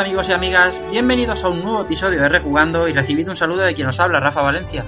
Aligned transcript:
Amigos 0.00 0.30
y 0.30 0.32
amigas, 0.32 0.80
bienvenidos 0.90 1.44
a 1.44 1.50
un 1.50 1.62
nuevo 1.62 1.82
episodio 1.82 2.22
de 2.22 2.28
Rejugando 2.30 2.88
y 2.88 2.94
recibid 2.94 3.28
un 3.28 3.36
saludo 3.36 3.60
de 3.60 3.74
quien 3.74 3.86
os 3.86 4.00
habla, 4.00 4.18
Rafa 4.18 4.40
Valencia. 4.40 4.86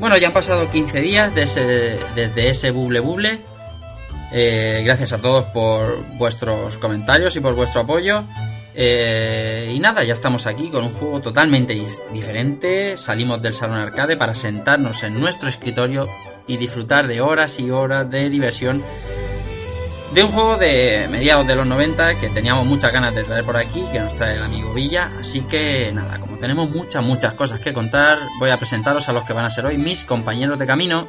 Bueno, 0.00 0.16
ya 0.16 0.28
han 0.28 0.32
pasado 0.32 0.70
15 0.70 1.02
días 1.02 1.34
desde, 1.34 1.98
desde 2.14 2.48
ese 2.48 2.70
buble 2.70 3.00
buble. 3.00 3.40
Eh, 4.32 4.80
gracias 4.82 5.12
a 5.12 5.20
todos 5.20 5.44
por 5.46 6.02
vuestros 6.16 6.78
comentarios 6.78 7.36
y 7.36 7.40
por 7.40 7.54
vuestro 7.54 7.82
apoyo. 7.82 8.24
Eh, 8.74 9.70
y 9.74 9.78
nada, 9.78 10.02
ya 10.02 10.14
estamos 10.14 10.46
aquí 10.46 10.70
con 10.70 10.84
un 10.84 10.90
juego 10.90 11.20
totalmente 11.20 11.78
diferente. 12.14 12.96
Salimos 12.96 13.42
del 13.42 13.52
salón 13.52 13.76
arcade 13.76 14.16
para 14.16 14.34
sentarnos 14.34 15.02
en 15.02 15.20
nuestro 15.20 15.50
escritorio 15.50 16.08
y 16.46 16.56
disfrutar 16.56 17.08
de 17.08 17.20
horas 17.20 17.60
y 17.60 17.70
horas 17.70 18.10
de 18.10 18.30
diversión 18.30 18.82
de 20.14 20.22
un 20.22 20.30
juego 20.30 20.56
de 20.56 21.08
mediados 21.10 21.44
de 21.44 21.56
los 21.56 21.66
90 21.66 22.20
que 22.20 22.28
teníamos 22.28 22.64
muchas 22.66 22.92
ganas 22.92 23.16
de 23.16 23.24
traer 23.24 23.44
por 23.44 23.56
aquí, 23.56 23.84
que 23.92 23.98
nos 23.98 24.14
trae 24.14 24.36
el 24.36 24.44
amigo 24.44 24.72
Villa. 24.72 25.10
Así 25.18 25.40
que 25.40 25.90
nada, 25.92 26.20
como 26.20 26.38
tenemos 26.38 26.70
muchas, 26.70 27.02
muchas 27.02 27.34
cosas 27.34 27.58
que 27.58 27.72
contar, 27.72 28.18
voy 28.38 28.50
a 28.50 28.56
presentaros 28.56 29.08
a 29.08 29.12
los 29.12 29.24
que 29.24 29.32
van 29.32 29.44
a 29.44 29.50
ser 29.50 29.66
hoy 29.66 29.76
mis 29.76 30.04
compañeros 30.04 30.56
de 30.60 30.66
camino. 30.66 31.08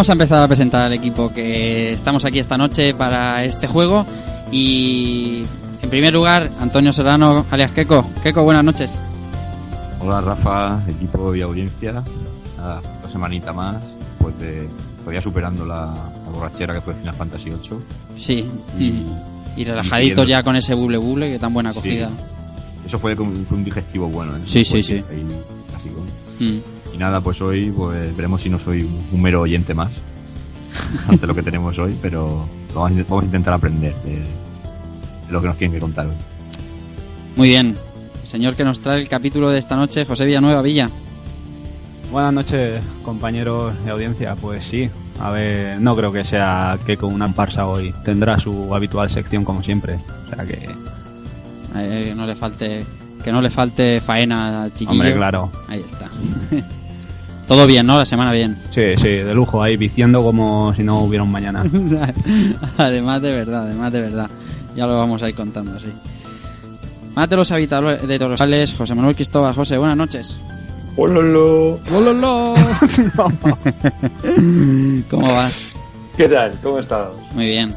Vamos 0.00 0.08
a 0.08 0.12
empezar 0.14 0.42
a 0.42 0.48
presentar 0.48 0.86
al 0.86 0.94
equipo 0.94 1.30
que 1.30 1.92
estamos 1.92 2.24
aquí 2.24 2.38
esta 2.38 2.56
noche 2.56 2.94
para 2.94 3.44
este 3.44 3.66
juego. 3.66 4.06
Y 4.50 5.42
en 5.82 5.90
primer 5.90 6.14
lugar, 6.14 6.48
Antonio 6.58 6.90
Serrano, 6.90 7.44
alias 7.50 7.70
Keko. 7.72 8.06
Keko, 8.22 8.42
buenas 8.42 8.64
noches. 8.64 8.94
Hola 10.00 10.22
Rafa, 10.22 10.80
equipo 10.88 11.34
y 11.34 11.42
audiencia. 11.42 12.02
Nada, 12.56 12.78
otra 12.78 13.10
semanita 13.12 13.52
más, 13.52 13.76
pues 14.18 14.38
de 14.38 14.66
todavía 15.00 15.20
superando 15.20 15.66
la, 15.66 15.94
la 16.24 16.30
borrachera 16.32 16.72
que 16.72 16.80
fue 16.80 16.94
Final 16.94 17.14
Fantasy 17.14 17.50
VIII. 17.50 17.60
Sí, 18.18 18.48
Y, 18.78 19.04
y 19.54 19.64
relajaditos 19.66 20.26
ya 20.26 20.42
con 20.42 20.56
ese 20.56 20.72
buble 20.72 20.96
buble 20.96 21.30
que 21.30 21.38
tan 21.38 21.52
buena 21.52 21.70
acogida. 21.72 22.08
Eso 22.86 22.98
fue, 22.98 23.14
fue 23.14 23.26
un 23.26 23.64
digestivo 23.64 24.08
bueno, 24.08 24.34
¿eh? 24.34 24.40
Sí, 24.46 24.64
sí, 24.64 24.80
sí. 24.80 24.94
ahí, 24.94 25.26
clásico. 25.68 26.00
Mm. 26.38 26.58
Nada, 27.00 27.20
pues 27.22 27.40
hoy 27.40 27.70
pues 27.74 28.14
veremos 28.14 28.42
si 28.42 28.50
no 28.50 28.58
soy 28.58 28.82
un, 28.82 29.02
un 29.10 29.22
mero 29.22 29.40
oyente 29.40 29.72
más 29.72 29.90
ante 31.08 31.26
lo 31.26 31.34
que 31.34 31.42
tenemos 31.42 31.78
hoy, 31.78 31.96
pero 32.02 32.46
vamos 32.74 32.92
a, 32.92 33.04
vamos 33.08 33.22
a 33.22 33.26
intentar 33.26 33.54
aprender 33.54 33.94
de, 34.04 34.16
de 34.16 35.32
lo 35.32 35.40
que 35.40 35.46
nos 35.46 35.56
tienen 35.56 35.74
que 35.74 35.80
contar 35.80 36.06
hoy. 36.06 36.14
Muy 37.36 37.48
bien. 37.48 37.74
Señor 38.24 38.54
que 38.54 38.64
nos 38.64 38.80
trae 38.80 39.00
el 39.00 39.08
capítulo 39.08 39.48
de 39.48 39.58
esta 39.58 39.76
noche, 39.76 40.04
José 40.04 40.26
Villanueva 40.26 40.60
Villa. 40.62 40.90
Buenas 42.12 42.32
noches, 42.34 42.82
compañeros 43.02 43.72
de 43.84 43.90
audiencia. 43.90 44.36
Pues 44.36 44.64
sí, 44.70 44.90
a 45.20 45.30
ver, 45.30 45.80
no 45.80 45.96
creo 45.96 46.12
que 46.12 46.24
sea 46.24 46.78
que 46.84 46.96
con 46.98 47.14
una 47.14 47.32
parsa 47.32 47.66
hoy. 47.66 47.94
Tendrá 48.04 48.38
su 48.38 48.74
habitual 48.74 49.10
sección 49.10 49.44
como 49.44 49.62
siempre. 49.62 49.98
O 50.26 50.34
sea 50.36 50.44
que, 50.44 50.68
Eh, 51.76 52.12
no 52.16 52.26
le 52.26 52.34
falte 52.34 52.84
que 53.24 53.32
no 53.32 53.40
le 53.40 53.48
falte 53.50 54.00
faena 54.00 54.64
al 54.64 54.70
chiquillo. 54.74 54.92
hombre, 54.92 55.14
claro. 55.14 55.50
Ahí 55.68 55.80
está. 55.90 56.08
Todo 57.50 57.66
bien, 57.66 57.84
¿no? 57.84 57.98
La 57.98 58.04
semana 58.04 58.30
bien. 58.30 58.56
Sí, 58.72 58.94
sí, 58.96 59.08
de 59.08 59.34
lujo 59.34 59.60
ahí, 59.60 59.76
viciando 59.76 60.22
como 60.22 60.72
si 60.72 60.84
no 60.84 61.00
hubiera 61.00 61.24
un 61.24 61.32
mañana. 61.32 61.64
además 62.78 63.20
de 63.22 63.30
verdad, 63.32 63.62
además 63.64 63.92
de 63.92 64.00
verdad. 64.02 64.30
Ya 64.76 64.86
lo 64.86 64.96
vamos 64.96 65.20
a 65.24 65.28
ir 65.28 65.34
contando, 65.34 65.76
sí. 65.80 65.88
Más 67.16 67.28
de 67.28 67.34
los 67.34 67.50
habitadores 67.50 68.06
de 68.06 68.18
Torosales, 68.20 68.72
José 68.72 68.94
Manuel 68.94 69.16
Cristóbal. 69.16 69.52
José, 69.52 69.78
buenas 69.78 69.96
noches. 69.96 70.36
¡Ololo! 70.94 71.80
¡Lololo! 71.90 72.54
¿Cómo 75.10 75.34
vas? 75.34 75.66
¿Qué 76.16 76.28
tal? 76.28 76.52
¿Cómo 76.62 76.78
estás? 76.78 77.08
Muy 77.34 77.46
bien. 77.46 77.74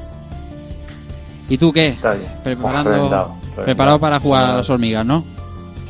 ¿Y 1.50 1.58
tú 1.58 1.74
qué? 1.74 1.88
Está 1.88 2.14
bien. 2.14 2.30
Preparando- 2.44 2.92
Buah, 2.92 2.98
reventado, 2.98 3.28
reventado. 3.40 3.66
Preparado 3.66 4.00
para 4.00 4.19
jugar 4.19 4.46
a 4.46 4.58
las 4.58 4.69
hormigas, 4.69 5.04
¿no? 5.04 5.26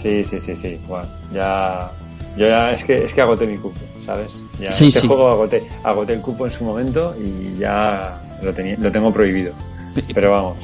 Sí, 0.01 0.23
sí, 0.23 0.39
sí, 0.39 0.55
sí. 0.55 0.79
Bueno, 0.87 1.09
ya. 1.33 1.91
Yo 2.37 2.47
ya. 2.47 2.71
Es 2.73 2.83
que, 2.83 3.03
es 3.05 3.13
que 3.13 3.21
agoté 3.21 3.45
mi 3.47 3.57
cupo, 3.57 3.77
¿sabes? 4.05 4.29
Ya, 4.59 4.71
Sí, 4.71 4.87
este 4.87 5.01
sí. 5.01 5.07
juego 5.07 5.29
agoté, 5.29 5.63
agoté 5.83 6.13
el 6.13 6.21
cupo 6.21 6.45
en 6.47 6.53
su 6.53 6.63
momento 6.63 7.15
y 7.19 7.57
ya 7.59 8.21
lo, 8.43 8.53
tenía, 8.53 8.75
lo 8.79 8.91
tengo 8.91 9.11
prohibido. 9.13 9.53
Pero 10.13 10.31
vamos. 10.31 10.57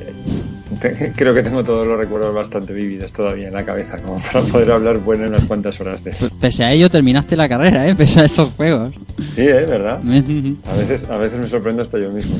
eh, 0.00 1.12
Creo 1.16 1.32
que 1.34 1.42
tengo 1.42 1.62
todos 1.64 1.86
los 1.86 1.96
recuerdos 1.98 2.34
bastante 2.34 2.72
vívidos 2.72 3.12
todavía 3.12 3.48
en 3.48 3.54
la 3.54 3.64
cabeza, 3.64 3.96
como 3.98 4.20
para 4.20 4.40
poder 4.42 4.70
hablar 4.72 4.98
bueno 4.98 5.26
unas 5.28 5.44
cuantas 5.44 5.80
horas 5.80 6.02
de 6.04 6.10
eso. 6.10 6.28
Pese 6.40 6.64
a 6.64 6.72
ello, 6.72 6.88
terminaste 6.90 7.36
la 7.36 7.48
carrera, 7.48 7.86
¿eh? 7.88 7.94
Pese 7.94 8.20
a 8.20 8.24
estos 8.26 8.50
juegos. 8.56 8.90
Sí, 9.34 9.42
¿eh? 9.42 9.64
¿Verdad? 9.68 10.00
A 10.70 10.76
veces, 10.76 11.08
a 11.10 11.16
veces 11.16 11.38
me 11.40 11.48
sorprendo 11.48 11.82
hasta 11.82 11.98
yo 11.98 12.10
mismo. 12.10 12.36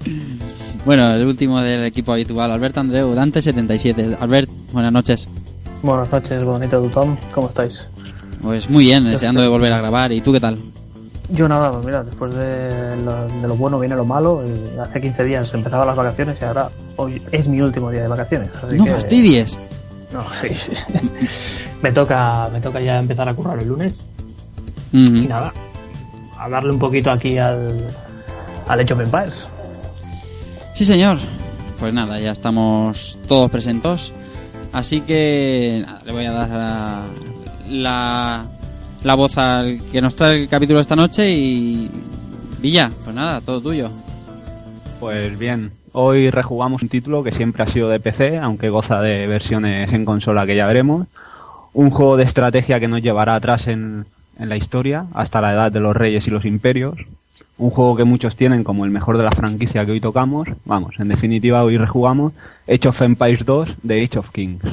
bueno, 0.84 1.14
el 1.14 1.24
último 1.26 1.60
del 1.60 1.84
equipo 1.84 2.12
habitual, 2.12 2.50
Albert 2.50 2.78
Andreu, 2.78 3.14
Dante77. 3.14 4.16
Albert, 4.20 4.48
buenas 4.72 4.92
noches. 4.92 5.28
Buenas 5.82 6.10
noches, 6.12 6.44
bonito 6.44 6.80
Tom. 6.92 7.16
¿Cómo 7.34 7.48
estáis? 7.48 7.88
Pues 8.42 8.68
muy 8.68 8.84
bien, 8.84 9.04
deseando 9.04 9.40
de 9.40 9.48
volver 9.48 9.72
a 9.72 9.78
grabar. 9.78 10.12
¿Y 10.12 10.20
tú 10.20 10.32
qué 10.32 10.40
tal? 10.40 10.58
Yo 11.30 11.48
nada, 11.48 11.70
pues 11.72 11.84
mira, 11.84 12.02
después 12.02 12.34
de 12.34 12.96
lo, 13.04 13.28
de 13.28 13.48
lo 13.48 13.54
bueno 13.56 13.78
viene 13.78 13.94
lo 13.94 14.04
malo. 14.04 14.42
Y 14.46 14.78
hace 14.78 15.00
15 15.00 15.24
días 15.24 15.54
empezaban 15.54 15.86
las 15.86 15.96
vacaciones 15.96 16.36
y 16.40 16.44
ahora 16.44 16.68
hoy 16.96 17.22
es 17.32 17.48
mi 17.48 17.60
último 17.60 17.90
día 17.90 18.02
de 18.02 18.08
vacaciones. 18.08 18.50
así 18.62 18.76
No 18.76 18.84
que- 18.84 18.90
fastidies. 18.92 19.58
No, 20.12 20.24
sí, 20.40 20.48
sí. 20.54 20.72
me, 21.82 21.92
toca, 21.92 22.48
me 22.52 22.60
toca 22.60 22.80
ya 22.80 22.98
empezar 22.98 23.28
a 23.28 23.34
currar 23.34 23.58
el 23.60 23.68
lunes. 23.68 24.00
Y 24.92 24.98
nada, 25.28 25.52
a 26.36 26.48
darle 26.48 26.72
un 26.72 26.78
poquito 26.80 27.10
aquí 27.12 27.38
al, 27.38 27.80
al 28.66 28.80
Age 28.80 28.92
of 28.92 29.00
Empires. 29.00 29.46
Sí, 30.74 30.84
señor. 30.84 31.18
pues 31.78 31.94
nada, 31.94 32.18
ya 32.18 32.32
estamos 32.32 33.16
todos 33.28 33.50
presentes. 33.52 34.12
Así 34.72 35.00
que 35.00 35.82
nada, 35.84 36.02
le 36.04 36.12
voy 36.12 36.24
a 36.26 36.32
dar 36.32 36.48
la, 37.68 38.44
la, 39.02 39.14
voz 39.14 39.36
al 39.36 39.80
que 39.90 40.00
nos 40.00 40.14
trae 40.14 40.42
el 40.42 40.48
capítulo 40.48 40.80
esta 40.80 40.94
noche 40.94 41.30
y 41.30 41.90
Villa, 42.60 42.90
pues 43.04 43.16
nada, 43.16 43.40
todo 43.40 43.60
tuyo. 43.60 43.90
Pues 45.00 45.38
bien, 45.38 45.72
hoy 45.92 46.30
rejugamos 46.30 46.82
un 46.82 46.88
título 46.88 47.24
que 47.24 47.32
siempre 47.32 47.62
ha 47.62 47.68
sido 47.68 47.88
de 47.88 48.00
PC, 48.00 48.38
aunque 48.38 48.68
goza 48.68 49.00
de 49.00 49.26
versiones 49.26 49.92
en 49.92 50.04
consola 50.04 50.46
que 50.46 50.56
ya 50.56 50.66
veremos. 50.66 51.06
Un 51.72 51.90
juego 51.90 52.16
de 52.16 52.24
estrategia 52.24 52.80
que 52.80 52.88
nos 52.88 53.02
llevará 53.02 53.34
atrás 53.34 53.66
en, 53.66 54.06
en 54.38 54.48
la 54.48 54.56
historia, 54.56 55.06
hasta 55.14 55.40
la 55.40 55.52
edad 55.52 55.72
de 55.72 55.80
los 55.80 55.96
reyes 55.96 56.26
y 56.26 56.30
los 56.30 56.44
imperios. 56.44 56.96
Un 57.60 57.68
juego 57.68 57.94
que 57.94 58.04
muchos 58.04 58.36
tienen 58.36 58.64
como 58.64 58.86
el 58.86 58.90
mejor 58.90 59.18
de 59.18 59.24
la 59.24 59.32
franquicia 59.32 59.84
que 59.84 59.92
hoy 59.92 60.00
tocamos. 60.00 60.48
Vamos, 60.64 60.94
en 60.98 61.08
definitiva 61.08 61.62
hoy 61.62 61.76
rejugamos 61.76 62.32
Age 62.66 62.88
of 62.88 63.02
Empires 63.02 63.44
2 63.44 63.68
de 63.82 64.02
Age 64.02 64.18
of 64.18 64.30
Kings. 64.30 64.64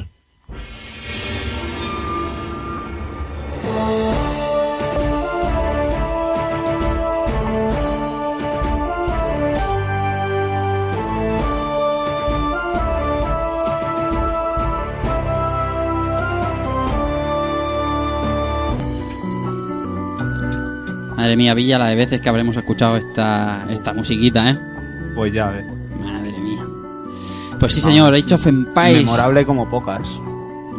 Madre 21.27 21.35
mía, 21.35 21.53
Villa, 21.53 21.77
la 21.77 21.87
de 21.87 21.95
veces 21.97 22.21
que 22.21 22.29
habremos 22.29 22.55
escuchado 22.55 22.95
esta, 22.95 23.65
esta 23.69 23.91
musiquita, 23.91 24.49
¿eh? 24.49 24.57
Pues 25.13 25.33
ya 25.33 25.47
ves. 25.47 25.65
Madre 25.99 26.39
mía. 26.39 26.65
Pues 27.59 27.73
sí, 27.73 27.81
señor, 27.81 28.15
Age 28.15 28.33
of 28.33 28.47
Empires. 28.47 29.03
Memorable 29.03 29.45
como 29.45 29.69
pocas. 29.69 30.07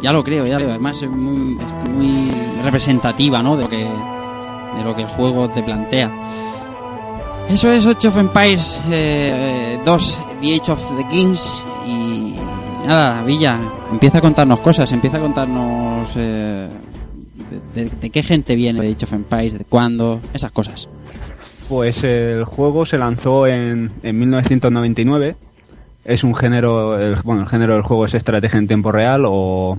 Ya 0.01 0.11
lo 0.11 0.23
creo, 0.23 0.47
ya 0.47 0.53
lo 0.53 0.61
creo. 0.61 0.71
Además 0.71 0.99
es 1.03 1.09
muy, 1.11 1.55
es 1.55 1.89
muy 1.91 2.31
representativa, 2.63 3.43
¿no? 3.43 3.57
De 3.57 3.63
lo 3.65 3.69
que 3.69 3.77
de 3.77 4.83
lo 4.83 4.95
que 4.95 5.03
el 5.03 5.07
juego 5.09 5.51
te 5.51 5.61
plantea. 5.61 6.11
Eso 7.47 7.71
es 7.71 7.85
Age 7.85 8.07
of 8.07 8.17
Empires 8.17 8.81
eh, 8.89 9.79
2, 9.85 10.21
The 10.41 10.55
Age 10.55 10.71
of 10.71 10.97
the 10.97 11.07
Kings 11.09 11.63
y 11.85 12.37
nada, 12.87 13.21
Villa, 13.21 13.59
empieza 13.91 14.17
a 14.17 14.21
contarnos 14.21 14.61
cosas, 14.61 14.91
empieza 14.93 15.17
a 15.17 15.21
contarnos 15.21 16.11
eh, 16.15 16.67
de, 17.49 17.83
de- 17.85 17.89
de 17.89 18.09
qué 18.09 18.23
gente 18.23 18.55
viene 18.55 18.81
de 18.81 18.91
Age 18.93 19.05
of 19.05 19.13
Empires, 19.13 19.57
de 19.59 19.65
cuándo, 19.65 20.19
esas 20.33 20.51
cosas. 20.51 20.87
Pues 21.67 22.03
el 22.03 22.45
juego 22.45 22.85
se 22.85 22.97
lanzó 22.97 23.45
en, 23.47 23.91
en 24.03 24.19
1999. 24.19 25.35
Es 26.05 26.23
un 26.23 26.33
género, 26.35 26.99
el- 26.99 27.15
bueno, 27.23 27.41
el 27.43 27.49
género 27.49 27.73
del 27.73 27.83
juego 27.83 28.05
es 28.05 28.13
estrategia 28.13 28.57
en 28.57 28.67
tiempo 28.67 28.91
real 28.91 29.23
o 29.27 29.77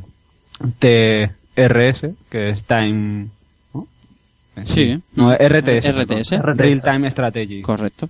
TRS, 0.78 2.06
que 2.31 2.50
es 2.50 2.64
Time... 2.64 3.26
¿no? 3.75 3.87
Sí. 4.66 5.00
No, 5.14 5.32
RTS. 5.32 5.87
RTS. 5.87 6.31
perdón. 6.31 6.58
Real 6.58 6.82
Time 6.82 7.11
Strategy. 7.11 7.62
Correcto. 7.62 8.08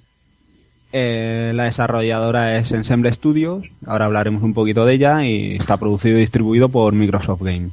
Eh, 0.92 1.52
la 1.54 1.64
desarrolladora 1.64 2.56
es 2.58 2.72
Ensemble 2.72 3.12
Studios, 3.14 3.64
ahora 3.86 4.06
hablaremos 4.06 4.42
un 4.42 4.52
poquito 4.54 4.84
de 4.84 4.94
ella 4.94 5.24
y 5.24 5.54
está 5.54 5.76
producido 5.76 6.16
y 6.18 6.22
distribuido 6.22 6.68
por 6.68 6.92
Microsoft 6.94 7.42
Games. 7.42 7.72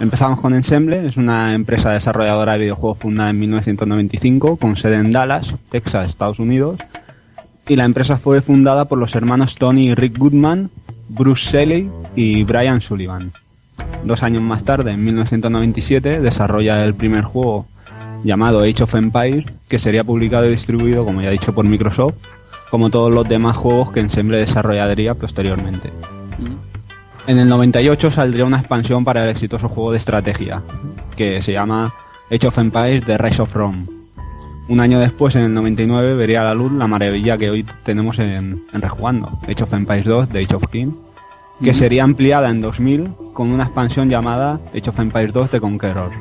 Empezamos 0.00 0.40
con 0.40 0.54
Ensemble, 0.54 1.06
es 1.06 1.16
una 1.16 1.54
empresa 1.54 1.90
desarrolladora 1.90 2.52
de 2.52 2.60
videojuegos 2.60 2.98
fundada 2.98 3.30
en 3.30 3.38
1995 3.38 4.56
con 4.56 4.76
sede 4.76 4.96
en 4.96 5.12
Dallas, 5.12 5.54
Texas, 5.70 6.10
Estados 6.10 6.38
Unidos. 6.38 6.80
Y 7.68 7.76
la 7.76 7.84
empresa 7.84 8.18
fue 8.18 8.42
fundada 8.42 8.86
por 8.86 8.98
los 8.98 9.14
hermanos 9.14 9.54
Tony 9.54 9.88
y 9.88 9.94
Rick 9.94 10.18
Goodman, 10.18 10.70
Bruce 11.08 11.50
Shelley 11.50 11.90
y 12.16 12.42
Brian 12.44 12.80
Sullivan. 12.80 13.32
Dos 14.04 14.22
años 14.22 14.42
más 14.42 14.64
tarde, 14.64 14.92
en 14.92 15.04
1997, 15.04 16.20
desarrolla 16.20 16.84
el 16.84 16.94
primer 16.94 17.22
juego 17.22 17.66
llamado 18.22 18.60
Age 18.60 18.82
of 18.82 18.94
Empires, 18.94 19.46
que 19.68 19.78
sería 19.78 20.04
publicado 20.04 20.46
y 20.46 20.50
distribuido, 20.50 21.04
como 21.04 21.22
ya 21.22 21.28
he 21.28 21.32
dicho, 21.32 21.54
por 21.54 21.66
Microsoft, 21.66 22.14
como 22.70 22.90
todos 22.90 23.12
los 23.12 23.28
demás 23.28 23.56
juegos 23.56 23.92
que 23.92 24.00
Ensemble 24.00 24.38
desarrollaría 24.38 25.14
posteriormente. 25.14 25.90
En 27.26 27.38
el 27.38 27.48
98 27.48 28.10
saldría 28.10 28.44
una 28.44 28.58
expansión 28.58 29.02
para 29.02 29.24
el 29.24 29.30
exitoso 29.30 29.70
juego 29.70 29.92
de 29.92 29.98
estrategia, 29.98 30.62
que 31.16 31.40
se 31.40 31.52
llama 31.52 31.90
Age 32.30 32.48
of 32.48 32.58
Empires 32.58 33.02
The 33.06 33.16
Rise 33.16 33.40
of 33.40 33.54
Rome. 33.54 33.86
Un 34.68 34.80
año 34.80 35.00
después, 35.00 35.34
en 35.34 35.44
el 35.44 35.54
99, 35.54 36.16
vería 36.16 36.42
a 36.42 36.44
la 36.44 36.54
luz 36.54 36.70
la 36.72 36.86
maravilla 36.86 37.38
que 37.38 37.48
hoy 37.48 37.64
tenemos 37.82 38.18
en, 38.18 38.64
en 38.70 38.82
Rejugando, 38.82 39.38
Age 39.48 39.62
of 39.62 39.72
Empires 39.72 40.04
2 40.04 40.28
de 40.28 40.40
Age 40.40 40.54
of 40.54 40.64
King, 40.70 40.92
que 41.62 41.72
sería 41.72 42.04
ampliada 42.04 42.50
en 42.50 42.60
2000 42.60 43.14
con 43.32 43.50
una 43.50 43.64
expansión 43.64 44.10
llamada 44.10 44.60
Age 44.74 44.90
of 44.90 45.00
Empires 45.00 45.32
2 45.32 45.50
de 45.50 45.60
Conqueror. 45.60 46.12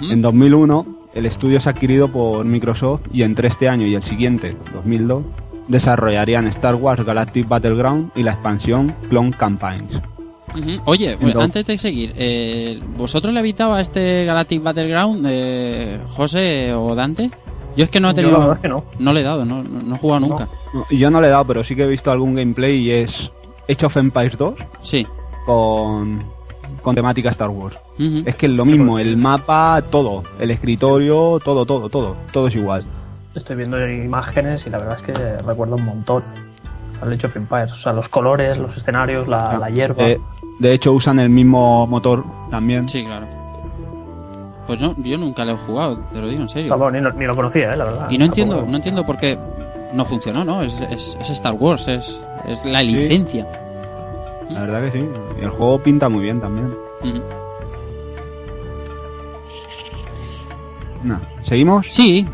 En 0.00 0.22
2001, 0.22 0.86
el 1.12 1.26
estudio 1.26 1.58
es 1.58 1.66
adquirido 1.66 2.08
por 2.08 2.46
Microsoft 2.46 3.02
y 3.12 3.24
entre 3.24 3.48
este 3.48 3.68
año 3.68 3.86
y 3.86 3.94
el 3.94 4.02
siguiente, 4.02 4.56
2002, 4.72 5.22
desarrollarían 5.68 6.46
Star 6.46 6.76
Wars 6.76 7.04
Galactic 7.04 7.46
Battleground 7.46 8.10
y 8.14 8.22
la 8.22 8.32
expansión 8.32 8.94
Clone 9.10 9.32
Campaigns. 9.32 10.00
Oye, 10.84 11.16
pues, 11.16 11.28
Entonces- 11.28 11.42
antes 11.42 11.66
de 11.66 11.78
seguir, 11.78 12.12
eh, 12.16 12.80
¿vosotros 12.96 13.32
le 13.34 13.40
habitaba 13.40 13.78
a 13.78 13.80
este 13.80 14.24
Galactic 14.24 14.62
Battleground, 14.62 15.26
eh, 15.28 15.98
José 16.10 16.72
o 16.74 16.94
Dante? 16.94 17.30
Yo 17.76 17.84
es 17.84 17.90
que 17.90 17.98
no 18.00 18.08
he 18.08 18.12
Yo 18.12 18.16
tenido. 18.16 18.32
la 18.32 18.38
verdad 18.38 18.56
es 18.56 18.62
que 18.62 18.68
no. 18.68 18.84
No 19.00 19.12
le 19.12 19.20
he 19.20 19.24
dado, 19.24 19.44
no, 19.44 19.62
no, 19.64 19.94
he 19.94 19.98
jugado 19.98 20.20
nunca. 20.20 20.48
No, 20.72 20.86
yo 20.90 21.10
no 21.10 21.20
le 21.20 21.26
he 21.26 21.30
dado, 21.30 21.44
pero 21.44 21.64
sí 21.64 21.74
que 21.74 21.82
he 21.82 21.88
visto 21.88 22.10
algún 22.12 22.34
gameplay 22.36 22.76
y 22.78 22.90
es 22.92 23.30
Age 23.68 23.86
of 23.86 23.96
Empires 23.96 24.38
2 24.38 24.54
Sí. 24.82 25.06
con, 25.44 26.22
con 26.82 26.94
temática 26.94 27.30
Star 27.30 27.48
Wars. 27.50 27.76
Es 27.98 28.36
que 28.36 28.46
es 28.46 28.52
lo 28.52 28.64
mismo, 28.64 28.98
el 28.98 29.16
mapa, 29.16 29.82
todo, 29.90 30.22
el 30.40 30.50
escritorio, 30.50 31.40
todo, 31.44 31.64
todo, 31.64 31.88
todo, 31.88 32.16
todo 32.32 32.48
es 32.48 32.54
igual. 32.56 32.82
Estoy 33.34 33.56
viendo 33.56 33.78
imágenes 33.88 34.66
y 34.66 34.70
la 34.70 34.78
verdad 34.78 34.96
es 34.96 35.02
que 35.02 35.12
recuerdo 35.44 35.74
un 35.76 35.84
montón 35.84 36.22
al 37.04 37.12
Age 37.12 37.26
of 37.26 37.36
Empires. 37.36 37.72
O 37.72 37.76
sea, 37.76 37.92
los 37.92 38.08
colores, 38.08 38.58
los 38.58 38.76
escenarios, 38.76 39.28
la, 39.28 39.58
la 39.58 39.70
hierba. 39.70 40.04
De, 40.04 40.20
de 40.58 40.72
hecho 40.72 40.92
usan 40.92 41.18
el 41.18 41.28
mismo 41.30 41.86
motor 41.86 42.24
también. 42.50 42.88
Sí, 42.88 43.04
claro. 43.04 43.26
Pues 44.66 44.80
no, 44.80 44.94
yo 44.98 45.18
nunca 45.18 45.44
lo 45.44 45.52
he 45.52 45.56
jugado, 45.56 45.98
te 46.12 46.18
lo 46.20 46.26
digo 46.28 46.42
en 46.42 46.48
serio. 46.48 46.70
Vamos, 46.70 46.92
ni, 46.92 47.00
lo- 47.00 47.12
ni 47.12 47.26
lo 47.26 47.36
conocía, 47.36 47.74
eh, 47.74 47.76
la 47.76 47.84
verdad. 47.84 48.10
Y 48.10 48.16
no 48.18 48.24
entiendo, 48.24 48.54
Tampoco- 48.56 48.70
no 48.70 48.76
entiendo 48.78 49.04
por 49.06 49.18
qué 49.18 49.38
no 49.92 50.04
funcionó, 50.06 50.42
¿no? 50.44 50.62
Es, 50.62 50.80
es, 50.90 51.16
es 51.20 51.30
Star 51.30 51.52
Wars, 51.52 51.86
es, 51.88 52.18
es 52.48 52.64
la 52.64 52.80
licencia. 52.80 53.46
La 54.50 54.60
verdad 54.62 54.82
que 54.82 54.90
sí. 54.98 55.08
Y 55.40 55.44
el 55.44 55.50
juego 55.50 55.78
pinta 55.78 56.08
muy 56.08 56.22
bien 56.22 56.40
también. 56.40 56.74
Nah, 61.02 61.18
¿Seguimos? 61.44 61.86
Sí, 61.90 62.26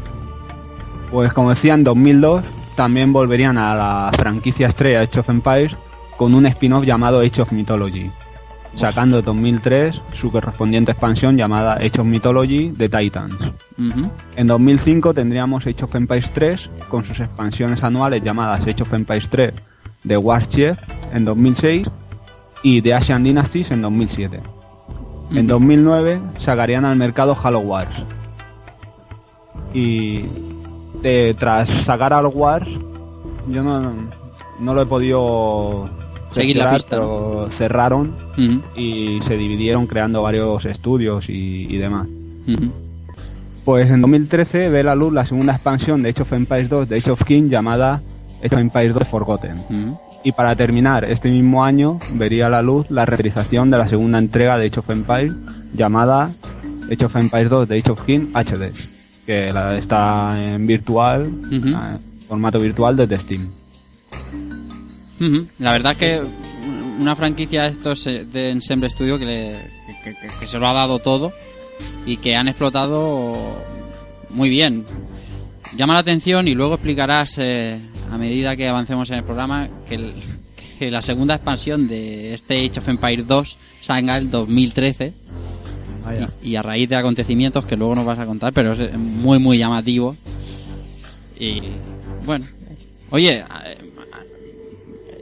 Pues 1.10 1.32
como 1.32 1.50
decía, 1.50 1.74
en 1.74 1.82
2002 1.82 2.44
también 2.74 3.12
volverían 3.12 3.58
a 3.58 3.74
la 3.74 4.10
franquicia 4.16 4.68
estrella 4.68 5.00
Age 5.00 5.20
of 5.20 5.28
Empires 5.28 5.76
con 6.16 6.34
un 6.34 6.46
spin-off 6.46 6.84
llamado 6.84 7.20
Age 7.20 7.42
of 7.42 7.52
Mythology, 7.52 8.10
sacando 8.76 9.18
en 9.18 9.24
2003 9.24 10.00
su 10.14 10.30
correspondiente 10.30 10.92
expansión 10.92 11.36
llamada 11.36 11.74
Age 11.74 12.00
of 12.00 12.06
Mythology 12.06 12.72
The 12.76 12.88
Titans. 12.88 13.36
En 14.36 14.46
2005 14.46 15.14
tendríamos 15.14 15.66
Age 15.66 15.84
of 15.84 15.94
Empires 15.94 16.30
3 16.32 16.70
con 16.88 17.04
sus 17.04 17.18
expansiones 17.20 17.82
anuales 17.82 18.22
llamadas 18.22 18.60
Age 18.60 18.82
of 18.82 18.92
Empires 18.92 19.28
3 19.30 19.54
The 20.06 20.16
War 20.16 20.46
Chief 20.48 20.76
en 21.12 21.24
2006 21.24 21.88
y 22.62 22.82
The 22.82 22.94
Asian 22.94 23.24
Dynasties 23.24 23.70
en 23.70 23.82
2007. 23.82 24.40
En 25.32 25.46
2009 25.46 26.20
sacarían 26.40 26.84
al 26.84 26.96
mercado 26.96 27.36
Halo 27.40 27.60
Wars. 27.60 27.90
Y 29.72 30.24
eh, 31.02 31.34
tras 31.38 31.68
sacar 31.84 32.12
al 32.12 32.26
Wars, 32.26 32.68
yo 33.48 33.62
no, 33.62 33.92
no 34.58 34.74
lo 34.74 34.82
he 34.82 34.86
podido 34.86 35.88
Seguir 36.30 36.56
la 36.56 36.72
pista, 36.74 36.96
¿no? 36.96 37.02
pero 37.02 37.50
cerraron 37.58 38.14
y 38.76 39.20
se 39.26 39.36
dividieron 39.36 39.86
creando 39.86 40.22
varios 40.22 40.64
estudios 40.64 41.28
y, 41.28 41.66
y 41.68 41.76
demás. 41.78 42.06
Pues 43.64 43.90
en 43.90 44.00
2013 44.00 44.70
ve 44.70 44.82
la 44.82 44.94
luz 44.94 45.12
la 45.12 45.26
segunda 45.26 45.52
expansión 45.52 46.02
de 46.02 46.10
Age 46.10 46.22
of 46.22 46.32
Empires 46.32 46.68
2 46.68 46.88
de 46.88 46.96
Age 46.98 47.10
of 47.10 47.24
King 47.24 47.48
llamada 47.48 48.00
Age 48.44 48.54
of 48.54 48.60
Empires 48.60 48.94
2 48.94 49.08
Forgotten. 49.08 49.62
Y 50.22 50.32
para 50.32 50.54
terminar, 50.54 51.04
este 51.04 51.30
mismo 51.30 51.64
año 51.64 51.98
vería 52.14 52.48
la 52.48 52.62
luz 52.62 52.90
la 52.90 53.06
realización 53.06 53.70
de 53.70 53.78
la 53.78 53.88
segunda 53.88 54.18
entrega 54.18 54.58
de 54.58 54.66
Age 54.66 54.80
of 54.80 54.90
Empires 54.90 55.32
llamada 55.74 56.30
Age 56.90 57.04
of 57.04 57.16
Empires 57.16 57.50
2 57.50 57.68
de 57.68 57.78
Age 57.78 57.90
of 57.90 58.02
King 58.02 58.26
HD, 58.34 58.72
que 59.30 59.52
la 59.52 59.78
está 59.78 60.36
en 60.54 60.66
virtual, 60.66 61.30
en 61.52 62.26
formato 62.26 62.58
virtual 62.58 62.96
desde 62.96 63.16
Steam. 63.18 63.48
La 65.58 65.72
verdad 65.72 65.96
que 65.96 66.20
una 67.00 67.14
franquicia 67.14 67.62
de 67.62 67.68
estos 67.68 68.06
eh, 68.06 68.24
de 68.24 68.50
Ensemble 68.50 68.90
Studio 68.90 69.18
que, 69.18 69.24
le- 69.26 69.56
que, 70.02 70.14
que- 70.14 70.28
que 70.40 70.46
se 70.46 70.58
lo 70.58 70.66
ha 70.66 70.72
dado 70.72 70.98
todo 70.98 71.32
y 72.06 72.16
que 72.16 72.34
han 72.34 72.48
explotado 72.48 73.54
muy 74.30 74.48
bien. 74.50 74.84
Llama 75.76 75.94
la 75.94 76.00
atención 76.00 76.48
y 76.48 76.54
luego 76.54 76.74
explicarás 76.74 77.38
eh, 77.38 77.78
a 78.10 78.18
medida 78.18 78.56
que 78.56 78.68
avancemos 78.68 79.08
en 79.10 79.16
el 79.18 79.24
programa 79.24 79.68
que, 79.88 79.94
el- 79.94 80.14
que 80.78 80.90
la 80.90 81.02
segunda 81.02 81.36
expansión 81.36 81.86
de 81.86 82.34
este 82.34 82.54
Age 82.66 82.80
of 82.80 82.88
Empires 82.88 83.26
2 83.28 83.58
salga 83.80 84.16
el 84.18 84.30
2013 84.30 85.12
Vaya. 85.12 85.49
Y, 86.42 86.50
y 86.50 86.56
a 86.56 86.62
raíz 86.62 86.88
de 86.88 86.96
acontecimientos 86.96 87.64
que 87.64 87.76
luego 87.76 87.94
nos 87.94 88.06
vas 88.06 88.18
a 88.18 88.26
contar, 88.26 88.52
pero 88.52 88.72
es 88.72 88.80
eh, 88.80 88.96
muy 88.96 89.38
muy 89.38 89.58
llamativo. 89.58 90.16
Y 91.38 91.62
bueno, 92.26 92.44
oye, 93.10 93.42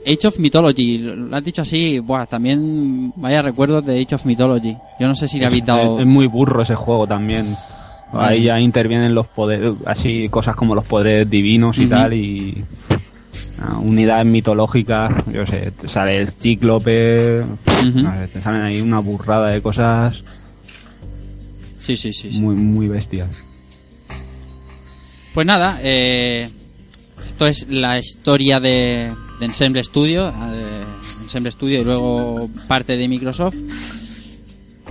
Age 0.06 0.26
of 0.26 0.38
Mythology, 0.38 0.98
lo 0.98 1.36
has 1.36 1.44
dicho 1.44 1.62
así, 1.62 1.98
buah, 1.98 2.26
también 2.26 3.12
vaya 3.16 3.42
recuerdos 3.42 3.84
de 3.84 4.00
Age 4.00 4.14
of 4.14 4.24
Mythology. 4.24 4.76
Yo 4.98 5.06
no 5.06 5.14
sé 5.14 5.28
si 5.28 5.38
le 5.38 5.46
habéis 5.46 5.66
dado... 5.66 5.96
Es, 5.96 6.00
es 6.00 6.06
muy 6.06 6.26
burro 6.26 6.62
ese 6.62 6.74
juego 6.74 7.06
también. 7.06 7.54
Ahí 8.12 8.44
ya 8.44 8.58
intervienen 8.58 9.14
los 9.14 9.26
poderes, 9.26 9.74
así 9.86 10.28
cosas 10.30 10.56
como 10.56 10.74
los 10.74 10.86
poderes 10.86 11.28
divinos 11.28 11.76
y 11.76 11.86
tal, 11.86 12.14
y 12.14 12.64
ah, 13.60 13.76
unidades 13.78 14.24
mitológicas, 14.24 15.12
yo 15.30 15.44
sé, 15.44 15.72
te 15.72 15.90
sale 15.90 16.16
el 16.22 16.32
cíclope, 16.32 17.44
no 17.94 18.14
sé, 18.14 18.28
te 18.32 18.40
salen 18.40 18.62
ahí 18.62 18.80
una 18.80 19.00
burrada 19.00 19.50
de 19.50 19.60
cosas 19.60 20.14
Sí, 21.88 21.96
sí, 21.96 22.12
sí. 22.12 22.32
sí. 22.32 22.38
muy, 22.38 22.54
muy 22.54 22.86
bestias. 22.86 23.44
Pues 25.32 25.46
nada, 25.46 25.80
eh, 25.82 26.50
esto 27.26 27.46
es 27.46 27.66
la 27.68 27.98
historia 27.98 28.58
de, 28.60 29.10
de 29.40 29.46
Ensemble 29.46 29.82
Studio, 29.82 30.28
eh, 30.28 30.84
Ensemble 31.22 31.50
Studio 31.50 31.80
y 31.80 31.84
luego 31.84 32.50
parte 32.66 32.96
de 32.98 33.08
Microsoft. 33.08 33.56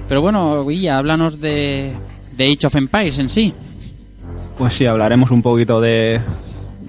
Pero 0.10 0.22
bueno, 0.22 0.66
Guilla, 0.66 0.98
háblanos 0.98 1.40
de, 1.40 1.94
de 2.36 2.46
Age 2.46 2.66
of 2.66 2.76
Empires 2.76 3.20
en 3.20 3.30
sí. 3.30 3.54
Pues 4.58 4.74
sí, 4.76 4.88
hablaremos 4.88 5.30
un 5.30 5.44
poquito 5.44 5.80
de, 5.80 6.20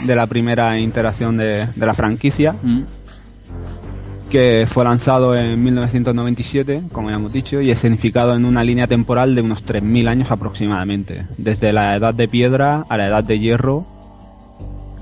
de 0.05 0.17
la 0.17 0.27
primera 0.27 0.79
interacción 0.81 1.37
de, 1.37 1.67
de 1.67 1.87
la 1.87 1.93
franquicia, 1.93 2.55
Mm, 2.63 2.83
que 4.29 4.67
fue 4.71 4.85
lanzado 4.85 5.37
en 5.37 5.63
1997, 5.63 6.83
como 6.93 7.11
ya 7.11 7.17
hemos 7.17 7.33
dicho, 7.33 7.61
y 7.61 7.71
escenificado 7.71 8.35
en 8.35 8.45
una 8.45 8.63
línea 8.63 8.87
temporal 8.87 9.35
de 9.35 9.43
unos 9.43 9.65
3.000 9.65 10.09
años 10.09 10.31
aproximadamente, 10.31 11.27
desde 11.37 11.73
la 11.73 11.97
edad 11.97 12.15
de 12.15 12.29
piedra 12.29 12.85
a 12.89 12.97
la 12.97 13.07
edad 13.07 13.25
de 13.25 13.39
hierro, 13.39 13.85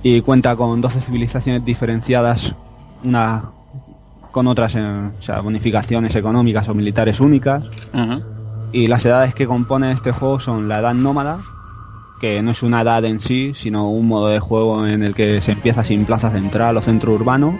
y 0.02 0.20
cuenta 0.20 0.54
con 0.56 0.80
12 0.80 1.00
civilizaciones 1.00 1.64
diferenciadas, 1.64 2.54
una 3.02 3.50
con 4.30 4.46
otras 4.46 4.74
o 4.74 5.22
sea, 5.22 5.40
bonificaciones 5.40 6.14
económicas 6.14 6.68
o 6.68 6.74
militares 6.74 7.20
únicas, 7.20 7.64
y 8.72 8.86
las 8.86 9.04
edades 9.04 9.34
que 9.34 9.46
componen 9.46 9.90
este 9.90 10.12
juego 10.12 10.40
son 10.40 10.68
la 10.68 10.80
edad 10.80 10.94
nómada, 10.94 11.38
que 12.20 12.42
no 12.42 12.52
es 12.52 12.62
una 12.62 12.82
edad 12.82 13.04
en 13.04 13.20
sí, 13.20 13.54
sino 13.60 13.90
un 13.90 14.08
modo 14.08 14.28
de 14.28 14.40
juego 14.40 14.86
en 14.86 15.02
el 15.02 15.14
que 15.14 15.40
se 15.40 15.52
empieza 15.52 15.84
sin 15.84 16.04
plaza 16.04 16.30
central 16.30 16.76
o 16.76 16.82
centro 16.82 17.12
urbano, 17.12 17.58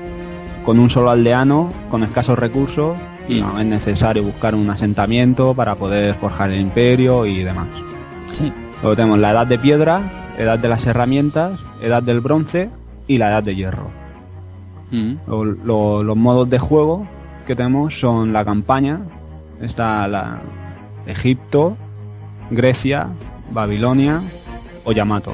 con 0.66 0.78
un 0.78 0.90
solo 0.90 1.10
aldeano, 1.10 1.72
con 1.90 2.02
escasos 2.02 2.38
recursos, 2.38 2.96
y 3.28 3.40
no 3.40 3.58
es 3.58 3.64
necesario 3.66 4.22
buscar 4.22 4.54
un 4.54 4.68
asentamiento 4.68 5.54
para 5.54 5.74
poder 5.76 6.16
forjar 6.16 6.50
el 6.50 6.60
imperio 6.60 7.24
y 7.24 7.42
demás. 7.42 7.68
Sí. 8.32 8.52
Luego 8.82 8.94
tenemos 8.96 9.18
la 9.18 9.30
edad 9.30 9.46
de 9.46 9.58
piedra, 9.58 10.00
edad 10.38 10.58
de 10.58 10.68
las 10.68 10.86
herramientas, 10.86 11.58
edad 11.80 12.02
del 12.02 12.20
bronce 12.20 12.68
y 13.06 13.16
la 13.16 13.30
edad 13.30 13.42
de 13.42 13.54
hierro. 13.56 13.88
Mm, 14.90 15.14
Lo- 15.26 15.44
lo- 15.44 16.02
los 16.02 16.16
modos 16.16 16.50
de 16.50 16.58
juego 16.58 17.06
que 17.46 17.56
tenemos 17.56 17.98
son 17.98 18.32
la 18.32 18.44
campaña, 18.44 19.00
está 19.60 20.06
la 20.08 20.40
Egipto, 21.06 21.76
Grecia, 22.50 23.08
Babilonia 23.52 24.20
o 24.84 24.92
Yamato. 24.92 25.32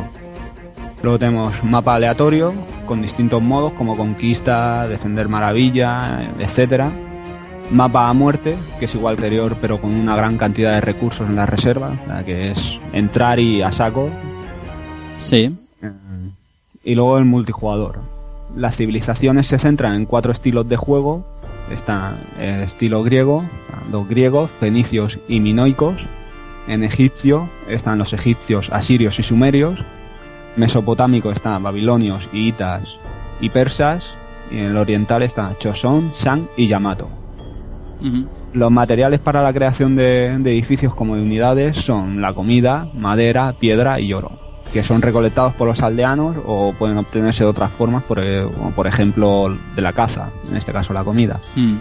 Luego 1.03 1.19
tenemos 1.19 1.65
mapa 1.65 1.97
aleatorio 1.97 2.53
con 2.87 3.03
distintos 3.03 3.43
modos 3.43 3.73
como 3.75 3.97
conquista, 3.97 4.87
defender 4.89 5.29
maravilla, 5.29 6.31
etcétera. 6.39 6.91
Mapa 7.71 8.09
a 8.09 8.13
muerte, 8.13 8.57
que 8.79 8.85
es 8.85 8.95
igual 8.95 9.15
anterior 9.15 9.57
pero 9.61 9.81
con 9.81 9.93
una 9.95 10.15
gran 10.17 10.37
cantidad 10.37 10.73
de 10.73 10.81
recursos 10.81 11.29
en 11.29 11.37
la 11.37 11.47
reserva, 11.47 11.93
sea, 12.07 12.25
que 12.25 12.51
es 12.51 12.59
entrar 12.93 13.39
y 13.41 13.63
a 13.63 13.73
saco 13.73 14.11
Sí. 15.19 15.57
y 16.85 16.95
luego 16.95 17.19
el 17.19 17.25
multijugador. 17.25 18.01
Las 18.57 18.77
civilizaciones 18.77 19.47
se 19.47 19.59
centran 19.59 19.95
en 19.95 20.05
cuatro 20.05 20.33
estilos 20.33 20.69
de 20.69 20.77
juego. 20.77 21.25
Está 21.71 22.17
el 22.39 22.63
estilo 22.63 23.03
griego, 23.03 23.45
los 23.91 24.09
griegos, 24.09 24.51
fenicios 24.61 25.19
y 25.29 25.41
minoicos. 25.41 25.95
En 26.67 26.83
egipcio 26.85 27.49
están 27.69 27.99
los 27.99 28.13
egipcios, 28.13 28.69
asirios 28.71 29.19
y 29.19 29.23
sumerios. 29.23 29.79
Mesopotámico 30.57 31.31
están 31.31 31.63
babilonios 31.63 32.23
y 32.33 32.49
hitas 32.49 32.83
y 33.41 33.49
persas. 33.49 34.03
Y 34.51 34.59
en 34.59 34.65
el 34.67 34.77
oriental 34.77 35.23
están 35.23 35.57
Chosón, 35.59 36.13
Shang 36.23 36.47
y 36.57 36.69
Yamato. 36.69 37.09
Los 38.53 38.71
materiales 38.71 39.21
para 39.21 39.43
la 39.43 39.53
creación 39.53 39.97
de, 39.97 40.37
de 40.39 40.53
edificios 40.53 40.95
como 40.95 41.17
de 41.17 41.23
unidades 41.23 41.77
son 41.77 42.21
la 42.21 42.35
comida, 42.35 42.87
madera, 42.95 43.55
piedra 43.59 43.99
y 44.01 44.13
oro, 44.13 44.33
que 44.73 44.85
son 44.85 45.01
recolectados 45.01 45.55
por 45.55 45.69
los 45.69 45.81
aldeanos 45.81 46.37
o 46.45 46.75
pueden 46.79 46.99
obtenerse 46.99 47.45
de 47.45 47.49
otras 47.51 47.71
formas, 47.73 48.03
por, 48.03 48.19
e- 48.19 48.45
como 48.45 48.73
por 48.73 48.87
ejemplo 48.87 49.57
de 49.75 49.81
la 49.81 49.93
caza, 49.95 50.29
en 50.51 50.57
este 50.57 50.71
caso 50.73 50.93
la 50.93 51.03
comida. 51.05 51.41
Mm, 51.57 51.77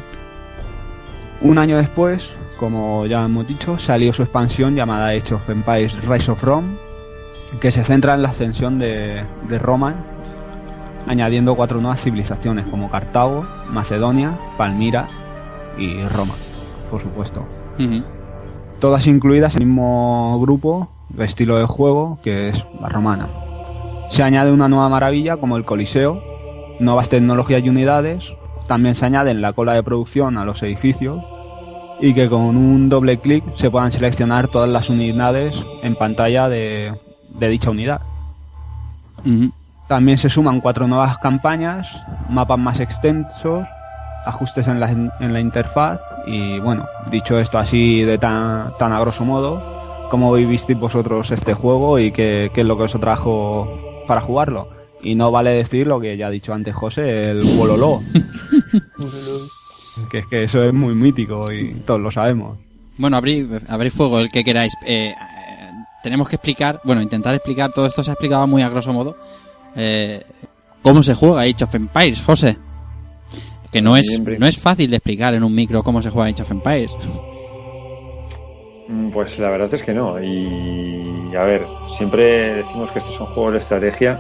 Un 1.42 1.58
año 1.58 1.76
después, 1.78 2.24
como 2.58 3.06
ya 3.08 3.26
hemos 3.26 3.48
dicho, 3.48 3.78
salió 3.80 4.14
su 4.14 4.22
expansión 4.22 4.76
llamada 4.76 5.10
Age 5.10 5.34
of 5.34 5.50
Empires 5.50 5.98
Rise 6.08 6.32
of 6.32 6.42
Rome, 6.44 6.68
que 7.60 7.72
se 7.72 7.84
centra 7.84 8.16
en 8.16 8.22
la 8.22 8.30
ascensión 8.30 8.80
de, 8.80 9.24
de 9.50 9.60
Roma, 9.60 9.96
añadiendo 11.08 11.56
cuatro 11.56 11.82
nuevas 11.82 12.02
civilizaciones 12.02 12.68
como 12.68 12.90
Cartago, 12.90 13.46
Macedonia, 13.72 14.38
Palmira 14.58 15.08
y 15.78 16.04
Roma, 16.06 16.36
por 16.90 17.02
supuesto. 17.02 17.46
Todas 18.80 19.08
incluidas 19.08 19.56
en 19.56 19.64
el 19.64 19.68
mismo 19.68 20.40
grupo 20.40 20.90
de 21.10 21.26
estilo 21.26 21.58
de 21.58 21.66
juego 21.66 22.20
que 22.24 22.50
es 22.50 22.64
la 22.80 22.90
romana. 22.90 23.30
Se 24.12 24.24
añade 24.24 24.52
una 24.52 24.68
nueva 24.68 24.90
maravilla 24.90 25.38
como 25.38 25.58
el 25.58 25.66
Coliseo, 25.66 26.22
nuevas 26.80 27.10
tecnologías 27.10 27.64
y 27.64 27.70
unidades, 27.70 28.24
también 28.68 28.96
se 28.96 29.06
añaden 29.06 29.42
la 29.42 29.54
cola 29.54 29.74
de 29.74 29.84
producción 29.84 30.38
a 30.38 30.46
los 30.46 30.62
edificios 30.64 31.24
y 32.00 32.14
que 32.14 32.30
con 32.30 32.58
un 32.58 32.90
doble 32.90 33.18
clic 33.18 33.44
se 33.58 33.70
puedan 33.70 33.92
seleccionar 33.92 34.48
todas 34.48 34.70
las 34.70 34.90
unidades 34.90 35.54
en 35.84 35.96
pantalla 35.96 36.50
de, 36.50 36.94
de 37.40 37.50
dicha 37.50 37.70
unidad. 37.70 38.02
También 39.88 40.18
se 40.18 40.30
suman 40.30 40.62
cuatro 40.62 40.88
nuevas 40.88 41.18
campañas, 41.18 41.88
mapas 42.30 42.60
más 42.60 42.80
extensos, 42.80 43.68
ajustes 44.26 44.68
en 44.68 44.80
la, 44.80 44.90
en 44.90 45.34
la 45.34 45.40
interfaz 45.40 46.00
y 46.26 46.60
bueno, 46.60 46.86
dicho 47.10 47.40
esto 47.40 47.58
así 47.58 48.02
de 48.02 48.18
tan, 48.18 48.78
tan 48.78 48.94
a 48.94 49.00
grosso 49.00 49.26
modo, 49.26 50.08
¿cómo 50.10 50.34
vivisteis 50.34 50.80
vosotros 50.80 51.32
este 51.32 51.54
juego 51.54 52.00
y 52.00 52.12
qué, 52.12 52.52
qué 52.54 52.62
es 52.62 52.68
lo 52.68 52.78
que 52.78 52.84
os 52.84 53.00
trajo 53.00 53.68
para 54.08 54.22
jugarlo? 54.22 54.70
Y 55.04 55.16
no 55.16 55.32
vale 55.32 55.52
decir 55.52 55.88
lo 55.88 56.00
que 56.00 56.16
ya 56.16 56.28
ha 56.28 56.32
dicho 56.32 56.54
antes 56.54 56.76
José, 56.76 57.32
el 57.32 57.44
Wololo. 57.58 58.02
que 60.12 60.20
es 60.20 60.28
que 60.28 60.44
eso 60.44 60.64
es 60.64 60.74
muy 60.74 60.94
mítico 60.94 61.52
y 61.52 61.74
todos 61.86 62.00
lo 62.00 62.12
sabemos. 62.12 62.60
Bueno, 62.98 63.18
abrid 63.18 63.92
fuego 63.92 64.20
el 64.20 64.30
que 64.32 64.44
queráis. 64.44 64.74
Eh, 64.86 65.14
tenemos 66.04 66.28
que 66.28 66.36
explicar, 66.36 66.82
bueno, 66.84 67.02
intentar 67.02 67.34
explicar, 67.34 67.72
todo 67.72 67.86
esto 67.86 68.04
se 68.04 68.12
ha 68.12 68.14
explicado 68.14 68.48
muy 68.48 68.62
a 68.62 68.70
grosso 68.70 68.94
modo, 68.94 69.16
eh, 69.76 70.24
cómo 70.82 71.04
se 71.04 71.14
juega 71.14 71.42
Age 71.42 71.64
of 71.64 71.76
Empires, 71.76 72.22
José. 72.24 72.58
Que 73.72 73.82
no 73.82 73.96
es, 73.96 74.20
no 74.20 74.46
es 74.48 74.58
fácil 74.60 74.90
de 74.90 74.98
explicar 74.98 75.34
en 75.34 75.44
un 75.44 75.56
micro 75.56 75.82
cómo 75.82 76.02
se 76.02 76.10
juega 76.10 76.30
Age 76.30 76.44
of 76.44 76.52
Empires. 76.52 76.92
Mm, 78.88 79.10
Pues 79.12 79.40
la 79.40 79.50
verdad 79.50 79.74
es 79.74 79.82
que 79.82 79.94
no. 79.94 80.22
Y 80.22 81.34
a 81.36 81.44
ver, 81.44 81.66
siempre 81.88 82.56
decimos 82.56 82.92
que 82.92 83.00
estos 83.00 83.16
son 83.16 83.28
juegos 83.28 83.54
de 83.54 83.60
estrategia, 83.60 84.20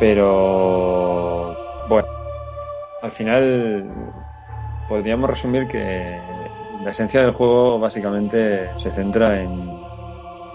pero 0.00 1.56
bueno, 1.88 2.08
al 3.02 3.10
final 3.12 3.84
podríamos 4.88 5.30
resumir 5.30 5.68
que 5.68 6.18
la 6.84 6.90
esencia 6.90 7.20
del 7.20 7.32
juego 7.32 7.78
básicamente 7.78 8.70
se 8.76 8.90
centra 8.90 9.40
en, 9.40 9.87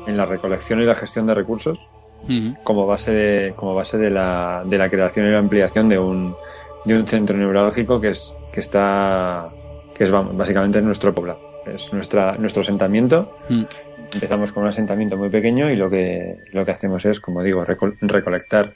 en 0.08 0.18
la 0.18 0.26
recolección 0.26 0.82
y 0.82 0.86
la 0.86 0.96
gestión 0.96 1.26
de 1.28 1.34
recursos 1.34 1.80
como 2.64 2.88
base 2.88 3.12
de, 3.12 3.54
como 3.56 3.76
base 3.76 3.98
de 3.98 4.10
la, 4.10 4.64
de 4.66 4.78
la 4.78 4.90
creación 4.90 5.28
y 5.28 5.32
la 5.32 5.40
ampliación 5.40 5.90
de 5.90 6.00
un, 6.00 6.36
de 6.86 6.98
un 6.98 7.06
centro 7.06 7.38
neurológico 7.38 8.00
que 8.00 8.10
es 8.10 8.36
que 8.54 8.62
está 8.62 9.50
que 9.94 10.06
es 10.06 10.12
vamos, 10.12 10.36
básicamente 10.38 10.82
nuestro 10.82 11.14
pueblo. 11.14 11.38
Es 11.66 11.92
nuestra 11.94 12.38
nuestro 12.38 12.62
asentamiento. 12.62 13.38
Mm. 13.50 13.64
empezamos 14.14 14.52
con 14.52 14.64
un 14.64 14.70
asentamiento 14.70 15.18
muy 15.18 15.30
pequeño 15.30 15.70
y 15.72 15.76
lo 15.76 15.90
que 15.90 16.38
lo 16.54 16.64
que 16.66 16.72
hacemos 16.72 17.04
es 17.06 17.20
como 17.20 17.42
digo 17.44 17.66
recol- 17.66 17.98
recolectar 18.02 18.74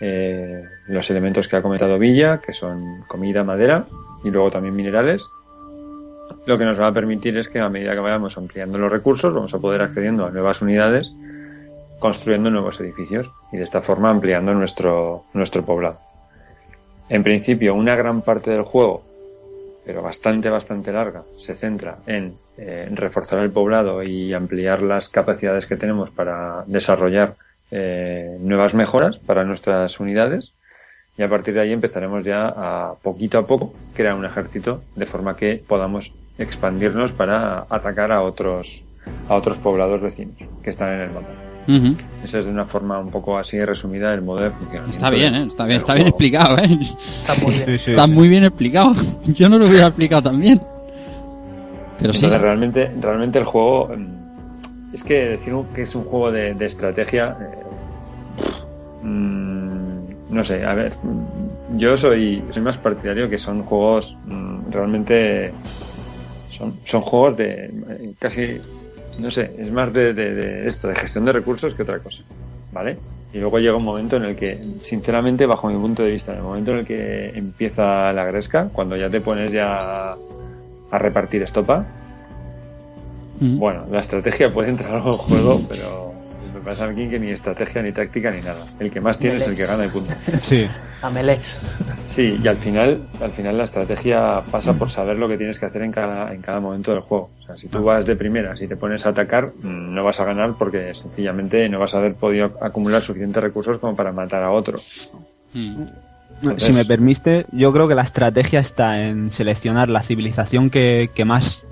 eh, 0.00 0.62
los 0.88 1.08
elementos 1.10 1.48
que 1.48 1.56
ha 1.56 1.62
comentado 1.62 1.98
Villa 1.98 2.40
que 2.44 2.52
son 2.52 3.02
comida 3.08 3.44
madera 3.44 3.86
y 4.24 4.30
luego 4.30 4.50
también 4.50 4.74
minerales 4.76 5.26
lo 6.46 6.58
que 6.58 6.64
nos 6.64 6.80
va 6.80 6.88
a 6.88 6.92
permitir 6.92 7.36
es 7.36 7.48
que 7.48 7.60
a 7.60 7.68
medida 7.68 7.94
que 7.94 8.00
vayamos 8.00 8.36
ampliando 8.36 8.78
los 8.78 8.92
recursos 8.92 9.32
vamos 9.32 9.54
a 9.54 9.58
poder 9.58 9.82
accediendo 9.82 10.26
a 10.26 10.30
nuevas 10.30 10.62
unidades 10.62 11.12
construyendo 11.98 12.50
nuevos 12.50 12.80
edificios 12.80 13.32
y 13.50 13.56
de 13.56 13.62
esta 13.62 13.80
forma 13.80 14.10
ampliando 14.10 14.52
nuestro, 14.52 15.22
nuestro 15.32 15.64
poblado. 15.64 15.98
En 17.08 17.22
principio, 17.22 17.74
una 17.74 17.96
gran 17.96 18.20
parte 18.20 18.50
del 18.50 18.62
juego, 18.62 19.02
pero 19.86 20.02
bastante, 20.02 20.50
bastante 20.50 20.92
larga, 20.92 21.22
se 21.38 21.54
centra 21.54 21.96
en, 22.06 22.36
eh, 22.58 22.88
reforzar 22.92 23.40
el 23.40 23.50
poblado 23.50 24.02
y 24.02 24.32
ampliar 24.32 24.82
las 24.82 25.08
capacidades 25.08 25.66
que 25.66 25.76
tenemos 25.76 26.10
para 26.10 26.64
desarrollar 26.66 27.36
eh, 27.70 28.36
nuevas 28.40 28.74
mejoras 28.74 29.18
para 29.18 29.44
nuestras 29.44 29.98
unidades 29.98 30.52
y 31.16 31.22
a 31.22 31.28
partir 31.28 31.54
de 31.54 31.60
ahí 31.60 31.72
empezaremos 31.72 32.24
ya 32.24 32.48
a 32.48 32.94
poquito 32.94 33.38
a 33.38 33.46
poco 33.46 33.72
crear 33.94 34.14
un 34.14 34.24
ejército 34.24 34.82
de 34.96 35.06
forma 35.06 35.36
que 35.36 35.62
podamos 35.66 36.12
expandirnos 36.38 37.12
para 37.12 37.66
atacar 37.68 38.10
a 38.10 38.22
otros 38.22 38.82
a 39.28 39.34
otros 39.34 39.58
poblados 39.58 40.00
vecinos 40.00 40.36
que 40.62 40.70
están 40.70 40.92
en 40.94 41.00
el 41.02 41.10
mapa. 41.10 41.28
Ujú. 41.66 41.94
Esa 42.22 42.38
es 42.38 42.44
de 42.46 42.50
una 42.50 42.66
forma 42.66 42.98
un 42.98 43.10
poco 43.10 43.38
así 43.38 43.62
resumida 43.64 44.12
el 44.12 44.22
modo 44.22 44.44
de 44.44 44.50
funcionamiento. 44.50 44.90
Está 44.90 45.10
bien, 45.10 45.34
¿eh? 45.34 45.46
Está 45.46 45.64
bien, 45.64 45.78
está 45.78 45.94
bien 45.94 46.06
explicado, 46.08 46.58
¿eh? 46.58 46.78
Está 47.22 47.44
muy 47.44 47.54
bien. 47.54 47.64
Sí, 47.78 47.78
sí. 47.84 47.90
Está 47.92 48.06
muy 48.06 48.28
bien 48.28 48.44
explicado. 48.44 48.94
Yo 49.26 49.48
no 49.48 49.58
lo 49.58 49.66
hubiera 49.66 49.86
explicado 49.86 50.22
tan 50.22 50.40
bien. 50.40 50.60
Pero 51.98 52.12
sí. 52.12 52.26
Realmente, 52.28 52.90
realmente 53.00 53.38
el 53.38 53.44
juego 53.44 53.88
mm, 53.96 54.94
es 54.94 55.04
que 55.04 55.14
decir 55.28 55.54
que 55.74 55.82
es 55.82 55.94
un 55.94 56.04
juego 56.04 56.30
de, 56.32 56.54
de 56.54 56.66
estrategia 56.66 57.36
eh, 57.40 59.06
mm, 59.06 59.73
no 60.34 60.44
sé, 60.44 60.64
a 60.64 60.74
ver 60.74 60.92
yo 61.76 61.96
soy, 61.96 62.42
soy 62.50 62.62
más 62.62 62.76
partidario 62.78 63.28
que 63.30 63.38
son 63.38 63.62
juegos 63.62 64.18
mm, 64.26 64.70
realmente 64.70 65.52
son, 66.50 66.74
son 66.84 67.00
juegos 67.02 67.36
de 67.36 67.64
eh, 67.64 68.12
casi 68.18 68.60
no 69.18 69.30
sé, 69.30 69.54
es 69.58 69.70
más 69.70 69.92
de, 69.92 70.12
de- 70.12 70.34
de 70.34 70.68
esto, 70.68 70.88
de 70.88 70.96
gestión 70.96 71.24
de 71.24 71.32
recursos 71.32 71.74
que 71.74 71.82
otra 71.82 72.00
cosa, 72.00 72.22
¿vale? 72.72 72.96
Y 73.32 73.38
luego 73.38 73.58
llega 73.60 73.76
un 73.76 73.84
momento 73.84 74.16
en 74.16 74.24
el 74.24 74.34
que, 74.36 74.58
sinceramente, 74.82 75.46
bajo 75.46 75.68
mi 75.68 75.76
punto 75.76 76.02
de 76.02 76.10
vista, 76.10 76.32
en 76.32 76.38
el 76.38 76.44
momento 76.44 76.70
en 76.72 76.78
el 76.78 76.84
que 76.84 77.30
empieza 77.34 78.12
la 78.12 78.24
gresca, 78.24 78.68
cuando 78.72 78.96
ya 78.96 79.08
te 79.08 79.20
pones 79.20 79.52
ya 79.52 80.12
a 80.90 80.98
repartir 80.98 81.42
estopa, 81.42 81.84
Mm. 83.40 83.58
bueno, 83.58 83.84
la 83.90 83.98
estrategia 84.00 84.52
puede 84.54 84.70
entrar 84.70 84.94
en 84.94 85.16
juego, 85.16 85.60
pero 85.68 86.13
pasa 86.64 86.86
aquí 86.86 87.08
que 87.08 87.18
ni 87.18 87.30
estrategia, 87.30 87.82
ni 87.82 87.92
táctica, 87.92 88.30
ni 88.30 88.40
nada. 88.40 88.64
El 88.80 88.90
que 88.90 89.00
más 89.00 89.18
tiene 89.18 89.36
es 89.36 89.46
el 89.46 89.54
que 89.54 89.66
gana 89.66 89.84
y 89.86 89.88
punto. 89.88 90.12
Sí. 90.42 90.66
Amelex. 91.02 91.60
Sí, 92.08 92.40
y 92.42 92.48
al 92.48 92.56
final, 92.56 93.02
al 93.20 93.30
final 93.30 93.58
la 93.58 93.64
estrategia 93.64 94.40
pasa 94.50 94.72
por 94.72 94.88
saber 94.88 95.18
lo 95.18 95.28
que 95.28 95.36
tienes 95.36 95.58
que 95.58 95.66
hacer 95.66 95.82
en 95.82 95.92
cada, 95.92 96.32
en 96.32 96.40
cada 96.40 96.60
momento 96.60 96.92
del 96.92 97.00
juego. 97.02 97.30
O 97.42 97.46
sea, 97.46 97.56
si 97.58 97.68
tú 97.68 97.82
vas 97.82 98.06
de 98.06 98.16
primera, 98.16 98.56
si 98.56 98.66
te 98.66 98.76
pones 98.76 99.04
a 99.04 99.10
atacar, 99.10 99.52
no 99.62 100.02
vas 100.02 100.18
a 100.20 100.24
ganar 100.24 100.54
porque 100.58 100.94
sencillamente 100.94 101.68
no 101.68 101.78
vas 101.78 101.94
a 101.94 101.98
haber 101.98 102.14
podido 102.14 102.52
acumular 102.62 103.02
suficientes 103.02 103.42
recursos 103.42 103.78
como 103.78 103.94
para 103.94 104.12
matar 104.12 104.42
a 104.42 104.50
otro. 104.50 104.78
Mm. 105.52 105.82
Entonces- 106.42 106.64
Si 106.68 106.72
me 106.72 106.84
permite, 106.84 107.46
yo 107.52 107.72
creo 107.72 107.86
que 107.86 107.94
la 107.94 108.02
estrategia 108.02 108.60
está 108.60 109.00
en 109.00 109.32
seleccionar 109.34 109.88
la 109.90 110.02
civilización 110.02 110.70
que, 110.70 111.10
que 111.14 111.24
más 111.24 111.62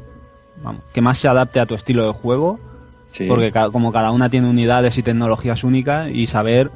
vamos, 0.62 0.84
que 0.92 1.00
más 1.00 1.18
se 1.18 1.28
adapte 1.28 1.58
a 1.58 1.66
tu 1.66 1.74
estilo 1.74 2.06
de 2.06 2.12
juego, 2.12 2.60
Sí. 3.12 3.26
porque 3.28 3.52
como 3.70 3.92
cada 3.92 4.10
una 4.10 4.28
tiene 4.28 4.48
unidades 4.48 4.96
y 4.98 5.02
tecnologías 5.02 5.64
únicas 5.64 6.10
y 6.10 6.26
saber 6.26 6.70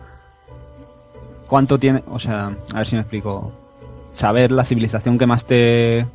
cuánto 1.46 1.79
tiene, 1.79 2.03
o 2.09 2.20
sea, 2.20 2.53
a 2.72 2.79
ver 2.79 2.87
si 2.87 2.94
me 2.94 3.01
explico, 3.01 3.53
saber 4.14 4.51
la 4.51 4.64
civilización 4.64 5.18
que 5.18 5.27
más 5.27 5.44
te 5.44 6.07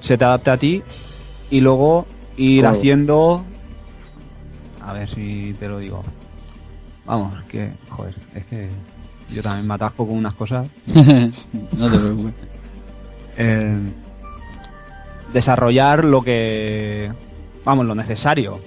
se 0.00 0.16
te 0.16 0.24
adapte 0.24 0.50
a 0.50 0.56
ti 0.56 0.82
y 1.50 1.60
luego 1.60 2.06
ir 2.36 2.66
haciendo 2.66 3.44
a 4.86 4.92
ver 4.92 5.08
si 5.08 5.54
te 5.58 5.68
lo 5.68 5.78
digo. 5.78 6.02
Vamos, 7.04 7.34
que 7.44 7.70
joder, 7.88 8.14
es 8.34 8.44
que 8.46 8.68
yo 9.32 9.42
también 9.42 9.66
me 9.66 9.74
atasco 9.74 10.06
con 10.06 10.16
unas 10.16 10.34
cosas. 10.34 10.68
no 11.76 11.90
te 11.90 11.98
preocupes. 11.98 12.34
Eh, 13.38 13.76
desarrollar 15.30 16.06
lo 16.06 16.22
que 16.22 17.12
vamos, 17.66 17.84
lo 17.84 17.94
necesario. 17.94 18.58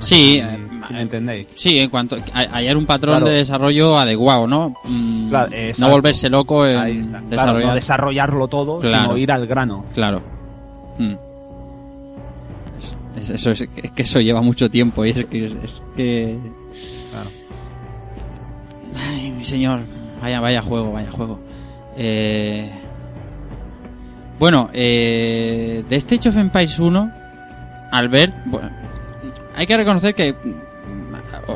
Sí, 0.00 0.34
Si- 0.34 0.38
eh, 0.40 0.58
me 0.90 1.00
entendéis. 1.02 1.46
Sí, 1.54 1.78
en 1.78 1.88
cuanto 1.88 2.16
hay- 2.34 2.46
hallar 2.52 2.76
un 2.76 2.84
patrón 2.86 3.18
Claro. 3.18 3.30
de 3.30 3.36
desarrollo 3.38 3.96
adecuado, 3.96 4.46
¿no? 4.48 4.74
Mm, 4.84 5.28
Claro, 5.30 5.50
no 5.78 5.88
volverse 5.90 6.28
loco 6.28 6.66
en 6.66 6.76
está. 6.76 7.08
Claro, 7.20 7.28
desarrollar. 7.30 7.68
no 7.68 7.74
desarrollarlo 7.76 8.48
todo, 8.48 8.80
Claro. 8.80 8.96
sino 9.04 9.16
ir 9.16 9.30
al 9.32 9.46
grano. 9.46 9.84
Claro. 9.94 10.20
Mm. 10.98 11.14
Es- 13.16 13.22
es- 13.22 13.30
eso 13.30 13.50
es, 13.52 13.60
es 13.76 13.90
que 13.92 14.02
eso 14.02 14.20
lleva 14.20 14.42
mucho 14.42 14.68
tiempo 14.68 15.04
y 15.06 15.10
es 15.10 15.24
que 15.26 15.44
es, 15.46 15.52
es 15.62 15.82
que 15.96 16.36
Claro. 17.12 17.30
Ay, 19.08 19.30
mi 19.30 19.44
señor, 19.44 19.80
vaya 20.20 20.40
vaya 20.40 20.62
juego, 20.62 20.92
vaya 20.92 21.10
juego. 21.12 21.38
Eh... 21.96 22.70
Bueno, 24.38 24.68
eh... 24.72 25.84
de 25.88 25.96
este 25.96 26.16
Age 26.16 26.30
of 26.30 26.36
Empires 26.38 26.78
1, 26.80 27.12
Albert, 27.92 28.34
bueno, 28.46 28.70
hay 29.54 29.66
que 29.66 29.76
reconocer 29.76 30.14
que 30.14 30.34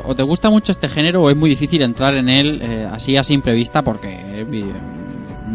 o 0.03 0.15
te 0.15 0.23
gusta 0.23 0.49
mucho 0.49 0.71
este 0.71 0.87
género 0.89 1.23
o 1.23 1.29
es 1.29 1.35
muy 1.37 1.49
difícil 1.49 1.81
entrar 1.81 2.15
en 2.15 2.29
él 2.29 2.61
eh, 2.61 2.87
así 2.91 3.15
a 3.17 3.23
simple 3.23 3.53
vista 3.53 3.81
porque 3.81 4.09
eh, 4.11 4.43
vi- 4.47 4.65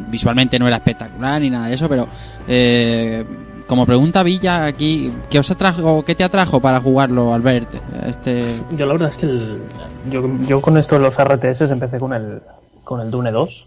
visualmente 0.08 0.58
no 0.58 0.66
era 0.66 0.76
espectacular 0.76 1.40
ni 1.40 1.50
nada 1.50 1.68
de 1.68 1.74
eso, 1.74 1.88
pero 1.88 2.06
eh, 2.48 3.24
como 3.66 3.86
pregunta 3.86 4.22
Villa 4.22 4.64
aquí, 4.66 5.12
¿qué 5.30 5.38
os 5.38 5.50
atrajo, 5.50 6.04
qué 6.04 6.14
te 6.14 6.24
atrajo 6.24 6.60
para 6.60 6.80
jugarlo, 6.80 7.32
Albert? 7.32 7.68
Este, 8.06 8.56
Yo 8.76 8.86
la 8.86 8.92
verdad 8.94 9.10
es 9.10 9.16
que 9.16 9.26
el- 9.26 9.62
yo, 10.10 10.22
yo 10.48 10.60
con 10.60 10.76
esto 10.78 10.96
de 10.96 11.02
los 11.02 11.14
RTS 11.18 11.70
empecé 11.70 11.98
con 11.98 12.12
el, 12.12 12.40
con 12.84 13.00
el 13.00 13.10
Dune 13.10 13.30
2, 13.30 13.66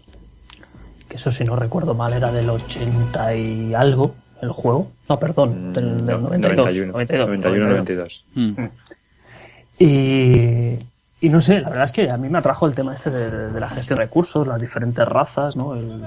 que 1.08 1.16
eso 1.16 1.30
si 1.32 1.44
no 1.44 1.56
recuerdo 1.56 1.94
mal 1.94 2.12
era 2.12 2.30
del 2.32 2.50
80 2.50 3.34
y 3.36 3.74
algo 3.74 4.14
el 4.42 4.50
juego. 4.50 4.90
No, 5.08 5.18
perdón, 5.18 5.72
del, 5.72 6.06
del 6.06 6.22
92. 6.22 6.56
91, 6.56 6.92
92, 6.92 7.28
91, 7.28 7.68
92. 7.68 8.24
mm, 8.34 8.64
Y, 9.78 10.78
y 11.20 11.28
no 11.28 11.40
sé, 11.40 11.60
la 11.60 11.68
verdad 11.68 11.84
es 11.84 11.92
que 11.92 12.10
a 12.10 12.16
mí 12.16 12.28
me 12.28 12.38
atrajo 12.38 12.66
el 12.66 12.74
tema 12.74 12.94
este 12.94 13.10
de, 13.10 13.50
de 13.52 13.60
la 13.60 13.68
gestión 13.68 13.98
de 13.98 14.04
recursos, 14.04 14.46
las 14.46 14.60
diferentes 14.60 15.06
razas, 15.06 15.56
¿no? 15.56 15.74
El, 15.74 16.02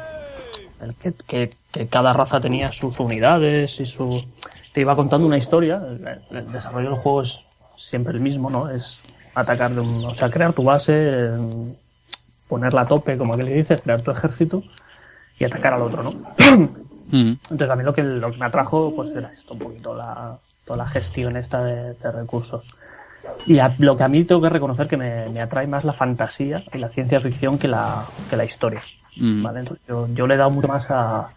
el 0.82 0.96
que, 0.96 1.14
que- 1.28 1.52
que 1.72 1.88
cada 1.88 2.14
raza 2.14 2.40
tenía 2.42 2.72
sus 2.72 3.00
unidades 3.00 3.80
y 3.80 3.86
su... 3.86 4.24
Te 4.74 4.82
iba 4.82 4.96
contando 4.96 5.28
una 5.28 5.38
historia, 5.38 5.82
el, 5.88 6.36
el 6.38 6.52
desarrollo 6.52 6.90
del 6.92 7.00
juego 7.00 7.22
es 7.22 7.46
siempre 7.78 8.14
el 8.14 8.20
mismo, 8.22 8.50
¿no? 8.50 8.70
Es 8.70 9.00
atacar 9.36 9.72
de 9.74 9.82
un... 9.82 10.06
O 10.06 10.14
sea, 10.16 10.30
crear 10.32 10.54
tu 10.54 10.64
base, 10.64 10.94
eh, 10.96 11.30
ponerla 12.48 12.82
a 12.82 12.86
tope, 12.88 13.18
como 13.18 13.34
aquel 13.36 13.48
que 13.48 13.54
dice, 13.56 13.78
crear 13.78 14.02
tu 14.02 14.10
ejército 14.12 14.64
y 15.38 15.44
atacar 15.46 15.74
al 15.74 15.82
otro, 15.84 16.02
¿no? 16.04 16.14
mm, 17.12 17.32
Entonces 17.52 17.70
a 17.70 17.76
mí 17.76 17.84
lo 17.84 17.94
que, 17.94 18.04
lo 18.04 18.32
que 18.32 18.38
me 18.38 18.46
atrajo 18.46 18.94
pues 18.96 19.10
era 19.16 19.32
esto, 19.34 19.54
un 19.54 19.60
poquito 19.60 19.96
la, 19.96 20.38
toda 20.66 20.78
la 20.78 20.88
gestión 20.88 21.36
esta 21.38 21.64
de, 21.64 21.94
de 21.94 22.12
recursos. 22.12 22.66
Y 23.46 23.60
a- 23.60 23.76
lo 23.80 23.98
que 23.98 24.04
a 24.04 24.08
mí 24.08 24.24
tengo 24.24 24.42
que 24.42 24.50
reconocer 24.50 24.88
que 24.88 24.98
me, 24.98 25.30
me 25.30 25.42
atrae 25.42 25.68
más 25.68 25.84
la 25.84 25.94
fantasía 25.94 26.64
y 26.74 26.78
la 26.78 26.90
ciencia 26.90 27.20
ficción 27.22 27.58
que 27.58 27.68
la, 27.68 28.04
que 28.30 28.36
la 28.38 28.46
historia. 28.46 28.82
mm. 29.16 29.44
¿vale? 29.44 29.60
Entonces 29.62 29.86
yo, 29.88 30.08
yo 30.14 30.28
le 30.28 30.36
he 30.36 30.38
dado 30.38 30.52
mucho 30.52 30.68
más 30.68 30.86
a, 30.90 31.30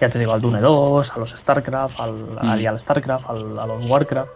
ya 0.00 0.08
te 0.08 0.18
digo, 0.18 0.32
al 0.32 0.40
Dune 0.40 0.60
2, 0.60 1.10
a 1.12 1.18
los 1.18 1.30
StarCraft, 1.30 1.98
al, 2.00 2.38
al, 2.38 2.60
y 2.60 2.66
al 2.66 2.78
StarCraft, 2.78 3.28
al, 3.30 3.58
a 3.58 3.66
los 3.66 3.88
Warcraft. 3.90 4.30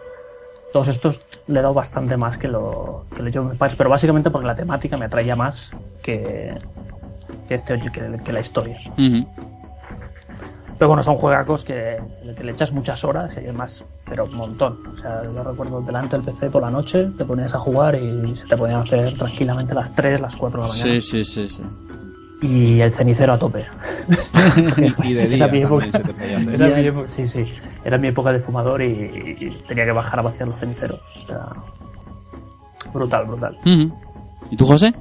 Todos 0.71 0.87
estos 0.87 1.21
le 1.47 1.59
he 1.59 1.63
dado 1.63 1.73
bastante 1.73 2.15
más 2.15 2.37
que 2.37 2.47
lo 2.47 3.05
que 3.15 3.23
le 3.23 3.31
Empires, 3.31 3.75
pero 3.75 3.89
básicamente 3.89 4.29
porque 4.29 4.45
la 4.47 4.55
temática 4.55 4.97
me 4.97 5.05
atraía 5.05 5.35
más 5.35 5.71
que, 6.03 6.53
que, 7.47 7.55
este, 7.55 7.79
que, 7.79 8.19
que 8.23 8.31
la 8.33 8.39
historia. 8.39 8.79
Ujú. 8.93 9.27
Pero 10.79 10.87
bueno, 10.87 11.03
son 11.03 11.15
juegacos 11.17 11.63
que, 11.65 11.97
que 12.37 12.43
le 12.43 12.53
echas 12.53 12.71
muchas 12.71 13.03
horas 13.03 13.31
y 13.35 13.39
además, 13.39 13.83
pero 14.05 14.23
un 14.23 14.33
montón. 14.35 14.79
O 14.97 14.97
sea, 15.01 15.21
yo 15.23 15.43
recuerdo 15.43 15.81
delante 15.81 16.15
del 16.15 16.25
PC 16.25 16.49
por 16.49 16.61
la 16.61 16.71
noche, 16.71 17.09
te 17.17 17.25
ponías 17.25 17.53
a 17.53 17.59
jugar 17.59 17.95
y 17.95 18.33
se 18.37 18.47
te 18.47 18.55
podían 18.55 18.79
hacer 18.81 19.17
tranquilamente 19.17 19.73
las 19.75 19.93
3, 19.93 20.21
las 20.21 20.37
4 20.37 20.61
de 20.61 20.67
la 20.67 20.73
mañana. 20.73 21.01
Sí, 21.01 21.01
sí, 21.01 21.25
sí, 21.25 21.49
sí. 21.49 21.63
Y 22.41 22.79
el 22.79 22.93
cenicero 22.93 23.33
a 23.33 23.37
tope. 23.37 23.65
Y 25.03 25.13
de 25.13 25.27
día 25.27 25.35
Era 25.45 25.47
mi 25.49 25.59
época. 25.61 25.85
se 25.91 25.99
te. 25.99 26.33
Era 26.53 26.67
mi 26.77 26.85
época- 26.85 27.09
sí, 27.09 27.27
sí. 27.27 27.45
Era 27.83 27.97
mi 27.97 28.07
época 28.07 28.31
de 28.31 28.39
fumador 28.39 28.81
y, 28.81 28.85
y 28.87 29.57
tenía 29.67 29.83
que 29.83 29.91
bajar 29.91 30.19
a 30.19 30.21
vaciar 30.21 30.47
los 30.47 30.57
ceniceros. 30.57 31.01
O 31.23 31.27
sea, 31.27 31.45
brutal, 32.93 33.25
brutal. 33.25 33.57
¿Y 34.49 34.55
tú, 34.55 34.65
José? 34.65 34.93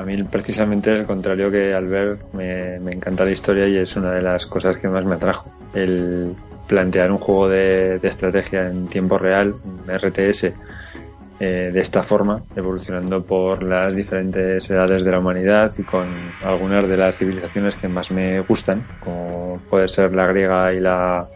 A 0.00 0.02
mí 0.02 0.22
precisamente 0.22 0.90
el 0.94 1.04
contrario 1.04 1.50
que 1.50 1.74
Albert 1.74 2.32
me, 2.32 2.80
me 2.80 2.92
encanta 2.92 3.22
la 3.22 3.32
historia 3.32 3.68
y 3.68 3.76
es 3.76 3.96
una 3.96 4.12
de 4.12 4.22
las 4.22 4.46
cosas 4.46 4.78
que 4.78 4.88
más 4.88 5.04
me 5.04 5.16
atrajo. 5.16 5.50
El 5.74 6.34
plantear 6.66 7.12
un 7.12 7.18
juego 7.18 7.50
de, 7.50 8.00
estrategia 8.02 8.66
en 8.66 8.86
tiempo 8.86 9.18
real, 9.18 9.56
RTS, 9.86 10.44
eh, 10.44 11.70
de 11.70 11.80
esta 11.80 12.02
forma, 12.02 12.40
evolucionando 12.56 13.22
por 13.22 13.62
las 13.62 13.94
diferentes 13.94 14.70
edades 14.70 15.04
de 15.04 15.10
la 15.10 15.18
humanidad 15.18 15.70
y 15.76 15.82
con 15.82 16.32
algunas 16.42 16.88
de 16.88 16.96
las 16.96 17.18
civilizaciones 17.18 17.76
que 17.76 17.88
más 17.88 18.10
me 18.10 18.40
gustan, 18.40 18.82
como 19.00 19.60
puede 19.68 19.86
ser 19.86 20.14
la 20.14 20.26
griega 20.28 20.72
y 20.72 20.80
la, 20.80 21.28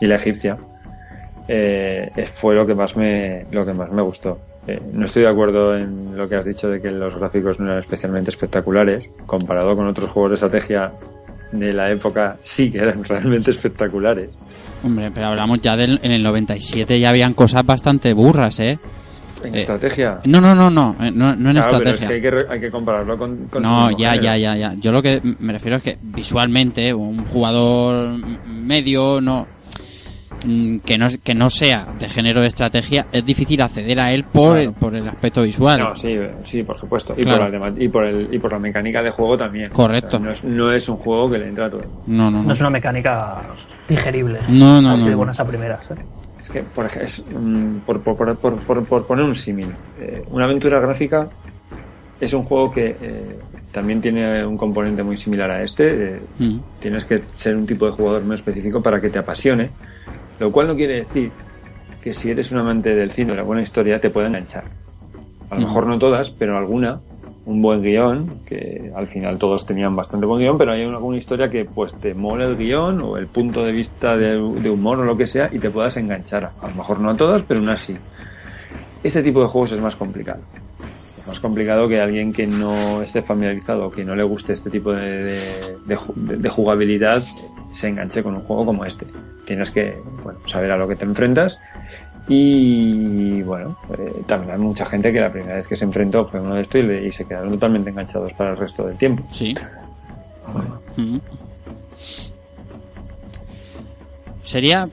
y 0.00 0.06
la 0.06 0.16
egipcia, 0.16 0.56
eh, 1.48 2.10
fue 2.32 2.54
lo 2.54 2.66
que 2.66 2.74
más 2.74 2.96
me, 2.96 3.44
lo 3.50 3.66
que 3.66 3.74
más 3.74 3.90
me 3.92 4.00
gustó. 4.00 4.40
Eh, 4.66 4.80
no 4.92 5.04
estoy 5.04 5.22
de 5.22 5.28
acuerdo 5.28 5.76
en 5.76 6.16
lo 6.16 6.28
que 6.28 6.36
has 6.36 6.44
dicho 6.44 6.68
de 6.68 6.80
que 6.80 6.90
los 6.90 7.14
gráficos 7.16 7.58
no 7.60 7.66
eran 7.66 7.78
especialmente 7.78 8.30
espectaculares. 8.30 9.10
Comparado 9.26 9.76
con 9.76 9.86
otros 9.86 10.10
juegos 10.10 10.30
de 10.30 10.34
estrategia 10.34 10.92
de 11.52 11.72
la 11.72 11.90
época, 11.90 12.36
sí 12.42 12.70
que 12.72 12.78
eran 12.78 13.02
realmente 13.08 13.50
espectaculares. 13.50 14.30
Hombre, 14.82 15.10
pero 15.12 15.28
hablamos 15.28 15.60
ya 15.62 15.76
del 15.76 15.98
en 16.02 16.12
el 16.12 16.22
97 16.22 17.00
ya 17.00 17.08
habían 17.10 17.34
cosas 17.34 17.64
bastante 17.64 18.12
burras, 18.12 18.58
¿eh? 18.60 18.78
En 19.44 19.54
Eh, 19.54 19.58
estrategia. 19.58 20.18
No, 20.24 20.40
no, 20.40 20.54
no, 20.54 20.70
no, 20.70 20.96
eh, 21.00 21.10
no, 21.12 21.34
no 21.36 21.50
en 21.50 21.56
Claro, 21.56 21.78
pero 21.78 21.90
es 21.90 22.02
estrategia. 22.02 22.08
que 22.08 22.14
hay 22.14 22.20
que, 22.46 22.52
hay 22.52 22.60
que 22.60 22.70
compararlo 22.70 23.16
con, 23.18 23.48
No, 23.60 23.90
ya, 23.96 24.12
género. 24.12 24.22
ya, 24.22 24.36
ya, 24.38 24.56
ya. 24.56 24.74
Yo 24.80 24.92
lo 24.92 25.02
que 25.02 25.20
me 25.40 25.52
refiero 25.52 25.76
es 25.76 25.82
que 25.82 25.98
visualmente 26.02 26.92
un 26.94 27.24
jugador 27.26 28.16
medio 28.46 29.20
no 29.20 29.46
que 30.84 30.96
no 30.98 31.06
que 31.24 31.34
no 31.34 31.48
sea 31.50 31.86
de 31.98 32.08
género 32.08 32.40
de 32.40 32.46
estrategia 32.46 33.06
es 33.12 33.24
difícil 33.24 33.60
acceder 33.62 33.98
a 34.00 34.10
él 34.12 34.24
por 34.24 34.52
Claro. 34.54 34.60
el, 34.60 34.72
por 34.74 34.94
el 34.94 35.08
aspecto 35.08 35.42
visual. 35.42 35.80
No, 35.80 35.96
sí, 35.96 36.16
sí, 36.44 36.62
por 36.62 36.78
supuesto. 36.78 37.14
Y, 37.16 37.22
Claro. 37.24 37.50
por 37.50 37.60
la 37.72 37.82
y, 37.84 37.88
por 37.88 38.04
el, 38.04 38.28
y 38.32 38.38
por 38.38 38.52
la 38.52 38.58
mecánica 38.58 39.02
de 39.02 39.10
juego 39.10 39.36
también. 39.36 39.70
Correcto. 39.70 40.16
O 40.16 40.20
sea, 40.20 40.20
no, 40.20 40.30
es, 40.32 40.44
no 40.44 40.72
es 40.72 40.88
un 40.88 40.96
juego 40.98 41.30
que 41.30 41.38
le 41.38 41.48
entra 41.48 41.66
a 41.66 41.70
todo. 41.70 41.82
No, 42.06 42.24
no, 42.30 42.38
No 42.38 42.42
no. 42.44 42.52
es 42.52 42.60
una 42.60 42.70
mecánica 42.70 43.42
digerible. 43.88 44.38
No, 44.48 44.80
no, 44.80 44.92
Así 44.92 45.02
no, 45.02 45.08
de 45.10 45.14
buenas 45.14 45.40
a 45.40 45.46
primeras. 45.46 45.90
¿eh? 45.90 45.94
Es 46.38 46.48
que, 46.50 46.60
por, 46.62 46.86
es, 46.86 47.24
mm, 47.28 47.78
por, 47.86 48.00
por, 48.02 48.16
por, 48.16 48.36
por, 48.36 48.58
por- 48.60 48.84
por 48.84 49.06
poner 49.06 49.24
un 49.24 49.34
símil, 49.34 49.68
eh, 50.00 50.22
una 50.30 50.44
aventura 50.44 50.78
gráfica 50.80 51.28
es 52.20 52.32
un 52.32 52.44
juego 52.44 52.70
que 52.70 52.96
eh, 53.00 53.38
también 53.72 54.00
tiene 54.00 54.44
un 54.46 54.56
componente 54.56 55.02
muy 55.02 55.16
similar 55.16 55.50
a 55.50 55.62
este. 55.62 56.14
eh, 56.16 56.20
Mm. 56.38 56.58
tienes 56.80 57.04
que 57.04 57.22
ser 57.34 57.56
un 57.56 57.66
tipo 57.66 57.86
de 57.86 57.92
jugador 57.92 58.22
muy 58.24 58.34
específico 58.36 58.82
para 58.82 59.00
que 59.00 59.08
te 59.08 59.18
apasione, 59.18 59.70
lo 60.38 60.52
cual 60.52 60.66
no 60.68 60.76
quiere 60.76 60.96
decir 60.96 61.32
que 62.00 62.12
si 62.12 62.30
eres 62.30 62.52
un 62.52 62.58
amante 62.58 62.94
del 62.94 63.10
cine 63.10 63.30
o 63.32 63.34
de 63.34 63.38
la 63.38 63.42
buena 63.42 63.62
historia 63.62 63.98
te 64.00 64.10
pueda 64.10 64.28
enganchar. 64.28 64.64
A 65.50 65.54
lo 65.56 65.60
mejor 65.62 65.86
no 65.86 65.98
todas, 65.98 66.30
pero 66.30 66.56
alguna, 66.56 67.00
un 67.44 67.62
buen 67.62 67.82
guion, 67.82 68.40
que 68.46 68.90
al 68.94 69.06
final 69.06 69.38
todos 69.38 69.64
tenían 69.66 69.94
bastante 69.94 70.26
buen 70.26 70.40
guion, 70.40 70.58
pero 70.58 70.72
hay 70.72 70.82
alguna 70.82 71.16
historia 71.16 71.50
que 71.50 71.64
pues 71.64 71.94
te 71.94 72.14
mole 72.14 72.44
el 72.44 72.56
guion 72.56 73.00
o 73.00 73.16
el 73.16 73.26
punto 73.28 73.64
de 73.64 73.72
vista 73.72 74.16
de, 74.16 74.32
de 74.32 74.70
humor 74.70 74.98
o 75.00 75.04
lo 75.04 75.16
que 75.16 75.26
sea 75.26 75.48
y 75.52 75.58
te 75.58 75.70
puedas 75.70 75.96
enganchar. 75.96 76.52
A 76.60 76.68
lo 76.68 76.74
mejor 76.74 77.00
no 77.00 77.10
a 77.10 77.16
todas, 77.16 77.42
pero 77.42 77.60
unas 77.60 77.80
sí. 77.80 77.96
Este 79.02 79.22
tipo 79.22 79.40
de 79.40 79.46
juegos 79.46 79.72
es 79.72 79.80
más 79.80 79.94
complicado. 79.96 80.44
Es 81.16 81.26
más 81.26 81.38
complicado 81.40 81.88
que 81.88 82.00
alguien 82.00 82.32
que 82.32 82.46
no 82.46 83.02
esté 83.02 83.22
familiarizado 83.22 83.86
o 83.86 83.90
que 83.90 84.04
no 84.04 84.16
le 84.16 84.24
guste 84.24 84.52
este 84.52 84.70
tipo 84.70 84.92
de- 84.92 85.76
de 85.86 86.48
jugabilidad 86.48 87.22
se 87.76 87.88
enganche 87.88 88.22
con 88.22 88.34
un 88.34 88.42
juego 88.42 88.64
como 88.66 88.84
este. 88.84 89.06
Tienes 89.44 89.70
que 89.70 89.96
bueno, 90.24 90.40
saber 90.46 90.70
a 90.72 90.76
lo 90.76 90.88
que 90.88 90.96
te 90.96 91.04
enfrentas 91.04 91.58
y 92.28 93.42
bueno, 93.42 93.78
eh, 93.96 94.22
también 94.26 94.52
hay 94.54 94.58
mucha 94.58 94.86
gente 94.86 95.12
que 95.12 95.20
la 95.20 95.30
primera 95.30 95.54
vez 95.56 95.66
que 95.66 95.76
se 95.76 95.84
enfrentó 95.84 96.26
fue 96.26 96.40
uno 96.40 96.56
de 96.56 96.62
estos 96.62 96.80
y, 96.80 96.84
le- 96.84 97.06
y 97.06 97.12
se 97.12 97.24
quedaron 97.24 97.50
totalmente 97.52 97.90
enganchados 97.90 98.32
para 98.32 98.50
el 98.50 98.56
resto 98.56 98.84
del 98.86 98.96
tiempo. 98.96 99.24
Sí. 99.30 99.54
Mm. 100.96 101.18
Sería 104.42 104.88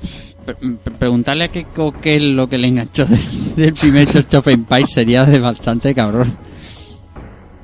pre- 0.46 0.56
pre- 0.56 0.93
preguntarle 0.98 1.46
a 1.46 1.48
qué, 1.50 1.65
co- 1.65 1.91
qué 1.93 2.15
es 2.17 2.22
lo 2.24 2.48
que 2.48 2.58
le 2.58 2.67
enganchó 2.67 3.06
del, 3.06 3.56
del 3.56 3.74
primer 3.74 4.08
Church 4.08 4.34
of 4.36 4.48
Empires 4.48 4.91
sería 4.91 5.26
de 5.26 5.39
bastante 5.39 5.93
cabrón. 5.93 6.36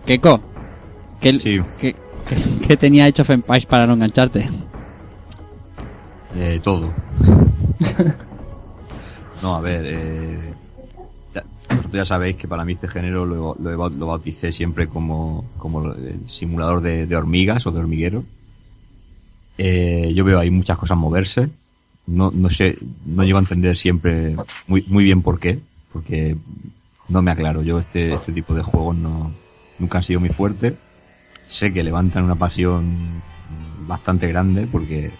Keiko, 0.05 0.39
¿qué, 1.19 1.38
Sí. 1.39 1.60
qué, 1.79 1.93
qué- 2.27 2.67
qué 2.67 2.77
tenía 2.77 3.08
hecho 3.08 3.23
of 3.23 3.29
Empires 3.32 3.65
para 3.65 3.86
no 3.88 3.93
engancharte? 3.93 4.47
Eh, 6.35 6.59
todo. 6.63 6.93
no, 9.41 9.55
a 9.55 9.61
ver, 9.61 9.83
eh, 9.85 10.53
vosotros 11.69 11.93
ya 11.93 12.05
sabéis 12.05 12.35
que 12.35 12.47
para 12.47 12.65
mí 12.65 12.73
este 12.73 12.87
género 12.87 13.25
lo, 13.25 13.55
lo, 13.59 13.89
lo 13.89 14.07
bauticé 14.07 14.51
siempre 14.51 14.87
como, 14.87 15.45
como 15.57 15.91
el 15.93 16.27
simulador 16.27 16.81
de, 16.81 17.05
de 17.05 17.15
hormigas 17.15 17.65
o 17.67 17.71
de 17.71 17.79
hormiguero. 17.79 18.23
Eh, 19.57 20.11
yo 20.15 20.23
veo 20.23 20.39
ahí 20.39 20.49
muchas 20.49 20.77
cosas 20.77 20.97
moverse. 20.97 21.49
No, 22.07 22.31
no 22.31 22.49
sé, 22.49 22.77
no 23.05 23.23
llego 23.23 23.37
a 23.37 23.41
entender 23.41 23.77
siempre 23.77 24.35
muy, 24.67 24.83
muy 24.87 25.03
bien 25.03 25.21
por 25.21 25.39
qué, 25.39 25.59
porque 25.93 26.35
no 27.07 27.21
me 27.21 27.31
aclaro. 27.31 27.61
Yo 27.61 27.79
este, 27.79 28.13
este 28.13 28.31
tipo 28.31 28.55
de 28.55 28.63
juegos 28.63 28.95
no, 28.95 29.31
nunca 29.77 29.99
han 29.99 30.03
sido 30.03 30.19
muy 30.19 30.29
fuertes. 30.29 30.73
Sé 31.47 31.71
que 31.71 31.83
levantan 31.83 32.23
una 32.23 32.35
pasión 32.35 33.21
bastante 33.87 34.27
grande 34.27 34.67
porque 34.71 35.11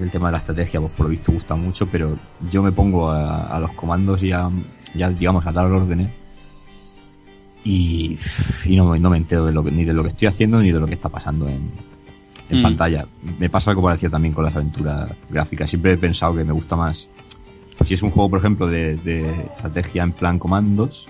el 0.00 0.10
tema 0.10 0.28
de 0.28 0.32
la 0.32 0.38
estrategia, 0.38 0.80
pues 0.80 0.92
por 0.92 1.06
lo 1.06 1.10
visto 1.10 1.32
gusta 1.32 1.54
mucho, 1.54 1.86
pero 1.86 2.16
yo 2.50 2.62
me 2.62 2.72
pongo 2.72 3.10
a, 3.10 3.46
a 3.56 3.60
los 3.60 3.72
comandos 3.72 4.22
y 4.22 4.32
a, 4.32 4.50
ya 4.94 5.10
digamos, 5.10 5.46
a 5.46 5.52
dar 5.52 5.66
órdenes 5.66 6.08
y, 7.64 8.16
y 8.64 8.76
no, 8.76 8.86
me- 8.90 8.98
no 8.98 9.10
me 9.10 9.16
entero 9.16 9.44
de 9.46 9.52
lo 9.52 9.62
que, 9.64 9.70
ni 9.70 9.84
de 9.84 9.92
lo 9.92 10.02
que 10.02 10.08
estoy 10.08 10.28
haciendo 10.28 10.60
ni 10.60 10.70
de 10.70 10.78
lo 10.80 10.86
que 10.86 10.94
está 10.94 11.08
pasando 11.08 11.48
en, 11.48 11.70
en 12.48 12.58
Mm. 12.60 12.62
pantalla. 12.62 13.06
Me 13.38 13.48
pasa 13.50 13.70
algo 13.70 13.82
parecido 13.82 14.12
también 14.12 14.32
con 14.32 14.44
las 14.44 14.54
aventuras 14.54 15.10
gráficas. 15.28 15.68
Siempre 15.70 15.92
he 15.92 15.98
pensado 15.98 16.34
que 16.36 16.44
me 16.44 16.52
gusta 16.52 16.76
más. 16.76 17.08
Pues 17.76 17.88
si 17.88 17.94
es 17.94 18.02
un 18.02 18.10
juego, 18.10 18.30
por 18.30 18.38
ejemplo, 18.38 18.66
de, 18.68 18.96
de 18.96 19.28
estrategia 19.46 20.02
en 20.04 20.12
plan 20.12 20.38
comandos, 20.38 21.06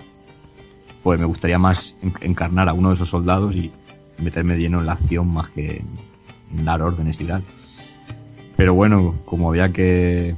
pues 1.03 1.19
me 1.19 1.25
gustaría 1.27 1.59
más 1.59 1.95
en- 2.01 2.13
encarnar 2.21 2.67
a 2.69 2.73
uno 2.73 2.89
de 2.89 2.95
esos 2.95 3.09
soldados 3.09 3.55
y 3.55 3.71
meterme 4.19 4.57
lleno 4.57 4.79
en 4.79 4.87
la 4.87 4.93
acción 4.93 5.27
más 5.31 5.49
que 5.49 5.83
en 6.57 6.65
dar 6.65 6.81
órdenes 6.81 7.21
y 7.21 7.25
tal. 7.25 7.43
Pero 8.57 8.73
bueno, 8.73 9.15
como 9.25 9.49
había 9.49 9.69
que 9.69 10.35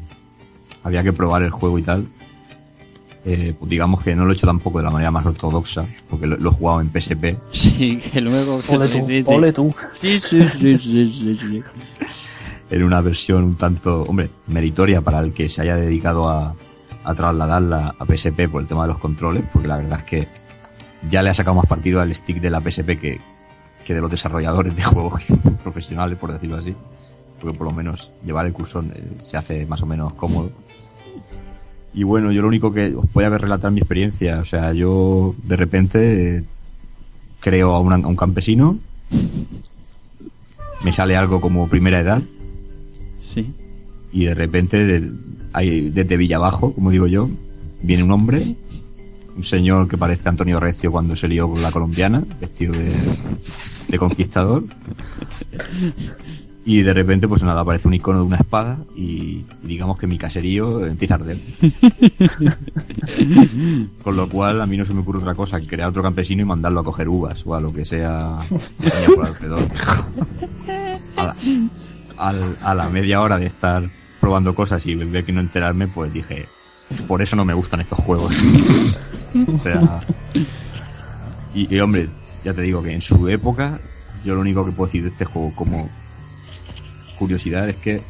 había 0.84 1.03
que 1.03 1.13
probar 1.13 1.41
el 1.41 1.49
juego 1.49 1.79
y 1.79 1.84
tal, 1.84 2.08
eh, 3.25 3.53
pues 3.58 3.69
digamos 3.69 4.03
que 4.03 4.15
no 4.15 4.25
lo 4.25 4.32
he 4.32 4.34
hecho 4.34 4.47
tampoco 4.47 4.79
de 4.79 4.86
la 4.86 4.91
manera 4.91 5.12
más 5.12 5.25
ortodoxa, 5.25 5.86
porque 6.10 6.27
lo, 6.27 6.38
lo 6.38 6.49
he 6.51 6.53
jugado 6.53 6.82
en 6.82 6.89
PSP. 6.91 7.38
Sí, 7.51 7.97
que 7.97 8.21
luego... 8.21 8.60
Ole 8.69 8.88
sí, 8.88 8.99
tú, 8.99 9.05
sí, 9.05 9.21
sí. 9.23 9.34
ole 9.34 9.53
tú. 9.53 9.75
Sí, 9.93 10.19
sí, 10.19 10.45
sí, 10.47 10.77
sí, 10.77 11.12
sí, 11.12 11.39
sí. 11.39 11.63
en 12.69 12.84
una 12.84 13.01
versión 13.01 13.43
un 13.43 13.55
tanto, 13.55 14.03
hombre, 14.03 14.29
meritoria 14.47 15.01
para 15.01 15.19
el 15.19 15.34
que 15.34 15.49
se 15.49 15.62
haya 15.62 15.75
dedicado 15.75 16.29
a, 16.29 16.55
a 17.03 17.15
trasladarla 17.15 17.95
a 17.97 18.05
PSP 18.05 18.47
por 18.49 18.62
el 18.62 18.67
tema 18.67 18.84
de 18.84 18.89
los 18.89 18.99
controles, 18.99 19.43
porque 19.51 19.67
la 19.67 19.77
verdad 19.77 19.99
es 19.99 20.05
que 20.05 20.27
ya 21.10 21.21
le 21.23 21.29
ha 21.29 21.34
sacado 21.34 21.55
más 21.55 21.65
partido 21.65 22.01
al 22.01 22.13
stick 22.13 22.39
de 22.39 22.49
la 22.49 22.60
PSP 22.62 22.99
que, 22.99 23.19
que 23.86 23.93
de 23.93 24.01
los 24.01 24.12
desarrolladores 24.12 24.75
de 24.75 24.84
juegos 24.84 25.23
profesionales, 25.63 26.17
por 26.17 26.32
decirlo 26.34 26.58
así. 26.58 26.75
Porque 27.39 27.58
por 27.58 27.67
lo 27.67 27.73
menos 27.73 28.12
llevar 28.25 28.45
el 28.45 28.54
cursor 28.54 28.86
eh, 28.93 29.04
se 29.21 29.38
hace 29.38 29.65
más 29.65 29.82
o 29.82 29.86
menos 29.86 30.13
cómodo. 30.13 30.52
Y 31.93 32.04
bueno, 32.04 32.32
yo 32.32 32.41
lo 32.41 32.47
único 32.47 32.71
que 32.71 32.93
os 32.95 33.12
voy 33.13 33.23
a 33.23 33.30
relatar 33.30 33.71
mi 33.71 33.80
experiencia, 33.80 34.39
o 34.39 34.45
sea, 34.45 34.73
yo 34.73 35.34
de 35.43 35.56
repente 35.56 36.38
eh, 36.38 36.43
creo 37.39 37.73
a, 37.73 37.80
una- 37.80 37.95
a 37.95 38.08
un 38.08 38.15
campesino, 38.15 38.78
me 40.84 40.91
sale 40.93 41.15
algo 41.17 41.41
como 41.41 41.67
primera 41.67 41.99
edad, 41.99 42.21
Sí. 43.21 43.52
y 44.13 44.25
de 44.25 44.36
repente 44.36 44.86
de- 44.86 45.12
hay, 45.54 45.89
desde 45.89 46.15
Villabajo, 46.17 46.73
como 46.73 46.91
digo 46.91 47.08
yo, 47.08 47.30
viene 47.82 48.04
un 48.04 48.12
hombre, 48.12 48.56
un 49.36 49.43
señor 49.43 49.88
que 49.88 49.97
parece 49.97 50.30
Antonio 50.30 50.60
Recio 50.60 50.91
cuando 50.91 51.15
se 51.15 51.28
lió 51.28 51.49
con 51.49 51.62
la 51.62 51.71
colombiana, 51.71 52.23
vestido 52.39 52.73
de, 52.73 52.95
de 53.88 53.97
conquistador. 53.97 54.63
Y 56.69 56.84
de 56.84 56.93
repente, 56.93 57.27
pues 57.27 57.41
nada, 57.41 57.62
aparece 57.62 57.88
un 57.88 57.95
icono 57.95 58.19
de 58.19 58.25
una 58.25 58.38
espada 58.38 58.77
y, 58.95 59.43
y 59.63 59.63
digamos 59.63 59.97
que 59.97 60.05
mi 60.05 60.19
caserío 60.19 60.86
empieza 60.86 61.15
a 61.15 61.17
arder. 61.17 61.38
Con 64.03 64.15
lo 64.15 64.29
cual, 64.29 64.62
a 64.62 64.67
mí 64.67 64.77
no 64.77 64.86
se 64.86 64.93
me 64.93 64.99
ocurre 65.01 65.17
otra 65.17 65.34
cosa 65.34 65.60
que 65.60 65.65
crear 65.65 65.89
otro 65.89 66.03
campesino 66.03 66.43
y 66.43 66.45
mandarlo 66.45 66.82
a 66.82 66.84
coger 66.84 67.10
uvas 67.10 67.41
o 67.43 67.55
a 67.55 67.60
lo 67.60 67.73
que 67.73 67.86
sea 67.86 68.38
que 68.84 69.12
por 69.15 69.25
alrededor. 69.25 69.67
A 71.17 71.23
la, 71.23 71.36
al- 72.17 72.58
a 72.62 72.75
la 72.75 72.88
media 72.89 73.19
hora 73.21 73.39
de 73.39 73.47
estar 73.47 73.89
probando 74.19 74.53
cosas 74.53 74.86
y 74.86 74.93
ver 74.93 75.25
que 75.25 75.32
no 75.34 75.41
enterarme, 75.41 75.88
pues 75.88 76.13
dije, 76.13 76.45
por 77.08 77.23
eso 77.23 77.36
no 77.36 77.45
me 77.45 77.55
gustan 77.55 77.82
estos 77.82 77.97
juegos. 77.97 78.36
o 79.53 79.58
sea, 79.58 80.01
y, 81.55 81.75
y, 81.75 81.79
hombre, 81.79 82.10
ya 82.45 82.53
te 82.53 82.62
digo 82.62 82.84
que 82.84 82.93
en 82.93 83.01
su 83.01 83.27
época, 83.27 83.79
yo 84.23 84.36
lo 84.36 84.41
único 84.41 84.63
que 84.65 84.71
puedo 84.71 84.86
decir 84.86 85.01
de 85.01 85.10
este 85.10 85.25
juego 85.25 85.51
como 85.55 85.89
curiosidad 87.19 87.69
es 87.69 87.75
que 87.75 88.01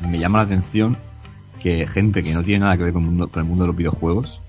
me 0.00 0.18
llama 0.18 0.38
la 0.38 0.44
atención 0.44 0.96
que 1.62 1.86
gente 1.86 2.22
que 2.22 2.32
no 2.32 2.42
tiene 2.42 2.64
nada 2.64 2.76
que 2.76 2.84
ver 2.84 2.92
con 2.92 3.02
el 3.02 3.08
mundo, 3.10 3.28
con 3.28 3.42
el 3.42 3.48
mundo 3.48 3.64
de 3.64 3.68
los 3.68 3.76
videojuegos, 3.76 4.40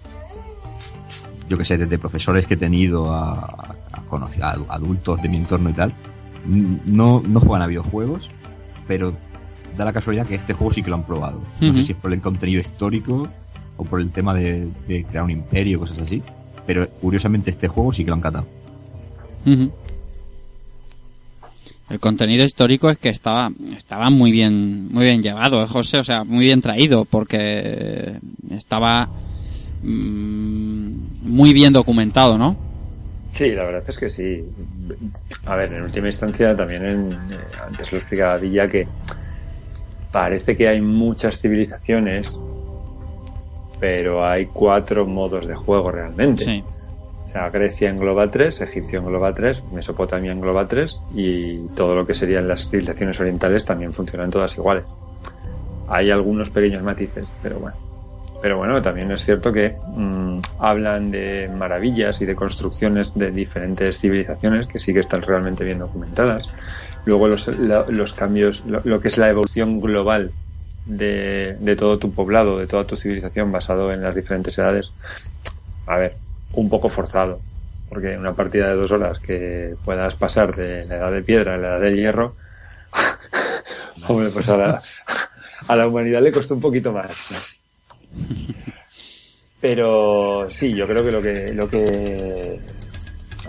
yo 1.47 1.57
que 1.57 1.65
sé, 1.65 1.77
desde 1.77 1.99
profesores 1.99 2.47
que 2.47 2.55
he 2.55 2.57
tenido 2.57 3.13
a, 3.13 3.75
a 4.41 4.55
adultos 4.69 5.21
de 5.21 5.29
mi 5.29 5.37
entorno 5.37 5.69
y 5.69 5.73
tal, 5.73 5.93
no, 6.85 7.21
no 7.25 7.39
juegan 7.39 7.61
a 7.61 7.67
videojuegos, 7.67 8.31
pero 8.87 9.13
da 9.77 9.85
la 9.85 9.93
casualidad 9.93 10.25
que 10.25 10.35
este 10.35 10.53
juego 10.53 10.73
sí 10.73 10.81
que 10.81 10.89
lo 10.89 10.95
han 10.95 11.03
probado. 11.03 11.41
No 11.59 11.73
sé 11.73 11.83
si 11.83 11.91
es 11.91 11.97
por 11.97 12.11
el 12.13 12.21
contenido 12.21 12.61
histórico 12.61 13.27
o 13.77 13.83
por 13.83 13.99
el 13.99 14.09
tema 14.09 14.33
de, 14.33 14.67
de 14.87 15.03
crear 15.03 15.23
un 15.23 15.31
imperio, 15.31 15.79
cosas 15.79 15.99
así, 15.99 16.23
pero 16.65 16.89
curiosamente 16.89 17.49
este 17.49 17.67
juego 17.67 17.93
sí 17.93 18.03
que 18.03 18.09
lo 18.09 18.15
han 18.15 18.21
catado. 18.21 18.47
El 21.89 21.99
contenido 21.99 22.43
histórico 22.43 22.89
es 22.89 22.97
que 22.97 23.09
estaba 23.09 23.51
estaba 23.77 24.09
muy 24.09 24.31
bien 24.31 24.91
muy 24.91 25.05
bien 25.05 25.21
llevado, 25.21 25.63
¿eh, 25.63 25.67
José, 25.67 25.99
o 25.99 26.03
sea, 26.03 26.23
muy 26.23 26.45
bien 26.45 26.61
traído 26.61 27.05
porque 27.05 28.19
estaba 28.49 29.07
mm, 29.83 30.91
muy 31.23 31.53
bien 31.53 31.73
documentado, 31.73 32.37
¿no? 32.37 32.55
Sí, 33.33 33.51
la 33.51 33.65
verdad 33.65 33.83
es 33.85 33.97
que 33.97 34.09
sí. 34.09 34.43
A 35.45 35.55
ver, 35.55 35.73
en 35.73 35.83
última 35.83 36.07
instancia 36.07 36.55
también 36.55 36.85
en, 36.85 37.11
eh, 37.11 37.37
antes 37.67 37.91
lo 37.91 37.97
explicaba 37.97 38.37
Villa 38.37 38.67
que 38.67 38.87
parece 40.11 40.55
que 40.55 40.69
hay 40.69 40.79
muchas 40.79 41.39
civilizaciones, 41.39 42.39
pero 43.79 44.25
hay 44.25 44.45
cuatro 44.45 45.05
modos 45.05 45.45
de 45.45 45.53
juego 45.53 45.91
realmente. 45.91 46.45
Sí. 46.45 46.63
Sea, 47.35 47.49
Grecia 47.49 47.89
engloba 47.89 48.29
tres, 48.29 48.61
Egipcio 48.61 48.99
engloba 48.99 49.33
tres, 49.33 49.61
Mesopotamia 49.73 50.31
engloba 50.31 50.69
tres 50.69 50.97
y 51.13 51.57
todo 51.75 51.93
lo 51.93 52.07
que 52.07 52.13
serían 52.13 52.47
las 52.47 52.69
civilizaciones 52.69 53.19
orientales 53.19 53.65
también 53.65 53.91
funcionan 53.91 54.31
todas 54.31 54.57
iguales. 54.57 54.85
Hay 55.89 56.11
algunos 56.11 56.49
pequeños 56.49 56.81
matices, 56.81 57.27
pero 57.43 57.59
bueno. 57.59 57.75
Pero 58.41 58.57
bueno, 58.57 58.81
también 58.81 59.11
es 59.11 59.25
cierto 59.25 59.51
que 59.51 59.75
mm, 59.85 60.39
hablan 60.59 61.11
de 61.11 61.49
maravillas 61.53 62.21
y 62.21 62.25
de 62.25 62.35
construcciones 62.35 63.13
de 63.15 63.31
diferentes 63.31 63.99
civilizaciones 63.99 64.65
que 64.65 64.79
sí 64.79 64.93
que 64.93 65.01
están 65.01 65.21
realmente 65.21 65.65
bien 65.65 65.79
documentadas. 65.79 66.47
Luego 67.03 67.27
los, 67.27 68.13
cambios, 68.13 68.63
lo, 68.65 68.79
lo 68.85 69.01
que 69.01 69.09
es 69.09 69.17
la 69.17 69.29
evolución 69.29 69.81
global 69.81 70.31
de, 70.85 71.57
de 71.59 71.75
todo 71.75 71.99
tu 71.99 72.13
poblado, 72.13 72.59
de 72.59 72.67
toda 72.67 72.85
tu 72.85 72.95
civilización 72.95 73.51
basado 73.51 73.91
en 73.91 74.01
las 74.01 74.15
diferentes 74.15 74.57
edades. 74.57 74.93
A 75.85 75.97
ver, 75.97 76.15
un 76.55 76.69
poco 76.69 76.89
forzado. 76.89 77.39
Porque 77.89 78.17
una 78.17 78.33
partida 78.33 78.69
de 78.69 78.75
dos 78.75 78.91
horas 78.91 79.19
que 79.19 79.75
puedas 79.85 80.15
pasar 80.15 80.55
de 80.55 80.85
la 80.85 80.95
edad 80.97 81.11
de 81.11 81.21
piedra 81.21 81.55
a 81.55 81.57
la 81.57 81.67
edad 81.69 81.81
del 81.81 81.95
hierro, 81.95 82.35
hombre, 84.07 84.29
pues 84.31 84.49
a 84.49 84.57
la, 84.57 84.81
a 85.67 85.75
la 85.75 85.87
humanidad 85.87 86.21
le 86.21 86.31
costó 86.31 86.55
un 86.55 86.61
poquito 86.61 86.91
más. 86.91 87.59
Pero 89.61 90.47
sí, 90.49 90.73
yo 90.73 90.87
creo 90.87 91.03
que 91.03 91.11
lo 91.11 91.21
que 91.21 91.53
lo 91.53 91.69
que 91.69 92.59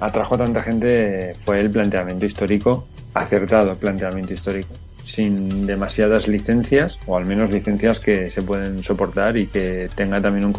atrajo 0.01 0.35
a 0.35 0.39
tanta 0.39 0.63
gente 0.63 1.35
fue 1.45 1.61
el 1.61 1.71
planteamiento 1.71 2.27
histórico, 2.27 2.87
acertado 3.15 3.75
planteamiento 3.77 4.33
histórico, 4.33 4.75
sin 5.07 5.67
demasiadas 5.67 6.27
licencias, 6.29 6.99
o 7.07 7.17
al 7.17 7.25
menos 7.25 7.51
licencias 7.51 8.01
que 8.01 8.29
se 8.31 8.43
pueden 8.43 8.83
soportar 8.83 9.37
y 9.37 9.47
que 9.47 9.89
tenga 9.95 10.21
también 10.21 10.45
un, 10.45 10.53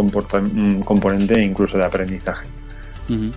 un 0.55 0.81
componente 0.83 1.43
incluso 1.43 1.77
de 1.77 1.83
aprendizaje. 1.85 2.47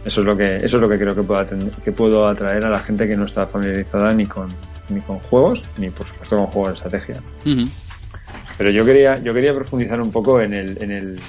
Eso 0.04 0.20
es 0.20 0.26
lo 0.26 0.36
que, 0.36 0.56
eso 0.56 0.76
es 0.76 0.80
lo 0.80 0.88
que 0.88 0.98
creo 0.98 1.14
que 1.14 1.22
puedo, 1.22 1.44
que 1.84 1.92
puedo 1.92 2.28
atraer 2.28 2.64
a 2.64 2.70
la 2.70 2.78
gente 2.78 3.06
que 3.08 3.16
no 3.16 3.24
está 3.26 3.46
familiarizada 3.46 4.12
ni 4.14 4.26
con, 4.26 4.48
ni 4.88 5.00
con 5.00 5.18
juegos, 5.18 5.64
ni 5.78 5.90
por 5.90 6.06
supuesto 6.06 6.36
con 6.36 6.46
juegos 6.46 6.68
de 6.70 6.74
estrategia. 6.74 7.22
Pero 8.56 8.70
yo 8.70 8.84
quería, 8.84 9.16
yo 9.22 9.34
quería 9.34 9.52
profundizar 9.52 10.00
un 10.00 10.10
poco 10.12 10.40
en 10.40 10.54
el, 10.54 10.82
en 10.82 10.90
el, 10.90 11.20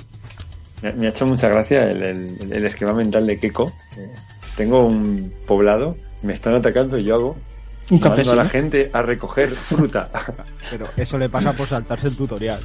me, 0.84 0.94
me 0.94 1.08
ha 1.08 1.10
hecho 1.10 1.26
mucha 1.26 1.50
gracia 1.50 1.88
el, 1.90 2.02
el- 2.04 2.54
el 2.54 2.66
esquema 2.66 2.94
mental 2.94 3.26
de 3.28 3.38
Keiko. 3.40 3.72
Eh, 3.98 4.08
tengo 4.58 4.86
un 4.86 5.32
poblado, 5.48 5.96
me 6.24 6.34
están 6.34 6.54
atacando 6.56 6.98
y 6.98 7.04
yo 7.04 7.16
hago 7.16 7.38
Un 7.92 8.00
mando 8.00 8.32
a 8.32 8.36
la 8.36 8.46
gente 8.46 8.90
a 8.94 9.02
recoger 9.02 9.50
fruta. 9.52 10.10
Pero 10.72 10.88
eso 10.98 11.18
le 11.18 11.30
pasa 11.30 11.54
por 11.54 11.68
saltarse 11.68 12.08
el 12.08 12.16
tutorial. 12.16 12.60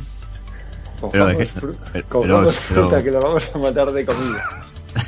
Pero 1.13 1.27
de 1.27 1.37
qué- 1.37 1.49
fru- 1.49 1.77
pero- 1.93 2.23
pero- 2.23 2.49
fruta 2.49 3.03
que 3.03 3.11
la 3.11 3.19
vamos 3.21 3.51
a 3.55 3.59
matar 3.59 3.91
de 3.93 4.07
comida. 4.07 4.45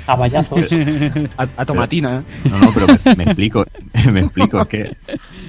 A 0.06 0.16
vallazos. 0.16 0.60
A, 1.38 1.46
a 1.56 1.64
tomatina, 1.64 2.18
¿eh? 2.18 2.48
No, 2.50 2.58
no, 2.58 2.70
pero 2.74 2.86
me, 2.88 3.14
me 3.16 3.24
explico, 3.24 3.64
me 4.12 4.20
explico, 4.20 4.60
es 4.60 4.68
que 4.68 4.96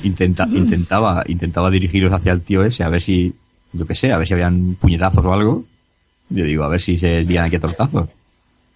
intenta, 0.03 0.45
intentaba, 0.49 1.23
intentaba 1.27 1.69
dirigiros 1.69 2.13
hacia 2.13 2.31
el 2.31 2.39
tío 2.41 2.63
ese 2.63 2.85
a 2.85 2.89
ver 2.89 3.01
si, 3.01 3.33
yo 3.73 3.85
qué 3.85 3.95
sé, 3.95 4.13
a 4.13 4.17
ver 4.17 4.25
si 4.27 4.33
habían 4.35 4.75
puñetazos 4.79 5.25
o 5.25 5.33
algo. 5.33 5.65
Yo 6.29 6.45
digo, 6.45 6.63
a 6.63 6.69
ver 6.69 6.79
si 6.79 6.97
se 6.97 7.21
lían 7.23 7.45
aquí 7.45 7.57
a 7.57 7.59
tortazos. 7.59 8.07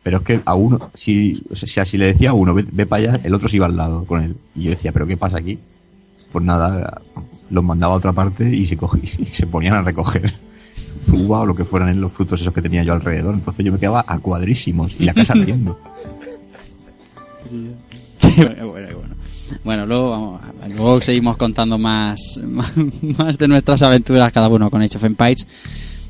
Pero 0.02 0.18
es 0.18 0.24
que 0.24 0.42
a 0.44 0.54
uno, 0.56 0.92
si, 0.96 1.42
o 1.50 1.56
sea, 1.56 1.86
si 1.86 1.98
le 1.98 2.08
decía 2.08 2.32
a 2.32 2.34
uno, 2.34 2.54
ve, 2.54 2.66
ve 2.70 2.86
para 2.86 3.04
allá, 3.14 3.22
el 3.24 3.34
otro 3.34 3.48
se 3.48 3.56
iba 3.56 3.68
al 3.68 3.78
lado 3.78 4.04
con 4.04 4.22
él. 4.22 4.36
Y 4.56 4.64
yo 4.64 4.72
decía, 4.72 4.92
¿pero 4.92 5.08
qué 5.08 5.16
pasa 5.16 5.38
aquí? 5.38 5.58
Pues 6.34 6.44
nada, 6.44 7.02
los 7.50 7.64
mandaba 7.64 7.94
a 7.94 7.98
otra 7.98 8.12
parte 8.12 8.54
y 8.54 8.68
se, 8.68 8.78
cogí- 8.78 9.20
y 9.20 9.26
se 9.28 9.48
ponían 9.48 9.76
a 9.76 9.82
recoger 9.82 10.34
uva 11.12 11.42
o 11.42 11.46
lo 11.46 11.56
que 11.56 11.64
fueran 11.66 11.90
en 11.90 12.02
los 12.02 12.12
frutos 12.12 12.42
esos 12.42 12.54
que 12.54 12.62
tenía 12.62 12.84
yo 12.84 12.92
alrededor. 12.94 13.34
Entonces 13.36 13.64
yo 13.66 13.72
me 13.72 13.80
quedaba 13.80 14.04
a 14.08 14.20
cuadrísimos 14.20 15.00
y 15.00 15.06
la 15.06 15.14
casa 15.14 15.34
riendo. 15.34 15.80
bueno, 18.38 18.68
bueno, 18.70 18.88
bueno. 18.98 19.16
Bueno, 19.64 19.86
luego, 19.86 20.10
vamos, 20.10 20.42
a- 20.62 20.68
luego 20.70 21.02
seguimos 21.02 21.38
contando 21.38 21.78
más, 21.78 22.40
más 23.18 23.38
de 23.38 23.48
nuestras 23.48 23.82
aventuras 23.84 24.32
cada 24.32 24.50
uno 24.50 24.70
con 24.70 24.82
Age 24.82 24.98
of 24.98 25.04
Empires. 25.04 25.46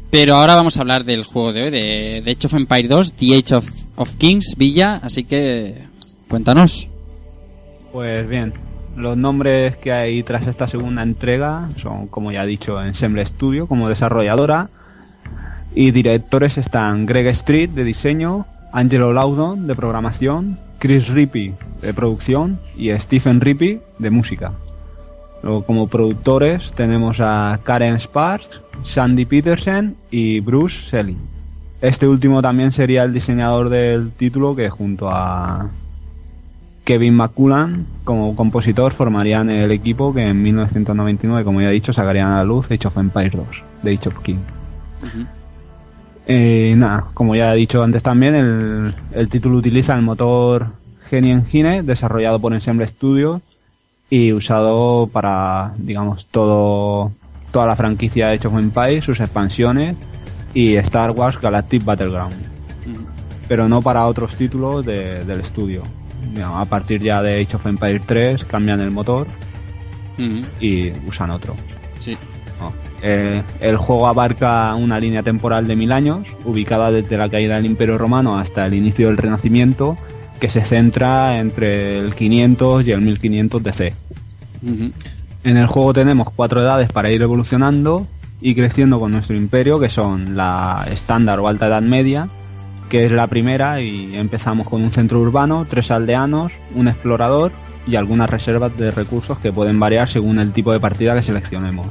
Pero 0.10 0.36
ahora 0.36 0.56
vamos 0.56 0.78
a 0.78 0.82
hablar 0.82 1.04
del 1.04 1.24
juego 1.24 1.52
de 1.54 1.64
hoy, 1.64 1.72
de, 1.72 2.22
de 2.24 2.32
Age 2.32 2.46
of 2.48 2.54
Empires 2.54 2.90
2, 2.90 3.14
The 3.14 3.36
Age 3.36 3.56
of, 3.56 3.68
of 3.96 4.12
Kings, 4.18 4.54
Villa. 4.58 4.98
Así 4.98 5.24
que, 5.24 5.76
cuéntanos. 6.30 6.88
Pues 7.92 8.28
bien, 8.30 8.54
los 8.96 9.18
nombres 9.18 9.78
que 9.78 9.92
hay 9.92 10.24
tras 10.24 10.48
esta 10.48 10.68
segunda 10.68 11.02
entrega 11.02 11.68
son, 11.82 12.08
como 12.08 12.32
ya 12.32 12.44
he 12.44 12.48
dicho, 12.48 12.82
Ensemble 12.82 13.26
Studio 13.26 13.68
como 13.68 13.90
desarrolladora 13.90 14.70
y 15.76 15.92
directores 15.92 16.58
están 16.58 17.06
Greg 17.06 17.28
Street 17.28 17.72
de 17.72 17.84
diseño, 17.84 18.46
Angelo 18.72 19.14
Laudon 19.14 19.68
de 19.68 19.76
programación, 19.76 20.60
Chris 20.80 21.08
Rippey 21.08 21.56
de 21.82 21.94
producción 21.94 22.60
y 22.78 22.92
Stephen 22.92 23.42
Rippey 23.42 23.82
de 24.00 24.10
música. 24.10 24.54
Luego 25.42 25.66
como 25.66 25.88
productores 25.88 26.62
tenemos 26.76 27.18
a 27.20 27.60
Karen 27.64 28.00
Sparks, 28.00 28.62
Sandy 28.86 29.26
Peterson 29.26 29.96
y 30.10 30.40
Bruce 30.40 30.76
Selling. 30.90 31.20
Este 31.82 32.08
último 32.08 32.42
también 32.42 32.72
sería 32.72 33.04
el 33.04 33.14
diseñador 33.14 33.70
del 33.70 34.12
título 34.12 34.56
que 34.56 34.70
junto 34.70 35.10
a 35.10 35.70
Kevin 36.84 37.16
McCullan 37.16 37.86
como 38.04 38.36
compositor 38.36 38.94
formarían 38.94 39.50
el 39.50 39.72
equipo 39.72 40.14
que 40.14 40.28
en 40.28 40.42
1999, 40.44 41.44
como 41.46 41.62
ya 41.62 41.70
he 41.70 41.74
dicho, 41.74 41.94
sacarían 41.94 42.32
a 42.32 42.38
la 42.38 42.44
luz 42.44 42.66
Age 42.70 42.88
of 42.88 42.98
Empires 42.98 43.32
2, 43.34 43.46
de 43.84 43.94
Age 43.94 44.10
of 44.10 44.20
King. 44.20 44.38
Eh, 46.26 46.74
nada, 46.78 47.06
como 47.14 47.36
ya 47.36 47.54
he 47.54 47.58
dicho 47.58 47.84
antes 47.84 48.02
también, 48.02 48.36
el, 48.36 48.94
el 49.14 49.28
título 49.30 49.58
utiliza 49.58 49.94
el 49.96 50.02
motor 50.04 50.68
Genie 51.10 51.32
Engine 51.34 51.84
desarrollado 51.84 52.40
por 52.40 52.54
Ensemble 52.54 52.88
Studios 52.88 53.42
y 54.10 54.32
usado 54.32 55.08
para, 55.12 55.74
digamos, 55.78 56.28
todo 56.32 57.12
toda 57.52 57.68
la 57.68 57.76
franquicia 57.76 58.28
de 58.30 58.36
Age 58.36 58.48
of 58.48 58.58
Empires, 58.58 59.04
sus 59.04 59.20
expansiones 59.20 59.96
y 60.56 60.76
Star 60.76 61.12
Wars 61.12 61.40
Galactic 61.40 61.84
Battleground 61.86 62.34
pero 63.48 63.68
no 63.70 63.82
para 63.82 64.06
otros 64.06 64.36
títulos 64.36 64.86
de- 64.86 65.24
del 65.26 65.42
estudio. 65.42 65.84
A 66.42 66.66
partir 66.66 67.02
ya 67.02 67.22
de 67.22 67.42
Age 67.42 67.56
of 67.56 67.66
Empires 67.66 68.02
3 68.06 68.46
cambian 68.46 68.80
el 68.80 68.92
motor 68.92 69.28
y 70.60 70.92
usan 71.08 71.32
otro. 71.32 71.56
Sí. 72.00 72.18
No. 72.60 72.72
Eh, 73.02 73.42
el 73.60 73.78
juego 73.78 74.08
abarca 74.08 74.74
una 74.76 75.00
línea 75.00 75.24
temporal 75.24 75.68
de 75.68 75.76
mil 75.76 75.92
años, 75.92 76.28
ubicada 76.46 76.92
desde 76.92 77.18
la 77.18 77.30
caída 77.30 77.56
del 77.56 77.66
Imperio 77.66 77.98
Romano 77.98 78.38
hasta 78.38 78.66
el 78.66 78.74
inicio 78.74 79.08
del 79.08 79.18
Renacimiento, 79.18 79.98
que 80.40 80.48
se 80.48 80.62
centra 80.62 81.40
entre 81.40 82.00
el 82.00 82.16
500 82.16 82.88
y 82.88 82.92
el 82.92 83.02
1500 83.02 83.64
DC. 83.64 83.94
En 85.44 85.58
el 85.58 85.68
juego 85.68 85.94
tenemos 85.94 86.30
cuatro 86.34 86.62
edades 86.62 86.90
para 86.92 87.12
ir 87.12 87.22
evolucionando 87.22 88.08
y 88.40 88.56
creciendo 88.56 89.00
con 89.00 89.12
nuestro 89.12 89.36
imperio, 89.36 89.80
que 89.80 89.90
son 89.90 90.36
la 90.38 90.88
estándar 90.92 91.40
o 91.40 91.48
alta 91.48 91.68
edad 91.68 91.82
media, 91.82 92.28
que 92.94 93.06
es 93.06 93.12
la 93.12 93.26
primera, 93.26 93.82
y 93.82 94.16
empezamos 94.16 94.70
con 94.70 94.84
un 94.84 94.92
centro 94.92 95.20
urbano, 95.20 95.66
tres 95.68 95.90
aldeanos, 95.90 96.52
un 96.76 96.88
explorador 96.88 97.52
y 97.88 97.96
algunas 97.96 98.30
reservas 98.30 98.78
de 98.78 98.92
recursos 98.92 99.40
que 99.40 99.52
pueden 99.52 99.80
variar 99.80 100.08
según 100.08 100.38
el 100.38 100.54
tipo 100.54 100.72
de 100.72 100.80
partida 100.80 101.16
que 101.16 101.24
seleccionemos. 101.24 101.88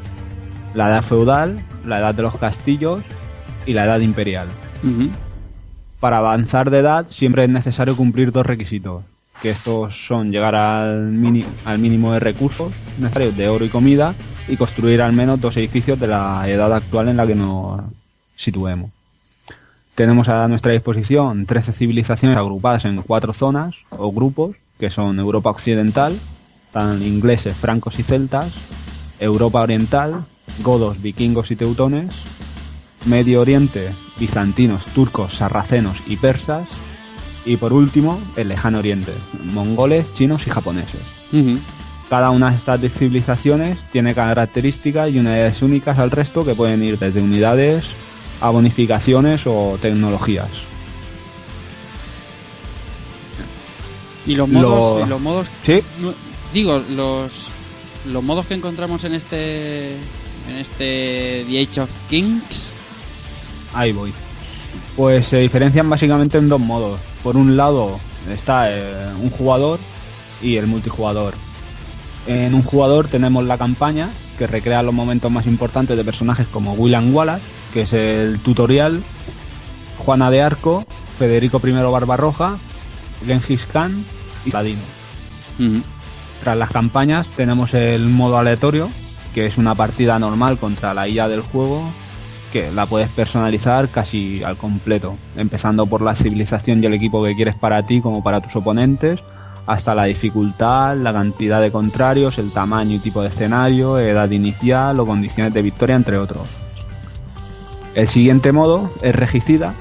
La 0.74 0.90
edad 0.90 1.02
feudal, 1.02 1.58
la 1.84 1.98
edad 1.98 2.14
de 2.14 2.22
los 2.22 2.38
castillos 2.38 3.02
y 3.66 3.72
la 3.72 3.84
edad 3.86 3.98
imperial. 3.98 4.46
Para 5.98 6.18
avanzar 6.18 6.70
de 6.70 6.78
edad 6.78 7.06
siempre 7.10 7.42
es 7.42 7.50
necesario 7.50 7.96
cumplir 7.96 8.30
dos 8.30 8.46
requisitos, 8.46 9.02
que 9.42 9.50
estos 9.50 9.92
son 10.06 10.30
llegar 10.30 10.54
al, 10.54 11.10
mini- 11.10 11.44
al 11.64 11.80
mínimo 11.80 12.12
de 12.12 12.20
recursos 12.20 12.72
necesarios 13.00 13.36
de 13.36 13.48
oro 13.48 13.64
y 13.64 13.70
comida 13.70 14.14
y 14.46 14.56
construir 14.56 15.02
al 15.02 15.12
menos 15.14 15.40
dos 15.40 15.56
edificios 15.56 15.98
de 15.98 16.06
la 16.06 16.48
edad 16.48 16.72
actual 16.72 17.08
en 17.08 17.16
la 17.16 17.26
que 17.26 17.34
nos 17.34 17.80
situemos. 18.36 18.92
Tenemos 19.94 20.26
a 20.28 20.48
nuestra 20.48 20.72
disposición 20.72 21.44
13 21.44 21.74
civilizaciones 21.74 22.38
agrupadas 22.38 22.86
en 22.86 23.02
cuatro 23.02 23.34
zonas 23.34 23.74
o 23.90 24.10
grupos, 24.10 24.56
que 24.78 24.88
son 24.88 25.18
Europa 25.18 25.50
Occidental, 25.50 26.18
están 26.66 27.02
ingleses, 27.02 27.54
francos 27.54 27.98
y 27.98 28.02
celtas, 28.02 28.54
Europa 29.20 29.60
Oriental, 29.60 30.24
godos, 30.62 31.02
vikingos 31.02 31.50
y 31.50 31.56
teutones, 31.56 32.10
Medio 33.04 33.42
Oriente, 33.42 33.90
bizantinos, 34.18 34.84
turcos, 34.94 35.34
sarracenos 35.34 35.98
y 36.06 36.16
persas. 36.16 36.68
Y 37.44 37.56
por 37.58 37.74
último, 37.74 38.18
el 38.36 38.48
lejano 38.48 38.78
Oriente, 38.78 39.12
mongoles, 39.44 40.06
chinos 40.14 40.46
y 40.46 40.50
japoneses. 40.50 41.02
Cada 42.08 42.30
una 42.30 42.50
de 42.50 42.56
estas 42.56 42.80
civilizaciones 42.80 43.78
tiene 43.90 44.14
características 44.14 45.10
y 45.10 45.18
unidades 45.18 45.60
únicas 45.60 45.98
al 45.98 46.10
resto 46.10 46.44
que 46.44 46.54
pueden 46.54 46.82
ir 46.82 46.98
desde 46.98 47.20
unidades 47.20 47.84
a 48.42 48.50
bonificaciones 48.50 49.42
o 49.46 49.78
tecnologías. 49.80 50.48
Y 54.26 54.34
los 54.34 54.48
modos, 54.48 55.00
y 55.00 55.02
eh, 55.02 55.06
los 55.06 55.20
modos 55.20 55.48
¿Sí? 55.64 55.80
digo, 56.52 56.82
los 56.90 57.48
los 58.06 58.22
modos 58.22 58.46
que 58.46 58.54
encontramos 58.54 59.04
en 59.04 59.14
este 59.14 59.92
en 60.48 60.56
este 60.58 61.44
The 61.48 61.60
Age 61.62 61.80
of 61.82 61.90
Kings. 62.10 62.68
Ahí 63.74 63.92
voy. 63.92 64.12
Pues 64.96 65.26
se 65.28 65.38
diferencian 65.38 65.88
básicamente 65.88 66.38
en 66.38 66.48
dos 66.48 66.60
modos. 66.60 66.98
Por 67.22 67.36
un 67.36 67.56
lado 67.56 68.00
está 68.32 68.70
eh, 68.70 69.12
un 69.20 69.30
jugador 69.30 69.78
y 70.42 70.56
el 70.56 70.66
multijugador. 70.66 71.34
En 72.26 72.54
un 72.54 72.62
jugador 72.62 73.08
tenemos 73.08 73.44
la 73.44 73.58
campaña, 73.58 74.10
que 74.36 74.46
recrea 74.46 74.82
los 74.82 74.94
momentos 74.94 75.30
más 75.30 75.46
importantes 75.46 75.96
de 75.96 76.04
personajes 76.04 76.46
como 76.48 76.74
William 76.74 77.14
Wallace, 77.14 77.42
que 77.72 77.82
es 77.82 77.92
el 77.92 78.38
tutorial, 78.40 79.02
Juana 79.98 80.30
de 80.30 80.42
Arco, 80.42 80.84
Federico 81.18 81.60
I 81.64 81.72
Barbarroja, 81.72 82.58
Genghis 83.24 83.66
Khan 83.66 84.04
y 84.44 84.50
Ladino. 84.50 84.82
Ujú. 85.58 85.82
Tras 86.42 86.56
las 86.56 86.70
campañas 86.70 87.28
tenemos 87.36 87.72
el 87.74 88.08
modo 88.08 88.38
aleatorio, 88.38 88.90
que 89.32 89.46
es 89.46 89.58
una 89.58 89.74
partida 89.74 90.18
normal 90.18 90.58
contra 90.58 90.92
la 90.92 91.08
IA 91.08 91.28
del 91.28 91.42
juego, 91.42 91.84
que 92.52 92.70
la 92.70 92.86
puedes 92.86 93.08
personalizar 93.08 93.88
casi 93.88 94.42
al 94.42 94.56
completo, 94.56 95.16
empezando 95.36 95.86
por 95.86 96.02
la 96.02 96.16
civilización 96.16 96.82
y 96.82 96.86
el 96.86 96.94
equipo 96.94 97.24
que 97.24 97.34
quieres 97.34 97.54
para 97.54 97.82
ti 97.84 98.00
como 98.00 98.22
para 98.22 98.40
tus 98.40 98.54
oponentes, 98.56 99.20
hasta 99.66 99.94
la 99.94 100.04
dificultad, 100.04 100.96
la 100.96 101.12
cantidad 101.12 101.60
de 101.60 101.70
contrarios, 101.70 102.38
el 102.38 102.50
tamaño 102.50 102.96
y 102.96 102.98
tipo 102.98 103.22
de 103.22 103.28
escenario, 103.28 103.98
edad 103.98 104.30
inicial 104.30 104.98
o 104.98 105.06
condiciones 105.06 105.54
de 105.54 105.62
victoria, 105.62 105.96
entre 105.96 106.18
otros. 106.18 106.61
El 107.94 108.08
siguiente 108.08 108.52
modo 108.52 108.90
es 109.02 109.14
regicida, 109.14 109.74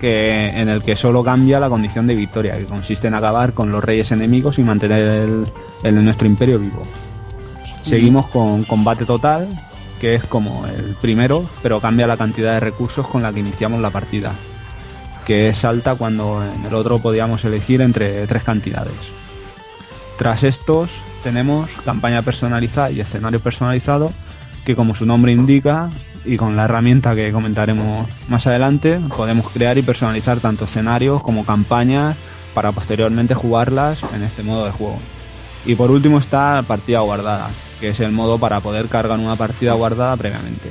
que 0.00 0.48
en 0.48 0.68
el 0.68 0.82
que 0.82 0.96
solo 0.96 1.24
cambia 1.24 1.58
la 1.58 1.68
condición 1.68 2.06
de 2.06 2.14
victoria, 2.14 2.58
que 2.58 2.64
consiste 2.66 3.08
en 3.08 3.14
acabar 3.14 3.52
con 3.54 3.72
los 3.72 3.82
reyes 3.82 4.10
enemigos 4.12 4.58
y 4.58 4.62
mantener 4.62 5.02
el, 5.02 5.44
el- 5.82 6.04
nuestro 6.04 6.26
imperio 6.26 6.58
vivo. 6.58 6.82
Seguimos 7.84 8.26
con 8.26 8.64
combate 8.64 9.04
total, 9.04 9.48
que 10.00 10.14
es 10.14 10.24
como 10.24 10.66
el 10.66 10.94
primero, 11.00 11.48
pero 11.62 11.80
cambia 11.80 12.06
la 12.06 12.16
cantidad 12.16 12.54
de 12.54 12.60
recursos 12.60 13.06
con 13.06 13.22
la 13.22 13.32
que 13.32 13.40
iniciamos 13.40 13.80
la 13.80 13.90
partida, 13.90 14.32
que 15.26 15.48
es 15.48 15.64
alta 15.64 15.94
cuando 15.94 16.42
en 16.44 16.64
el 16.66 16.74
otro 16.74 16.98
podíamos 16.98 17.44
elegir 17.44 17.80
entre 17.80 18.26
tres 18.26 18.44
cantidades. 18.44 18.94
Tras 20.18 20.42
estos 20.44 20.88
tenemos 21.22 21.68
campaña 21.84 22.22
personalizada 22.22 22.90
y 22.90 23.00
escenario 23.00 23.40
personalizado, 23.40 24.12
que 24.64 24.74
como 24.76 24.94
su 24.94 25.04
nombre 25.06 25.32
indica, 25.32 25.90
y 26.24 26.36
con 26.36 26.56
la 26.56 26.64
herramienta 26.64 27.14
que 27.14 27.30
comentaremos 27.32 28.06
más 28.28 28.46
adelante, 28.46 28.98
podemos 29.16 29.50
crear 29.50 29.76
y 29.78 29.82
personalizar 29.82 30.40
tanto 30.40 30.64
escenarios 30.64 31.22
como 31.22 31.44
campañas 31.44 32.16
para 32.54 32.72
posteriormente 32.72 33.34
jugarlas 33.34 33.98
en 34.14 34.22
este 34.22 34.42
modo 34.42 34.64
de 34.66 34.72
juego. 34.72 34.98
Y 35.66 35.74
por 35.74 35.90
último 35.90 36.18
está 36.18 36.62
partida 36.62 37.00
guardada, 37.00 37.50
que 37.80 37.88
es 37.90 38.00
el 38.00 38.12
modo 38.12 38.38
para 38.38 38.60
poder 38.60 38.88
cargar 38.88 39.18
una 39.18 39.36
partida 39.36 39.72
guardada 39.74 40.16
previamente. 40.16 40.70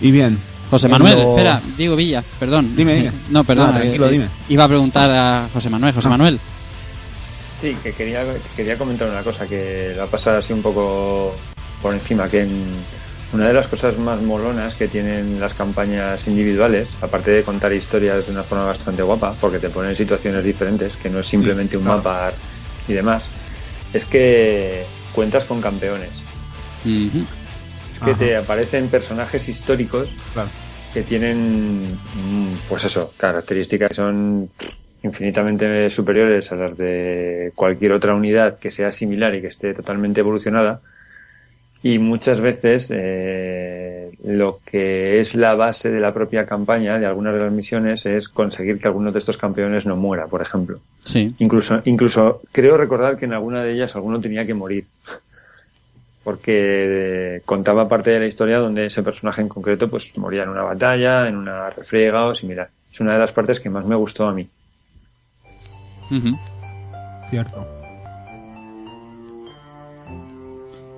Y 0.00 0.10
bien, 0.10 0.38
José 0.70 0.88
Manuel, 0.88 1.20
espera, 1.20 1.60
Diego 1.76 1.96
Villa, 1.96 2.22
perdón. 2.38 2.74
Dime, 2.74 2.94
dime. 2.94 3.12
No, 3.30 3.44
perdón, 3.44 3.70
Ah, 3.74 3.78
tranquilo, 3.78 4.06
eh, 4.08 4.10
dime. 4.12 4.28
Iba 4.48 4.64
a 4.64 4.68
preguntar 4.68 5.10
a 5.10 5.48
José 5.52 5.68
Manuel. 5.70 5.94
José 5.94 6.08
Ah. 6.08 6.10
Manuel, 6.10 6.38
Sí, 7.60 7.76
que 7.82 7.92
quería, 7.92 8.24
quería 8.56 8.78
comentar 8.78 9.06
una 9.10 9.22
cosa 9.22 9.46
que 9.46 9.92
la 9.94 10.06
pasa 10.06 10.38
así 10.38 10.50
un 10.54 10.62
poco 10.62 11.36
por 11.80 11.94
encima, 11.94 12.28
que 12.28 12.40
en 12.40 12.84
una 13.32 13.48
de 13.48 13.54
las 13.54 13.68
cosas 13.68 13.96
más 13.98 14.20
molonas 14.20 14.74
que 14.74 14.88
tienen 14.88 15.40
las 15.40 15.54
campañas 15.54 16.26
individuales, 16.26 16.96
aparte 17.00 17.30
de 17.30 17.44
contar 17.44 17.72
historias 17.72 18.26
de 18.26 18.32
una 18.32 18.42
forma 18.42 18.66
bastante 18.66 19.02
guapa, 19.02 19.34
porque 19.40 19.58
te 19.58 19.70
ponen 19.70 19.94
situaciones 19.94 20.44
diferentes, 20.44 20.96
que 20.96 21.10
no 21.10 21.20
es 21.20 21.28
simplemente 21.28 21.76
un 21.76 21.84
claro. 21.84 21.98
mapa 21.98 22.32
y 22.86 22.92
demás, 22.92 23.30
es 23.92 24.04
que 24.04 24.84
cuentas 25.12 25.44
con 25.44 25.60
campeones. 25.60 26.22
Es 26.84 27.98
que 27.98 28.10
Ajá. 28.10 28.18
te 28.18 28.36
aparecen 28.36 28.88
personajes 28.88 29.48
históricos 29.48 30.10
claro. 30.32 30.50
que 30.92 31.02
tienen, 31.02 32.00
mm, 32.14 32.56
pues 32.68 32.84
eso, 32.84 33.12
características 33.16 33.88
que 33.88 33.94
son 33.94 34.50
infinitamente 35.02 35.88
superiores 35.88 36.52
a 36.52 36.56
las 36.56 36.76
de 36.76 37.52
cualquier 37.54 37.92
otra 37.92 38.14
unidad 38.14 38.58
que 38.58 38.70
sea 38.70 38.92
similar 38.92 39.34
y 39.34 39.40
que 39.40 39.48
esté 39.48 39.72
totalmente 39.74 40.20
evolucionada. 40.20 40.82
Y 41.82 41.98
muchas 41.98 42.40
veces 42.40 42.92
eh, 42.94 44.10
lo 44.24 44.60
que 44.64 45.20
es 45.20 45.34
la 45.34 45.54
base 45.54 45.90
de 45.90 45.98
la 45.98 46.12
propia 46.12 46.44
campaña 46.44 46.98
de 46.98 47.06
algunas 47.06 47.32
de 47.32 47.40
las 47.40 47.52
misiones 47.52 48.04
es 48.04 48.28
conseguir 48.28 48.78
que 48.78 48.88
alguno 48.88 49.12
de 49.12 49.18
estos 49.18 49.38
campeones 49.38 49.86
no 49.86 49.96
muera, 49.96 50.26
por 50.26 50.42
ejemplo. 50.42 50.78
sí. 51.04 51.34
Incluso, 51.38 51.80
incluso 51.86 52.42
creo 52.52 52.76
recordar 52.76 53.16
que 53.16 53.24
en 53.24 53.32
alguna 53.32 53.62
de 53.62 53.72
ellas 53.72 53.94
alguno 53.94 54.20
tenía 54.20 54.44
que 54.44 54.54
morir. 54.54 54.84
Porque 56.22 57.36
eh, 57.36 57.42
contaba 57.46 57.88
parte 57.88 58.10
de 58.10 58.20
la 58.20 58.26
historia 58.26 58.58
donde 58.58 58.84
ese 58.84 59.02
personaje 59.02 59.40
en 59.40 59.48
concreto 59.48 59.88
pues 59.88 60.16
moría 60.18 60.42
en 60.42 60.50
una 60.50 60.62
batalla, 60.62 61.26
en 61.26 61.36
una 61.36 61.70
refriega 61.70 62.26
o 62.26 62.34
similar. 62.34 62.68
Es 62.92 63.00
una 63.00 63.14
de 63.14 63.20
las 63.20 63.32
partes 63.32 63.58
que 63.58 63.70
más 63.70 63.86
me 63.86 63.96
gustó 63.96 64.28
a 64.28 64.34
mí. 64.34 64.46
Cierto. 67.30 67.79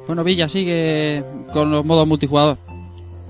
Bueno, 0.06 0.24
Villa, 0.24 0.48
sigue 0.48 1.24
con 1.52 1.70
los 1.70 1.84
modos 1.84 2.06
multijugador. 2.06 2.58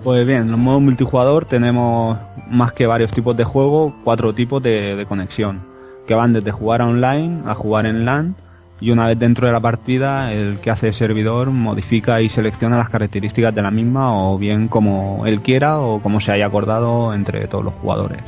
Pues 0.03 0.27
bien, 0.27 0.43
en 0.43 0.51
los 0.51 0.61
modos 0.61 0.83
multijugador 0.83 1.45
tenemos 1.45 2.19
más 2.51 2.73
que 2.73 2.87
varios 2.87 3.11
tipos 3.13 3.37
de 3.37 3.45
juego, 3.45 3.95
cuatro 4.05 4.33
tipos 4.35 4.63
de, 4.63 4.97
de 4.97 5.07
conexión, 5.07 5.61
que 6.07 6.15
van 6.15 6.33
desde 6.33 6.51
jugar 6.51 6.83
online 6.83 7.43
a 7.47 7.55
jugar 7.55 7.87
en 7.87 8.05
LAN, 8.05 8.35
y 8.83 8.91
una 8.91 9.07
vez 9.07 9.17
dentro 9.17 9.47
de 9.47 9.53
la 9.53 9.61
partida, 9.61 10.33
el 10.33 10.59
que 10.59 10.71
hace 10.71 10.89
el 10.89 10.95
servidor 10.95 11.51
modifica 11.53 12.21
y 12.21 12.29
selecciona 12.29 12.79
las 12.79 12.89
características 12.89 13.55
de 13.55 13.63
la 13.63 13.71
misma, 13.71 14.13
o 14.13 14.37
bien 14.39 14.67
como 14.67 15.25
él 15.25 15.41
quiera, 15.41 15.79
o 15.79 16.03
como 16.03 16.21
se 16.21 16.33
haya 16.33 16.47
acordado 16.47 17.15
entre 17.15 17.47
todos 17.47 17.65
los 17.65 17.75
jugadores. 17.75 18.21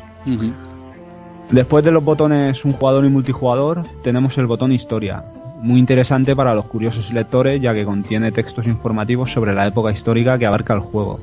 Después 1.50 1.84
de 1.84 1.90
los 1.90 2.04
botones 2.04 2.64
un 2.64 2.72
jugador 2.72 3.04
y 3.04 3.08
multijugador, 3.08 3.82
tenemos 4.04 4.38
el 4.38 4.46
botón 4.46 4.70
historia, 4.70 5.24
muy 5.64 5.80
interesante 5.80 6.36
para 6.36 6.54
los 6.54 6.66
curiosos 6.66 7.10
lectores 7.10 7.60
ya 7.60 7.72
que 7.72 7.86
contiene 7.86 8.30
textos 8.32 8.66
informativos 8.66 9.32
sobre 9.32 9.54
la 9.54 9.66
época 9.66 9.92
histórica 9.92 10.38
que 10.38 10.44
abarca 10.44 10.74
el 10.74 10.80
juego, 10.80 11.20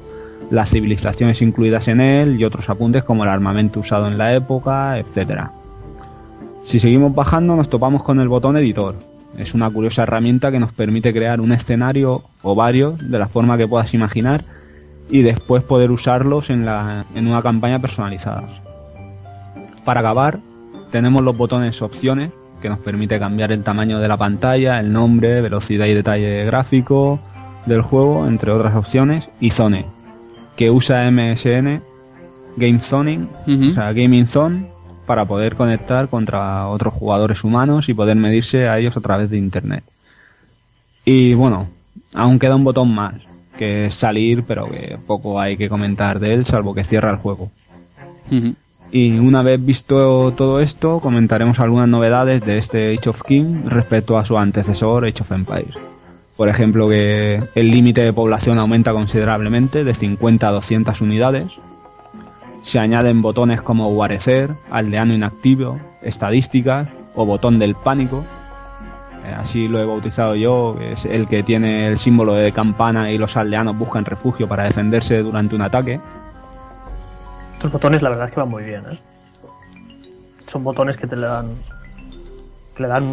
las 0.50 0.72
civilizaciones 0.72 1.44
incluidas 1.44 1.88
en 1.88 2.02
él 2.02 2.40
y 2.40 2.44
otros 2.44 2.68
apuntes 2.68 3.04
como 3.04 3.24
el 3.24 3.30
armamento 3.30 3.80
usado 3.80 4.08
en 4.08 4.18
la 4.18 4.34
época, 4.34 4.98
etcétera. 4.98 5.52
Si 6.66 6.80
seguimos 6.80 7.14
bajando 7.14 7.56
nos 7.56 7.70
topamos 7.70 8.02
con 8.02 8.20
el 8.20 8.30
botón 8.30 8.58
editor. 8.58 8.96
Es 9.38 9.54
una 9.54 9.70
curiosa 9.70 10.04
herramienta 10.04 10.52
que 10.52 10.60
nos 10.60 10.74
permite 10.74 11.14
crear 11.14 11.40
un 11.40 11.52
escenario 11.52 12.24
o 12.42 12.56
varios 12.56 13.12
de 13.12 13.20
la 13.20 13.28
forma 13.28 13.60
que 13.60 13.68
puedas 13.68 13.94
imaginar 13.94 14.42
y 15.08 15.22
después 15.22 15.62
poder 15.62 15.92
usarlos 15.92 16.50
en, 16.50 16.66
la, 16.66 17.06
en 17.14 17.28
una 17.28 17.44
campaña 17.44 17.80
personalizada. 17.80 18.44
Para 19.86 20.00
acabar, 20.00 20.40
tenemos 20.92 21.22
los 21.22 21.38
botones 21.38 21.80
opciones, 21.82 22.32
que 22.62 22.70
nos 22.70 22.80
permite 22.80 23.20
cambiar 23.20 23.52
el 23.52 23.64
tamaño 23.64 24.00
de 24.00 24.08
la 24.08 24.18
pantalla, 24.18 24.80
el 24.80 24.94
nombre, 24.94 25.42
velocidad 25.42 25.88
y 25.88 25.94
detalle 25.94 26.46
gráfico 26.46 27.20
del 27.66 27.82
juego, 27.82 28.28
entre 28.28 28.52
otras 28.52 28.76
opciones, 28.76 29.26
y 29.40 29.52
Zone, 29.52 29.86
que 30.56 30.72
usa 30.72 31.10
MSN, 31.12 31.82
Game 32.58 32.80
Zoning, 32.80 33.28
o 33.48 33.74
sea, 33.74 33.94
Gaming 33.94 34.28
Zone, 34.28 34.68
para 35.06 35.26
poder 35.26 35.56
conectar 35.56 36.08
contra 36.08 36.68
otros 36.68 36.94
jugadores 36.94 37.44
humanos 37.44 37.90
y 37.90 37.94
poder 37.94 38.16
medirse 38.16 38.68
a 38.70 38.78
ellos 38.80 38.96
a 38.96 39.02
través 39.02 39.30
de 39.30 39.38
Internet. 39.38 39.84
Y 41.04 41.34
bueno, 41.34 41.68
aún 42.14 42.40
queda 42.40 42.56
un 42.56 42.64
botón 42.64 42.94
más, 42.94 43.16
que 43.58 43.88
es 43.88 43.96
salir, 43.96 44.44
pero 44.44 44.70
que 44.70 44.98
poco 45.06 45.40
hay 45.40 45.58
que 45.58 45.70
comentar 45.70 46.20
de 46.20 46.34
él, 46.34 46.46
salvo 46.46 46.74
que 46.74 46.84
cierra 46.84 47.12
el 47.12 47.18
juego. 47.18 47.52
Y 48.92 49.18
una 49.20 49.42
vez 49.42 49.64
visto 49.64 50.34
todo 50.34 50.60
esto, 50.60 51.00
comentaremos 51.00 51.60
algunas 51.60 51.88
novedades 51.88 52.46
de 52.46 52.58
este 52.58 52.94
Age 52.94 53.10
of 53.10 53.22
King 53.26 53.64
respecto 53.66 54.18
a 54.18 54.26
su 54.26 54.38
antecesor 54.38 55.06
Age 55.06 55.22
of 55.22 55.32
Empires. 55.32 55.76
Por 56.36 56.50
ejemplo, 56.50 56.90
que 56.90 57.42
el 57.56 57.72
límite 57.72 58.02
de 58.02 58.12
población 58.12 58.60
aumenta 58.60 58.92
considerablemente 58.92 59.86
de 59.86 59.96
50 59.96 60.46
a 60.46 60.52
200 60.52 61.00
unidades. 61.00 61.46
Se 62.64 62.80
añaden 62.80 63.22
botones 63.22 63.62
como 63.62 63.90
guarecer, 63.94 64.50
aldeano 64.70 65.14
inactivo, 65.14 65.80
estadísticas 66.02 66.90
o 67.16 67.26
botón 67.26 67.60
del 67.60 67.76
pánico. 67.76 68.26
Eh, 69.26 69.34
Así 69.38 69.70
lo 69.70 69.80
he 69.80 69.86
bautizado 69.86 70.36
yo, 70.36 70.76
que 70.78 70.92
es 70.94 71.06
el 71.06 71.28
que 71.28 71.44
tiene 71.44 71.88
el 71.88 71.98
símbolo 72.00 72.34
de 72.34 72.52
campana 72.52 73.10
y 73.10 73.18
los 73.18 73.38
aldeanos 73.38 73.78
buscan 73.78 74.04
refugio 74.04 74.50
para 74.50 74.64
defenderse 74.64 75.20
durante 75.20 75.56
un 75.56 75.62
ataque. 75.62 76.02
Estos 77.62 77.74
botones 77.74 78.02
la 78.02 78.10
verdad 78.10 78.28
es 78.28 78.34
que 78.34 78.40
van 78.40 78.50
muy 78.50 78.64
bien, 78.64 78.84
¿eh? 78.92 78.98
Son 80.48 80.64
botones 80.64 80.98
que 80.98 81.06
te 81.06 81.16
le 81.16 81.28
dan... 81.28 81.54
Que 82.76 82.82
le 82.82 82.90
dan... 82.90 83.04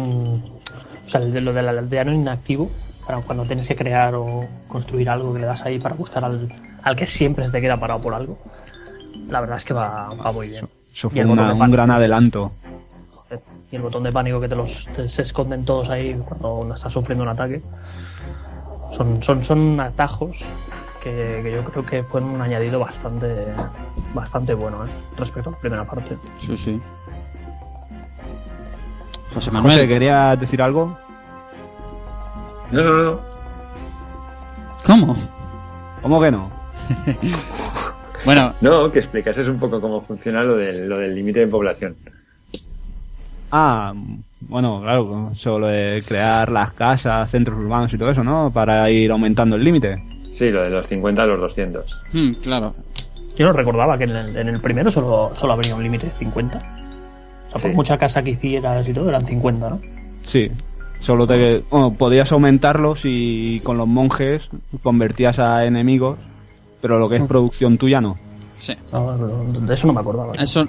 O 1.05 1.07
sea, 1.07 1.21
lo 1.21 1.53
del 1.53 1.67
aldeano 1.67 2.11
inactivo, 2.11 2.71
para 3.05 3.19
cuando 3.19 3.43
tienes 3.45 3.67
que 3.67 3.75
crear 3.75 4.15
o 4.15 4.47
construir 4.67 5.07
algo 5.07 5.31
que 5.35 5.39
le 5.41 5.45
das 5.45 5.63
ahí 5.67 5.77
para 5.77 5.93
buscar 5.93 6.25
al, 6.25 6.51
al 6.81 6.95
que 6.95 7.05
siempre 7.05 7.45
se 7.45 7.51
te 7.51 7.61
queda 7.61 7.79
parado 7.79 8.01
por 8.01 8.15
algo. 8.15 8.39
La 9.29 9.39
verdad 9.39 9.57
es 9.57 9.65
que 9.65 9.75
va, 9.75 10.09
va 10.15 10.31
muy 10.31 10.47
bien. 10.49 10.67
Eso 10.95 11.11
fue 11.11 11.19
una- 11.33 11.53
un 11.53 11.71
gran 11.71 11.91
adelanto. 11.91 12.51
Y 13.71 13.75
el 13.75 13.83
botón 13.83 14.01
de 14.01 14.11
pánico 14.11 14.41
que 14.41 14.49
te 14.49 14.55
los 14.55 14.87
te- 14.95 15.07
se 15.09 15.21
esconden 15.21 15.63
todos 15.63 15.91
ahí 15.91 16.15
cuando 16.27 16.55
uno 16.55 16.73
está 16.73 16.89
sufriendo 16.89 17.23
un 17.23 17.29
ataque. 17.29 17.61
Son, 18.97 19.21
son, 19.21 19.45
son 19.45 19.79
atajos 19.79 20.43
que, 21.03 21.39
que 21.43 21.51
yo 21.51 21.63
creo 21.63 21.85
que 21.85 22.03
fueron 22.03 22.29
un 22.29 22.41
añadido 22.41 22.79
bastante 22.79 23.47
bastante 24.13 24.53
bueno 24.53 24.85
¿eh? 24.85 24.89
respecto 25.17 25.49
a 25.49 25.53
la 25.53 25.59
primera 25.59 25.85
parte. 25.85 26.17
Sí, 26.39 26.57
sí. 26.57 26.81
José 29.29 29.35
José, 29.35 29.51
Manuel, 29.51 29.87
¿querías 29.87 30.39
decir 30.39 30.61
algo? 30.61 30.97
No, 32.71 32.83
no, 32.83 33.03
no. 33.03 33.19
¿cómo? 34.85 35.15
¿Cómo 36.01 36.21
que 36.21 36.31
no? 36.31 36.49
Bueno, 38.25 38.53
No, 38.59 38.91
que 38.91 38.99
explicases 38.99 39.47
un 39.47 39.57
poco 39.57 39.79
cómo 39.79 40.01
funciona 40.01 40.43
lo 40.43 40.57
del 40.57 40.89
lo 40.89 40.97
del 40.97 41.15
límite 41.15 41.39
de 41.39 41.47
población. 41.47 41.95
Ah, 43.49 43.93
bueno, 44.41 44.81
claro, 44.81 45.31
solo 45.35 45.67
de 45.67 46.03
crear 46.05 46.51
las 46.51 46.73
casas, 46.73 47.31
centros 47.31 47.57
urbanos 47.57 47.93
y 47.93 47.97
todo 47.97 48.11
eso, 48.11 48.23
¿no? 48.23 48.51
Para 48.51 48.89
ir 48.91 49.09
aumentando 49.09 49.55
el 49.55 49.63
límite. 49.63 50.03
Sí, 50.39 50.49
lo 50.51 50.63
de 50.63 50.69
los 50.69 50.87
50 50.87 51.21
a 51.21 51.25
los 51.25 51.39
200. 51.41 52.01
hmm, 52.13 52.31
claro. 52.41 52.73
Yo 53.37 53.45
no 53.45 53.51
recordaba 53.53 53.97
que 53.97 54.05
en 54.05 54.11
el, 54.11 54.37
en 54.37 54.47
el 54.47 54.61
primero 54.61 54.89
solo, 54.89 55.31
solo 55.37 55.53
habría 55.53 55.75
un 55.75 55.83
límite, 55.83 56.09
50. 56.17 56.57
O 56.57 56.61
sea, 57.51 57.61
por 57.61 57.71
Sí. 57.71 57.75
mucha 57.75 57.97
casa 57.97 58.21
que 58.23 58.31
hicieras 58.31 58.87
y 58.87 58.93
todo, 58.93 59.09
eran 59.09 59.25
50, 59.25 59.69
¿no? 59.69 59.79
Sí. 60.27 60.47
Solo 61.01 61.27
te... 61.27 61.61
Bueno, 61.69 61.93
podías 61.93 62.31
aumentarlos 62.31 62.99
y 63.03 63.59
con 63.61 63.77
los 63.77 63.87
monjes 63.87 64.41
convertías 64.81 65.39
a 65.39 65.65
enemigos, 65.65 66.17
pero 66.81 66.99
lo 66.99 67.09
que 67.09 67.17
es 67.17 67.23
producción 67.23 67.77
tuya 67.77 67.99
no. 68.01 68.15
Sí. 68.55 68.73
No, 68.93 69.13
no, 69.15 69.59
de 69.61 69.73
eso 69.73 69.87
no 69.87 69.93
me 69.93 69.99
acordaba. 70.01 70.35
Eso, 70.35 70.61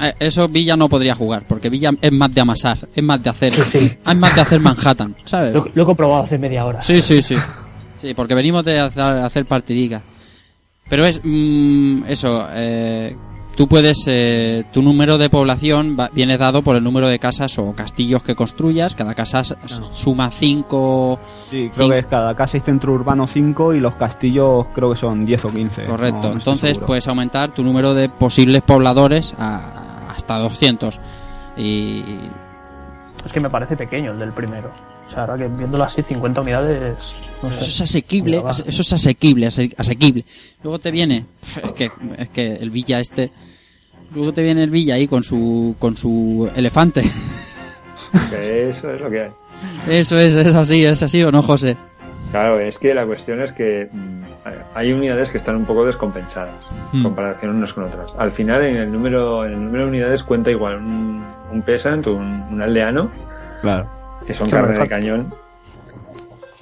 eh, 0.00 0.12
eso 0.20 0.46
Villa 0.48 0.76
no 0.76 0.88
podría 0.88 1.14
jugar, 1.14 1.44
porque 1.48 1.68
Villa 1.70 1.90
es 2.00 2.12
más 2.12 2.34
de 2.34 2.40
amasar, 2.42 2.78
es 2.94 3.02
más 3.04 3.22
de 3.22 3.30
hacer, 3.30 3.52
Sí, 3.52 3.62
sí. 3.88 3.98
es 4.06 4.16
más 4.16 4.34
de 4.34 4.40
hacer 4.42 4.60
Manhattan, 4.60 5.14
¿sabes? 5.24 5.54
Lo, 5.54 5.66
lo 5.74 5.82
he 5.82 5.86
comprobado 5.86 6.22
hace 6.22 6.38
media 6.38 6.64
hora. 6.66 6.80
Sí, 6.82 7.00
sí, 7.02 7.20
sí. 7.22 7.36
Sí, 8.04 8.14
porque 8.14 8.34
venimos 8.34 8.64
de 8.64 8.78
hacer, 8.80 9.02
hacer 9.02 9.46
partidica. 9.46 10.02
Pero 10.88 11.06
es 11.06 11.20
mm, 11.24 12.02
eso, 12.06 12.46
eh, 12.52 13.16
tú 13.56 13.66
puedes, 13.66 14.04
eh, 14.06 14.64
tu 14.74 14.82
número 14.82 15.16
de 15.16 15.30
población 15.30 15.96
va- 15.98 16.10
viene 16.12 16.36
dado 16.36 16.60
por 16.60 16.76
el 16.76 16.84
número 16.84 17.08
de 17.08 17.18
casas 17.18 17.58
o 17.58 17.72
castillos 17.72 18.22
que 18.22 18.34
construyas. 18.34 18.94
Cada 18.94 19.14
casa 19.14 19.40
s- 19.40 19.54
suma 19.92 20.28
5, 20.30 21.18
Sí, 21.50 21.70
creo 21.74 21.88
que 21.88 21.98
es 22.00 22.06
cada 22.06 22.34
casa 22.34 22.58
y 22.58 22.60
centro 22.60 22.92
urbano 22.92 23.26
5 23.26 23.72
y 23.72 23.80
los 23.80 23.94
castillos 23.94 24.66
creo 24.74 24.92
que 24.92 25.00
son 25.00 25.24
10 25.24 25.42
o 25.46 25.48
15. 25.50 25.84
correcto. 25.84 26.16
no- 26.16 26.22
no 26.22 26.28
estoy 26.28 26.38
Entonces 26.40 26.70
seguro. 26.72 26.86
puedes 26.88 27.08
aumentar 27.08 27.52
tu 27.52 27.62
número 27.62 27.94
de 27.94 28.10
posibles 28.10 28.62
pobladores 28.62 29.34
a, 29.38 30.10
hasta 30.14 30.38
200. 30.38 31.00
Y 31.56 32.02
Es 33.24 33.32
que 33.32 33.40
me 33.40 33.48
parece 33.48 33.74
pequeño 33.78 34.10
el 34.10 34.18
del 34.18 34.32
primero. 34.32 34.70
O 35.06 35.10
sea, 35.10 35.20
ahora 35.22 35.36
que 35.38 35.48
viéndolo 35.48 35.84
así, 35.84 36.02
50 36.02 36.40
unidades. 36.40 37.14
No 37.42 37.48
sé. 37.50 37.56
Eso 37.56 37.64
es 37.66 37.80
asequible, 37.82 38.38
Mira, 38.38 38.50
eso 38.50 38.64
es 38.82 38.92
asequible, 38.92 39.46
ase- 39.46 39.74
asequible. 39.76 40.24
Luego 40.62 40.78
te 40.78 40.90
viene, 40.90 41.26
es 41.62 41.72
que, 41.72 41.90
es 42.18 42.28
que 42.30 42.46
el 42.54 42.70
Villa 42.70 43.00
este, 43.00 43.30
luego 44.14 44.32
te 44.32 44.42
viene 44.42 44.62
el 44.62 44.70
Villa 44.70 44.94
ahí 44.94 45.06
con 45.06 45.22
su, 45.22 45.76
con 45.78 45.96
su 45.96 46.50
elefante. 46.56 47.02
Que 48.30 48.68
eso 48.70 48.90
es 48.92 49.00
lo 49.00 49.10
que 49.10 49.22
hay. 49.24 49.30
Eso 49.88 50.16
es, 50.18 50.34
es 50.36 50.54
así, 50.54 50.84
es 50.84 51.02
así 51.02 51.22
o 51.22 51.30
no, 51.32 51.42
José. 51.42 51.76
Claro, 52.30 52.58
es 52.58 52.78
que 52.78 52.94
la 52.94 53.06
cuestión 53.06 53.40
es 53.42 53.52
que 53.52 53.88
mm, 53.92 54.22
hay 54.74 54.92
unidades 54.92 55.30
que 55.30 55.38
están 55.38 55.56
un 55.56 55.64
poco 55.66 55.84
descompensadas 55.84 56.64
en 56.92 57.00
Hmm. 57.00 57.02
comparación 57.04 57.54
unas 57.56 57.72
con 57.72 57.84
otras. 57.84 58.10
Al 58.18 58.32
final, 58.32 58.64
en 58.64 58.76
el 58.76 58.90
número, 58.92 59.44
en 59.44 59.52
el 59.52 59.64
número 59.64 59.84
de 59.84 59.90
unidades 59.90 60.22
cuenta 60.24 60.50
igual 60.50 60.76
un, 60.78 61.24
un 61.52 61.62
peasant, 61.62 62.06
un, 62.06 62.42
un 62.50 62.62
aldeano, 62.62 63.10
Claro. 63.60 63.88
Que 64.26 64.34
son 64.34 64.48
Claro, 64.50 64.66
carne 64.68 64.82
de 64.82 64.88
cañón, 64.88 65.34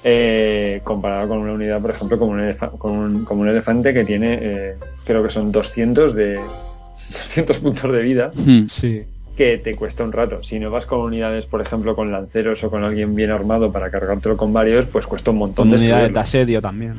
eh, 0.03 0.81
comparado 0.83 1.29
con 1.29 1.37
una 1.39 1.53
unidad, 1.53 1.81
por 1.81 1.91
ejemplo, 1.91 2.19
como 2.19 2.31
un, 2.33 2.53
con 2.77 2.91
un, 2.91 3.25
como 3.25 3.41
un 3.41 3.47
elefante 3.49 3.93
que 3.93 4.03
tiene, 4.03 4.37
eh, 4.41 4.75
creo 5.05 5.23
que 5.23 5.29
son 5.29 5.51
200 5.51 6.13
de 6.13 6.35
200 7.13 7.59
puntos 7.59 7.91
de 7.91 8.01
vida, 8.01 8.31
Hmm. 8.35 8.67
Sí. 8.69 9.03
que 9.37 9.57
te 9.57 9.75
cuesta 9.75 10.03
un 10.03 10.11
rato. 10.11 10.43
Si 10.43 10.59
no 10.59 10.69
vas 10.71 10.85
con 10.85 10.99
unidades, 11.01 11.45
por 11.45 11.61
ejemplo, 11.61 11.95
con 11.95 12.11
lanceros 12.11 12.63
o 12.63 12.69
con 12.69 12.83
alguien 12.83 13.15
bien 13.15 13.31
armado 13.31 13.71
para 13.71 13.89
cargártelo 13.89 14.37
con 14.37 14.51
varios, 14.53 14.85
pues 14.85 15.07
cuesta 15.07 15.31
un 15.31 15.37
montón 15.37 15.69
Con 15.69 15.77
de 15.77 15.83
unidades 15.83 16.13
de 16.13 16.19
asedio 16.19 16.61
también. 16.61 16.95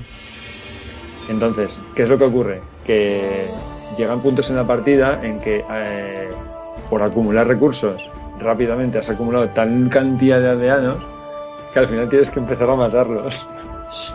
Entonces, 1.29 1.79
¿qué 1.95 2.03
es 2.03 2.09
lo 2.09 2.19
que 2.19 2.25
ocurre? 2.25 2.61
Que 2.85 3.47
llegan 3.97 4.21
puntos 4.21 4.51
en 4.51 4.57
la 4.57 4.67
partida 4.67 5.21
en 5.25 5.39
que 5.41 5.65
eh, 5.71 6.29
por 6.91 7.03
acumular 7.03 7.47
recursos 7.47 8.11
rápidamente 8.41 8.99
has 8.99 9.09
acumulado 9.11 9.49
tal 9.51 9.89
cantidad 9.91 10.41
de 10.41 10.51
aldeanos 10.51 10.97
que 11.73 11.79
al 11.81 11.87
final 11.87 12.09
tienes 12.09 12.31
que 12.31 12.41
empezar 12.41 12.69
a 12.71 12.75
matarlos 12.77 13.47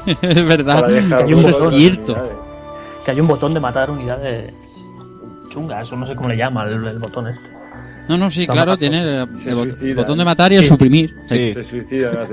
es 0.21 0.45
verdad. 0.45 0.85
hay 0.85 1.33
un. 1.33 2.05
Que 3.05 3.11
hay 3.11 3.19
un 3.21 3.27
botón 3.27 3.53
de 3.53 3.59
matar 3.61 3.89
unidades 3.91 4.53
chungas, 5.49 5.89
o 5.91 5.95
no 5.95 6.05
sé 6.05 6.15
cómo 6.15 6.27
le 6.29 6.35
llama 6.37 6.65
el, 6.65 6.85
el 6.85 6.99
botón 6.99 7.27
este. 7.27 7.47
No, 8.09 8.17
no, 8.17 8.29
sí, 8.29 8.45
claro, 8.47 8.75
tiene 8.75 9.21
el, 9.21 9.27
bot- 9.29 9.95
botón 9.95 10.17
de 10.17 10.25
matar 10.25 10.51
y 10.51 10.55
el 10.57 10.63
Sí. 10.63 10.69
suprimir. 10.69 11.15
Sí. 11.29 11.53
Se 11.53 11.63
suicidan, 11.63 12.27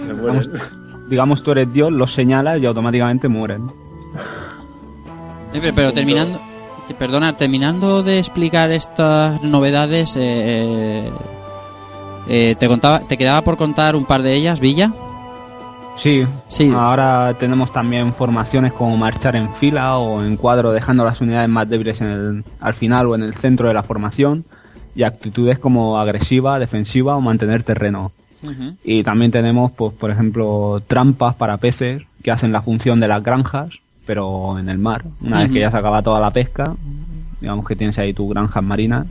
se 0.00 0.12
mueren. 0.14 0.50
Digamos, 1.08 1.42
tú 1.42 1.52
eres 1.52 1.72
Dios, 1.72 1.92
los 1.92 2.12
señalas 2.14 2.60
y 2.60 2.66
automáticamente 2.66 3.28
mueren. 3.28 3.70
Eh, 5.52 5.58
pero, 5.60 5.74
pero 5.74 5.92
terminando, 5.92 6.40
perdona, 6.94 7.34
terminando 7.34 8.02
de 8.02 8.18
explicar 8.18 8.70
estas 8.70 9.42
novedades, 9.42 10.16
eh, 10.16 10.22
eh, 10.22 11.12
eh, 12.28 12.54
te 12.58 12.66
contaba, 12.66 13.00
te 13.00 13.16
quedaba 13.16 13.42
por 13.42 13.56
contar 13.56 13.96
un 13.96 14.04
par 14.04 14.22
de 14.22 14.36
ellas, 14.36 14.60
Villa. 14.60 14.92
Sí. 15.98 16.24
Sí. 16.48 16.70
Ahora 16.74 17.34
tenemos 17.38 17.72
también 17.72 18.14
formaciones 18.14 18.72
como 18.72 18.96
marchar 18.96 19.34
en 19.36 19.54
fila 19.56 19.98
o 19.98 20.22
en 20.22 20.36
cuadro 20.36 20.72
dejando 20.72 21.04
las 21.04 21.20
unidades 21.20 21.48
más 21.48 21.68
débiles 21.68 22.00
en 22.00 22.06
el, 22.06 22.44
al 22.60 22.74
final 22.74 23.06
o 23.06 23.14
en 23.14 23.22
el 23.22 23.34
centro 23.34 23.68
de 23.68 23.74
la 23.74 23.82
formación 23.82 24.44
y 24.94 25.02
actitudes 25.02 25.58
como 25.58 25.98
agresiva, 25.98 26.58
defensiva 26.58 27.16
o 27.16 27.20
mantener 27.20 27.62
terreno. 27.62 28.12
Y 28.84 29.02
también 29.02 29.32
tenemos, 29.32 29.72
pues, 29.72 29.92
por 29.94 30.12
ejemplo, 30.12 30.80
trampas 30.86 31.34
para 31.34 31.56
peces 31.56 32.02
que 32.22 32.30
hacen 32.30 32.52
la 32.52 32.62
función 32.62 33.00
de 33.00 33.08
las 33.08 33.22
granjas, 33.22 33.70
pero 34.08 34.58
en 34.58 34.70
el 34.70 34.78
mar. 34.78 35.04
Una 35.20 35.40
vez 35.40 35.52
que 35.52 35.60
ya 35.60 35.70
se 35.70 35.76
acaba 35.76 36.00
toda 36.00 36.18
la 36.18 36.30
pesca, 36.30 36.74
digamos 37.42 37.68
que 37.68 37.76
tienes 37.76 37.98
ahí 37.98 38.14
tus 38.14 38.30
granjas 38.30 38.64
marinas 38.64 39.06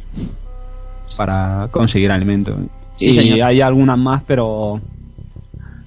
para 1.15 1.67
conseguir 1.69 2.11
alimento. 2.11 2.57
Sí, 2.95 3.09
y 3.09 3.13
señor. 3.13 3.43
hay 3.43 3.61
algunas 3.61 3.95
más, 3.99 4.23
pero 4.25 4.81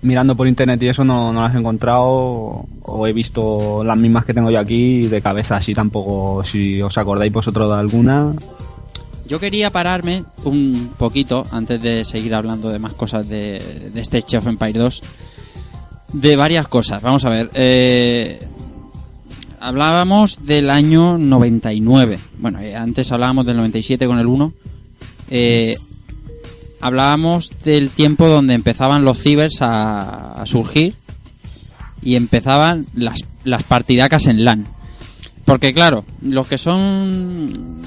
mirando 0.03 0.37
por 0.37 0.47
internet 0.47 0.81
y 0.85 0.89
eso 0.91 1.03
no, 1.03 1.33
no 1.33 1.43
las 1.43 1.53
he 1.57 1.59
encontrado 1.59 2.67
o 2.83 3.07
he 3.09 3.13
visto 3.13 3.83
las 3.83 3.99
mismas 3.99 4.25
que 4.25 4.33
tengo 4.33 4.49
yo 4.49 4.61
aquí 4.61 5.09
de 5.09 5.21
cabeza 5.21 5.57
así 5.57 5.75
tampoco 5.75 6.43
si 6.45 6.81
os 6.81 6.97
acordáis 6.97 7.33
vosotros 7.33 7.69
de 7.69 7.79
alguna 7.81 8.33
Yo 9.27 9.41
quería 9.41 9.71
pararme 9.71 10.23
un 10.45 10.93
poquito 10.97 11.45
antes 11.51 11.83
de 11.83 12.05
seguir 12.05 12.33
hablando 12.33 12.71
de 12.71 12.79
más 12.79 12.93
cosas 12.93 13.29
de, 13.29 13.91
de 13.93 14.01
este 14.01 14.19
of 14.39 14.47
Empire 14.47 14.79
2. 14.79 15.03
De 16.15 16.35
varias 16.35 16.67
cosas. 16.67 17.03
Vamos 17.03 17.25
a 17.25 17.31
ver. 17.31 17.51
eh, 17.55 18.41
hablábamos 19.61 20.45
del 20.47 20.71
año 20.71 21.19
99. 21.19 22.19
Bueno, 22.39 22.61
eh, 22.61 22.75
antes 22.75 23.13
hablábamos 23.13 23.47
del 23.47 23.59
97 23.59 24.07
con 24.07 24.19
el 24.19 24.27
1. 24.27 24.53
Eh, 25.31 25.77
hablábamos 26.81 27.53
del 27.63 27.91
tiempo 27.91 28.29
donde 28.29 28.55
empezaban 28.55 29.05
los 29.05 29.21
cibers 29.23 29.59
a, 29.61 30.43
surgir 30.47 30.95
y 32.03 32.17
empezaban 32.17 32.87
las, 32.95 33.21
las 33.45 33.63
partidacas 33.63 34.27
en 34.27 34.45
LAN. 34.45 34.67
Porque 35.45 35.73
claro, 35.75 36.05
los 36.23 36.49
que 36.49 36.57
son 36.57 37.83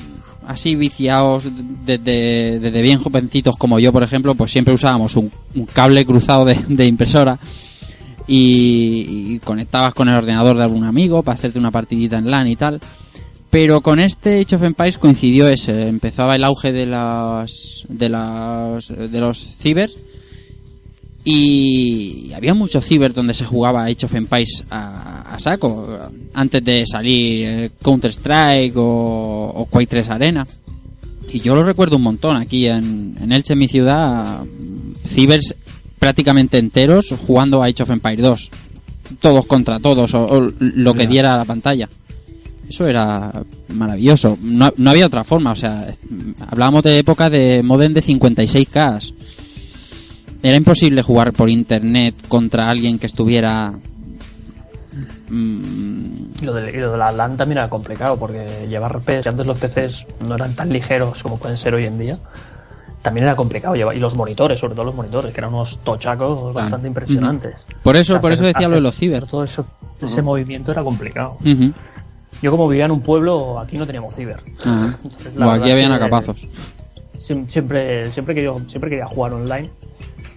así 0.47 0.75
viciados 0.75 1.47
desde, 1.85 2.59
desde 2.59 2.81
bien 2.81 2.99
jovencitos 2.99 3.55
como 3.57 3.79
yo, 3.79 3.91
por 3.91 4.03
ejemplo, 4.03 4.35
pues 4.35 4.51
siempre 4.51 4.73
usábamos 4.73 5.15
un, 5.15 5.31
cable 5.73 6.05
cruzado 6.05 6.45
de 6.45 6.85
impresora 6.85 7.39
y, 8.27 9.35
y 9.35 9.39
conectabas 9.39 9.93
con 9.93 10.09
el 10.09 10.15
ordenador 10.15 10.57
de 10.57 10.63
algún 10.63 10.85
amigo 10.85 11.23
para 11.23 11.35
hacerte 11.35 11.59
una 11.59 11.71
partidita 11.71 12.17
en 12.17 12.29
LAN 12.29 12.47
y 12.47 12.55
tal. 12.55 12.79
Pero 13.49 13.81
con 13.81 13.99
este 13.99 14.39
Age 14.39 14.55
of 14.55 14.63
Empires 14.63 14.97
coincidió 14.97 15.47
ese, 15.47 15.87
empezaba 15.87 16.35
el 16.35 16.43
auge 16.43 16.73
de 16.73 16.87
las 16.87 17.85
de 17.87 18.09
las 18.09 18.87
de 18.87 19.19
los 19.19 19.37
cibers 19.57 19.93
y 21.23 22.33
había 22.33 22.53
muchos 22.53 22.85
ciber 22.85 23.13
donde 23.13 23.33
se 23.33 23.45
jugaba 23.45 23.85
Age 23.85 24.07
of 24.07 24.15
Empires 24.15 24.65
a, 24.69 25.33
a 25.33 25.39
saco 25.39 25.87
antes 26.33 26.63
de 26.63 26.85
salir 26.85 27.71
Counter 27.81 28.11
Strike 28.11 28.75
o, 28.75 29.51
o 29.55 29.65
Quake 29.67 29.87
3 29.87 30.09
Arena 30.09 30.47
y 31.33 31.39
yo 31.39 31.55
lo 31.55 31.63
recuerdo 31.63 31.95
un 31.95 32.03
montón 32.03 32.37
aquí 32.37 32.67
en, 32.67 33.15
en 33.19 33.31
Elche, 33.31 33.55
mi 33.55 33.67
ciudad, 33.67 34.43
cibers 35.07 35.55
prácticamente 36.03 36.57
enteros 36.57 37.15
jugando 37.25 37.63
a 37.63 37.67
Age 37.67 37.83
of 37.83 37.89
Empires 37.89 38.21
2 38.21 38.49
todos 39.21 39.45
contra 39.45 39.79
todos 39.79 40.13
o, 40.13 40.25
o 40.25 40.51
lo 40.59 40.93
que 40.93 41.07
diera 41.07 41.37
la 41.37 41.45
pantalla 41.45 41.87
eso 42.67 42.87
era 42.87 43.31
maravilloso. 43.69 44.37
No, 44.41 44.73
no 44.77 44.89
había 44.89 45.05
otra 45.05 45.23
forma, 45.23 45.51
o 45.51 45.55
sea, 45.55 45.93
hablábamos 46.47 46.83
de 46.83 46.97
época 46.97 47.29
de 47.29 47.61
modem 47.61 47.93
de 47.93 48.01
56K. 48.01 49.13
Era 50.41 50.55
imposible 50.55 51.03
jugar 51.03 51.33
por 51.33 51.49
internet 51.49 52.15
contra 52.27 52.69
alguien 52.69 52.97
que 52.97 53.05
estuviera 53.05 53.73
mm, 55.29 56.41
Y 56.41 56.45
lo, 56.45 56.53
de, 56.53 56.71
y 56.71 56.77
lo 56.77 56.93
de 56.93 56.97
la 56.97 57.11
LAN 57.11 57.37
también 57.37 57.59
era 57.59 57.69
complicado 57.69 58.17
porque 58.17 58.65
llevar 58.67 58.99
PCs, 59.01 59.27
antes 59.27 59.45
los 59.45 59.59
PCs 59.59 60.05
no 60.27 60.35
eran 60.35 60.55
tan 60.55 60.69
ligeros 60.69 61.21
como 61.21 61.37
pueden 61.37 61.57
ser 61.57 61.75
hoy 61.75 61.85
en 61.85 61.99
día, 61.99 62.17
también 63.03 63.25
era 63.27 63.35
complicado 63.35 63.75
llevar. 63.75 63.95
Y 63.95 63.99
los 63.99 64.15
monitores, 64.15 64.59
sobre 64.59 64.73
todo 64.73 64.85
los 64.85 64.95
monitores, 64.95 65.31
que 65.31 65.39
eran 65.39 65.53
unos 65.53 65.77
tochacos 65.83 66.53
bastante 66.53 66.87
impresionantes. 66.87 67.65
Por 67.83 67.95
eso, 67.95 68.19
por 68.19 68.31
eso 68.33 68.43
decía 68.45 68.67
lo 68.67 68.75
de 68.75 68.81
los 68.81 68.95
ciber. 68.95 69.27
Todo 69.27 69.43
eso, 69.43 69.65
ese 70.01 70.21
movimiento 70.23 70.71
era 70.71 70.83
complicado. 70.83 71.37
Yo 72.41 72.51
como 72.51 72.67
vivía 72.67 72.85
en 72.85 72.91
un 72.91 73.01
pueblo, 73.01 73.59
aquí 73.59 73.77
no 73.77 73.85
teníamos 73.85 74.15
ciber. 74.15 74.41
Entonces, 74.65 75.35
la 75.35 75.47
O 75.47 75.51
aquí 75.51 75.69
habían 75.71 75.89
que- 75.89 75.95
acapazos. 75.95 76.47
Siem- 77.17 77.47
Siempre, 77.47 78.11
siempre, 78.11 78.33
quería, 78.35 78.51
siempre 78.67 78.89
quería 78.89 79.05
jugar 79.05 79.33
online. 79.33 79.69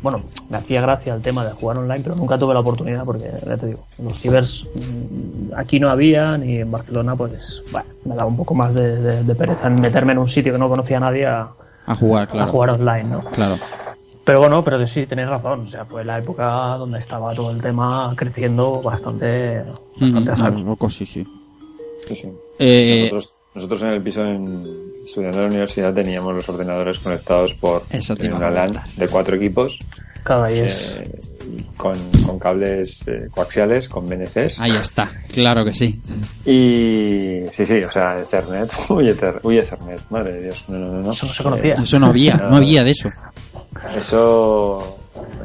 Bueno, 0.03 0.23
me 0.51 0.59
hacía 0.59 0.81
gracia 0.83 1.15
el 1.15 1.23
tema 1.23 1.45
de 1.45 1.51
jugar 1.53 1.79
online, 1.79 2.01
pero 2.03 2.15
nunca 2.15 2.39
tuve 2.39 2.53
la 2.55 2.61
oportunidad 2.61 3.05
porque, 3.05 3.29
ya 3.45 3.57
te 3.57 3.67
digo, 3.67 3.87
los 4.03 4.21
cibers 4.21 4.67
mm, 4.75 5.55
aquí 5.57 5.81
no 5.81 5.91
había, 5.91 6.37
ni 6.39 6.59
en 6.59 6.71
Barcelona, 6.71 7.17
pues, 7.17 7.63
bueno, 7.73 7.89
me 8.05 8.15
daba 8.15 8.29
un 8.29 8.37
poco 8.37 8.55
más 8.55 8.75
de, 8.75 8.99
de- 9.01 9.25
de 9.25 9.35
pereza 9.35 9.67
en 9.67 9.81
meterme 9.81 10.13
en 10.13 10.19
un 10.19 10.29
sitio 10.29 10.53
que 10.53 10.59
no 10.59 10.69
conocía 10.69 10.99
a 10.99 11.01
nadie 11.01 11.27
a, 11.27 11.49
A 11.87 11.95
jugar, 11.95 12.25
a 12.25 12.27
claro. 12.31 12.51
jugar 12.53 12.71
online, 12.71 13.05
¿no? 13.05 13.21
Claro. 13.21 13.57
Pero 14.25 14.41
bueno, 14.41 14.65
pero 14.65 14.85
sí, 14.87 15.07
tenéis 15.07 15.29
razón. 15.29 15.67
O 15.67 15.71
sea, 15.71 15.85
fue 15.85 16.05
la 16.05 16.19
época 16.19 16.45
donde 16.79 16.99
estaba 16.99 17.33
todo 17.35 17.51
el 17.53 17.61
tema 17.61 18.13
creciendo 18.17 18.83
bastante, 18.83 19.63
bastante 20.01 20.31
a 20.31 20.35
Ujú. 20.35 20.43
saco. 20.43 20.57
Ah, 20.57 20.61
loco, 20.65 20.91
sí, 20.91 21.07
sí. 21.07 21.25
Sí, 22.09 22.15
sí. 22.17 22.33
Eh, 22.59 22.99
Nosotros, 23.03 23.37
nosotros 23.55 23.83
en 23.83 23.89
el 23.89 24.03
piso, 24.03 24.25
en, 24.25 24.93
estudiando 25.05 25.39
en 25.39 25.45
la 25.45 25.49
universidad, 25.51 25.95
teníamos 25.95 26.35
los 26.35 26.49
ordenadores 26.49 26.99
conectados 26.99 27.55
por 27.55 27.83
a 27.93 28.37
una 28.37 28.51
LAN 28.51 28.83
de 28.97 29.09
cuatro 29.09 29.37
equipos 29.37 29.79
es. 30.61 30.97
eh, 30.97 31.11
con, 31.77 31.97
con 32.25 32.39
cables 32.39 33.07
eh, 33.07 33.29
coaxiales, 33.31 33.89
con 33.89 34.09
BNCs. 34.09 34.61
ahí 34.61 34.71
está, 34.71 35.11
claro 35.33 35.65
que 35.65 35.75
sí. 35.75 36.01
Y 36.45 37.49
sí, 37.51 37.67
sí, 37.67 37.83
o 37.85 37.91
sea, 37.91 38.19
Ethernet. 38.21 38.71
Uy, 38.89 39.09
Ether, 39.09 39.41
uy, 39.43 39.59
Ethernet, 39.59 40.01
madre 40.11 40.33
de 40.33 40.43
Dios. 40.43 40.65
No, 40.69 40.79
no, 40.79 40.93
no, 40.93 41.03
no. 41.03 41.13
Eso 41.13 41.27
no 41.27 41.33
se 41.33 41.43
conocía. 41.43 41.75
Eso 41.75 41.99
no 41.99 42.07
había, 42.07 42.37
no 42.37 42.57
había 42.57 42.85
de 42.85 42.91
eso. 42.91 43.11
Eso, 43.99 44.99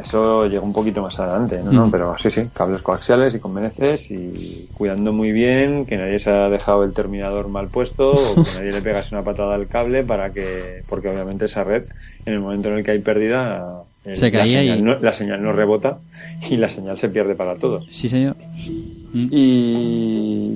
eso 0.04 0.48
llegó 0.48 0.66
un 0.66 0.74
poquito 0.74 1.02
más 1.02 1.20
adelante, 1.20 1.62
¿no? 1.64 1.72
Mm. 1.72 1.76
No, 1.76 1.92
Pero 1.92 2.18
sí, 2.18 2.30
sí, 2.30 2.44
cables 2.54 2.82
coaxiales 2.82 3.36
y 3.36 3.40
con 3.40 3.54
BNCs 3.54 4.12
y 4.12 4.70
cuidando 4.74 5.14
muy 5.14 5.32
bien 5.32 5.86
que 5.86 5.98
nadie 5.98 6.20
se 6.20 6.32
ha 6.32 6.50
dejado 6.50 6.84
el 6.84 6.94
terminador 6.94 7.48
mal 7.48 7.68
puesto 7.68 8.10
o 8.10 8.36
que 8.36 8.52
nadie 8.56 8.72
le 8.72 8.82
pegase 8.82 9.16
una 9.16 9.24
patada 9.24 9.56
al 9.56 9.68
cable 9.68 10.04
para 10.04 10.32
que, 10.32 10.84
porque 10.90 11.10
obviamente 11.10 11.46
esa 11.46 11.64
red, 11.64 11.84
en 12.26 12.34
el 12.34 12.40
momento 12.40 12.70
en 12.70 12.80
el 12.80 12.84
que 12.84 12.92
hay 12.92 13.00
pérdida, 13.00 13.84
el- 14.06 14.16
Se 14.16 14.26
la, 14.26 14.32
caía 14.32 14.60
señal 14.62 14.80
y- 14.80 14.82
no, 14.82 15.00
la 15.00 15.14
señal 15.14 15.44
no 15.44 15.52
rebota 15.54 16.00
y 16.50 16.58
la 16.58 16.68
señal 16.70 16.98
se 16.98 17.10
pierde 17.10 17.36
para 17.36 17.56
todos. 17.56 17.88
Sí, 17.92 18.10
señor. 18.10 18.36
Mm. 19.14 19.28
Y 19.32 20.56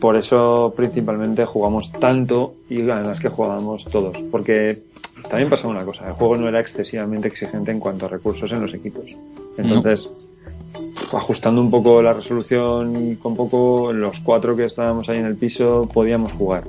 por 0.00 0.16
eso 0.16 0.72
principalmente 0.76 1.44
jugamos 1.44 1.92
tanto 1.92 2.54
y 2.68 2.88
además 2.88 3.20
que 3.20 3.28
jugábamos 3.28 3.84
todos. 3.84 4.16
Porque 4.30 4.82
también 5.28 5.50
pasaba 5.50 5.72
una 5.74 5.84
cosa, 5.84 6.06
el 6.06 6.12
juego 6.14 6.36
no 6.36 6.48
era 6.48 6.60
excesivamente 6.60 7.28
exigente 7.28 7.70
en 7.70 7.78
cuanto 7.80 8.06
a 8.06 8.08
recursos 8.08 8.50
en 8.52 8.62
los 8.62 8.72
equipos. 8.74 9.04
Entonces, 9.58 10.08
ajustando 11.12 11.60
un 11.60 11.70
poco 11.70 12.00
la 12.02 12.12
resolución 12.14 13.10
y 13.12 13.16
con 13.16 13.36
poco 13.36 13.92
los 13.92 14.20
cuatro 14.20 14.56
que 14.56 14.64
estábamos 14.64 15.08
ahí 15.08 15.18
en 15.18 15.26
el 15.26 15.36
piso 15.36 15.88
podíamos 15.92 16.32
jugar. 16.32 16.64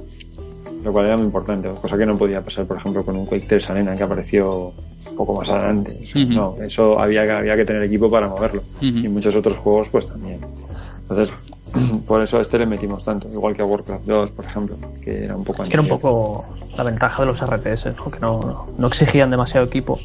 Lo 0.83 0.91
cual 0.91 1.05
era 1.05 1.15
muy 1.15 1.27
importante, 1.27 1.69
cosa 1.79 1.97
que 1.97 2.05
no 2.07 2.17
podía 2.17 2.41
pasar, 2.43 2.65
por 2.65 2.77
ejemplo, 2.77 3.05
con 3.05 3.15
un 3.15 3.25
Quake 3.27 3.45
3 3.47 3.69
Arena 3.69 3.95
que 3.95 4.03
apareció 4.03 4.73
un 5.09 5.15
poco 5.15 5.33
más 5.35 5.49
adelante. 5.49 5.97
O 6.03 6.07
sea, 6.07 6.23
Ujú. 6.23 6.33
No, 6.33 6.55
eso 6.63 6.99
había, 6.99 7.23
que- 7.25 7.31
había 7.31 7.55
que 7.55 7.65
tener 7.65 7.83
equipo 7.83 8.09
para 8.09 8.27
moverlo. 8.27 8.61
Y 8.81 9.07
muchos 9.09 9.35
otros 9.35 9.57
juegos 9.57 9.89
pues 9.89 10.07
también. 10.07 10.39
Entonces, 11.09 11.33
por 12.07 12.21
eso 12.21 12.37
a 12.37 12.41
este 12.41 12.59
le 12.59 12.65
metimos 12.65 13.03
tanto, 13.05 13.29
igual 13.29 13.55
que 13.55 13.61
a 13.61 13.65
Warcraft 13.65 14.05
2, 14.05 14.31
por 14.31 14.45
ejemplo, 14.45 14.77
que 15.03 15.25
era 15.25 15.35
un 15.35 15.43
poco 15.43 15.63
Es 15.63 15.69
que 15.69 15.75
era 15.75 15.81
un 15.81 15.87
poco 15.89 16.45
la 16.77 16.83
ventaja 16.83 17.21
de 17.21 17.27
los 17.27 17.41
RTS, 17.41 17.87
¿no? 17.97 18.11
que 18.11 18.19
no, 18.19 18.67
no 18.77 18.87
exigían 18.87 19.29
demasiado 19.29 19.65
equipo 19.65 19.99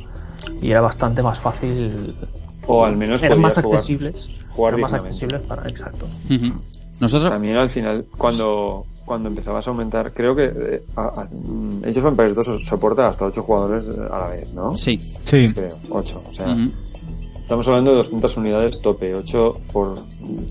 y 0.60 0.70
era 0.70 0.80
bastante 0.80 1.22
más 1.22 1.38
fácil. 1.40 2.14
O 2.66 2.84
al 2.84 2.96
menos 2.96 3.22
eran 3.22 3.40
más 3.40 3.54
jugar- 3.54 3.74
accesibles. 3.74 4.28
jugar 4.50 4.74
eran 4.74 4.80
más 4.90 4.92
accesibles 4.92 5.42
para. 5.42 5.68
Exacto. 5.68 6.06
Nosotros, 6.98 7.30
También 7.30 7.56
al 7.58 7.68
final, 7.70 8.06
cuando, 8.16 8.86
cuando 9.06 9.28
empezabas 9.30 9.66
a 9.66 9.70
aumentar, 9.70 10.12
creo 10.12 10.36
que 10.36 10.44
eh, 10.54 10.82
a- 10.96 11.22
a- 11.22 11.28
mm, 11.30 11.84
Age 11.88 12.00
of 12.00 12.06
Empires 12.06 12.34
2 12.34 12.66
soporta 12.66 13.06
hasta 13.08 13.24
8 13.24 13.42
jugadores 13.42 13.84
eh, 13.86 14.00
a 14.10 14.18
la 14.18 14.28
vez, 14.28 14.52
¿no? 14.52 14.74
sí. 14.76 14.98
Sí. 15.30 15.50
Creo, 15.54 15.76
8. 15.90 16.22
O 16.28 16.32
sea, 16.34 16.54
estamos 17.40 17.66
hablando 17.68 17.92
de 17.92 17.96
200 17.98 18.36
unidades 18.36 18.80
tope, 18.80 19.14
8 19.14 19.54
por, 19.72 19.94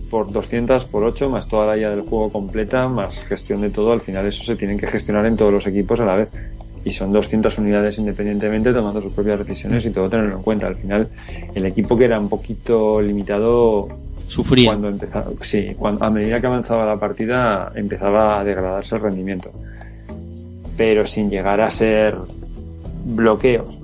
por 0.10 0.32
200 0.32 0.86
por 0.86 1.03
8, 1.03 1.30
más 1.30 1.47
toda 1.47 1.68
la 1.68 1.78
IA 1.78 1.89
del 1.91 2.01
juego 2.01 2.32
completa, 2.32 2.88
más 2.89 3.22
gestión 3.24 3.62
de 3.62 3.70
todo. 3.70 3.91
Al 3.91 4.01
final 4.01 4.26
eso 4.26 4.43
se 4.43 4.56
tienen 4.56 4.78
que 4.80 4.88
gestionar 4.88 5.26
en 5.26 5.36
todos 5.36 5.51
los 5.53 5.68
equipos 5.68 5.99
a 5.99 6.06
la 6.06 6.16
vez. 6.16 6.32
Y 6.86 6.91
son 6.93 7.12
200 7.12 7.58
unidades 7.58 7.97
independientemente, 7.97 8.72
tomando 8.72 9.01
sus 9.01 9.12
propias 9.12 9.39
decisiones 9.39 9.84
y 9.88 9.89
todo 9.89 10.08
tenerlo 10.08 10.36
en 10.38 10.43
cuenta. 10.43 10.68
Al 10.68 10.76
final, 10.76 11.10
el 11.56 11.66
equipo 11.66 11.97
que 11.97 12.06
era 12.06 12.20
un 12.20 12.30
poquito 12.30 13.01
limitado 13.01 13.88
Sufría. 14.28 14.69
cuando 14.69 14.89
empezaba, 14.89 15.28
sí, 15.41 15.76
cuando, 15.78 16.03
a 16.03 16.09
medida 16.09 16.39
que 16.41 16.47
avanzaba 16.47 16.86
la 16.86 16.99
partida 16.99 17.71
empezaba 17.76 18.39
a 18.39 18.43
degradarse 18.43 18.95
el 18.95 19.01
rendimiento. 19.01 19.51
Pero 20.78 21.05
sin 21.07 21.30
llegar 21.30 21.61
a 21.61 21.69
ser 21.71 22.17
bloqueos. 23.05 23.78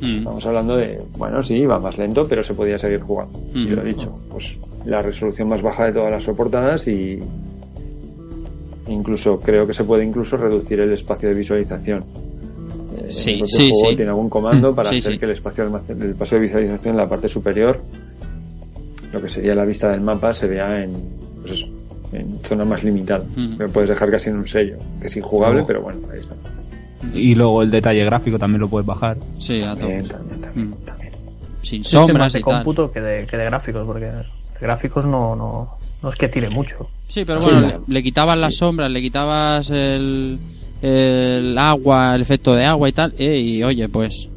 Mm. 0.00 0.18
Estamos 0.18 0.46
hablando 0.46 0.76
de, 0.76 1.02
bueno, 1.18 1.42
sí, 1.42 1.56
iba 1.56 1.78
más 1.78 1.98
lento, 1.98 2.26
pero 2.28 2.42
se 2.44 2.54
podía 2.54 2.78
seguir 2.78 3.00
jugando. 3.00 3.38
Y 3.54 3.64
Ujú. 3.66 3.76
lo 3.76 3.82
he 3.82 3.86
dicho, 3.86 4.18
pues 4.30 4.56
la 4.84 5.02
resolución 5.02 5.48
más 5.48 5.60
baja 5.62 5.86
de 5.86 5.92
todas 5.92 6.10
las 6.10 6.24
soportadas 6.24 6.86
y 6.88 7.18
incluso 8.88 9.38
creo 9.40 9.66
que 9.66 9.74
se 9.74 9.84
puede 9.84 10.04
incluso 10.04 10.36
reducir 10.36 10.80
el 10.80 10.92
espacio 10.92 11.28
de 11.28 11.34
visualización. 11.34 12.04
Eh, 12.96 13.06
Sí, 13.10 13.32
el 13.40 13.48
sí, 13.48 13.70
juego 13.72 13.90
sí. 13.90 13.96
tiene 13.96 14.10
algún 14.10 14.28
comando 14.30 14.72
Mm, 14.72 14.74
para 14.74 14.90
sí, 14.90 14.96
hacer 14.96 15.18
que 15.18 15.24
el 15.26 15.30
espacio, 15.32 15.64
de 15.64 15.70
almacen- 15.70 16.02
el 16.02 16.10
espacio 16.10 16.38
de 16.38 16.44
visualización 16.44 16.92
en 16.94 16.98
la 16.98 17.08
parte 17.08 17.28
superior, 17.28 17.80
lo 19.12 19.20
que 19.20 19.28
sería 19.28 19.54
la 19.54 19.64
vista 19.64 19.90
del 19.90 20.00
mapa, 20.00 20.32
se 20.34 20.46
vea 20.46 20.82
en, 20.82 20.92
pues 21.40 21.52
eso, 21.52 21.66
en 22.12 22.38
zona 22.40 22.64
más 22.64 22.82
limitada. 22.84 23.24
Ujú. 23.32 23.54
Lo 23.58 23.68
puedes 23.70 23.90
dejar 23.90 24.10
casi 24.10 24.30
en 24.30 24.36
un 24.36 24.46
sello, 24.48 24.76
que 25.00 25.06
es 25.08 25.16
injugable, 25.16 25.62
Oh. 25.62 25.66
pero 25.66 25.82
bueno, 25.82 26.00
ahí 26.12 26.20
está. 26.20 26.34
Y 27.14 27.34
luego 27.34 27.62
el 27.62 27.70
detalle 27.70 28.04
gráfico 28.04 28.38
también 28.38 28.60
lo 28.60 28.68
puedes 28.68 28.86
bajar. 28.86 29.16
Sí, 29.38 29.56
a 29.62 29.74
También, 29.74 29.98
todos. 30.06 30.10
también, 30.12 30.40
también, 30.40 30.68
Mm. 30.70 30.84
también. 30.84 31.10
Sin 31.62 31.84
Sombras 31.84 32.32
de 32.32 32.40
y 32.40 32.42
tal. 32.42 32.54
cómputo 32.56 32.90
que 32.92 33.00
de, 33.00 33.26
que 33.26 33.36
de 33.36 33.44
gráficos, 33.44 33.86
porque 33.86 34.06
de 34.06 34.22
gráficos 34.60 35.04
no, 35.06 35.34
no, 35.36 35.76
no 36.02 36.08
es 36.10 36.16
que 36.16 36.28
tire 36.28 36.48
mucho. 36.50 36.88
Sí, 37.08 37.24
pero 37.24 37.40
bueno, 37.40 37.84
le 37.86 38.02
quitabas 38.02 38.38
las 38.38 38.54
sombras, 38.56 38.90
le 38.90 39.00
quitabas 39.00 39.68
el, 39.70 40.38
el 40.82 41.58
agua, 41.58 42.14
el 42.14 42.22
efecto 42.22 42.54
de 42.54 42.64
agua 42.64 42.88
y 42.88 42.92
tal, 42.92 43.14
eh, 43.18 43.38
y 43.38 43.62
oye, 43.62 43.88
pues... 43.88 44.28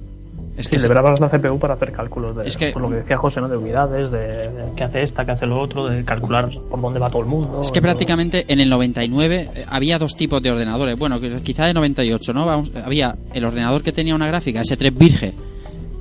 Es 0.56 0.66
Sí, 0.68 0.72
que 0.74 0.80
se- 0.80 0.84
liberabas 0.88 1.20
la 1.20 1.30
CPU 1.30 1.58
para 1.58 1.74
hacer 1.74 1.91
cálculos 1.91 2.36
de 2.36 2.47
Es 2.47 2.56
que- 2.58 2.72
por 2.72 2.82
lo 2.84 2.89
que 2.91 2.97
decía 2.97 3.18
José, 3.18 3.41
¿no? 3.41 3.47
De 3.49 3.58
unidades, 3.58 4.12
de, 4.12 4.20
de 4.20 4.64
qué 4.76 4.84
hace 4.84 5.01
esta, 5.01 5.26
qué 5.26 5.32
hace 5.32 5.47
lo 5.47 5.60
otro, 5.60 5.88
de 5.88 6.04
calcular 6.06 6.49
por 6.70 6.80
dónde 6.80 6.99
va 6.99 7.10
todo 7.10 7.22
el 7.24 7.28
mundo. 7.28 7.62
Es 7.64 7.72
que 7.72 7.82
prácticamente 7.82 8.45
en 8.47 8.60
el 8.60 8.70
99 8.70 9.49
eh, 9.56 9.66
había 9.68 9.97
dos 9.97 10.16
tipos 10.16 10.41
de 10.43 10.51
ordenadores. 10.51 10.97
Bueno, 10.99 11.20
quizá 11.43 11.66
de 11.66 11.74
98, 11.74 12.34
¿no? 12.34 12.45
Vamos, 12.45 12.72
había 12.86 13.16
el 13.34 13.45
ordenador 13.45 13.82
que 13.82 13.91
tenía 13.91 14.14
una 14.14 14.28
gráfica 14.28 14.62
S3 14.62 14.91
Virge 14.95 15.34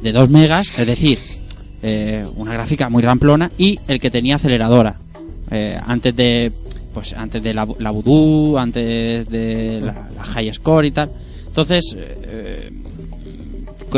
de 0.02 0.12
2 0.12 0.28
megas, 0.28 0.78
es 0.78 0.86
decir, 0.86 1.18
eh, 1.82 2.26
una 2.36 2.52
gráfica 2.52 2.88
muy 2.90 3.02
ramplona, 3.02 3.50
y 3.56 3.78
el 3.88 3.98
que 4.00 4.10
tenía 4.10 4.36
aceleradora. 4.36 4.96
Eh, 5.50 5.78
antes 5.82 6.14
de 6.14 6.52
pues 6.92 7.14
antes 7.14 7.42
de 7.42 7.54
la, 7.54 7.66
la 7.78 7.90
Voodoo, 7.90 8.58
antes 8.58 9.26
de 9.30 9.80
la, 9.80 10.08
la 10.14 10.22
High 10.24 10.52
Score 10.52 10.84
y 10.84 10.90
tal. 10.90 11.10
Entonces, 11.46 11.96
eh, 11.98 12.70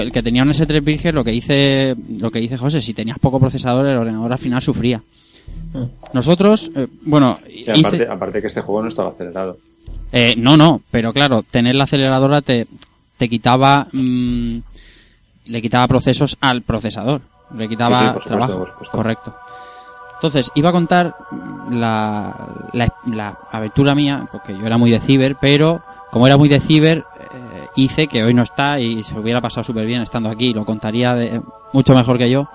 el 0.01 0.13
que 0.13 0.23
tenía 0.23 0.43
un 0.43 0.51
S3 0.51 0.83
Virge, 0.83 1.13
lo 1.13 1.23
que 1.25 1.31
dice 1.31 1.95
lo 2.19 2.31
que 2.31 2.41
dice 2.41 2.57
José, 2.57 2.81
si 2.81 2.95
tenías 2.95 3.19
poco 3.19 3.39
procesador, 3.41 3.87
el 3.87 3.97
ordenador 3.99 4.33
al 4.33 4.39
final 4.39 4.61
sufría. 4.63 5.03
Mm. 5.73 5.85
Nosotros, 6.13 6.71
eh, 6.75 6.87
bueno, 7.07 7.39
Y 7.49 7.61
hice- 7.61 7.73
aparte, 7.81 8.09
aparte 8.09 8.41
que 8.41 8.47
este 8.49 8.61
juego 8.61 8.83
no 8.83 8.89
estaba 8.89 9.11
acelerado. 9.11 9.59
eh, 10.13 10.35
no, 10.37 10.57
no, 10.57 10.81
pero 10.91 11.13
claro, 11.13 11.43
tener 11.43 11.75
la 11.75 11.85
aceleradora 11.85 12.41
te, 12.43 12.67
te 13.19 13.29
quitaba. 13.29 13.87
mm, 13.93 14.59
le 15.47 15.61
quitaba 15.61 15.87
procesos 15.87 16.37
al 16.41 16.63
procesador. 16.63 17.21
Le 17.55 17.69
quitaba 17.69 17.99
Sí, 17.99 18.05
sí, 18.05 18.09
supuesto, 18.09 18.29
trabajo. 18.31 18.67
Correcto. 18.91 19.37
Entonces, 20.15 20.51
iba 20.55 20.71
a 20.71 20.73
contar 20.73 21.15
la, 21.71 22.49
la, 22.73 22.95
la 23.13 23.39
aventura 23.51 23.95
mía, 23.95 24.25
porque 24.33 24.55
yo 24.55 24.65
era 24.65 24.79
muy 24.79 24.91
de 24.91 25.01
ciber, 25.01 25.37
pero 25.41 25.83
como 26.11 26.27
era 26.27 26.37
muy 26.39 26.49
de 26.49 26.61
ciber, 26.61 27.05
hice 27.77 28.07
que 28.07 28.23
hoy 28.23 28.35
no 28.35 28.43
está 28.43 28.79
y 28.79 29.03
se 29.03 29.19
hubiera 29.19 29.41
pasado 29.41 29.65
súper 29.65 29.87
bien 29.87 30.03
estando 30.03 30.29
aquí, 30.29 30.53
lo 30.53 30.65
contaría 30.65 31.15
de, 31.15 31.41
mucho 31.73 31.95
mejor 31.95 32.19
que 32.19 32.31
yo. 32.31 32.49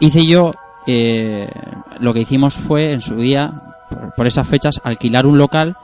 Hice 0.00 0.26
yo, 0.26 0.52
eh, 0.86 1.48
lo 2.00 2.12
que 2.12 2.20
hicimos 2.20 2.54
fue 2.54 2.92
en 2.92 3.00
su 3.00 3.16
día, 3.16 3.52
por, 4.16 4.26
esas 4.26 4.46
fechas, 4.46 4.80
alquilar 4.84 5.26
un 5.26 5.38
local 5.38 5.76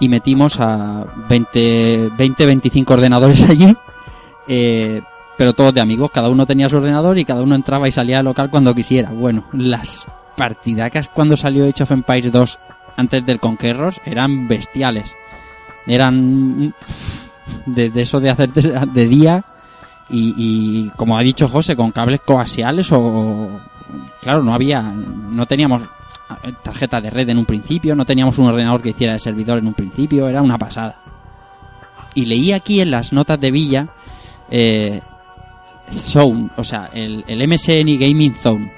y 0.00 0.08
metimos 0.08 0.58
a 0.60 1.04
20, 1.28 2.10
20 2.16 2.46
25 2.46 2.94
ordenadores 2.94 3.42
allí, 3.50 3.76
eh, 4.48 5.02
pero 5.36 5.52
todos 5.52 5.74
de 5.74 5.82
amigos, 5.82 6.10
cada 6.12 6.28
uno 6.28 6.46
tenía 6.46 6.68
su 6.68 6.76
ordenador 6.76 7.18
y 7.18 7.24
cada 7.24 7.42
uno 7.42 7.54
entraba 7.54 7.88
y 7.88 7.92
salía 7.92 8.16
del 8.16 8.26
local 8.26 8.50
cuando 8.50 8.74
quisiera. 8.74 9.10
Bueno, 9.10 9.44
las 9.52 10.06
partidacas 10.36 11.08
cuando 11.08 11.36
salió 11.36 11.64
Age 11.64 11.82
of 11.82 11.90
Empires 11.92 12.32
2 12.32 12.58
antes 12.96 13.26
del 13.26 13.40
Conquerors 13.40 14.00
eran 14.04 14.48
bestiales. 14.48 15.14
Eran 15.86 16.74
de, 17.66 17.90
de 17.90 18.02
eso 18.02 18.20
de 18.20 18.30
hacerte 18.30 18.60
de 18.62 19.06
día 19.06 19.44
y, 20.10 20.34
y, 20.36 20.90
como 20.96 21.16
ha 21.16 21.22
dicho 21.22 21.48
José, 21.48 21.74
con 21.76 21.90
cables 21.92 22.20
coaxiales 22.20 22.90
o... 22.92 23.60
Claro, 24.20 24.42
no 24.42 24.54
había... 24.54 24.82
No 24.82 25.46
teníamos 25.46 25.82
tarjeta 26.62 27.00
de 27.00 27.10
red 27.10 27.28
en 27.28 27.38
un 27.38 27.44
principio, 27.44 27.94
no 27.94 28.04
teníamos 28.04 28.38
un 28.38 28.46
ordenador 28.48 28.82
que 28.82 28.90
hiciera 28.90 29.12
de 29.12 29.18
servidor 29.18 29.58
en 29.58 29.66
un 29.68 29.74
principio, 29.74 30.28
era 30.28 30.42
una 30.42 30.58
pasada. 30.58 30.96
Y 32.14 32.24
leí 32.24 32.52
aquí 32.52 32.80
en 32.80 32.90
las 32.90 33.12
notas 33.12 33.40
de 33.40 33.50
Villa 33.50 33.88
eh, 34.50 35.00
Zone, 35.92 36.50
o 36.56 36.64
sea, 36.64 36.90
el, 36.92 37.24
el 37.28 37.46
MSN 37.48 37.98
Gaming 37.98 38.34
Zone. 38.36 38.72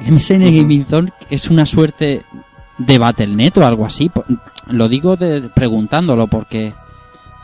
El 0.00 0.12
MSN 0.12 0.44
Gaming 0.44 0.86
Zone 0.86 1.12
es 1.28 1.48
una 1.50 1.66
suerte 1.66 2.24
de 2.78 2.98
Battle.net 2.98 3.58
o 3.58 3.64
algo 3.66 3.84
así. 3.84 4.10
Lo 4.70 4.88
digo 4.88 5.16
de- 5.16 5.48
preguntándolo 5.54 6.26
porque, 6.26 6.72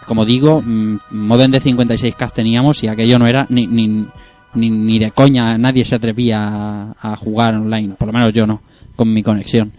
como 0.07 0.25
digo, 0.25 0.61
mm, 0.63 0.99
modem 1.11 1.51
de 1.51 1.61
56K 1.61 2.33
teníamos 2.33 2.83
y 2.83 2.89
aquello 2.89 3.19
no 3.19 3.27
era 3.27 3.47
ni, 3.49 3.67
ni, 3.67 4.07
ni, 4.55 4.71
ni 4.71 4.99
de 4.99 5.11
coña, 5.11 5.57
nadie 5.59 5.85
se 5.85 5.95
atrevía 5.97 6.39
a, 6.41 6.95
a 7.13 7.17
jugar 7.17 7.55
online, 7.55 7.95
por 7.99 8.07
lo 8.09 8.13
menos 8.13 8.33
yo 8.33 8.47
no, 8.47 8.61
con 8.97 9.13
mi 9.13 9.23
conexión. 9.23 9.73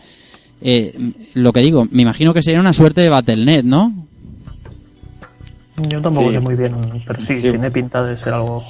Eh, 0.61 0.97
lo 1.35 1.51
que 1.53 1.61
digo, 1.61 1.87
me 1.91 2.01
imagino 2.01 2.33
que 2.33 2.41
sería 2.41 2.59
una 2.59 2.73
suerte 2.73 3.01
de 3.01 3.09
Battle.net, 3.09 3.63
¿no? 3.63 3.93
Yo 5.89 6.01
tampoco 6.01 6.27
Sí. 6.29 6.33
sé 6.35 6.39
muy 6.39 6.55
bien, 6.55 6.73
pero 7.05 7.19
sí, 7.21 7.37
Sí. 7.37 7.49
tiene 7.49 7.69
pinta 7.69 8.03
de 8.03 8.17
ser 8.17 8.33
algo. 8.33 8.63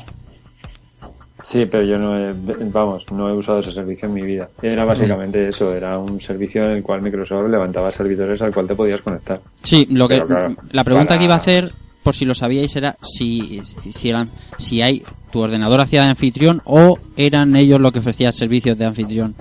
Sí, 1.45 1.67
pero 1.67 1.83
yo 1.83 1.99
no 1.99 2.17
he, 2.17 2.33
vamos, 2.71 3.05
no 3.11 3.29
he 3.29 3.33
usado 3.33 3.59
ese 3.59 3.71
servicio 3.71 4.07
en 4.07 4.15
mi 4.15 4.25
vida. 4.25 4.49
Era 4.63 4.83
básicamente 4.83 5.47
eso, 5.47 5.71
era 5.75 5.99
un 5.99 6.19
servicio 6.19 6.63
en 6.63 6.71
el 6.71 6.81
cual 6.83 7.03
Microsoft 7.03 7.47
levantaba 7.49 7.91
servidores 7.91 8.41
al 8.41 8.51
cual 8.51 8.65
te 8.67 8.73
podías 8.75 9.01
conectar. 9.01 9.39
Sí, 9.63 9.87
lo 9.91 10.07
que 10.07 10.21
claro, 10.25 10.55
la 10.71 10.83
pregunta 10.83 11.09
para- 11.09 11.19
que 11.19 11.25
iba 11.25 11.35
a 11.35 11.37
hacer, 11.37 11.71
por 12.03 12.15
si 12.15 12.25
lo 12.25 12.33
sabíais, 12.33 12.75
era 12.75 12.95
si 13.03 13.61
si 13.91 14.09
eran 14.09 14.27
si 14.57 14.81
hay 14.81 15.03
tu 15.31 15.39
ordenador 15.39 15.81
hacía 15.81 16.01
de 16.01 16.09
anfitrión 16.09 16.61
o 16.65 16.97
eran 17.15 17.55
ellos 17.55 17.79
los 17.79 17.91
que 17.91 17.99
ofrecían 17.99 18.33
servicios 18.33 18.75
de 18.77 18.85
anfitrión. 18.85 19.35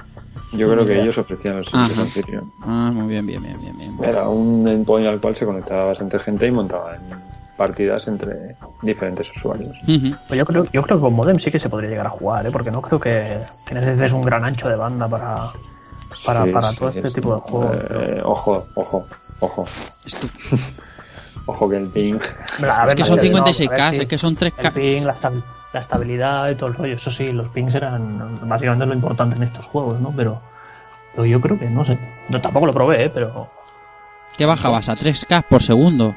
Yo 0.52 0.70
creo 0.70 0.84
que 0.84 1.00
ellos 1.00 1.16
ofrecían 1.16 1.56
los 1.56 1.66
servicios 1.68 1.92
Ajá. 1.98 2.02
de 2.02 2.08
anfitrión. 2.08 2.52
Ah, 2.66 2.90
muy 2.92 3.08
bien, 3.08 3.26
bien, 3.26 3.42
bien, 3.42 3.58
bien, 3.60 3.76
bien. 3.78 4.04
Era 4.04 4.28
un 4.28 4.68
endpoint 4.68 5.08
al 5.08 5.20
cual 5.20 5.34
se 5.34 5.46
conectaba 5.46 5.86
bastante 5.86 6.18
gente 6.18 6.46
y 6.46 6.50
montaban 6.50 7.00
partidas 7.56 8.08
entre 8.08 8.56
diferentes 8.82 9.30
usuarios. 9.30 9.76
Ujú. 9.82 10.14
Pues 10.28 10.38
yo 10.38 10.44
creo, 10.46 10.64
yo 10.72 10.82
creo 10.82 10.98
que 10.98 11.02
con 11.02 11.12
modem 11.14 11.38
sí 11.38 11.50
que 11.50 11.58
se 11.58 11.68
podría 11.68 11.90
llegar 11.90 12.06
a 12.06 12.10
jugar, 12.10 12.46
¿eh? 12.46 12.50
porque 12.50 12.70
no 12.70 12.82
creo 12.82 12.98
que, 13.00 13.38
que 13.66 13.74
necesites 13.74 14.12
un 14.12 14.22
gran 14.22 14.44
ancho 14.44 14.68
de 14.68 14.76
banda 14.76 15.06
para, 15.08 15.52
para, 16.26 16.44
Sí, 16.44 16.50
para 16.52 16.68
sí, 16.68 16.76
todo 16.78 16.88
este 16.88 17.08
sí. 17.08 17.14
tipo 17.14 17.34
de 17.34 17.40
juegos. 17.40 17.76
Eh, 17.90 18.20
ojo, 18.24 18.66
ojo, 18.74 19.06
ojo. 19.40 19.64
ojo 21.46 21.68
que 21.68 21.76
el 21.76 21.88
ping. 21.88 22.14
A 22.68 22.80
Es 22.82 22.86
ver, 22.86 22.96
que 22.96 23.04
son 23.04 23.16
no, 23.16 23.22
a 23.38 23.44
ver, 23.44 23.54
56K, 23.54 23.94
sí. 23.94 24.00
es 24.02 24.08
que 24.08 24.18
son 24.18 24.36
El 24.40 24.52
3K. 24.52 24.72
ping, 24.72 25.02
la, 25.02 25.14
la 25.72 25.80
estabilidad 25.80 26.50
y 26.50 26.54
todo 26.56 26.68
el 26.70 26.74
rollo. 26.74 26.94
Eso 26.94 27.10
sí, 27.10 27.32
los 27.32 27.48
pings 27.50 27.74
eran 27.74 28.38
básicamente 28.48 28.86
lo 28.86 28.94
importante 28.94 29.36
en 29.36 29.42
estos 29.42 29.66
juegos, 29.66 30.00
¿no? 30.00 30.12
Pero, 30.16 30.40
pero 31.12 31.26
yo 31.26 31.40
creo 31.40 31.58
que, 31.58 31.68
no 31.68 31.84
sé. 31.84 31.98
Yo 32.28 32.40
tampoco 32.40 32.66
lo 32.66 32.72
probé, 32.72 33.04
¿eh? 33.04 33.10
pero 33.10 33.48
que 34.36 34.46
bajabas 34.46 34.88
a 34.88 34.96
3K 34.96 35.44
por 35.48 35.62
segundo. 35.62 36.16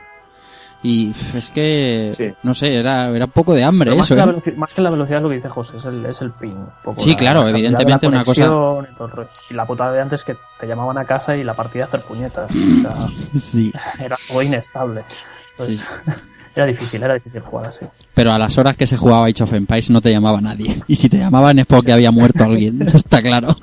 Y 0.84 1.11
es 1.36 1.49
que, 1.49 2.13
Sí. 2.15 2.34
no 2.43 2.53
sé, 2.53 2.67
era, 2.78 3.09
era 3.09 3.25
un 3.25 3.32
poco 3.32 3.53
de 3.53 3.63
hambre 3.63 3.88
pero 3.88 3.97
más, 3.97 4.05
eso, 4.05 4.15
que 4.15 4.21
la 4.25 4.32
¿eh? 4.32 4.36
veloci- 4.36 4.55
más 4.55 4.73
que 4.73 4.82
la 4.82 4.89
velocidad, 4.91 5.21
lo 5.21 5.30
que 5.30 5.36
dice 5.36 5.49
José, 5.49 5.78
es 5.78 5.86
el, 5.86 6.05
es 6.05 6.21
el 6.21 6.32
ping. 6.32 6.53
un 6.53 6.67
poco 6.84 7.01
Sí, 7.01 7.09
la- 7.11 7.15
claro, 7.17 7.41
la 7.43 7.49
evidentemente 7.49 8.05
de 8.05 8.11
la 8.11 8.17
una 8.17 8.25
cosa- 8.25 9.34
Y, 9.49 9.53
la 9.55 9.65
putada 9.65 9.91
de 9.91 10.01
antes 10.01 10.23
que 10.23 10.36
te 10.59 10.67
llamaban 10.67 10.97
a 10.99 11.05
casa 11.05 11.36
y 11.36 11.43
la 11.43 11.53
partida 11.55 11.86
hacer 11.86 12.01
puñetas. 12.01 12.49
O 12.51 12.82
sea, 12.82 12.93
Sí. 13.39 13.73
era 13.99 14.15
algo 14.30 14.41
inestable. 14.43 15.03
Entonces, 15.51 15.84
era 16.55 16.65
difícil, 16.67 17.01
era 17.03 17.15
difícil 17.15 17.41
jugar 17.41 17.65
así. 17.67 17.86
Pero 18.13 18.32
a 18.32 18.38
las 18.38 18.55
horas 18.59 18.78
que 18.78 18.86
se 18.88 18.97
jugaba 18.97 19.25
Age 19.28 19.43
of 19.43 19.53
Empires 19.53 19.89
no 19.89 19.99
te 20.01 20.11
llamaba 20.11 20.39
nadie. 20.41 20.80
Y 20.88 20.95
si 20.95 21.09
te 21.09 21.17
llamaban 21.17 21.57
es 21.59 21.65
porque 21.65 21.91
había 21.91 22.11
muerto 22.11 22.43
alguien. 22.43 22.82
Eso 22.88 22.97
está 22.97 23.21
claro. 23.21 23.55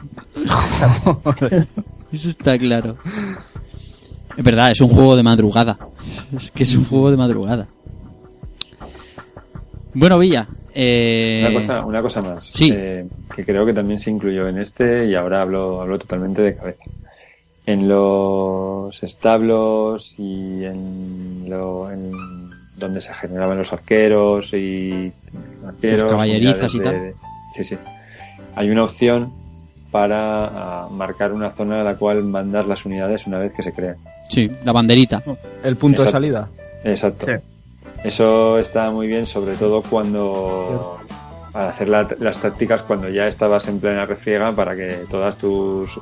Eso 2.13 2.29
está 2.29 2.59
claro. 2.59 2.97
Es 4.37 4.45
verdad, 4.45 4.71
es 4.71 4.81
un 4.81 4.89
juego 4.89 5.17
de 5.17 5.23
madrugada. 5.23 5.79
Es 6.37 6.51
que 6.51 6.65
es 6.65 6.75
un 6.77 6.85
juego 6.85 7.11
de 7.11 7.17
madrugada. 7.17 7.67
Bueno, 9.95 10.19
Villa. 10.19 10.47
Eh... 10.75 11.41
Una 11.47 11.55
cosa, 11.55 11.85
una 11.85 12.03
cosa 12.03 12.21
más. 12.23 12.47
Sí. 12.47 12.73
eh, 12.75 13.07
que 13.35 13.45
creo 13.45 13.65
que 13.65 13.73
también 13.73 13.99
se 14.01 14.11
incluyó 14.11 14.49
en 14.49 14.59
este 14.59 15.07
y 15.07 15.15
ahora 15.15 15.43
hablo, 15.43 15.81
hablo 15.81 15.99
totalmente 15.99 16.43
de 16.43 16.57
cabeza. 16.57 16.85
En 17.67 17.89
los 17.89 19.03
establos 19.03 20.17
y 20.19 20.65
en, 20.65 21.45
lo, 21.49 21.91
en 21.91 22.11
donde 22.77 23.01
se 23.01 23.15
generaban 23.15 23.57
los 23.57 23.73
arqueros 23.73 24.53
y 24.53 25.13
arqueros, 25.67 26.03
Los 26.03 26.11
caballerizas 26.11 26.75
y 26.75 26.81
tal. 26.81 26.93
de- 26.93 27.15
Sí, 27.55 27.65
sí. 27.65 27.79
Hay 28.57 28.69
una 28.69 28.83
opción 28.85 29.33
para 29.93 30.89
marcar 30.91 31.33
una 31.33 31.51
zona 31.51 31.81
a 31.83 31.85
la 31.85 31.95
cual 31.95 32.25
mandas 32.25 32.67
las 32.67 32.85
unidades 32.85 33.27
una 33.29 33.39
vez 33.39 33.55
que 33.55 33.63
se 33.63 33.73
crean. 33.73 33.97
Sí, 34.29 34.51
la 34.65 34.73
banderita. 34.73 35.23
El 35.63 35.77
punto 35.77 36.03
Exacto. 36.03 36.21
de 36.21 36.27
salida. 36.27 36.49
Exacto. 36.85 37.27
Sí. 37.27 37.33
Eso 38.05 38.59
está 38.59 38.91
muy 38.91 39.07
bien, 39.07 39.27
sobre 39.27 39.55
todo 39.55 39.83
cuando 39.83 40.99
para 41.53 41.69
hacer 41.69 41.89
la- 41.89 42.09
las 42.19 42.39
tácticas 42.39 42.83
cuando 42.83 43.09
ya 43.09 43.29
estabas 43.29 43.69
en 43.69 43.79
plena 43.81 44.05
refriega 44.07 44.51
para 44.53 44.75
que 44.75 45.05
todas 45.11 45.37
tus 45.39 45.99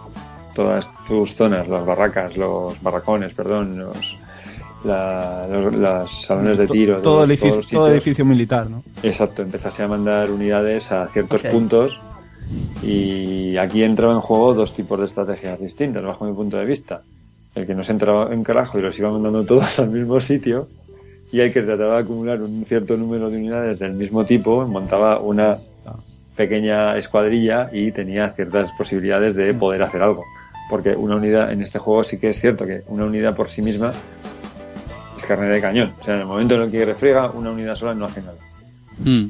todas 0.54 0.88
tus 1.06 1.34
zonas, 1.34 1.66
las 1.68 1.84
barracas, 1.86 2.36
los 2.36 2.80
barracones, 2.82 3.32
perdón, 3.34 3.78
los 3.78 4.18
la- 4.84 5.46
los, 5.48 5.74
las 5.74 6.10
salones 6.24 6.58
de 6.58 6.66
tiro, 6.66 6.94
todo, 6.94 7.02
todos- 7.02 7.24
el 7.24 7.30
edificio, 7.32 7.54
todos 7.78 8.02
todo 8.04 8.24
militar, 8.24 8.68
¿no? 8.68 8.82
Exacto, 9.02 9.42
empezase 9.42 9.82
a 9.82 9.88
mandar 9.88 10.30
unidades 10.30 10.90
a 10.90 11.06
ciertos 11.08 11.42
puntos 11.44 12.00
y 12.82 13.56
aquí 13.56 13.82
entraba 13.82 14.12
en 14.14 14.20
juego 14.20 14.54
dos 14.54 14.74
tipos 14.74 14.98
de 14.98 15.06
estrategias 15.06 15.60
distintas, 15.60 16.02
bajo 16.02 16.24
mi 16.24 16.32
punto 16.32 16.56
de 16.56 16.64
vista. 16.64 17.02
El 17.54 17.66
que 17.66 17.74
no 17.74 17.84
se 17.84 17.92
entraba 17.92 18.32
en 18.32 18.42
carajo 18.44 18.78
y 18.78 18.82
los 18.82 18.98
iba 18.98 19.10
mandando 19.10 19.44
todos 19.44 19.78
al 19.78 19.90
mismo 19.90 20.20
sitio 20.20 20.68
y 21.32 21.40
el 21.40 21.52
que 21.52 21.62
trataba 21.62 21.94
de 21.94 22.02
acumular 22.02 22.42
un 22.42 22.64
cierto 22.64 22.96
número 22.96 23.30
de 23.30 23.38
unidades 23.38 23.78
del 23.78 23.92
mismo 23.92 24.24
tipo 24.24 24.66
montaba 24.66 25.18
una 25.18 25.58
pequeña 26.36 26.96
escuadrilla 26.96 27.70
y 27.72 27.92
tenía 27.92 28.30
ciertas 28.30 28.70
posibilidades 28.72 29.34
de 29.34 29.52
poder 29.54 29.82
hacer 29.82 30.02
algo. 30.02 30.24
Porque 30.68 30.90
una 30.90 31.16
unidad 31.16 31.52
en 31.52 31.62
este 31.62 31.78
juego 31.78 32.04
sí 32.04 32.18
que 32.18 32.30
es 32.30 32.40
cierto 32.40 32.66
que 32.66 32.82
una 32.88 33.04
unidad 33.04 33.34
por 33.34 33.48
sí 33.48 33.62
misma 33.62 33.92
es 35.16 35.24
carne 35.24 35.46
de 35.46 35.60
cañón. 35.60 35.92
O 36.00 36.04
sea, 36.04 36.14
en 36.14 36.20
el 36.20 36.26
momento 36.26 36.54
en 36.54 36.62
el 36.62 36.70
que 36.70 36.84
refriega, 36.84 37.30
una 37.30 37.50
unidad 37.50 37.76
sola 37.76 37.94
no 37.94 38.06
hace 38.06 38.22
nada. 38.22 38.38
Mm. 38.98 39.26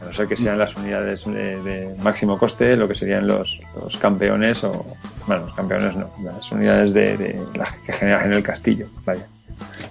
A 0.00 0.04
no 0.04 0.12
ser 0.12 0.28
que 0.28 0.36
sean 0.36 0.58
las 0.58 0.76
unidades 0.76 1.24
de, 1.24 1.60
de 1.62 1.96
máximo 2.02 2.38
coste, 2.38 2.76
lo 2.76 2.86
que 2.86 2.94
serían 2.94 3.26
los, 3.26 3.60
los 3.82 3.96
campeones 3.96 4.62
o... 4.64 4.84
Bueno, 5.26 5.46
los 5.46 5.54
campeones 5.54 5.96
no, 5.96 6.08
las 6.22 6.50
unidades 6.52 6.94
de, 6.94 7.16
de 7.16 7.42
las 7.54 7.76
que 7.78 7.92
generas 7.92 8.24
en 8.26 8.32
el 8.34 8.42
castillo, 8.42 8.86
vaya. 9.04 9.26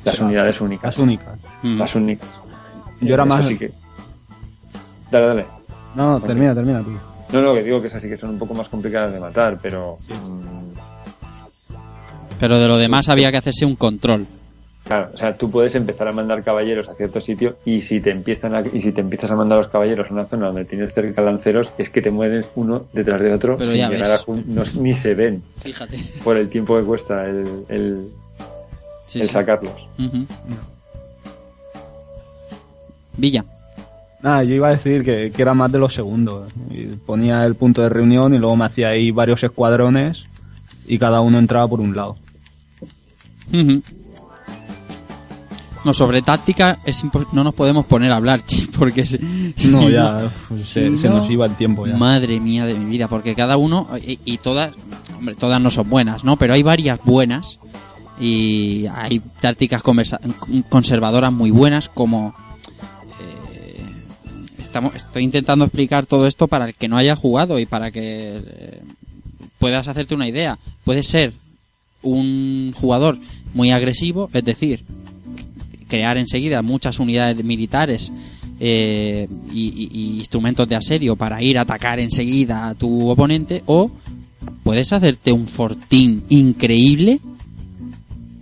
Las 0.05 0.19
unidades 0.19 0.61
únicas. 0.61 0.95
Las 0.95 0.97
únicas. 0.99 1.37
Mm. 1.61 1.77
Las 1.77 1.95
únicas. 1.95 2.29
Yo 3.01 3.13
era 3.13 3.23
Eso 3.23 3.35
más- 3.35 3.47
sí 3.47 3.57
que... 3.57 3.71
Dale, 5.11 5.25
dale. 5.27 5.45
No, 5.95 6.11
no, 6.11 6.19
termina, 6.21 6.53
termina 6.55 6.81
tú. 6.81 6.91
No, 7.33 7.41
no, 7.41 7.53
que 7.53 7.63
digo 7.63 7.81
que 7.81 7.87
esas 7.87 8.01
sí 8.01 8.07
que 8.07 8.15
son 8.17 8.29
un 8.31 8.39
poco 8.39 8.53
más 8.53 8.69
complicadas 8.69 9.11
de 9.11 9.19
matar, 9.19 9.59
pero... 9.61 9.97
mm, 10.07 10.77
Pero 12.39 12.59
de 12.59 12.67
lo 12.67 12.77
demás 12.77 13.09
había 13.09 13.31
que 13.31 13.37
hacerse 13.37 13.65
un 13.65 13.75
control. 13.75 14.25
Claro, 14.87 15.09
o 15.13 15.17
sea, 15.17 15.35
tú 15.35 15.51
puedes 15.51 15.75
empezar 15.75 16.07
a 16.07 16.13
mandar 16.13 16.43
caballeros 16.43 16.87
a 16.87 16.93
cierto 16.95 17.19
sitio 17.19 17.57
y 17.65 17.81
si 17.81 17.99
te 17.99 18.09
empiezan 18.11 18.55
a, 18.55 18.61
y 18.61 18.81
si 18.81 18.93
te 18.93 19.01
empiezas 19.01 19.29
a 19.31 19.35
mandar 19.35 19.57
los 19.57 19.67
caballeros 19.67 20.09
a 20.09 20.13
una 20.13 20.23
zona 20.23 20.47
donde 20.47 20.63
tienes 20.63 20.93
cerca 20.93 21.21
lanceros, 21.21 21.73
es 21.77 21.89
que 21.89 22.01
te 22.01 22.09
mueres 22.09 22.45
uno 22.55 22.85
detrás 22.93 23.19
de 23.21 23.33
otro 23.33 23.57
Pero 23.57 23.69
sin 23.71 23.79
ya 23.79 23.89
llegar 23.89 24.11
ves. 24.11 24.21
a 24.21 24.31
no- 24.75 24.81
ni 24.81 24.95
se 24.95 25.13
ven 25.13 25.43
Fíjate. 25.61 25.99
por 26.23 26.37
el 26.37 26.47
tiempo 26.49 26.77
que 26.79 26.85
cuesta 26.85 27.25
el, 27.25 27.65
el, 27.67 28.07
Sí, 29.07 29.19
el 29.19 29.27
sí. 29.27 29.33
sacarlos. 29.33 29.73
Villa. 33.17 33.43
Nada, 34.21 34.43
yo 34.43 34.55
iba 34.55 34.67
a 34.69 34.71
decir 34.71 35.03
que, 35.03 35.31
que 35.35 35.41
era 35.41 35.53
más 35.53 35.71
de 35.71 35.79
los 35.79 35.93
segundos. 35.93 36.49
Y 36.69 36.85
ponía 37.05 37.43
el 37.43 37.55
punto 37.55 37.81
de 37.81 37.89
reunión 37.89 38.33
y 38.33 38.37
luego 38.37 38.55
me 38.55 38.65
hacía 38.65 38.89
ahí 38.89 39.11
varios 39.11 39.43
escuadrones 39.43 40.17
y 40.87 40.97
cada 40.97 41.19
uno 41.21 41.39
entraba 41.39 41.67
por 41.67 41.79
un 41.81 41.95
lado. 41.95 42.15
No, 45.87 45.93
sobre 45.93 46.21
táctica 46.21 46.79
es 46.83 47.01
no 47.31 47.45
nos 47.45 47.55
podemos 47.55 47.85
poner 47.85 48.11
a 48.11 48.17
hablar, 48.17 48.41
chi, 48.45 48.67
porque 48.77 49.05
se, 49.05 49.19
No, 49.71 49.83
si 49.83 49.91
ya 49.91 50.29
se, 50.57 50.89
nos 50.89 51.31
iba 51.31 51.45
el 51.45 51.55
tiempo 51.55 51.87
ya. 51.87 51.95
Madre 51.95 52.41
mía 52.41 52.65
de 52.65 52.73
mi 52.73 52.91
vida, 52.91 53.07
porque 53.07 53.35
cada 53.35 53.55
uno, 53.55 53.87
y, 54.05 54.19
y 54.25 54.37
todas, 54.37 54.73
hombre, 55.17 55.35
todas 55.35 55.61
no 55.61 55.69
son 55.69 55.89
buenas, 55.89 56.25
¿no? 56.25 56.35
Pero 56.35 56.55
hay 56.55 56.61
varias 56.61 56.99
buenas 57.05 57.57
y 58.19 58.85
hay 58.87 59.21
tácticas 59.39 59.81
conservadoras 60.67 61.31
muy 61.31 61.51
buenas 61.51 61.87
como 61.87 62.35
eh, 63.21 63.85
estamos 64.59 64.93
estoy 64.95 65.23
intentando 65.23 65.63
explicar 65.63 66.05
todo 66.05 66.27
esto 66.27 66.49
para 66.49 66.65
el 66.65 66.75
que 66.75 66.89
no 66.89 66.97
haya 66.97 67.15
jugado 67.15 67.59
y 67.59 67.65
para 67.65 67.91
que 67.91 68.41
eh, 68.43 68.81
puedas 69.59 69.87
hacerte 69.87 70.15
una 70.15 70.27
idea 70.27 70.57
puede 70.83 71.03
ser 71.03 71.31
un 72.01 72.73
jugador 72.75 73.19
muy 73.53 73.71
agresivo 73.71 74.29
es 74.33 74.43
decir 74.43 74.83
crear 75.87 76.17
enseguida 76.17 76.61
muchas 76.61 76.99
unidades 76.99 77.43
militares 77.43 78.11
eh, 78.59 79.27
y, 79.53 79.59
y- 79.67 79.89
y 79.93 80.19
instrumentos 80.19 80.67
de 80.67 80.75
asedio 80.75 81.15
para 81.15 81.41
ir 81.43 81.57
a 81.57 81.61
atacar 81.61 81.99
enseguida 81.99 82.67
a 82.69 82.75
tu 82.75 83.09
oponente 83.09 83.63
o 83.65 83.89
puedes 84.63 84.91
hacerte 84.93 85.31
un 85.31 85.47
fortín 85.47 86.23
increíble 86.29 87.19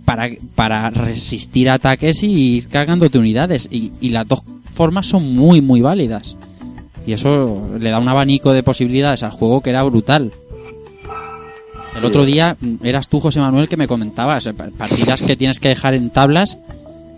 para, 0.04 0.28
para 0.54 0.88
resistir 0.90 1.68
ataques 1.68 2.22
y 2.22 2.56
ir 2.56 2.68
cargándote 2.68 3.18
unidades. 3.18 3.68
Y, 3.70 3.92
y 4.00 4.10
las 4.10 4.26
dos 4.28 4.40
formas 4.74 5.06
son 5.06 5.34
muy 5.34 5.60
muy 5.60 5.80
válidas. 5.80 6.36
Y 7.06 7.12
eso 7.12 7.68
le 7.78 7.90
da 7.90 7.98
un 8.00 8.08
abanico 8.08 8.52
de 8.52 8.62
posibilidades 8.62 9.22
al 9.22 9.30
juego 9.30 9.60
que 9.60 9.70
era 9.70 9.82
brutal. 9.84 10.32
El 11.96 12.04
otro 12.04 12.24
día 12.24 12.56
mm, 12.60 12.84
eras 12.84 13.08
tú 13.08 13.20
José 13.20 13.40
Manuel 13.40 13.68
que 13.68 13.76
me 13.76 13.88
comentabas 13.88 14.46
eh, 14.46 14.52
pa- 14.54 14.68
partidas 14.76 15.22
que 15.22 15.36
tienes 15.36 15.58
que 15.60 15.68
dejar 15.70 15.94
en 15.94 16.10
tablas 16.10 16.58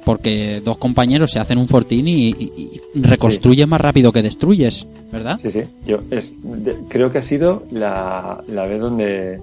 porque 0.08 0.62
dos 0.64 0.78
compañeros 0.78 1.30
se 1.32 1.38
hacen 1.38 1.58
un 1.58 1.68
fortín 1.68 2.08
y, 2.08 2.28
y- 2.30 2.80
y 2.94 3.00
reconstruyen 3.02 3.68
más 3.68 3.78
rápido 3.78 4.10
que 4.10 4.22
destruyes 4.22 4.86
¿verdad? 5.12 5.38
Sí, 5.42 5.50
sí. 5.50 5.60
Yo 5.84 5.98
es, 6.10 6.32
de- 6.42 6.76
creo 6.88 7.12
que 7.12 7.18
ha 7.18 7.22
sido 7.22 7.64
la, 7.70 8.42
la 8.48 8.64
vez 8.64 8.80
donde 8.80 9.38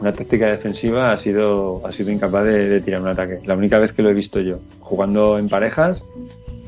una 0.00 0.12
táctica 0.12 0.46
defensiva 0.50 1.10
ha 1.12 1.16
sido, 1.16 1.84
ha 1.84 1.90
sido 1.90 2.12
incapaz 2.12 2.44
de, 2.44 2.68
de 2.68 2.80
tirar 2.80 3.02
un 3.02 3.08
ataque. 3.08 3.40
La 3.44 3.56
única 3.56 3.78
vez 3.78 3.92
que 3.92 4.02
lo 4.02 4.10
he 4.10 4.14
visto 4.14 4.40
yo. 4.40 4.58
Jugando 4.80 5.36
en 5.36 5.48
parejas, 5.48 6.04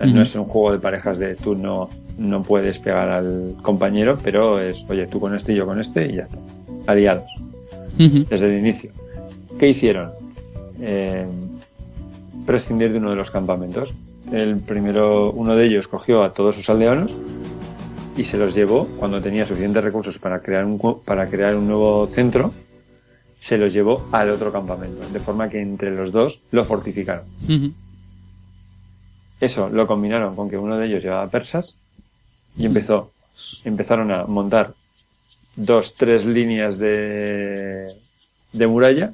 no 0.01 0.23
es 0.23 0.35
un 0.35 0.45
juego 0.47 0.73
de 0.73 0.79
parejas 0.81 1.17
de 1.19 1.37
tú 1.37 1.55
no, 1.55 1.89
no 2.19 2.43
puedes 2.43 2.81
pegar 2.81 3.11
al 3.11 3.55
compañero, 3.63 4.19
pero 4.25 4.61
es, 4.61 4.85
oye, 4.89 5.07
tú 5.07 5.21
con 5.21 5.37
este 5.37 5.53
y 5.53 5.57
yo 5.57 5.67
con 5.67 5.79
este 5.81 6.07
y 6.07 6.17
ya 6.17 6.23
está. 6.23 6.39
Aliados. 6.89 7.31
Desde 7.97 8.47
el 8.49 8.59
inicio. 8.59 8.91
¿Qué 9.59 9.71
hicieron? 9.71 10.11
Eh, 10.81 11.25
prescindir 12.47 12.93
de 12.93 12.99
uno 12.99 13.11
de 13.11 13.17
los 13.17 13.31
campamentos. 13.31 13.93
El 14.33 14.59
primero, 14.59 15.33
uno 15.33 15.55
de 15.55 15.67
ellos 15.67 15.89
cogió 15.89 16.23
a 16.23 16.33
todos 16.33 16.55
sus 16.55 16.71
aldeanos 16.71 17.15
y 18.17 18.25
se 18.25 18.39
los 18.39 18.55
llevó 18.55 18.87
cuando 18.99 19.21
tenía 19.21 19.45
suficientes 19.45 19.85
recursos 19.85 20.19
para 20.19 20.41
crear 20.41 20.65
un 20.65 20.79
para 21.05 21.29
crear 21.29 21.57
un 21.57 21.67
nuevo 21.67 22.07
centro. 22.07 22.53
Se 23.39 23.59
los 23.59 23.73
llevó 23.73 24.09
al 24.13 24.31
otro 24.31 24.51
campamento, 24.51 25.07
de 25.09 25.21
forma 25.21 25.49
que 25.49 25.61
entre 25.61 25.95
los 25.95 26.11
dos 26.11 26.41
lo 26.51 26.65
fortificaron. 26.65 27.25
Eso 29.41 29.69
lo 29.69 29.87
combinaron 29.87 30.35
con 30.35 30.49
que 30.49 30.57
uno 30.57 30.79
de 30.79 30.87
ellos 30.87 31.03
llevaba 31.03 31.29
persas 31.29 31.77
y 32.57 32.65
empezó, 32.65 33.13
empezaron 33.65 34.11
a 34.11 34.25
montar 34.25 34.73
dos, 35.55 35.95
tres 35.95 36.25
líneas 36.25 36.79
de, 36.79 37.89
de 38.53 38.67
muralla 38.67 39.13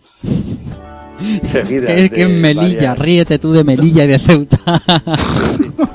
seguidas 1.45 1.91
Es 1.91 2.11
que 2.11 2.27
de 2.27 2.29
Melilla, 2.29 2.65
varias- 2.91 2.99
ríete 2.99 3.39
tú 3.39 3.53
de 3.53 3.65
Melilla 3.65 4.05
y 4.05 4.09
de 4.09 4.19
Ceuta. 4.19 4.59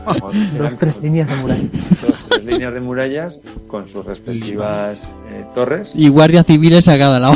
vamos, 0.06 0.36
Dos, 0.58 0.78
tres 0.78 0.96
líneas 1.02 1.30
de 1.30 1.36
muralla. 1.36 1.64
dos, 2.02 2.16
tres 2.30 2.44
líneas 2.46 2.74
de 2.74 2.80
murallas 2.80 3.40
con 3.68 3.88
sus 3.88 4.06
respectivas 4.06 5.04
eh, 5.32 5.44
torres. 5.56 5.92
y 5.96 6.10
guardias 6.10 6.46
civiles 6.46 6.88
a 6.88 6.98
cada 6.98 7.20
lado. 7.20 7.36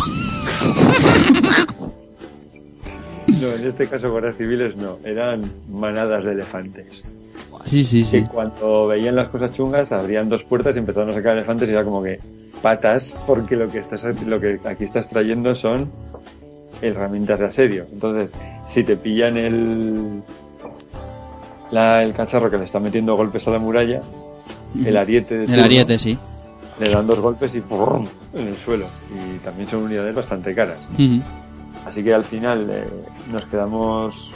No, 3.42 3.48
en 3.54 3.66
este 3.66 3.88
caso 3.88 4.12
guardias 4.12 4.36
civiles 4.38 4.76
no, 4.76 4.98
eran 5.04 5.42
manadas 5.72 6.24
de 6.26 6.32
elefantes. 6.34 7.04
Sí, 7.66 7.84
sí, 7.84 8.04
que 8.10 8.24
cuando 8.26 8.88
veían 8.88 9.16
las 9.16 9.30
cosas 9.30 9.52
chungas 9.54 9.92
abrían 9.92 10.30
dos 10.30 10.44
puertas 10.44 10.76
y 10.76 10.80
empezaron 10.80 11.10
a 11.12 11.14
sacar 11.14 11.38
elefantes 11.38 11.70
y 11.70 11.72
era 11.72 11.84
como 11.84 12.02
que 12.04 12.20
patas 12.62 13.16
porque 13.28 13.56
lo 13.56 13.70
que 13.70 13.80
estás 13.80 14.04
lo 14.26 14.40
que 14.40 14.60
aquí 14.66 14.84
estás 14.84 15.08
trayendo 15.10 15.54
son 15.56 15.92
herramientas 16.82 17.40
de 17.40 17.46
asedio 17.46 17.86
entonces 17.92 18.32
si 18.68 18.84
te 18.84 18.96
pillan 18.98 19.38
el 19.38 20.22
la- 21.72 22.04
el 22.04 22.14
cacharro 22.14 22.50
que 22.52 22.58
le 22.58 22.66
está 22.66 22.80
metiendo 22.80 23.16
golpes 23.16 23.48
a 23.48 23.52
la 23.52 23.60
muralla 23.60 24.02
el 24.86 24.96
ariete 24.98 25.38
de 25.38 25.54
El 25.54 25.60
ariete, 25.62 26.00
sí. 26.00 26.18
le 26.80 26.90
dan 26.90 27.06
dos 27.06 27.20
golpes 27.20 27.54
y 27.56 27.62
¡pum! 27.62 28.08
en 28.34 28.48
el 28.48 28.56
suelo 28.58 28.86
y 29.14 29.38
también 29.40 29.68
son 29.70 29.84
unidades 29.84 30.16
bastante 30.16 30.56
caras. 30.56 30.78
Así 31.86 32.04
que 32.04 32.14
al 32.14 32.24
final 32.24 32.68
eh, 32.72 32.86
nos 33.32 33.46
quedamos 33.48 34.32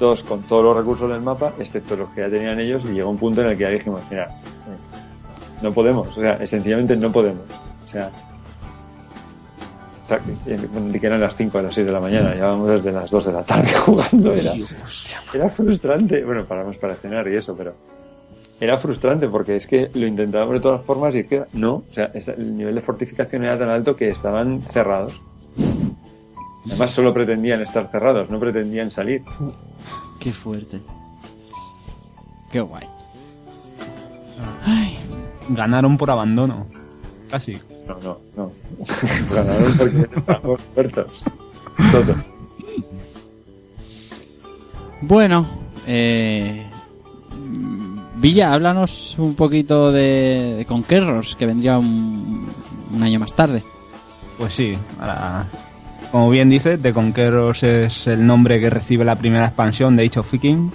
todos 0.00 0.24
con 0.24 0.42
todos 0.42 0.64
los 0.64 0.76
recursos 0.76 1.08
del 1.10 1.20
mapa, 1.20 1.52
excepto 1.60 1.94
los 1.96 2.08
que 2.10 2.22
ya 2.22 2.28
tenían 2.30 2.58
ellos, 2.58 2.82
y 2.84 2.94
llegó 2.94 3.10
un 3.10 3.18
punto 3.18 3.42
en 3.42 3.48
el 3.48 3.56
que 3.56 3.62
ya 3.62 3.68
dijimos, 3.70 4.00
mira, 4.10 4.24
eh, 4.24 5.60
no 5.62 5.72
podemos, 5.72 6.08
o 6.16 6.20
sea, 6.20 6.44
sencillamente 6.46 6.96
no 6.96 7.12
podemos. 7.12 7.42
O 7.86 7.88
sea, 7.88 8.10
sea, 10.18 10.98
que, 11.00 11.06
eran 11.06 11.20
las 11.20 11.36
5 11.36 11.58
a 11.58 11.62
las 11.62 11.74
6 11.74 11.86
de 11.86 11.92
la 11.92 12.00
mañana, 12.00 12.34
llevábamos 12.34 12.68
desde 12.68 12.92
las 12.92 13.10
2 13.10 13.26
de 13.26 13.32
la 13.32 13.42
tarde 13.42 13.72
jugando, 13.86 14.32
era, 14.32 14.54
era 15.34 15.50
frustrante. 15.50 16.24
Bueno, 16.24 16.44
paramos 16.44 16.76
para 16.78 16.96
cenar 16.96 17.28
y 17.28 17.36
eso, 17.36 17.56
pero 17.56 17.74
era 18.60 18.78
frustrante 18.78 19.28
porque 19.28 19.56
es 19.56 19.66
que 19.66 19.90
lo 19.94 20.06
intentábamos 20.06 20.54
de 20.54 20.60
todas 20.60 20.82
formas 20.82 21.14
y 21.14 21.20
es 21.20 21.26
que 21.26 21.44
no, 21.52 21.74
o 21.74 21.92
sea, 21.92 22.12
el 22.14 22.56
nivel 22.56 22.76
de 22.76 22.80
fortificación 22.80 23.44
era 23.44 23.58
tan 23.58 23.68
alto 23.68 23.96
que 23.96 24.08
estaban 24.08 24.62
cerrados. 24.62 25.20
Además 26.66 26.92
solo 26.92 27.12
pretendían 27.12 27.60
estar 27.60 27.90
cerrados, 27.90 28.30
no 28.30 28.38
pretendían 28.38 28.90
salir. 28.90 29.22
Qué 30.20 30.30
fuerte. 30.30 30.80
Qué 32.52 32.60
guay. 32.60 32.86
Ganaron 35.48 35.98
por 35.98 36.10
abandono. 36.10 36.66
Casi. 37.30 37.58
No, 37.86 37.96
no, 38.02 38.18
no. 38.36 38.52
Ganaron 39.34 39.78
porque 39.78 40.08
estábamos 40.16 40.60
muertos. 40.74 41.22
Todo. 41.90 42.14
Bueno, 45.00 45.46
eh, 45.86 46.64
Villa, 48.16 48.52
háblanos 48.52 49.16
un 49.18 49.34
poquito 49.34 49.90
de, 49.90 50.54
de 50.58 50.64
Conquerors, 50.64 51.34
que 51.34 51.46
vendría 51.46 51.78
un, 51.78 52.48
un 52.94 53.02
año 53.02 53.18
más 53.18 53.32
tarde. 53.34 53.62
Pues 54.38 54.54
sí, 54.54 54.78
ahora, 55.00 55.46
como 56.12 56.30
bien 56.30 56.50
dice, 56.50 56.78
The 56.78 56.92
Conquerors 56.92 57.62
es 57.62 58.06
el 58.06 58.24
nombre 58.24 58.60
que 58.60 58.70
recibe 58.70 59.04
la 59.04 59.16
primera 59.16 59.46
expansión 59.46 59.96
de 59.96 60.04
Age 60.04 60.20
of 60.20 60.30
Viking, 60.30 60.70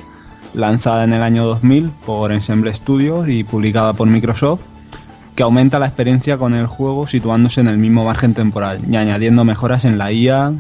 lanzada 0.54 1.04
en 1.04 1.14
el 1.14 1.22
año 1.22 1.46
2000 1.46 1.92
por 2.06 2.32
Ensemble 2.32 2.74
Studios 2.76 3.30
y 3.30 3.44
publicada 3.44 3.94
por 3.94 4.08
Microsoft, 4.08 4.62
que 5.38 5.44
aumenta 5.44 5.78
la 5.78 5.86
experiencia 5.86 6.40
con 6.40 6.56
el 6.56 6.66
juego 6.66 7.08
situándose 7.08 7.62
en 7.62 7.68
el 7.68 7.78
mismo 7.78 8.04
margen 8.04 8.34
temporal 8.34 8.80
y 8.90 8.96
añadiendo 8.96 9.44
mejoras 9.44 9.86
en 9.86 10.00
la 10.00 10.12
IA, 10.12 10.52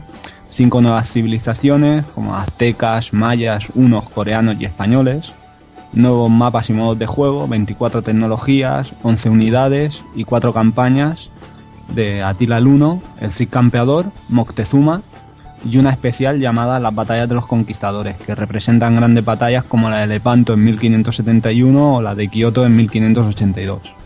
cinco 0.55 0.81
nuevas 0.81 1.11
civilizaciones 1.11 2.05
como 2.13 2.35
aztecas, 2.35 3.11
mayas, 3.11 3.63
unos 3.73 4.07
coreanos 4.07 4.57
y 4.59 4.65
españoles, 4.65 5.31
nuevos 5.93 6.29
mapas 6.29 6.69
y 6.69 6.73
modos 6.73 6.99
de 6.99 7.07
juego, 7.07 7.47
24 7.47 8.03
tecnologías, 8.03 8.91
11 9.01 9.31
unidades 9.31 9.95
y 10.15 10.25
cuatro 10.25 10.53
campañas 10.53 11.31
de 11.95 12.21
Atila 12.21 12.59
el 12.59 12.67
Uno, 12.67 13.01
el 13.19 13.31
Cid 13.31 13.49
Campeador, 13.49 14.05
Moctezuma 14.29 15.01
y 15.65 15.77
una 15.77 15.89
especial 15.89 16.39
llamada 16.39 16.79
Las 16.79 16.93
Batallas 16.93 17.27
de 17.27 17.33
los 17.33 17.47
Conquistadores, 17.47 18.15
que 18.17 18.35
representan 18.35 18.97
grandes 18.97 19.25
batallas 19.25 19.63
como 19.63 19.89
la 19.89 20.01
de 20.01 20.07
Lepanto 20.07 20.53
en 20.53 20.63
1571 20.65 21.95
o 21.95 22.01
la 22.03 22.13
de 22.13 22.27
Kioto 22.27 22.63
en 22.63 22.75
1582. 22.75 23.96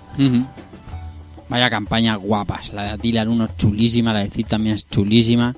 Vaya 1.49 1.69
campaña 1.69 2.15
guapas. 2.15 2.73
La 2.73 2.95
de 2.95 3.09
el 3.09 3.27
1 3.27 3.45
es 3.45 3.57
chulísima, 3.57 4.13
la 4.13 4.19
de 4.19 4.29
Cid 4.29 4.45
también 4.45 4.75
es 4.75 4.89
chulísima. 4.89 5.53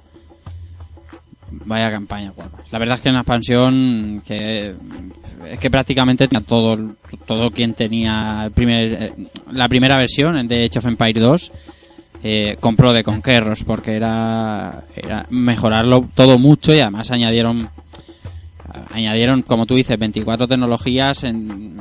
Vaya 1.65 1.91
campaña 1.91 2.31
guapas. 2.31 2.71
La 2.71 2.79
verdad 2.79 2.95
es 2.95 3.01
que 3.01 3.09
es 3.09 3.11
una 3.11 3.21
expansión 3.21 4.23
que 4.25 4.73
es 5.49 5.59
que 5.59 5.69
prácticamente 5.69 6.27
tenía 6.27 6.43
todo 6.43 6.95
todo 7.27 7.51
quien 7.51 7.73
tenía 7.73 8.49
eh, 8.55 9.13
la 9.51 9.67
primera 9.67 9.97
versión 9.97 10.47
de 10.47 10.65
Age 10.65 10.79
of 10.79 10.85
Empire 10.85 11.19
2 11.19 11.51
eh, 12.23 12.57
compró 12.59 12.93
de 12.93 13.03
Conquerros 13.03 13.63
porque 13.63 13.95
era, 13.95 14.85
era 14.95 15.27
mejorarlo 15.29 16.09
todo 16.15 16.39
mucho 16.39 16.73
y 16.73 16.79
además 16.79 17.11
añadieron 17.11 17.69
añadieron 18.91 19.41
como 19.41 19.65
tú 19.65 19.75
dices 19.75 19.99
24 19.99 20.47
tecnologías 20.47 21.23
en, 21.23 21.75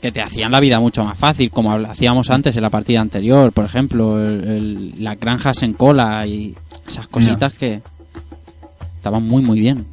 que 0.00 0.12
te 0.12 0.20
hacían 0.22 0.52
la 0.52 0.60
vida 0.60 0.78
mucho 0.80 1.02
más 1.04 1.18
fácil, 1.18 1.50
como 1.50 1.72
hacíamos 1.72 2.30
antes 2.30 2.56
en 2.56 2.62
la 2.62 2.70
partida 2.70 3.00
anterior, 3.00 3.52
por 3.52 3.64
ejemplo, 3.64 4.24
el- 4.24 4.44
el- 4.44 5.04
las 5.04 5.18
granjas 5.18 5.62
en 5.62 5.72
cola 5.72 6.26
y 6.26 6.54
esas 6.86 7.08
cositas 7.08 7.52
que 7.54 7.80
estaban 8.96 9.26
muy 9.26 9.42
muy 9.42 9.60
bien. 9.60 9.86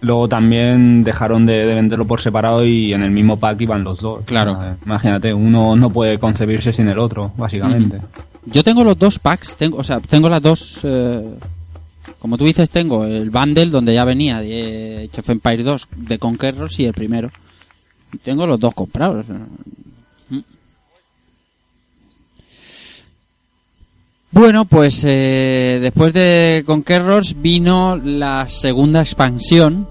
Luego 0.00 0.28
también 0.28 1.02
dejaron 1.02 1.46
de, 1.46 1.64
de 1.64 1.74
venderlo 1.74 2.04
por 2.06 2.20
separado 2.20 2.62
y 2.64 2.92
en 2.92 3.02
el 3.02 3.10
mismo 3.10 3.38
pack 3.38 3.58
iban 3.62 3.84
los 3.84 4.00
dos. 4.00 4.22
Claro. 4.26 4.58
Imagínate, 4.84 5.32
uno 5.32 5.76
no 5.76 5.88
puede 5.90 6.18
concebirse 6.18 6.74
sin 6.74 6.88
el 6.88 6.98
otro, 6.98 7.32
básicamente. 7.38 8.00
Yo 8.44 8.62
tengo 8.62 8.84
los 8.84 8.98
dos 8.98 9.18
packs, 9.18 9.56
tengo, 9.56 9.78
o 9.78 9.84
sea, 9.84 10.00
tengo 10.00 10.28
las 10.28 10.42
dos, 10.42 10.80
eh, 10.82 11.24
como 12.18 12.38
tú 12.38 12.44
dices, 12.44 12.70
tengo 12.70 13.04
el 13.04 13.30
bundle 13.30 13.66
donde 13.66 13.94
ya 13.94 14.04
venía 14.04 14.40
de 14.40 15.10
of 15.16 15.30
Empires 15.30 15.64
2 15.64 15.88
de 15.96 16.18
Conquerors 16.18 16.78
y 16.80 16.84
el 16.84 16.92
primero. 16.92 17.30
Y 18.12 18.18
tengo 18.18 18.46
los 18.46 18.60
dos 18.60 18.74
comprados. 18.74 19.26
Mm. 20.28 20.38
Bueno, 24.30 24.64
pues 24.64 25.04
eh, 25.06 25.78
después 25.80 26.12
de 26.12 26.62
Conquerors 26.66 27.40
vino 27.40 27.96
la 27.96 28.48
segunda 28.48 29.00
expansión. 29.00 29.86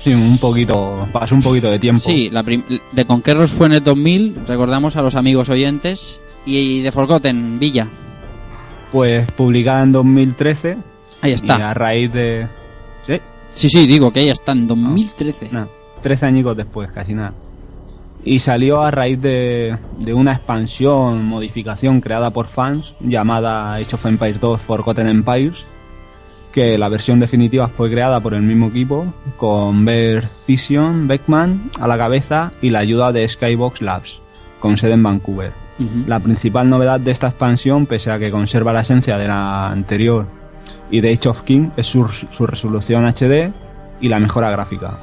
Sí, 0.00 0.12
un 0.12 0.38
poquito, 0.38 1.08
pasó 1.12 1.34
un 1.34 1.42
poquito 1.42 1.70
de 1.70 1.78
tiempo. 1.78 2.02
Sí, 2.02 2.28
la 2.30 2.42
de 2.42 3.04
Conquerors 3.04 3.52
fue 3.52 3.66
en 3.68 3.72
el 3.74 3.84
2000, 3.84 4.46
recordamos 4.46 4.96
a 4.96 5.02
los 5.02 5.14
amigos 5.14 5.48
oyentes. 5.48 6.20
Y 6.46 6.82
de 6.82 6.92
Forgotten, 6.92 7.58
Villa. 7.58 7.88
Pues 8.92 9.30
publicada 9.32 9.82
en 9.82 9.92
2013 9.92 10.76
Ahí 11.24 11.30
y 11.30 11.34
está. 11.34 11.70
a 11.70 11.72
raíz 11.72 12.12
de... 12.12 12.46
¿Sí? 13.06 13.14
Sí, 13.54 13.68
sí, 13.70 13.86
digo 13.86 14.12
que 14.12 14.20
ahí 14.20 14.28
está, 14.28 14.52
en 14.52 14.66
2013. 14.66 15.48
No, 15.52 15.68
13 16.02 16.26
añicos 16.26 16.54
después, 16.54 16.90
casi 16.92 17.14
nada. 17.14 17.32
Y 18.26 18.40
salió 18.40 18.82
a 18.82 18.90
raíz 18.90 19.22
de, 19.22 19.74
de 19.98 20.12
una 20.12 20.34
expansión, 20.34 21.24
modificación 21.24 22.02
creada 22.02 22.30
por 22.30 22.48
fans 22.48 22.92
llamada 23.00 23.74
Age 23.74 23.94
of 23.94 24.04
Empires 24.04 24.38
2 24.38 24.60
Forgotten 24.66 25.08
Empires, 25.08 25.54
que 26.52 26.76
la 26.76 26.90
versión 26.90 27.20
definitiva 27.20 27.68
fue 27.68 27.90
creada 27.90 28.20
por 28.20 28.34
el 28.34 28.42
mismo 28.42 28.66
equipo, 28.66 29.06
con 29.38 29.86
Vercision 29.86 31.08
Beckman 31.08 31.70
a 31.80 31.88
la 31.88 31.96
cabeza 31.96 32.52
y 32.60 32.68
la 32.68 32.80
ayuda 32.80 33.12
de 33.12 33.26
Skybox 33.26 33.80
Labs, 33.80 34.18
con 34.60 34.76
sede 34.76 34.92
en 34.92 35.02
Vancouver. 35.02 35.52
La 36.06 36.20
principal 36.20 36.68
novedad 36.68 37.00
de 37.00 37.12
esta 37.12 37.28
expansión, 37.28 37.86
pese 37.86 38.10
a 38.10 38.18
que 38.18 38.30
conserva 38.30 38.74
la 38.74 38.82
esencia 38.82 39.16
de 39.16 39.26
la 39.26 39.66
anterior 39.66 40.43
y 40.90 41.00
de 41.00 41.12
Age 41.12 41.28
of 41.28 41.42
King, 41.42 41.70
es 41.76 41.86
su, 41.86 42.06
su 42.36 42.46
resolución 42.46 43.04
HD 43.06 43.52
y 44.00 44.08
la 44.08 44.18
mejora 44.18 44.50
gráfica. 44.50 44.98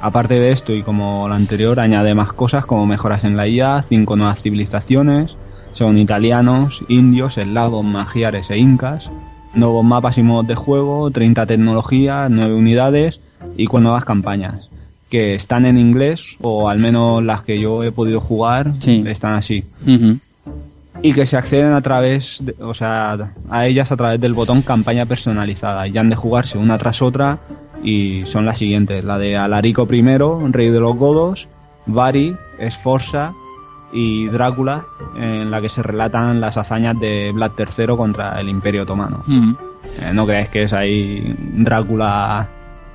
Aparte 0.00 0.34
de 0.40 0.50
esto 0.52 0.74
y 0.74 0.82
como 0.82 1.28
la 1.28 1.36
anterior, 1.36 1.78
añade 1.78 2.14
más 2.14 2.32
cosas 2.32 2.66
como 2.66 2.86
mejoras 2.86 3.22
en 3.24 3.36
la 3.36 3.46
IA, 3.46 3.84
cinco 3.88 4.16
nuevas 4.16 4.42
civilizaciones, 4.42 5.30
son 5.74 5.96
italianos, 5.96 6.80
indios, 6.88 7.38
eslavos, 7.38 7.84
magiares 7.84 8.50
e 8.50 8.58
incas, 8.58 9.04
nuevos 9.54 9.84
mapas 9.84 10.18
y 10.18 10.22
modos 10.22 10.46
de 10.48 10.54
juego, 10.54 11.10
30 11.10 11.46
tecnologías, 11.46 12.30
9 12.30 12.54
unidades 12.54 13.20
y 13.56 13.66
con 13.66 13.84
nuevas 13.84 14.04
campañas, 14.04 14.68
que 15.08 15.34
están 15.34 15.66
en 15.66 15.78
inglés, 15.78 16.20
o 16.40 16.68
al 16.68 16.78
menos 16.78 17.22
las 17.22 17.42
que 17.42 17.60
yo 17.60 17.84
he 17.84 17.92
podido 17.92 18.20
jugar, 18.20 18.72
Sí. 18.80 19.04
están 19.06 19.34
así. 19.34 19.64
Y 21.00 21.12
que 21.14 21.26
se 21.26 21.36
acceden 21.36 21.72
a 21.72 21.80
través, 21.80 22.36
de- 22.40 22.54
o 22.60 22.74
sea, 22.74 23.16
a 23.50 23.66
ellas 23.66 23.90
a 23.90 23.96
través 23.96 24.20
del 24.20 24.34
botón 24.34 24.62
campaña 24.62 25.06
personalizada 25.06 25.86
y 25.88 25.96
han 25.96 26.10
de 26.10 26.16
jugarse 26.16 26.58
una 26.58 26.76
tras 26.78 27.00
otra 27.00 27.38
y 27.82 28.24
son 28.26 28.44
las 28.44 28.58
siguientes, 28.58 29.04
la 29.04 29.18
de 29.18 29.36
Alarico 29.36 29.88
I, 29.90 30.02
Rey 30.52 30.68
de 30.68 30.80
los 30.80 30.96
Godos, 30.96 31.48
Vari, 31.86 32.36
Esforza 32.58 33.32
y 33.92 34.26
Drácula, 34.28 34.84
en 35.16 35.50
la 35.50 35.60
que 35.60 35.68
se 35.68 35.82
relatan 35.82 36.40
las 36.40 36.56
hazañas 36.56 36.98
de 37.00 37.30
Vlad 37.34 37.52
III 37.58 37.96
contra 37.96 38.40
el 38.40 38.48
Imperio 38.48 38.82
Otomano. 38.84 39.22
Ujú. 39.26 39.56
Eh, 39.98 40.10
no 40.14 40.24
creáis 40.26 40.48
que 40.50 40.62
es 40.62 40.72
ahí 40.72 41.34
Drácula... 41.54 42.48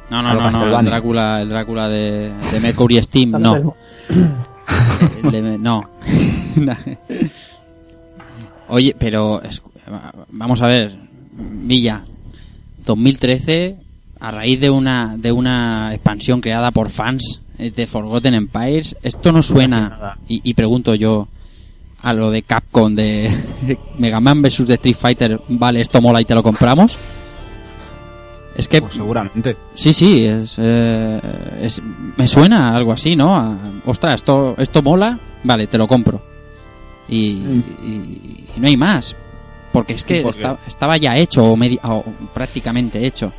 No, 0.10 0.22
no, 0.22 0.34
no, 0.34 0.50
no, 0.52 0.80
el. 0.80 0.86
Drácula, 0.86 1.42
el 1.42 1.50
Drácula 1.50 1.90
de, 1.90 2.32
de 2.52 2.60
Mercury 2.62 3.04
Steam, 3.04 3.32
no. 3.32 3.76
El 5.22 5.32
de- 5.32 5.58
no. 5.58 5.84
Oye, 8.70 8.96
pero 8.98 9.42
es- 9.42 9.62
vamos 10.30 10.62
a 10.62 10.68
ver, 10.68 10.96
Villa, 11.34 12.04
2013, 12.86 13.76
a 14.20 14.32
raíz 14.32 14.60
de 14.60 14.70
una 14.70 15.16
de 15.18 15.32
una 15.32 15.94
expansión 15.94 16.42
creada 16.42 16.72
por 16.72 16.90
fans 16.90 17.42
eh, 17.60 17.72
de 17.72 17.86
Forgotten 17.88 18.34
Empires, 18.34 18.96
esto 19.04 19.32
no 19.32 19.42
suena 19.44 20.18
y, 20.28 20.42
y 20.50 20.54
pregunto 20.54 20.96
yo 20.96 21.28
a 22.02 22.14
lo 22.14 22.30
de 22.32 22.42
Capcom 22.44 22.94
de 22.96 23.30
Mega 23.98 24.20
Man 24.20 24.42
vs 24.42 24.68
de 24.68 24.74
Street 24.76 24.96
Fighter, 24.96 25.40
vale, 25.50 25.82
esto 25.82 26.02
mola 26.02 26.22
y 26.22 26.26
te 26.26 26.36
lo 26.36 26.44
compramos. 26.44 26.98
Es 28.56 28.68
que 28.68 28.82
Pues 28.82 28.94
seguramente. 28.94 29.56
Sí, 29.76 29.94
sí, 29.94 30.26
es, 30.26 30.56
eh, 30.58 31.20
es- 31.62 31.82
me 32.18 32.28
suena 32.28 32.74
algo 32.76 32.92
así, 32.92 33.16
¿no? 33.16 33.36
A, 33.36 33.56
ostras, 33.86 34.16
esto, 34.16 34.56
esto 34.58 34.82
mola, 34.82 35.20
vale, 35.44 35.68
te 35.68 35.78
lo 35.78 35.88
compro. 35.88 36.22
Y, 37.10 37.18
y- 37.84 38.46
y 38.56 38.60
no 38.60 38.68
hay 38.68 38.78
más. 38.78 39.16
Porque 39.72 39.94
es 39.94 40.04
que 40.04 40.22
porque- 40.22 40.48
estaba 40.68 40.98
ya 40.98 41.16
hecho 41.18 41.44
o, 41.44 41.54
o 41.84 42.04
prácticamente 42.34 43.06
hecho. 43.06 43.32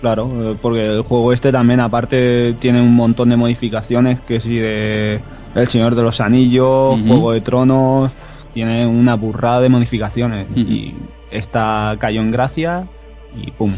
Claro, 0.00 0.52
eh, 0.52 0.56
porque 0.60 0.80
el 0.86 1.02
juego 1.02 1.32
este 1.32 1.52
también 1.52 1.80
aparte 1.80 2.54
tiene 2.60 2.80
un 2.80 2.94
montón 2.94 3.28
de 3.28 3.36
modificaciones 3.36 4.20
que 4.20 4.40
sí 4.40 4.54
de 4.56 5.20
El 5.54 5.68
Señor 5.68 5.94
de 5.94 6.02
los 6.02 6.20
Anillos. 6.20 6.98
Juego 7.06 7.32
de 7.32 7.40
Tronos, 7.42 8.10
tiene 8.54 8.86
una 8.86 9.14
burrada 9.16 9.60
de 9.60 9.68
modificaciones 9.68 10.46
y 10.56 10.94
esta 11.30 11.96
cayó 11.98 12.20
en 12.22 12.30
gracia 12.30 12.86
y 13.40 13.50
pum. 13.50 13.74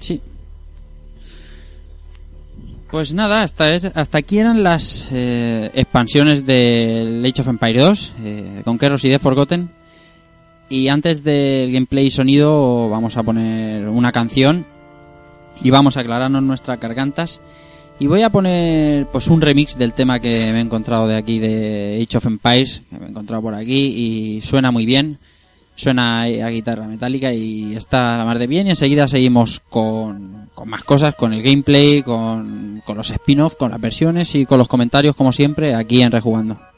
Sí. 0.00 0.20
Pues 2.94 3.12
nada, 3.12 3.42
hasta, 3.42 3.74
hasta 3.92 4.18
aquí 4.18 4.38
eran 4.38 4.62
las 4.62 5.08
eh, 5.10 5.68
expansiones 5.74 6.46
de 6.46 7.24
Age 7.28 7.42
of 7.42 7.48
Empire 7.48 7.80
2, 7.80 8.12
eh, 8.22 8.62
Conquerors 8.64 9.04
y 9.04 9.08
The 9.08 9.18
Forgotten. 9.18 9.68
Y 10.68 10.86
antes 10.86 11.24
del 11.24 11.72
gameplay 11.72 12.06
y 12.06 12.10
sonido 12.12 12.88
vamos 12.88 13.16
a 13.16 13.24
poner 13.24 13.88
una 13.88 14.12
canción 14.12 14.64
y 15.60 15.70
vamos 15.70 15.96
a 15.96 16.02
aclararnos 16.02 16.44
nuestras 16.44 16.78
gargantas. 16.78 17.40
Y 17.98 18.06
voy 18.06 18.22
a 18.22 18.30
poner 18.30 19.06
pues 19.06 19.26
un 19.26 19.40
remix 19.40 19.76
del 19.76 19.92
tema 19.92 20.20
que 20.20 20.52
me 20.52 20.58
he 20.58 20.60
encontrado 20.60 21.08
de 21.08 21.16
aquí 21.16 21.40
de 21.40 22.00
Age 22.00 22.18
of 22.18 22.26
Empires, 22.26 22.80
que 22.88 22.96
me 22.96 23.06
he 23.06 23.10
encontrado 23.10 23.42
por 23.42 23.54
aquí 23.54 24.36
y 24.36 24.40
suena 24.40 24.70
muy 24.70 24.86
bien. 24.86 25.18
Suena 25.76 26.22
a 26.22 26.48
guitarra 26.50 26.86
metálica 26.86 27.32
y 27.32 27.74
está 27.74 28.16
la 28.16 28.24
mar 28.24 28.38
de 28.38 28.46
bien. 28.46 28.66
Y 28.66 28.70
enseguida 28.70 29.08
seguimos 29.08 29.60
con, 29.68 30.50
con 30.54 30.68
más 30.68 30.84
cosas, 30.84 31.14
con 31.14 31.32
el 31.32 31.42
gameplay, 31.42 32.02
con, 32.02 32.82
con 32.84 32.96
los 32.96 33.10
spin-off, 33.10 33.56
con 33.56 33.70
las 33.70 33.80
versiones 33.80 34.34
y 34.34 34.46
con 34.46 34.58
los 34.58 34.68
comentarios, 34.68 35.16
como 35.16 35.32
siempre, 35.32 35.74
aquí 35.74 36.00
en 36.00 36.12
Rejugando. 36.12 36.73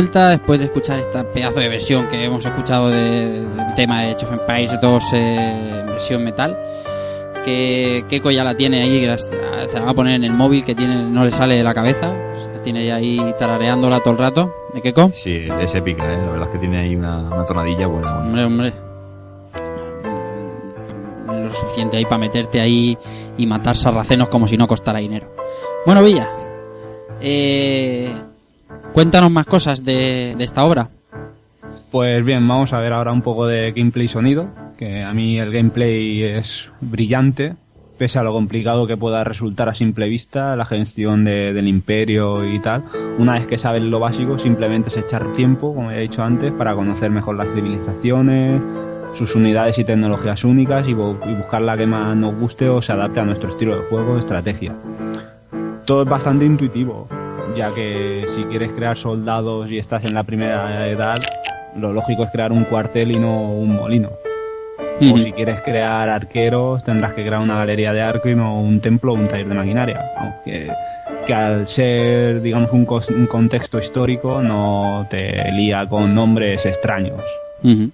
Vuelta 0.00 0.28
después 0.30 0.58
de 0.58 0.64
escuchar 0.64 0.98
esta 0.98 1.22
pedazo 1.24 1.60
de 1.60 1.68
versión 1.68 2.08
que 2.08 2.24
hemos 2.24 2.44
escuchado 2.46 2.88
de- 2.88 3.42
del 3.42 3.74
tema 3.76 4.00
de 4.02 4.12
Age 4.12 4.24
of 4.24 4.32
Empires 4.32 4.80
2 4.80 5.04
eh, 5.12 5.82
versión 5.88 6.24
metal. 6.24 6.56
Que 7.44 8.02
Keiko 8.08 8.30
ya 8.30 8.42
la 8.42 8.54
tiene 8.54 8.82
ahí, 8.82 9.18
se 9.18 9.78
la 9.78 9.84
va 9.84 9.90
a 9.90 9.94
poner 9.94 10.14
en 10.14 10.24
el 10.24 10.32
móvil 10.32 10.64
que 10.64 10.74
tiene 10.74 11.02
no 11.02 11.22
le 11.24 11.30
sale 11.30 11.56
de 11.58 11.62
la 11.64 11.74
cabeza. 11.74 12.08
La 12.54 12.62
tiene 12.62 12.86
ya 12.86 12.96
ahí 12.96 13.18
tarareándola 13.38 14.00
todo 14.00 14.12
el 14.12 14.18
rato. 14.18 14.54
¿De 14.72 14.80
Keiko? 14.80 15.10
Sí, 15.12 15.46
es 15.60 15.74
épica, 15.74 16.04
¿eh? 16.04 16.16
la 16.16 16.30
verdad 16.30 16.46
es 16.48 16.52
que 16.52 16.58
tiene 16.58 16.78
ahí 16.80 16.96
una, 16.96 17.18
una 17.18 17.44
tonadilla 17.44 17.86
buena. 17.86 18.12
buena. 18.12 18.26
Hombre, 18.26 18.44
hombre. 18.46 18.72
Lo 21.46 21.52
suficiente 21.52 21.96
ahí 21.98 22.04
para 22.04 22.18
meterte 22.18 22.60
ahí 22.60 22.96
y 23.36 23.46
matar 23.46 23.76
sarracenos 23.76 24.28
como 24.30 24.46
si 24.48 24.56
no 24.56 24.66
costara 24.66 24.98
dinero. 24.98 25.28
Bueno, 25.84 26.02
Villa. 26.02 26.26
Eh, 27.20 28.14
cuéntanos 28.92 29.30
más 29.30 29.46
cosas 29.46 29.84
de, 29.84 30.34
de 30.36 30.44
esta 30.44 30.64
obra. 30.64 30.88
Pues 31.90 32.24
bien, 32.24 32.46
vamos 32.46 32.72
a 32.72 32.78
ver 32.78 32.92
ahora 32.92 33.12
un 33.12 33.22
poco 33.22 33.46
de 33.46 33.72
gameplay 33.72 34.08
sonido, 34.08 34.48
que 34.78 35.02
a 35.02 35.12
mí 35.12 35.38
el 35.38 35.50
gameplay 35.52 36.22
es 36.22 36.46
brillante, 36.80 37.54
pese 37.98 38.18
a 38.18 38.22
lo 38.22 38.32
complicado 38.32 38.86
que 38.86 38.96
pueda 38.96 39.24
resultar 39.24 39.68
a 39.68 39.74
simple 39.74 40.08
vista 40.08 40.56
la 40.56 40.64
gestión 40.64 41.24
de- 41.24 41.52
del 41.52 41.68
imperio 41.68 42.44
y 42.50 42.58
tal. 42.60 42.84
Una 43.18 43.34
vez 43.34 43.46
que 43.46 43.58
sabes 43.58 43.82
lo 43.82 43.98
básico, 43.98 44.38
simplemente 44.38 44.88
es 44.88 44.96
echar 44.96 45.32
tiempo, 45.34 45.74
como 45.74 45.90
he 45.90 46.00
dicho 46.00 46.22
antes, 46.22 46.52
para 46.52 46.74
conocer 46.74 47.10
mejor 47.10 47.36
las 47.36 47.48
civilizaciones, 47.54 48.62
sus 49.18 49.34
unidades 49.34 49.76
y 49.78 49.84
tecnologías 49.84 50.44
únicas 50.44 50.86
y, 50.86 50.92
y 50.92 50.94
buscar 50.94 51.60
la 51.62 51.76
que 51.76 51.86
más 51.86 52.16
nos 52.16 52.34
guste 52.38 52.68
o 52.68 52.80
se 52.80 52.92
adapte 52.92 53.18
a 53.20 53.24
nuestro 53.24 53.50
estilo 53.50 53.76
de 53.76 53.82
juego 53.88 54.12
o 54.14 54.18
estrategia. 54.18 54.74
Todo 55.84 56.04
es 56.04 56.08
bastante 56.08 56.44
intuitivo, 56.44 57.08
ya 57.56 57.72
que 57.74 58.24
si 58.34 58.44
quieres 58.44 58.72
crear 58.72 58.96
soldados 58.96 59.70
y 59.70 59.78
estás 59.78 60.04
en 60.04 60.14
la 60.14 60.24
primera 60.24 60.86
edad, 60.88 61.18
lo 61.76 61.92
lógico 61.92 62.24
es 62.24 62.30
crear 62.30 62.52
un 62.52 62.64
cuartel 62.64 63.12
y 63.12 63.18
no 63.18 63.52
un 63.52 63.76
molino. 63.76 64.10
O 65.02 65.16
si 65.16 65.32
quieres 65.32 65.62
crear 65.62 66.10
arqueros, 66.10 66.84
tendrás 66.84 67.14
que 67.14 67.24
crear 67.24 67.40
una 67.40 67.56
galería 67.56 67.92
de 67.94 68.02
arco 68.02 68.28
y 68.28 68.34
no 68.34 68.60
un 68.60 68.80
templo 68.80 69.12
o 69.12 69.14
un 69.14 69.28
taller 69.28 69.48
de 69.48 69.54
maquinaria. 69.54 70.04
Aunque 70.18 70.68
que 71.26 71.34
al 71.34 71.68
ser, 71.68 72.42
digamos, 72.42 72.70
un, 72.72 72.86
un 73.16 73.26
contexto 73.26 73.78
histórico 73.78 74.42
no 74.42 75.06
te 75.10 75.50
lía 75.52 75.86
con 75.88 76.14
nombres 76.14 76.64
extraños. 76.64 77.20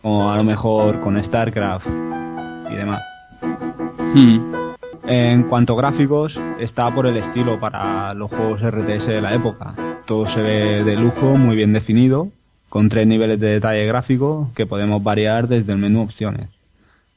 Como 0.03 0.31
a 0.31 0.37
lo 0.37 0.45
mejor 0.45 1.01
con 1.01 1.23
StarCraft 1.23 1.87
y 2.71 2.75
demás. 2.75 3.03
En 5.09 5.45
cuanto 5.45 5.75
a 5.75 5.77
gráficos, 5.77 6.37
está 6.59 6.93
por 6.93 7.07
el 7.07 7.17
estilo 7.17 7.61
para 7.61 8.13
los 8.13 8.29
juegos 8.29 8.61
RTS 8.61 9.07
de 9.07 9.21
la 9.21 9.35
época. 9.35 9.73
Todo 10.05 10.27
se 10.27 10.43
ve 10.43 10.83
de 10.83 10.97
lujo, 10.97 11.37
muy 11.37 11.55
bien 11.55 11.73
definido, 11.73 12.29
con 12.69 12.89
tres 12.89 13.07
niveles 13.07 13.39
de 13.39 13.51
detalle 13.51 13.87
gráfico 13.87 14.51
que 14.57 14.67
podemos 14.67 15.01
variar 15.05 15.47
desde 15.47 15.73
el 15.73 15.79
menú 15.79 16.03
opciones. 16.03 16.49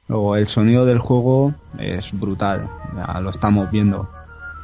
Luego, 0.08 0.36
el 0.36 0.48
sonido 0.48 0.86
del 0.86 1.00
juego 1.00 1.56
es 1.80 2.06
brutal, 2.12 2.68
ya 2.96 3.20
lo 3.22 3.32
estamos 3.32 3.72
viendo. 3.72 4.08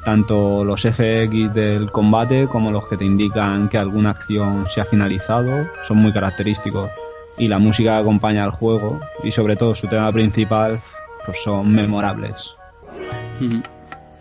Tanto 0.03 0.63
los 0.63 0.81
FX 0.83 1.51
del 1.55 1.89
combate 1.91 2.45
como 2.45 2.71
los 2.71 2.85
que 2.87 2.97
te 2.97 3.05
indican 3.05 3.69
que 3.69 3.79
alguna 3.79 4.11
acción 4.11 4.67
se 4.73 4.81
ha 4.81 4.85
finalizado 4.85 5.65
son 5.87 5.97
muy 5.97 6.13
característicos. 6.13 6.91
Y 7.39 7.47
la 7.47 7.57
música 7.57 7.95
que 7.95 8.01
acompaña 8.01 8.43
al 8.43 8.51
juego, 8.51 8.99
y 9.23 9.31
sobre 9.31 9.55
todo 9.55 9.73
su 9.73 9.87
tema 9.87 10.11
principal, 10.11 10.79
pues 11.25 11.37
son 11.43 11.73
memorables. 11.73 12.35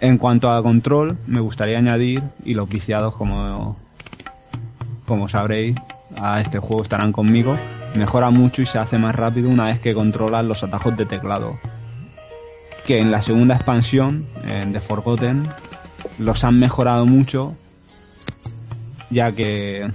En 0.01 0.19
cuanto 0.19 0.51
a 0.51 0.63
control, 0.63 1.17
me 1.27 1.41
gustaría 1.41 1.79
añadir, 1.79 2.23
y 2.45 2.55
los 2.55 2.69
viciados 2.69 3.15
como, 3.17 3.77
como 5.07 5.29
sabréis, 5.29 5.77
a 6.21 6.41
este 6.41 6.59
juego 6.59 6.83
estarán 6.83 7.13
conmigo, 7.13 7.57
mejora 7.95 8.31
mucho 8.31 8.63
y 8.63 8.67
se 8.67 8.79
hace 8.79 8.99
más 8.99 9.15
rápido 9.15 9.49
una 9.49 9.67
vez 9.67 9.81
que 9.81 9.95
controlas 9.95 10.45
los 10.45 10.63
atajos 10.63 10.97
de 10.97 11.07
teclado. 11.07 11.59
Que 12.87 13.01
en 13.01 13.11
la 13.11 13.23
segunda 13.23 13.55
expansión, 13.55 14.27
en 14.47 14.73
The 14.73 14.81
Forgotten, 14.81 15.49
los 16.19 16.45
han 16.45 16.59
mejorado 16.59 17.07
mucho, 17.07 17.55
ya 19.11 19.33
que 19.33 19.91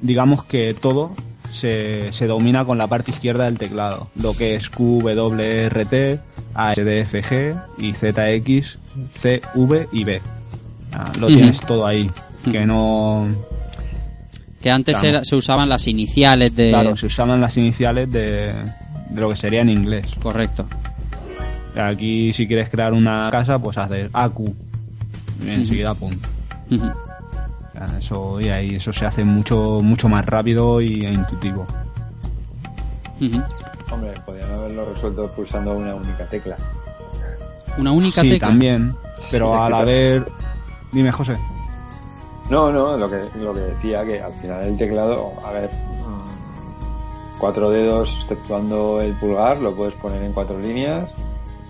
digamos 0.00 0.44
que 0.44 0.74
todo 0.74 1.12
se, 1.52 2.12
se 2.12 2.26
domina 2.26 2.64
con 2.64 2.78
la 2.78 2.86
parte 2.86 3.10
izquierda 3.10 3.44
del 3.44 3.58
teclado, 3.58 4.08
lo 4.14 4.36
que 4.36 4.54
es 4.54 4.68
Q, 4.68 5.02
W, 5.02 6.20
T, 6.54 6.60
A, 6.60 6.72
S, 6.72 6.84
D, 6.84 7.00
F, 7.00 7.22
G 7.22 7.62
y 7.78 7.92
Z, 7.92 8.30
X, 8.32 8.78
C, 9.20 9.42
V 9.54 9.88
y 9.92 10.04
B. 10.04 10.20
Ah, 10.92 11.12
lo 11.18 11.26
Ujú. 11.26 11.36
tienes 11.36 11.60
todo 11.60 11.86
ahí, 11.86 12.10
que 12.50 12.64
no... 12.64 13.26
Que 14.62 14.70
antes 14.70 14.98
Claro. 14.98 15.08
era- 15.16 15.24
se 15.24 15.36
usaban 15.36 15.68
las 15.68 15.86
iniciales 15.88 16.54
de... 16.56 16.70
Claro, 16.70 16.96
se 16.96 17.06
usaban 17.06 17.40
las 17.40 17.56
iniciales 17.56 18.10
de, 18.10 18.54
de 19.10 19.20
lo 19.20 19.28
que 19.30 19.36
sería 19.36 19.60
en 19.60 19.68
inglés. 19.70 20.06
Correcto. 20.22 20.66
Aquí 21.76 22.32
si 22.34 22.46
quieres 22.46 22.70
crear 22.70 22.92
una 22.92 23.28
casa, 23.30 23.58
pues 23.58 23.76
haces 23.76 24.08
AQ. 24.12 24.38
Y 25.44 25.50
enseguida, 25.50 25.92
pum. 25.94 26.12
Eso, 28.00 28.40
y 28.40 28.48
ahí 28.48 28.76
eso 28.76 28.92
se 28.92 29.04
hace 29.04 29.24
mucho, 29.24 29.80
mucho 29.82 30.08
más 30.08 30.24
rápido 30.24 30.80
y 30.80 31.04
e 31.04 31.12
intuitivo. 31.12 31.66
Ujú. 33.20 33.42
Hombre, 33.94 34.12
podrían 34.26 34.50
haberlo 34.50 34.84
resuelto 34.92 35.28
pulsando 35.28 35.72
una 35.72 35.94
única 35.94 36.24
tecla. 36.26 36.56
Una 37.78 37.92
única 37.92 38.22
sí, 38.22 38.30
tecla. 38.30 38.48
también. 38.48 38.96
Pero 39.30 39.52
Sí, 39.52 39.60
al 39.60 39.74
haber... 39.74 40.26
Dime, 40.90 41.12
José. 41.12 41.36
No, 42.50 42.72
no, 42.72 42.96
lo 42.96 43.08
que, 43.08 43.22
lo 43.38 43.54
que 43.54 43.60
decía, 43.60 44.04
que 44.04 44.20
al 44.20 44.32
final 44.34 44.64
el 44.64 44.76
teclado, 44.76 45.32
a 45.44 45.52
ver, 45.52 45.70
mm, 45.70 47.38
cuatro 47.38 47.70
dedos 47.70 48.16
exceptuando 48.20 49.00
el 49.00 49.12
pulgar, 49.14 49.58
lo 49.58 49.74
puedes 49.74 49.94
poner 49.94 50.22
en 50.22 50.32
cuatro 50.32 50.58
líneas, 50.58 51.08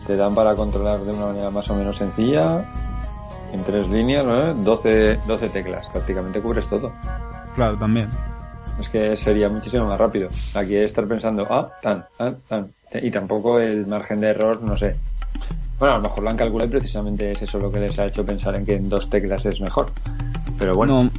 te 0.06 0.16
dan 0.16 0.34
para 0.34 0.56
controlar 0.56 1.00
de 1.00 1.12
una 1.12 1.26
manera 1.26 1.50
más 1.50 1.70
o 1.70 1.74
menos 1.74 1.96
sencilla, 1.96 2.64
en 3.52 3.62
tres 3.64 3.88
líneas, 3.88 4.24
¿no? 4.24 4.54
12, 4.54 5.20
12 5.26 5.48
teclas, 5.50 5.86
prácticamente 5.90 6.40
cubres 6.40 6.66
todo. 6.68 6.90
Claro, 7.54 7.76
también. 7.78 8.08
Es 8.80 8.88
que 8.88 9.16
sería 9.16 9.48
muchísimo 9.48 9.86
más 9.86 9.98
rápido. 9.98 10.30
Aquí 10.54 10.76
estar 10.76 11.06
pensando, 11.06 11.46
ah, 11.48 11.70
tan, 11.82 12.04
tan, 12.16 12.36
tan. 12.48 12.72
Y 13.02 13.10
tampoco 13.10 13.58
el 13.58 13.86
margen 13.86 14.20
de 14.20 14.28
error, 14.28 14.62
no 14.62 14.76
sé. 14.76 14.96
Bueno, 15.78 15.94
a 15.94 15.96
lo 15.98 16.04
mejor 16.04 16.22
lo 16.24 16.30
han 16.30 16.36
calculado 16.36 16.68
y 16.68 16.72
precisamente 16.72 17.32
es 17.32 17.42
eso 17.42 17.58
lo 17.58 17.70
que 17.70 17.80
les 17.80 17.98
ha 17.98 18.06
hecho 18.06 18.24
pensar 18.24 18.54
en 18.54 18.64
que 18.64 18.76
en 18.76 18.88
dos 18.88 19.10
teclas 19.10 19.44
es 19.46 19.60
mejor. 19.60 19.90
Pero 20.58 20.76
bueno, 20.76 20.94
Bueno, 20.96 21.10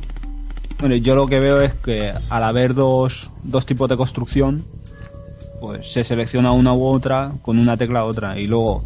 bueno, 0.79 0.95
yo 0.95 1.15
lo 1.15 1.27
que 1.27 1.39
veo 1.39 1.59
es 1.61 1.73
que 1.73 2.11
al 2.29 2.43
haber 2.43 2.73
dos, 2.73 3.29
dos 3.43 3.65
tipos 3.65 3.89
de 3.89 3.97
construcción, 3.97 4.65
pues 5.59 5.91
se 5.91 6.03
selecciona 6.03 6.51
una 6.51 6.73
u 6.73 6.85
otra 6.85 7.31
con 7.41 7.59
una 7.59 7.77
tecla 7.77 8.05
u 8.05 8.07
otra. 8.07 8.39
Y 8.39 8.47
luego, 8.47 8.83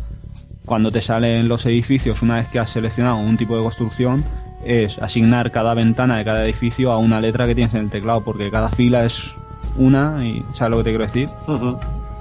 cuando 0.65 0.91
te 0.91 1.01
salen 1.01 1.47
los 1.47 1.65
edificios, 1.65 2.22
una 2.22 2.36
vez 2.36 2.47
que 2.49 2.59
has 2.59 2.72
seleccionado 2.72 3.17
un 3.17 3.38
tipo 3.38 3.55
de 3.55 3.63
construcción, 3.63 4.24
es 4.64 4.97
asignar 4.99 5.51
cada 5.51 5.74
ventana 5.74 6.18
de 6.18 6.26
cada 6.26 6.43
edificio 6.43 6.91
a 6.91 6.97
una 6.97 7.20
letra 7.20 7.45
que 7.45 7.55
tienes 7.55 7.74
en 7.74 7.82
el 7.82 7.89
teclado, 7.89 8.22
porque 8.24 8.49
cada 8.49 8.70
fila 8.70 9.05
es 9.05 9.20
una, 9.78 10.26
y 10.26 10.43
¿sabes 10.55 10.72
lo 10.72 10.78
que 10.78 10.84
te 10.84 10.89
quiero 10.89 11.05
decir? 11.05 11.30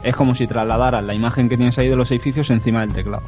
Es 0.02 0.14
como 0.14 0.34
si 0.34 0.46
trasladaras 0.46 1.02
la 1.04 1.14
imagen 1.14 1.48
que 1.48 1.56
tienes 1.56 1.76
ahí 1.78 1.88
de 1.88 1.96
los 1.96 2.10
edificios 2.10 2.48
encima 2.50 2.80
del 2.80 2.92
teclado. 2.92 3.22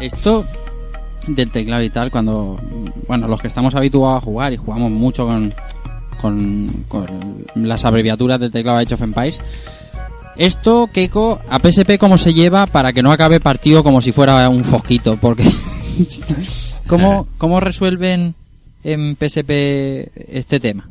Esto 0.00 0.44
del 1.26 1.50
teclado 1.50 1.82
y 1.82 1.90
tal, 1.90 2.10
cuando. 2.10 2.58
Bueno, 3.08 3.28
los 3.28 3.40
que 3.40 3.48
estamos 3.48 3.74
habituados 3.74 4.22
a 4.22 4.24
jugar 4.24 4.52
y 4.52 4.56
jugamos 4.56 4.90
mucho 4.90 5.26
con, 5.26 5.52
con, 6.20 6.68
con 6.88 7.06
las 7.54 7.84
abreviaturas 7.84 8.38
del 8.38 8.52
teclado 8.52 8.78
de 8.78 8.84
Age 8.84 8.94
of 8.94 9.02
Empires. 9.02 9.40
Esto, 10.38 10.88
Keiko, 10.92 11.40
a 11.48 11.58
PSP, 11.58 11.98
¿cómo 11.98 12.18
se 12.18 12.34
lleva 12.34 12.66
para 12.66 12.92
que 12.92 13.02
no 13.02 13.10
acabe 13.10 13.40
partido 13.40 13.82
como 13.82 14.00
si 14.00 14.12
fuera 14.12 14.48
un 14.50 14.64
fosquito? 14.64 15.16
Porque. 15.20 15.44
¿Cómo, 16.86 17.26
¿Cómo 17.38 17.58
resuelven 17.60 18.34
en 18.84 19.16
PSP 19.16 19.50
este 20.36 20.60
tema? 20.60 20.88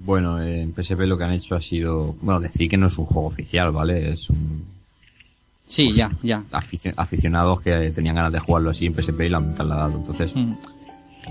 Bueno, 0.00 0.40
en 0.42 0.72
PSP 0.74 1.00
lo 1.00 1.16
que 1.18 1.24
han 1.24 1.32
hecho 1.32 1.56
ha 1.56 1.60
sido, 1.60 2.14
bueno, 2.22 2.40
decir 2.40 2.68
que 2.70 2.76
no 2.76 2.86
es 2.86 2.98
un 2.98 3.06
juego 3.06 3.26
oficial, 3.28 3.72
¿vale? 3.72 4.10
Es 4.12 4.30
un 4.30 4.64
Sí, 5.66 5.90
ya, 5.90 6.10
ya. 6.22 6.42
afici- 6.52 6.94
aficionados 6.96 7.60
que 7.62 7.90
tenían 7.90 8.14
ganas 8.16 8.32
de 8.32 8.38
jugarlo 8.40 8.70
así 8.70 8.86
en 8.86 8.94
PSP 8.94 9.22
y 9.26 9.28
lo 9.28 9.38
han 9.38 9.54
trasladado. 9.54 9.96
Entonces, 9.98 10.34
Mm. 10.34 10.52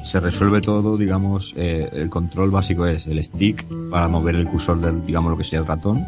se 0.04 0.20
resuelve 0.20 0.60
todo, 0.62 0.98
digamos, 0.98 1.54
eh, 1.58 1.90
el 1.94 2.10
control 2.10 2.52
básico 2.52 2.86
es 2.86 3.08
el 3.08 3.24
stick 3.24 3.64
para 3.90 4.08
mover 4.08 4.36
el 4.36 4.48
cursor 4.48 4.80
del, 4.82 5.06
digamos, 5.06 5.32
lo 5.32 5.38
que 5.38 5.44
sería 5.44 5.60
el 5.60 5.66
ratón, 5.66 6.06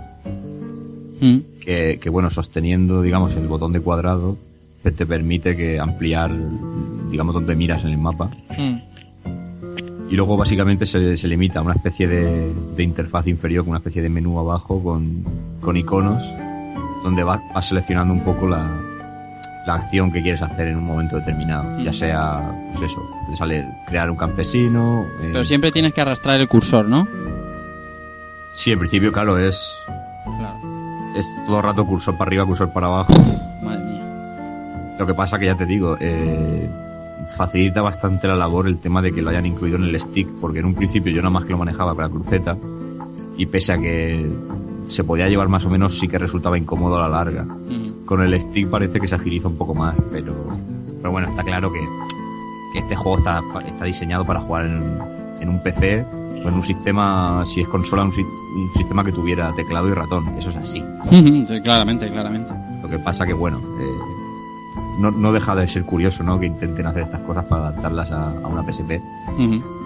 Mm. 1.21 1.37
que, 1.61 1.99
que 2.01 2.09
bueno, 2.09 2.29
sosteniendo, 2.29 3.01
digamos, 3.01 3.35
el 3.35 3.47
botón 3.47 3.73
de 3.73 3.79
cuadrado, 3.81 4.37
te 4.83 4.91
te 4.91 5.05
permite 5.05 5.55
que 5.57 5.79
ampliar, 5.79 6.31
digamos, 7.11 7.33
donde 7.33 7.55
miras 7.55 7.83
en 7.83 7.89
el 7.91 7.97
mapa. 7.97 8.29
Mm. 8.57 8.77
Y 10.09 10.15
luego 10.15 10.37
básicamente 10.37 10.85
se, 10.87 11.17
se 11.17 11.27
limita 11.27 11.59
a 11.59 11.61
una 11.61 11.73
especie 11.75 12.07
de, 12.07 12.51
de 12.75 12.83
interfaz 12.83 13.27
inferior 13.27 13.63
con 13.63 13.71
una 13.71 13.77
especie 13.79 14.01
de 14.01 14.09
menú 14.09 14.39
abajo 14.39 14.81
con, 14.81 15.23
con 15.61 15.77
iconos 15.77 16.23
donde 17.03 17.23
va, 17.23 17.39
va 17.55 17.61
seleccionando 17.61 18.13
un 18.13 18.21
poco 18.21 18.47
la, 18.47 18.67
la 19.67 19.75
acción 19.75 20.11
que 20.11 20.21
quieres 20.23 20.41
hacer 20.41 20.67
en 20.69 20.77
un 20.77 20.85
momento 20.85 21.17
determinado. 21.17 21.79
Ya 21.81 21.93
sea, 21.93 22.41
pues 22.71 22.91
eso, 22.91 23.01
te 23.29 23.35
sale 23.35 23.67
crear 23.87 24.09
un 24.09 24.17
campesino. 24.17 25.05
eh, 25.21 25.29
Pero 25.31 25.43
siempre 25.43 25.69
tienes 25.69 25.93
que 25.93 26.01
arrastrar 26.01 26.41
el 26.41 26.47
cursor, 26.47 26.87
¿no? 26.87 27.07
Sí, 28.55 28.71
en 28.71 28.79
principio, 28.79 29.11
claro, 29.11 29.37
es, 29.37 29.77
Claro. 30.39 30.59
Es 31.15 31.27
todo 31.45 31.57
el 31.57 31.63
rato 31.63 31.85
cursor 31.85 32.17
para 32.17 32.29
arriba, 32.29 32.45
cursor 32.45 32.71
para 32.71 32.87
abajo. 32.87 33.13
Madre 33.63 33.83
mía. 33.83 34.95
Lo 34.99 35.05
que 35.05 35.13
pasa 35.13 35.39
que 35.39 35.45
ya 35.45 35.55
te 35.55 35.65
digo, 35.65 35.97
eh, 35.99 36.69
facilita 37.27 37.81
bastante 37.81 38.27
la 38.27 38.35
labor 38.35 38.67
el 38.67 38.77
tema 38.77 39.01
de 39.01 39.11
que 39.11 39.21
lo 39.21 39.29
hayan 39.29 39.45
incluido 39.45 39.77
en 39.77 39.83
el 39.83 39.99
stick, 39.99 40.27
porque 40.41 40.59
en 40.59 40.65
un 40.65 40.75
principio 40.75 41.11
yo 41.11 41.21
nada 41.21 41.31
más 41.31 41.45
que 41.45 41.51
lo 41.51 41.57
manejaba 41.57 41.95
con 41.95 42.03
la 42.03 42.09
cruceta 42.09 42.57
y 43.37 43.45
pese 43.45 43.73
a 43.73 43.77
que 43.77 44.29
se 44.87 45.03
podía 45.03 45.29
llevar 45.29 45.47
más 45.47 45.65
o 45.65 45.69
menos, 45.69 45.97
sí 45.97 46.07
que 46.07 46.17
resultaba 46.17 46.57
incómodo 46.57 46.97
a 46.97 47.07
la 47.07 47.09
larga. 47.09 47.45
Con 48.05 48.21
el 48.21 48.39
stick 48.39 48.69
parece 48.69 48.99
que 48.99 49.07
se 49.07 49.15
agiliza 49.15 49.47
un 49.47 49.55
poco 49.55 49.75
más, 49.75 49.95
pero, 50.11 50.33
pero 50.97 51.11
bueno, 51.11 51.29
está 51.29 51.43
claro 51.43 51.71
que, 51.71 51.79
que 52.73 52.79
este 52.79 52.95
juego 52.95 53.19
está, 53.19 53.41
está 53.67 53.85
diseñado 53.85 54.25
para 54.25 54.41
jugar 54.41 54.65
en, 54.65 54.99
en 55.39 55.49
un 55.49 55.61
PC 55.61 56.05
en 56.43 56.53
un 56.53 56.63
sistema, 56.63 57.43
si 57.45 57.61
es 57.61 57.67
consola, 57.67 58.03
un, 58.03 58.09
un 58.09 58.73
sistema 58.73 59.03
que 59.03 59.11
tuviera 59.11 59.53
teclado 59.53 59.87
y 59.89 59.93
ratón. 59.93 60.27
Eso 60.37 60.49
es 60.49 60.57
así. 60.57 60.83
Sí, 61.09 61.61
claramente, 61.63 62.09
claramente. 62.09 62.51
Lo 62.81 62.87
que 62.87 62.99
pasa 62.99 63.25
que, 63.25 63.33
bueno, 63.33 63.59
eh, 63.79 63.97
no, 64.99 65.11
no 65.11 65.31
deja 65.31 65.55
de 65.55 65.67
ser 65.67 65.85
curioso, 65.85 66.23
¿no? 66.23 66.39
Que 66.39 66.45
intenten 66.45 66.85
hacer 66.85 67.03
estas 67.03 67.21
cosas 67.21 67.45
para 67.45 67.67
adaptarlas 67.67 68.11
a, 68.11 68.29
a 68.31 68.47
una 68.47 68.63
PSP. 68.63 69.01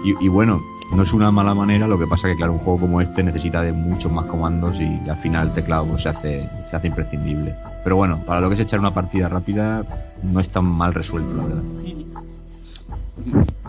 Y 0.04 0.28
bueno, 0.28 0.60
no 0.92 1.02
es 1.02 1.12
una 1.12 1.30
mala 1.30 1.54
manera, 1.54 1.88
lo 1.88 1.98
que 1.98 2.06
pasa 2.06 2.28
que, 2.28 2.36
claro, 2.36 2.52
un 2.52 2.58
juego 2.58 2.80
como 2.80 3.00
este 3.00 3.22
necesita 3.22 3.62
de 3.62 3.72
muchos 3.72 4.12
más 4.12 4.26
comandos 4.26 4.80
y 4.80 5.00
al 5.08 5.16
final 5.16 5.48
el 5.48 5.54
teclado 5.54 5.86
pues, 5.86 6.02
se, 6.02 6.08
hace, 6.10 6.48
se 6.70 6.76
hace 6.76 6.88
imprescindible. 6.88 7.54
Pero 7.82 7.96
bueno, 7.96 8.18
para 8.24 8.40
lo 8.40 8.48
que 8.48 8.54
es 8.54 8.60
echar 8.60 8.80
una 8.80 8.92
partida 8.92 9.28
rápida, 9.28 9.82
no 10.22 10.40
es 10.40 10.50
tan 10.50 10.66
mal 10.66 10.94
resuelto, 10.94 11.34
la 11.34 11.44
verdad. 11.44 11.62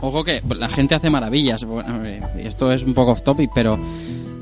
Ojo 0.01 0.23
que 0.23 0.41
la 0.55 0.69
gente 0.69 0.95
hace 0.95 1.09
maravillas. 1.09 1.65
Esto 2.37 2.71
es 2.71 2.83
un 2.83 2.93
poco 2.93 3.11
off 3.11 3.23
topic, 3.23 3.51
pero 3.53 3.77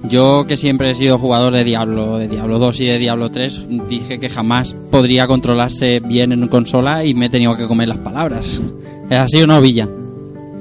yo 0.09 0.45
que 0.47 0.57
siempre 0.57 0.91
he 0.91 0.95
sido 0.95 1.17
jugador 1.17 1.53
de 1.53 1.63
Diablo, 1.63 2.17
de 2.17 2.27
Diablo 2.27 2.59
2 2.59 2.81
y 2.81 2.85
de 2.87 2.97
Diablo 2.99 3.31
3, 3.31 3.65
dije 3.87 4.19
que 4.19 4.29
jamás 4.29 4.75
podría 4.91 5.27
controlarse 5.27 5.99
bien 5.99 6.31
en 6.31 6.47
consola 6.47 7.05
y 7.05 7.13
me 7.13 7.27
he 7.27 7.29
tenido 7.29 7.55
que 7.55 7.67
comer 7.67 7.87
las 7.87 7.99
palabras. 7.99 8.61
¿Es 9.09 9.19
así 9.19 9.41
o 9.41 9.47
no, 9.47 9.61
Villa? 9.61 9.87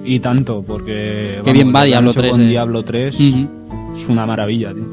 Y 0.05 0.21
tanto, 0.21 0.63
porque. 0.63 1.41
Qué 1.45 1.53
bien 1.53 1.73
va 1.75 1.85
Diablo 1.85 2.11
hecho 2.11 2.21
3, 2.21 2.31
Con 2.33 2.43
eh. 2.43 2.49
Diablo 2.49 2.83
3 2.83 3.15
Ujú, 3.15 3.49
es 3.99 4.09
una 4.09 4.27
maravilla, 4.27 4.73
tío. 4.73 4.85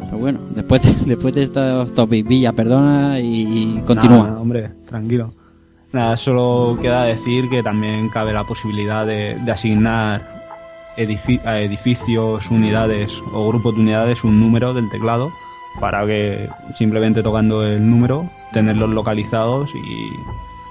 Pero 0.00 0.18
bueno, 0.18 0.40
después 0.54 0.82
de, 0.82 0.94
después 1.06 1.34
de 1.34 1.42
estos 1.44 1.92
topics, 1.92 2.28
Villa, 2.28 2.52
perdona 2.52 3.20
y, 3.20 3.78
y 3.78 3.82
continúa. 3.86 4.38
Hombre, 4.40 4.70
tranquilo. 4.86 5.30
Nada, 5.92 6.16
solo 6.18 6.78
queda 6.82 7.04
decir 7.04 7.48
que 7.48 7.62
también 7.62 8.10
cabe 8.10 8.32
la 8.32 8.44
posibilidad 8.44 9.06
de, 9.06 9.36
de 9.36 9.52
asignar 9.52 10.20
edifi- 10.98 11.42
a 11.46 11.60
edificios, 11.60 12.44
unidades 12.50 13.10
o 13.32 13.48
grupos 13.48 13.74
de 13.74 13.80
unidades 13.80 14.22
un 14.22 14.38
número 14.38 14.74
del 14.74 14.90
teclado 14.90 15.32
para 15.80 16.04
que 16.06 16.50
simplemente 16.76 17.22
tocando 17.22 17.64
el 17.64 17.88
número 17.88 18.28
tenerlos 18.52 18.90
localizados 18.90 19.70
y, 19.74 20.10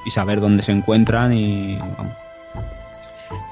y 0.08 0.12
saber 0.12 0.40
dónde 0.40 0.64
se 0.64 0.72
encuentran 0.74 1.34
y 1.34 1.78
vamos. 1.78 2.14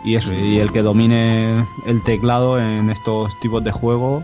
y 0.03 0.15
eso 0.15 0.31
y 0.33 0.59
el 0.59 0.71
que 0.71 0.81
domine 0.81 1.65
el 1.87 2.03
teclado 2.03 2.59
en 2.59 2.89
estos 2.91 3.31
tipos 3.39 3.63
de 3.63 3.71
juego 3.71 4.23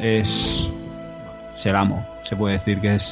pues, 0.00 0.26
es 0.26 1.66
el 1.66 1.76
amo 1.76 2.04
se 2.28 2.36
puede 2.36 2.54
decir 2.58 2.80
que 2.80 2.96
es 2.96 3.04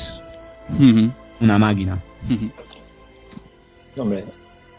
una 1.41 1.59
máquina 1.59 1.99
ujú. 2.31 4.01
Hombre, 4.01 4.25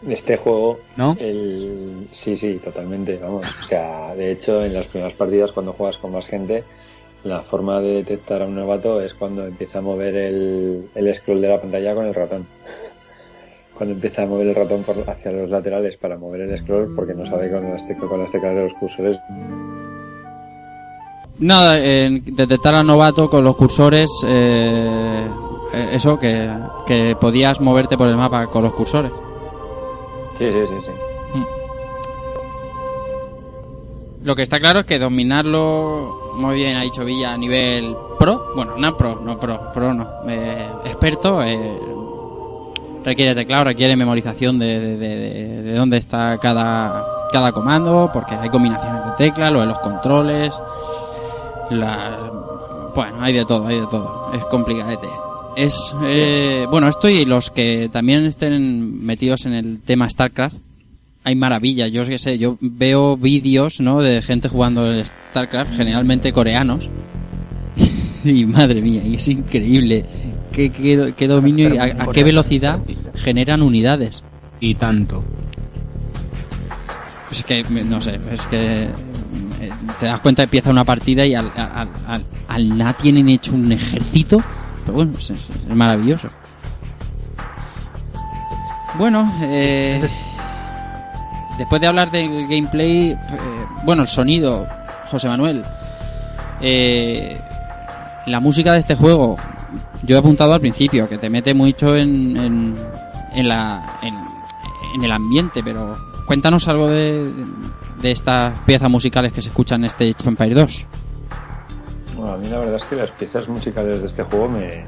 este 0.08 0.36
juego, 0.36 0.80
¿No? 0.96 1.16
el... 1.18 2.08
sí, 2.12 2.36
sí, 2.36 2.60
totalmente, 2.62 3.16
vamos. 3.16 3.46
O 3.60 3.64
sea, 3.64 4.14
de 4.14 4.32
hecho, 4.32 4.64
en 4.64 4.74
las 4.74 4.86
primeras 4.86 5.14
partidas, 5.14 5.52
cuando 5.52 5.72
juegas 5.72 5.98
con 5.98 6.12
más 6.12 6.26
gente, 6.26 6.64
la 7.22 7.40
forma 7.42 7.80
de 7.80 7.94
detectar 8.02 8.42
a 8.42 8.46
un 8.46 8.54
novato 8.56 9.00
es 9.00 9.14
cuando 9.14 9.46
empieza 9.46 9.78
a 9.78 9.82
mover 9.82 10.14
el, 10.16 10.88
el 10.94 11.14
scroll 11.14 11.40
de 11.40 11.48
la 11.48 11.60
pantalla 11.60 11.94
con 11.94 12.06
el 12.06 12.14
ratón. 12.14 12.46
Cuando 13.78 13.94
empieza 13.94 14.22
a 14.22 14.26
mover 14.26 14.48
el 14.48 14.54
ratón 14.54 14.82
por- 14.82 15.08
hacia 15.08 15.32
los 15.32 15.48
laterales 15.50 15.96
para 15.96 16.16
mover 16.18 16.42
el 16.42 16.58
scroll, 16.58 16.94
porque 16.94 17.14
no 17.14 17.24
sabe 17.26 17.50
con 17.50 17.68
las, 17.72 17.82
con 18.08 18.20
las 18.20 18.30
teclas 18.30 18.54
de 18.54 18.62
los 18.64 18.74
cursores. 18.74 19.16
Nada, 21.38 21.80
en 21.84 22.22
detectar 22.36 22.74
al 22.74 22.86
novato 22.86 23.28
con 23.28 23.42
los 23.42 23.56
cursores, 23.56 24.08
eh, 24.26 25.26
eh, 25.72 25.88
eso, 25.92 26.16
que, 26.16 26.48
que 26.86 27.16
podías 27.20 27.60
moverte 27.60 27.96
por 27.96 28.08
el 28.08 28.16
mapa 28.16 28.46
con 28.46 28.62
los 28.64 28.72
cursores. 28.74 29.12
Sí, 30.36 30.50
sí, 30.52 30.60
sí, 30.68 30.74
sí. 30.80 30.90
Lo 34.22 34.34
que 34.34 34.42
está 34.42 34.58
claro 34.58 34.80
es 34.80 34.86
que 34.86 34.98
dominarlo 34.98 36.32
muy 36.36 36.54
bien, 36.56 36.76
ha 36.76 36.82
dicho 36.82 37.04
Villa, 37.04 37.32
a 37.32 37.36
nivel 37.36 37.94
pro, 38.18 38.52
bueno, 38.56 38.72
no 38.78 38.96
pro, 38.96 39.16
no 39.16 39.38
pro, 39.38 39.60
pro 39.72 39.92
no, 39.92 40.06
eh, 40.26 40.66
experto, 40.86 41.42
eh, 41.42 41.78
requiere 43.04 43.34
teclado, 43.34 43.64
requiere 43.64 43.94
memorización 43.96 44.58
de, 44.58 44.80
de, 44.80 44.96
de- 44.96 45.62
de 45.62 45.74
dónde 45.74 45.98
está 45.98 46.38
cada, 46.38 47.04
cada 47.32 47.52
comando, 47.52 48.08
porque 48.14 48.34
hay 48.34 48.48
combinaciones 48.48 49.04
de 49.04 49.10
teclas, 49.18 49.52
lo 49.52 49.60
de 49.60 49.66
los 49.66 49.78
controles, 49.80 50.54
la, 51.70 52.16
bueno, 52.94 53.18
hay 53.20 53.34
de 53.34 53.44
todo, 53.44 53.66
hay 53.66 53.78
de 53.80 53.86
todo, 53.88 54.30
es 54.32 54.44
complicadete. 54.46 55.06
Es, 55.56 55.94
eh, 56.04 56.66
bueno, 56.70 56.88
esto 56.88 57.08
y 57.08 57.24
los 57.24 57.50
que 57.50 57.88
también 57.92 58.24
estén 58.26 59.04
metidos 59.04 59.46
en 59.46 59.52
el 59.54 59.80
tema 59.80 60.08
StarCraft, 60.10 60.56
hay 61.22 61.36
maravillas. 61.36 61.92
Yo 61.92 62.04
qué 62.04 62.18
sé, 62.18 62.38
yo 62.38 62.58
veo 62.60 63.16
vídeos, 63.16 63.80
¿no? 63.80 64.00
De 64.00 64.20
gente 64.20 64.48
jugando 64.48 64.90
el 64.90 65.04
StarCraft, 65.04 65.74
generalmente 65.76 66.32
coreanos. 66.32 66.88
y 68.24 68.44
madre 68.46 68.80
mía, 68.82 69.02
y 69.06 69.14
es 69.14 69.28
increíble. 69.28 70.04
Qué, 70.52 70.70
qué- 70.70 71.14
qué 71.16 71.28
dominio 71.28 71.72
y 71.74 71.78
a, 71.78 71.84
a 71.84 72.06
qué 72.12 72.24
velocidad 72.24 72.80
generan 73.14 73.62
unidades. 73.62 74.22
y 74.60 74.74
tanto 74.74 75.22
Es 77.30 77.42
que, 77.44 77.62
no 77.64 78.00
sé, 78.00 78.18
es 78.32 78.46
que 78.46 78.82
eh, 78.84 78.90
te 79.98 80.06
das 80.06 80.20
cuenta, 80.20 80.44
empieza 80.44 80.70
una 80.70 80.84
partida 80.84 81.26
y 81.26 81.34
al, 81.34 81.50
al, 81.56 81.88
al, 82.48 82.80
al 82.82 82.96
tienen 82.96 83.28
hecho 83.28 83.54
un 83.54 83.70
ejército. 83.72 84.42
Pero 84.84 84.94
bueno, 84.94 85.12
es, 85.18 85.50
maravilloso. 85.68 86.28
Bueno, 88.96 89.32
eh, 89.42 90.08
después 91.58 91.80
de 91.80 91.86
hablar 91.88 92.10
del 92.10 92.46
gameplay, 92.46 93.10
eh, 93.10 93.16
bueno, 93.84 94.02
el 94.02 94.08
sonido, 94.08 94.66
José 95.10 95.28
Manuel, 95.28 95.64
eh, 96.60 97.40
la 98.26 98.40
música 98.40 98.72
de 98.72 98.80
este 98.80 98.94
juego, 98.94 99.36
yo 100.02 100.16
he 100.16 100.18
apuntado 100.18 100.54
al 100.54 100.60
principio 100.60 101.08
que 101.08 101.18
te 101.18 101.28
mete 101.28 101.54
mucho 101.54 101.96
en, 101.96 102.36
en, 102.36 102.74
en 103.34 103.48
la, 103.48 103.98
en, 104.02 104.14
en 104.94 105.04
el 105.04 105.10
ambiente, 105.10 105.62
pero 105.64 105.96
cuéntanos 106.26 106.68
algo 106.68 106.88
de, 106.88 107.32
de 108.00 108.10
estas 108.10 108.60
piezas 108.60 108.90
musicales 108.90 109.32
que 109.32 109.42
se 109.42 109.48
escuchan 109.48 109.80
en 109.80 109.86
este 109.86 110.04
Age 110.04 110.16
of 110.20 110.26
Empires 110.28 110.54
2. 110.54 110.86
Bueno, 112.24 112.38
a 112.38 112.40
mí 112.40 112.48
la 112.48 112.58
verdad 112.58 112.76
es 112.76 112.84
que 112.86 112.96
las 112.96 113.10
piezas 113.10 113.46
musicales 113.48 114.00
de 114.00 114.06
este 114.06 114.22
juego 114.22 114.48
me... 114.48 114.82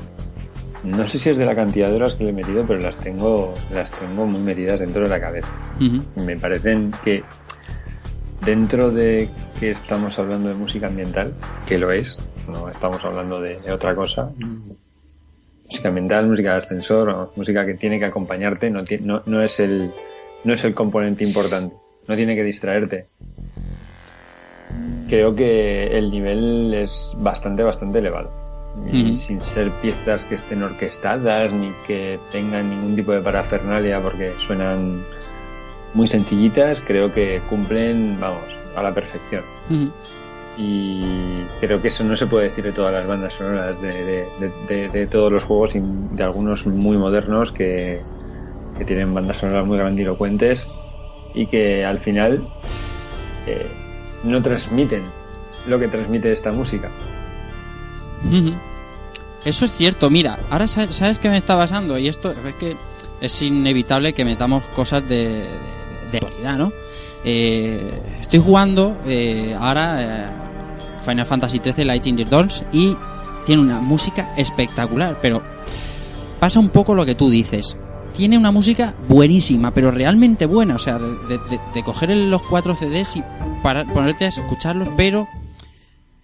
No 0.85 1.07
sé 1.07 1.19
si 1.19 1.29
es 1.29 1.37
de 1.37 1.45
la 1.45 1.55
cantidad 1.55 1.91
de 1.91 1.97
horas 1.97 2.15
que 2.15 2.25
le 2.25 2.31
he 2.31 2.33
metido, 2.33 2.65
pero 2.67 2.81
las 2.81 2.97
tengo, 2.97 3.53
las 3.75 3.91
tengo 3.91 4.25
muy 4.25 4.41
metidas 4.41 4.81
dentro 4.81 5.03
de 5.03 5.11
la 5.11 5.21
cabeza. 5.21 5.49
Me 6.15 6.39
parecen 6.39 6.95
que 7.05 7.23
dentro 8.43 8.91
de 8.91 9.29
que 9.61 9.71
estamos 9.71 10.19
hablando 10.19 10.49
de 10.49 10.55
música 10.55 10.87
ambiental, 10.87 11.35
que 11.67 11.77
lo 11.77 11.93
es, 11.93 12.17
no 12.49 12.71
estamos 12.71 13.05
hablando 13.05 13.39
de, 13.39 13.61
de 13.61 13.71
otra 13.71 13.95
cosa. 13.95 14.31
Música 15.67 15.89
ambiental, 15.89 16.29
música 16.29 16.53
de 16.53 16.59
ascensor, 16.59 17.11
o 17.11 17.33
música 17.37 17.67
que 17.67 17.75
tiene 17.75 17.99
que 17.99 18.07
acompañarte, 18.07 18.71
no, 18.71 18.83
no, 19.01 19.23
no 19.27 19.43
es 19.43 19.61
el 19.61 19.91
no 20.45 20.55
es 20.55 20.65
el 20.65 20.73
componente 20.73 21.23
importante, 21.23 21.77
no 22.09 22.17
tiene 22.17 22.35
que 22.35 22.45
distraerte. 22.45 23.09
Creo 25.09 25.35
que 25.35 25.97
el 25.97 26.11
nivel 26.11 26.75
es 26.75 27.15
bastante, 27.19 27.63
bastante 27.63 27.99
elevado. 28.01 28.31
Y 28.93 29.17
sin 29.17 29.41
ser 29.41 29.71
piezas 29.81 30.25
que 30.27 30.35
estén 30.35 30.63
orquestadas 30.63 31.51
ni 31.53 31.71
que 31.87 32.19
tengan 32.31 32.69
ningún 32.69 32.95
tipo 32.97 33.13
de 33.13 33.21
parafernalia 33.23 34.01
porque 34.03 34.33
suenan 34.39 35.03
muy 35.95 36.07
sencillitas, 36.07 36.83
creo 36.87 37.13
que 37.13 37.41
cumplen, 37.49 38.19
vamos, 38.21 38.45
a 38.75 38.83
la 38.83 38.93
perfección. 38.93 39.43
Y 40.59 41.43
creo 41.61 41.81
que 41.81 41.89
eso 41.89 42.03
no 42.05 42.17
se 42.17 42.27
puede 42.27 42.45
decir 42.45 42.65
de 42.65 42.73
todas 42.73 42.93
las 42.93 43.07
bandas 43.07 43.35
sonoras 43.35 43.81
de, 43.81 43.93
de- 44.05 44.29
de- 44.41 44.53
de- 44.69 44.89
de 44.89 45.07
todos 45.07 45.31
los 45.33 45.45
juegos 45.45 45.75
y 45.77 45.81
de 45.83 46.23
algunos 46.25 46.67
muy 46.67 46.97
modernos 46.97 47.53
que, 47.53 48.01
que 48.77 48.85
tienen 48.85 49.13
bandas 49.15 49.37
sonoras 49.39 49.67
muy 49.67 49.77
grandilocuentes 49.79 50.67
y 51.35 51.47
que 51.47 51.85
al 51.85 51.99
final 51.99 52.47
eh, 53.47 53.67
no 54.27 54.43
transmiten 54.43 55.03
lo 55.67 55.79
que 55.79 55.89
transmite 55.89 56.33
esta 56.33 56.53
música. 56.53 56.91
Eso 59.45 59.65
es 59.67 59.73
cierto, 59.77 60.11
mira, 60.11 60.39
ahora 60.51 60.67
sa- 60.67 60.93
sabes 60.93 61.19
qué 61.19 61.29
me 61.29 61.39
está 61.39 61.57
pasando 61.57 61.97
y 61.99 62.09
esto 62.09 62.31
es 62.33 62.55
que 62.57 62.77
es 63.21 63.43
inevitable 63.43 64.13
que 64.13 64.25
metamos 64.25 64.65
cosas 64.75 65.09
de, 65.09 65.45
de, 66.11 66.19
actualidad, 66.19 66.57
¿no? 66.59 66.73
Eh, 67.25 68.19
estoy 68.21 68.41
jugando 68.41 68.97
eh, 69.07 69.57
ahora 69.59 69.97
eh, 70.03 70.27
Final 71.05 71.27
Fantasy 71.27 71.61
XIII 71.61 71.85
Lightning 71.85 72.29
Dawns 72.29 72.63
y 72.73 72.97
tiene 73.47 73.63
una 73.63 73.81
música 73.81 74.35
espectacular, 74.37 75.17
pero 75.23 75.41
pasa 76.41 76.59
un 76.59 76.69
poco 76.71 76.95
lo 76.95 77.05
que 77.07 77.15
tú 77.15 77.31
dices. 77.31 77.77
Tiene 78.17 78.39
una 78.39 78.51
música 78.51 78.95
buenísima, 79.09 79.73
pero 79.73 79.91
realmente 79.91 80.47
buena, 80.47 80.77
o 80.77 80.79
sea, 80.79 80.99
de, 80.99 81.09
de- 81.39 81.61
de 81.75 81.83
coger 81.83 82.11
los 82.17 82.43
cuatro 82.43 82.75
CDs 82.75 83.17
y 83.17 83.23
para, 83.63 83.85
ponerte 83.85 84.25
a 84.25 84.29
escucharlos, 84.29 84.89
pero 84.97 85.29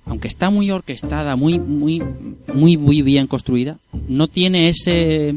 aunque 0.06 0.26
está 0.28 0.50
muy 0.50 0.70
orquestada, 0.70 1.36
muy, 1.36 1.58
muy, 1.58 2.02
muy, 2.52 2.76
muy 2.76 3.02
bien 3.02 3.26
construida, 3.26 3.76
no 4.08 4.26
tiene 4.26 4.68
ese, 4.70 5.34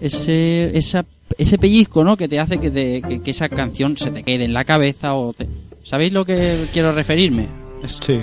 ese, 0.00 0.76
esa, 0.76 1.04
ese 1.38 1.56
pellizco, 1.58 2.02
¿no? 2.04 2.16
Que 2.16 2.28
te 2.28 2.38
hace 2.40 2.58
que, 2.58 2.70
te- 2.70 3.00
que, 3.02 3.20
que 3.20 3.30
esa 3.30 3.48
canción 3.48 3.96
se 3.96 4.10
te 4.10 4.22
quede 4.22 4.44
en 4.44 4.52
la 4.52 4.64
cabeza 4.64 5.14
o 5.14 5.32
te- 5.32 5.48
¿sabéis 5.82 6.12
lo 6.12 6.24
que 6.24 6.66
quiero 6.72 6.92
referirme? 6.92 7.48
Es- 7.82 8.00
Sí. 8.04 8.20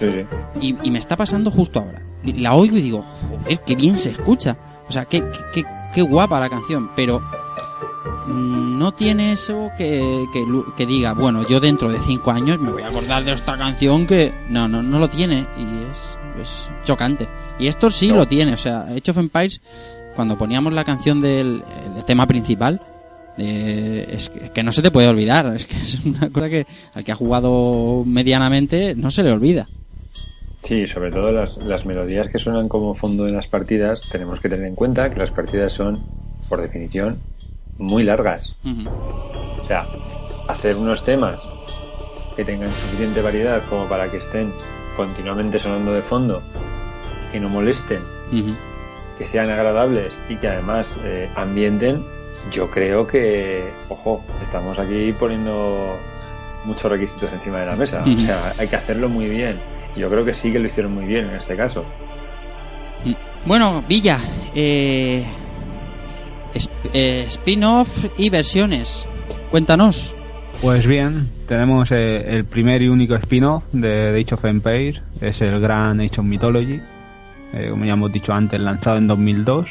Sí, 0.00 0.06
sí. 0.10 0.26
y, 0.60 0.76
y 0.82 0.90
me 0.90 0.98
está 0.98 1.16
pasando 1.16 1.50
justo 1.52 1.78
ahora. 1.78 2.02
La 2.24 2.54
oigo 2.56 2.76
y 2.76 2.82
digo, 2.82 3.04
joder, 3.42 3.60
qué 3.64 3.76
bien 3.76 3.96
se 3.98 4.10
escucha. 4.10 4.56
O 4.88 4.92
sea, 4.92 5.04
qué, 5.04 5.22
qué, 5.54 5.62
qué- 5.94 6.02
guapa 6.02 6.40
la 6.40 6.50
canción, 6.50 6.90
pero 6.96 7.20
mm, 8.26 8.78
no 8.78 8.92
tiene 8.92 9.32
eso 9.32 9.70
que, 9.78 10.26
que, 10.76 10.86
diga, 10.86 11.12
bueno, 11.12 11.46
yo 11.48 11.60
dentro 11.60 11.90
de 11.90 12.00
cinco 12.00 12.30
años 12.30 12.58
me 12.60 12.70
voy 12.70 12.82
a 12.82 12.88
acordar 12.88 13.24
de 13.24 13.32
esta 13.32 13.56
canción 13.56 14.06
que... 14.06 14.32
No, 14.50 14.68
no, 14.68 14.82
no 14.82 14.98
lo 14.98 15.08
tiene 15.08 15.46
y 15.56 15.90
es, 15.90 16.18
es 16.42 16.68
chocante. 16.84 17.28
Y 17.58 17.66
esto 17.68 17.90
sí 17.90 18.08
lo 18.08 18.26
tiene, 18.26 18.54
o 18.54 18.56
sea, 18.58 18.82
Age 18.82 19.10
of 19.10 19.18
Empires, 19.18 19.60
cuando 20.16 20.36
poníamos 20.36 20.72
la 20.72 20.84
canción 20.84 21.20
del 21.20 21.62
el 21.96 22.04
tema 22.04 22.26
principal, 22.26 22.80
eh, 23.36 24.08
es, 24.12 24.28
que, 24.28 24.44
es 24.46 24.50
que 24.50 24.62
no 24.62 24.70
se 24.72 24.82
te 24.82 24.90
puede 24.90 25.08
olvidar, 25.08 25.54
es 25.56 25.66
que 25.66 25.76
es 25.76 25.98
una 26.04 26.30
cosa 26.30 26.48
que 26.48 26.66
al 26.94 27.04
que 27.04 27.12
ha 27.12 27.16
jugado 27.16 28.04
medianamente 28.06 28.94
no 28.94 29.10
se 29.10 29.22
le 29.22 29.32
olvida. 29.32 29.66
Sí, 30.64 30.86
sobre 30.86 31.10
todo 31.10 31.30
las, 31.30 31.58
las 31.58 31.84
melodías 31.84 32.30
que 32.30 32.38
suenan 32.38 32.68
como 32.68 32.94
fondo 32.94 33.26
en 33.28 33.34
las 33.34 33.48
partidas, 33.48 34.00
tenemos 34.10 34.40
que 34.40 34.48
tener 34.48 34.66
en 34.66 34.74
cuenta 34.74 35.10
que 35.10 35.18
las 35.18 35.30
partidas 35.30 35.72
son, 35.72 36.02
por 36.48 36.62
definición, 36.62 37.18
muy 37.76 38.02
largas. 38.02 38.54
O 39.62 39.66
sea, 39.66 39.86
hacer 40.48 40.76
unos 40.76 41.04
temas 41.04 41.40
que 42.34 42.44
tengan 42.44 42.74
suficiente 42.78 43.20
variedad 43.20 43.62
como 43.68 43.86
para 43.88 44.10
que 44.10 44.16
estén 44.16 44.52
continuamente 44.96 45.58
sonando 45.58 45.92
de 45.92 46.00
fondo, 46.00 46.42
que 47.30 47.40
no 47.40 47.50
molesten, 47.50 48.00
que 49.18 49.26
sean 49.26 49.50
agradables 49.50 50.18
y 50.30 50.36
que 50.36 50.48
además 50.48 50.98
eh, 51.04 51.28
ambienten, 51.36 52.02
yo 52.50 52.70
creo 52.70 53.06
que, 53.06 53.70
ojo, 53.90 54.24
estamos 54.40 54.78
aquí 54.78 55.12
poniendo 55.12 55.96
muchos 56.64 56.90
requisitos 56.90 57.30
encima 57.34 57.60
de 57.60 57.66
la 57.66 57.76
mesa. 57.76 58.02
O 58.02 58.18
sea, 58.18 58.54
hay 58.56 58.66
que 58.66 58.76
hacerlo 58.76 59.10
muy 59.10 59.28
bien. 59.28 59.73
Yo 59.96 60.10
creo 60.10 60.24
que 60.24 60.34
sí 60.34 60.52
que 60.52 60.58
lo 60.58 60.66
hicieron 60.66 60.94
muy 60.94 61.04
bien 61.04 61.26
en 61.26 61.36
este 61.36 61.56
caso. 61.56 61.84
Bueno, 63.46 63.84
Villa, 63.86 64.18
eh, 64.54 65.24
eh, 66.92 67.24
spin-off 67.26 68.06
y 68.16 68.30
versiones. 68.30 69.06
Cuéntanos. 69.50 70.16
Pues 70.62 70.86
bien, 70.86 71.28
tenemos 71.46 71.90
eh, 71.90 72.36
el 72.36 72.44
primer 72.44 72.80
y 72.82 72.88
único 72.88 73.14
spin-off 73.16 73.64
de 73.72 74.20
Age 74.20 74.34
of 74.34 74.44
Empires, 74.44 75.02
es 75.20 75.40
el 75.40 75.60
gran 75.60 76.00
Age 76.00 76.20
of 76.20 76.26
Mythology, 76.26 76.80
eh, 77.52 77.68
como 77.70 77.84
ya 77.84 77.92
hemos 77.92 78.12
dicho 78.12 78.32
antes, 78.32 78.58
lanzado 78.60 78.96
en 78.96 79.06
2002 79.06 79.66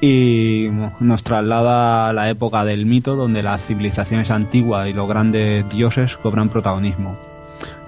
y 0.00 0.68
nos 1.00 1.22
traslada 1.22 2.08
a 2.08 2.12
la 2.14 2.30
época 2.30 2.64
del 2.64 2.86
mito 2.86 3.16
donde 3.16 3.42
las 3.42 3.66
civilizaciones 3.66 4.30
antiguas 4.30 4.88
y 4.88 4.94
los 4.94 5.06
grandes 5.06 5.68
dioses 5.68 6.10
cobran 6.22 6.48
protagonismo. 6.48 7.18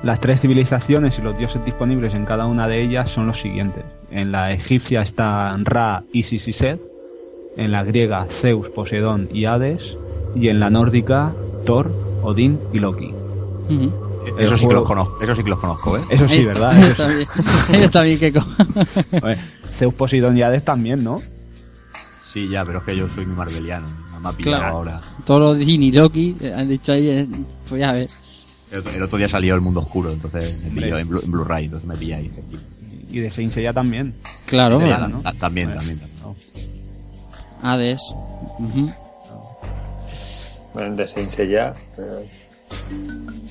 Las 0.03 0.21
tres 0.21 0.41
civilizaciones 0.41 1.17
y 1.19 1.23
los 1.23 1.39
dioses 1.39 1.65
disponibles 1.65 2.13
en 2.15 2.25
cada 2.25 2.47
una 2.47 2.67
de 2.67 2.83
ellas 2.83 3.09
son 3.15 3.29
los 3.29 3.41
siguientes. 3.41 3.85
En 4.11 4.33
la 4.33 4.53
egipcia 4.53 5.03
están 5.03 5.65
Ra, 5.65 6.03
Isis 6.13 6.47
y 6.49 6.53
Set, 6.53 6.81
en 7.57 7.71
la 7.71 7.85
griega 7.85 8.27
Zeus, 8.41 8.69
Poseidón 8.71 9.29
y 9.33 9.45
Hades, 9.45 9.81
y 10.35 10.49
en 10.49 10.59
la 10.59 10.71
nórdica 10.71 11.33
Thor, 11.65 11.91
Odín 12.23 12.59
y 12.73 12.81
Loki. 12.81 13.13
Ujú. 13.69 13.93
Eso 14.39 14.57
sí 14.57 14.67
que 14.67 14.75
los 14.75 14.85
conozco, 14.87 15.21
eso 15.23 15.35
sí 15.35 15.45
que 15.45 15.51
los 15.51 15.59
conozco, 15.59 15.97
¿eh? 15.97 16.01
Eso 16.11 16.29
sí, 16.29 16.45
¿verdad? 16.45 16.77
Eso 16.79 16.91
está 17.05 17.09
bien. 17.09 17.29
Está 17.83 18.03
bien 18.03 18.19
que 18.19 18.33
Oye, 19.23 19.37
Zeus, 19.79 19.95
Poseidón 19.95 20.37
y 20.37 20.43
Hades 20.43 20.65
también, 20.65 21.05
¿no? 21.05 21.19
Sí, 22.33 22.49
ya, 22.49 22.65
pero 22.65 22.79
es 22.79 22.85
que 22.85 22.97
yo 22.97 23.09
soy 23.09 23.27
muy 23.27 23.37
marveliano. 23.37 23.87
Me 24.23 24.29
ha 24.29 24.33
pillado 24.33 24.59
Claro. 24.59 24.77
ahora. 24.77 25.01
Todos 25.27 25.41
los 25.41 25.59
Disney 25.59 25.89
y 25.89 25.93
Loki 25.93 26.37
eh, 26.41 26.55
han 26.57 26.69
dicho 26.69 26.93
ahí, 26.93 27.09
eh, 27.09 27.27
pues 27.69 27.81
ya 27.81 27.93
ves. 27.93 28.22
El 28.73 29.03
otro, 29.03 29.19
día 29.19 29.29
salió 29.29 29.55
El 29.55 29.61
Mundo 29.61 29.81
Oscuro, 29.81 30.11
entonces 30.13 30.57
me 30.63 30.71
pilló 30.71 30.97
en, 30.99 31.09
Blu- 31.09 31.23
en 31.23 31.31
Blu-ray, 31.31 31.65
entonces 31.67 31.87
me 31.87 31.95
pilláis. 31.97 32.33
Y 33.11 33.21
de 33.21 33.31
Saint 33.31 33.53
Seiya 33.53 33.73
también. 33.75 34.15
Claro, 34.47 34.79
De 34.79 34.87
¿no? 34.87 35.21
Ah, 35.25 35.35
También, 35.39 35.69
Bueno, 35.69 35.81
también, 35.81 35.99
también. 36.01 36.21
no. 36.23 37.69
Hades. 37.69 38.01
Ujú. 38.59 38.91
Bueno, 40.73 40.97
de 40.97 41.07
Saint 41.07 41.31
Seiya, 41.31 41.75
eh, 41.99 42.29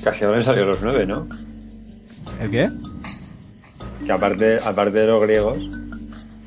casi 0.03 0.23
ahora 0.25 0.39
han 0.39 0.43
salido 0.45 0.65
los 0.65 0.81
nueve, 0.81 1.05
¿no? 1.05 1.27
¿El 2.39 2.49
qué? 2.49 2.69
Que 4.03 4.11
aparte, 4.11 4.57
aparte 4.65 4.97
de 4.99 5.05
los 5.07 5.21
griegos, 5.21 5.69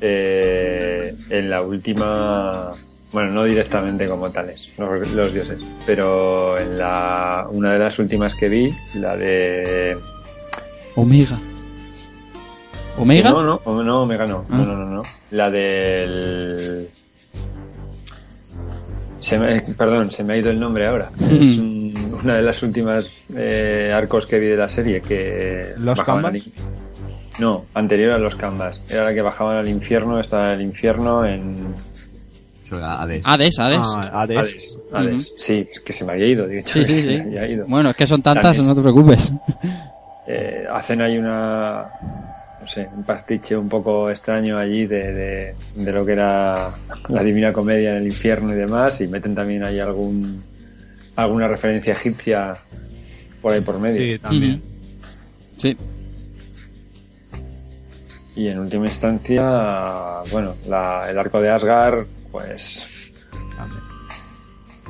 eh, 0.01 1.15
en 1.29 1.49
la 1.49 1.61
última, 1.61 2.71
bueno, 3.11 3.31
no 3.31 3.43
directamente 3.45 4.07
como 4.07 4.29
tales, 4.31 4.71
los, 4.77 5.09
los 5.11 5.33
dioses, 5.33 5.63
pero 5.85 6.57
en 6.59 6.77
la, 6.77 7.47
una 7.49 7.73
de 7.73 7.79
las 7.79 7.97
últimas 7.99 8.35
que 8.35 8.49
vi, 8.49 8.75
la 8.95 9.15
de... 9.15 9.97
Omega. 10.95 11.39
¿Omega? 12.97 13.29
No, 13.31 13.43
no, 13.43 13.61
o- 13.65 13.83
no, 13.83 14.01
Omega 14.03 14.25
no, 14.25 14.45
Ah. 14.49 14.55
no, 14.57 14.65
no, 14.65 14.77
no, 14.77 14.85
no. 14.85 15.03
La 15.31 15.49
del... 15.51 16.89
Se 19.19 19.39
me, 19.39 19.59
perdón, 19.77 20.11
se 20.11 20.23
me 20.23 20.33
ha 20.33 20.37
ido 20.37 20.51
el 20.51 20.59
nombre 20.59 20.85
ahora. 20.87 21.09
Es 21.31 21.57
un- 21.57 22.17
una 22.23 22.35
de 22.37 22.41
las 22.43 22.61
últimas 22.63 23.17
eh, 23.35 23.91
arcos 23.93 24.25
que 24.25 24.39
vi 24.39 24.47
de 24.47 24.57
la 24.57 24.69
serie 24.69 25.01
que 25.01 25.73
¿Los 25.77 25.99
Canvas? 26.01 26.33
No, 27.39 27.65
anterior 27.73 28.11
a 28.13 28.17
los 28.19 28.35
Canvas. 28.35 28.81
Era 28.89 29.03
la 29.05 29.13
que 29.13 29.21
bajaban 29.21 29.57
al 29.57 29.67
infierno, 29.67 30.19
estaba 30.19 30.53
en 30.53 30.59
el 30.59 30.65
infierno 30.65 31.25
en 31.25 31.73
Hades. 32.71 33.21
Hades, 33.25 33.59
Hades. 33.59 33.79
Ah, 33.83 34.21
Hades. 34.21 34.37
Hades. 34.37 34.79
Hades. 34.91 35.15
Ujú. 35.27 35.33
Sí, 35.37 35.67
es 35.71 35.79
que 35.81 35.93
se 35.93 36.03
me 36.05 36.13
había 36.13 36.27
ido, 36.27 36.47
de 36.47 36.59
hecho, 36.59 36.83
sí, 36.83 36.83
sí, 36.83 37.01
sí. 37.01 37.07
me 37.07 37.21
había 37.21 37.47
ido. 37.47 37.65
Bueno, 37.67 37.91
es 37.91 37.95
que 37.95 38.07
son 38.07 38.21
tantas, 38.21 38.57
También. 38.57 38.67
no 38.67 38.75
te 38.75 38.81
preocupes. 38.81 39.31
Eh, 40.27 40.65
hacen 40.71 41.01
ahí 41.01 41.17
una 41.17 41.85
no 42.61 42.67
sé, 42.67 42.89
un 42.95 43.03
pastiche 43.03 43.55
un 43.55 43.69
poco 43.69 44.09
extraño 44.09 44.57
allí 44.57 44.87
de, 44.87 45.13
de, 45.13 45.55
de 45.75 45.91
lo 45.91 46.03
que 46.03 46.13
era 46.13 46.73
la 47.09 47.21
Divina 47.23 47.53
Comedia 47.53 47.91
en 47.91 47.97
el 47.97 48.05
infierno 48.07 48.51
y 48.51 48.55
demás 48.55 48.99
y 49.01 49.07
meten 49.07 49.35
también 49.35 49.63
ahí 49.63 49.79
algún 49.79 50.41
alguna 51.15 51.47
referencia 51.47 51.93
egipcia 51.93 52.57
por 53.39 53.53
ahí 53.53 53.61
por 53.61 53.77
medio 53.79 54.01
Sí, 54.01 54.17
también. 54.19 54.63
Sí. 55.57 55.77
y 58.35 58.47
en 58.47 58.57
última 58.59 58.87
instancia 58.87 60.21
bueno 60.31 60.55
la, 60.67 61.05
el 61.07 61.19
arco 61.19 61.39
de 61.41 61.49
Asgard 61.51 62.07
pues 62.35 63.11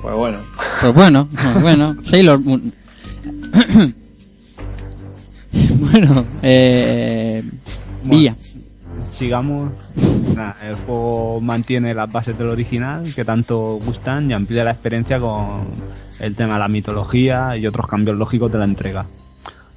pues 0.01 0.15
bueno 0.15 0.39
Pues 0.81 0.93
bueno, 0.93 1.27
pues 1.31 1.61
bueno. 1.61 1.95
Sailor 2.03 2.39
Moon. 2.39 2.73
bueno, 5.80 6.26
eh. 6.41 7.43
Villa. 8.03 8.35
Sigamos. 9.17 9.72
Nada, 10.35 10.57
el 10.63 10.76
juego 10.76 11.39
mantiene 11.39 11.93
las 11.93 12.11
bases 12.11 12.38
del 12.38 12.49
original 12.49 13.13
que 13.15 13.23
tanto 13.23 13.80
gustan 13.85 14.30
y 14.30 14.34
amplía 14.34 14.63
la 14.63 14.72
experiencia 14.72 15.19
con 15.19 15.67
el 16.19 16.35
tema 16.35 16.55
de 16.55 16.59
la 16.59 16.67
mitología 16.67 17.55
y 17.57 17.67
otros 17.67 17.88
cambios 17.88 18.17
lógicos 18.17 18.51
de 18.51 18.57
la 18.57 18.65
entrega. 18.65 19.05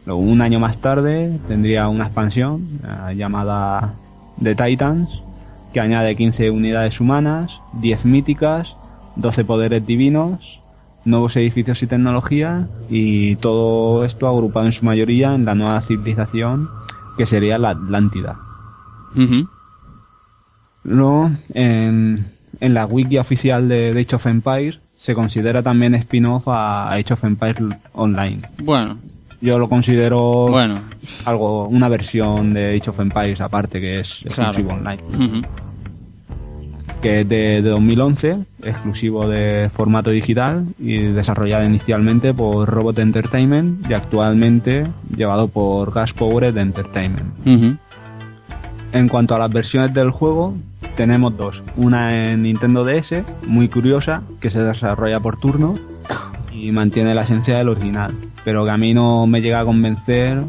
Luego, 0.06 0.20
un 0.20 0.40
año 0.40 0.58
más 0.58 0.80
tarde, 0.80 1.38
tendría 1.46 1.88
una 1.88 2.06
expansión 2.06 2.80
eh, 2.82 3.14
llamada 3.14 3.94
The 4.42 4.54
Titans, 4.54 5.08
que 5.72 5.80
añade 5.80 6.16
15 6.16 6.50
unidades 6.50 7.00
humanas, 7.00 7.50
10 7.74 8.04
míticas, 8.04 8.74
12 9.16 9.44
poderes 9.44 9.86
divinos, 9.86 10.40
nuevos 11.04 11.36
edificios 11.36 11.82
y 11.82 11.86
tecnología, 11.86 12.68
y 12.88 13.36
todo 13.36 14.04
esto 14.04 14.28
agrupado 14.28 14.66
en 14.66 14.72
su 14.72 14.84
mayoría 14.84 15.34
en 15.34 15.44
la 15.44 15.54
nueva 15.54 15.82
civilización 15.82 16.68
que 17.16 17.26
sería 17.26 17.58
la 17.58 17.70
Atlántida. 17.70 18.38
Ujú. 19.16 19.48
Luego, 20.84 21.30
en, 21.54 22.32
en 22.60 22.74
la 22.74 22.86
wiki 22.86 23.18
oficial 23.18 23.68
de, 23.68 23.92
de 23.92 24.00
Age 24.00 24.16
of 24.16 24.26
Empires 24.26 24.78
se 24.96 25.14
considera 25.14 25.62
también 25.62 25.94
spin-off 25.94 26.48
a 26.48 26.92
Age 26.92 27.14
of 27.14 27.24
Empires 27.24 27.62
Online. 27.92 28.42
Bueno, 28.62 28.98
Yo 29.40 29.59
lo 29.59 29.69
considero 29.69 30.48
Bueno, 30.48 30.81
algo, 31.24 31.69
una 31.69 31.89
versión 31.89 32.52
de 32.55 32.77
Age 32.77 32.90
of 32.90 32.98
Empires 33.01 33.40
aparte 33.40 33.81
que 33.81 34.01
es 34.01 34.09
Claro. 34.35 34.51
exclusivo 34.51 34.70
online. 34.74 35.43
que 37.01 37.20
es 37.20 37.28
de, 37.28 37.62
de 37.62 37.70
2011, 37.70 38.39
exclusivo 38.65 39.28
de 39.28 39.70
formato 39.77 40.10
digital 40.10 40.66
y 40.81 40.98
desarrollado 40.98 41.65
inicialmente 41.65 42.35
por 42.35 42.69
Robot 42.69 42.98
Entertainment 42.98 43.89
y 43.89 43.94
actualmente 43.94 44.89
llevado 45.16 45.47
por 45.47 45.93
Gas 45.94 46.12
Powered 46.15 46.56
Entertainment. 46.56 47.32
En 48.93 49.09
cuanto 49.09 49.36
a 49.36 49.39
las 49.39 49.52
versiones 49.52 49.94
del 49.94 50.10
juego, 50.10 50.56
tenemos 50.97 51.36
dos. 51.36 51.62
Una 51.77 52.32
en 52.32 52.43
Nintendo 52.43 52.85
DS, 52.85 53.23
muy 53.47 53.69
curiosa, 53.69 54.23
que 54.40 54.51
se 54.51 54.59
desarrolla 54.60 55.20
por 55.20 55.39
turno 55.39 55.74
y 56.52 56.73
mantiene 56.73 57.15
la 57.15 57.23
esencia 57.23 57.59
del 57.59 57.69
original, 57.69 58.10
pero 58.44 58.65
que 58.65 58.70
a 58.70 58.77
mí 58.77 58.94
no 58.94 59.27
me 59.27 59.40
llega 59.40 59.60
a 59.60 59.65
convencer 59.65 60.43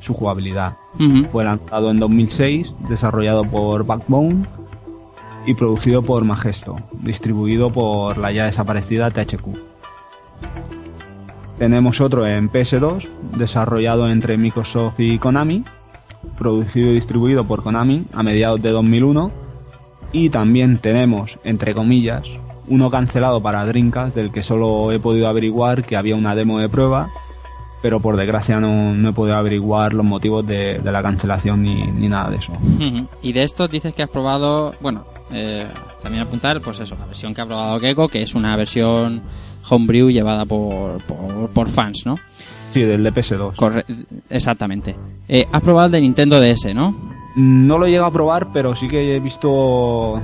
su 0.00 0.14
jugabilidad. 0.14 0.76
Fue 1.30 1.44
lanzado 1.44 1.90
en 1.90 1.98
2006, 1.98 2.72
desarrollado 2.88 3.44
por 3.44 3.84
Backbone 3.84 4.44
y 5.46 5.54
producido 5.54 6.02
por 6.02 6.24
Majesto, 6.24 6.76
distribuido 6.92 7.70
por 7.70 8.18
la 8.18 8.30
ya 8.30 8.44
desaparecida 8.44 9.10
THQ. 9.10 9.72
Tenemos 11.58 12.00
otro 12.00 12.26
en 12.26 12.50
PS2, 12.50 13.08
desarrollado 13.36 14.10
entre 14.10 14.36
Microsoft 14.36 14.98
y 14.98 15.18
Konami, 15.18 15.64
producido 16.38 16.90
y 16.90 16.94
distribuido 16.94 17.44
por 17.44 17.62
Konami 17.62 18.04
a 18.12 18.22
mediados 18.22 18.60
de 18.62 18.70
2001. 18.70 19.30
Y 20.12 20.28
también 20.28 20.78
tenemos, 20.78 21.30
entre 21.42 21.74
comillas, 21.74 22.22
uno 22.68 22.90
cancelado 22.90 23.40
para 23.42 23.64
Dreamcast, 23.64 24.14
del 24.14 24.30
que 24.32 24.42
solo 24.42 24.92
he 24.92 24.98
podido 25.00 25.28
averiguar 25.28 25.84
que 25.84 25.96
había 25.96 26.14
una 26.16 26.34
demo 26.34 26.58
de 26.58 26.68
prueba, 26.68 27.08
pero 27.82 27.98
por 28.00 28.16
desgracia 28.16 28.60
no, 28.60 28.94
no 28.94 29.08
he 29.08 29.12
podido 29.12 29.36
averiguar 29.36 29.92
los 29.94 30.06
motivos 30.06 30.46
de, 30.46 30.78
de 30.78 30.92
la 30.92 31.02
cancelación 31.02 31.62
ni, 31.62 31.82
ni 31.82 32.08
nada 32.08 32.30
de 32.30 32.36
eso. 32.36 32.52
Y 33.22 33.32
de 33.32 33.42
esto 33.42 33.66
dices 33.66 33.92
que 33.94 34.04
has 34.04 34.08
probado, 34.10 34.74
bueno, 34.80 35.04
eh, 35.32 35.66
también 36.02 36.22
apuntar, 36.22 36.60
pues 36.60 36.78
eso, 36.78 36.96
la 36.98 37.06
versión 37.06 37.34
que 37.34 37.40
ha 37.40 37.46
probado 37.46 37.80
Gecko, 37.80 38.06
que 38.08 38.22
es 38.22 38.34
una 38.36 38.54
versión 38.56 39.20
homebrew 39.68 40.10
llevada 40.10 40.44
por, 40.44 41.02
por, 41.04 41.48
por 41.50 41.68
fans, 41.68 42.06
¿no? 42.06 42.18
Sí, 42.72 42.80
del 42.82 43.02
de 43.02 43.12
PS2. 43.12 43.54
Corre- 43.56 43.84
exactamente. 44.30 44.94
Eh, 45.28 45.46
has 45.52 45.62
probado 45.62 45.86
el 45.86 45.92
de 45.92 46.00
Nintendo 46.00 46.40
DS, 46.40 46.72
¿no? 46.74 46.94
No 47.34 47.78
lo 47.78 47.86
he 47.86 47.90
llegado 47.90 48.08
a 48.08 48.12
probar, 48.12 48.48
pero 48.52 48.76
sí 48.76 48.88
que 48.88 49.16
he 49.16 49.20
visto 49.20 50.16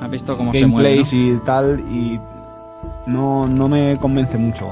Has 0.00 0.10
visto 0.10 0.36
cómo 0.36 0.52
se 0.52 0.66
mueve, 0.66 1.02
y 1.10 1.36
tal 1.44 1.80
y 1.90 2.18
no, 3.06 3.46
no 3.46 3.68
me 3.68 3.98
convence 3.98 4.38
mucho. 4.38 4.70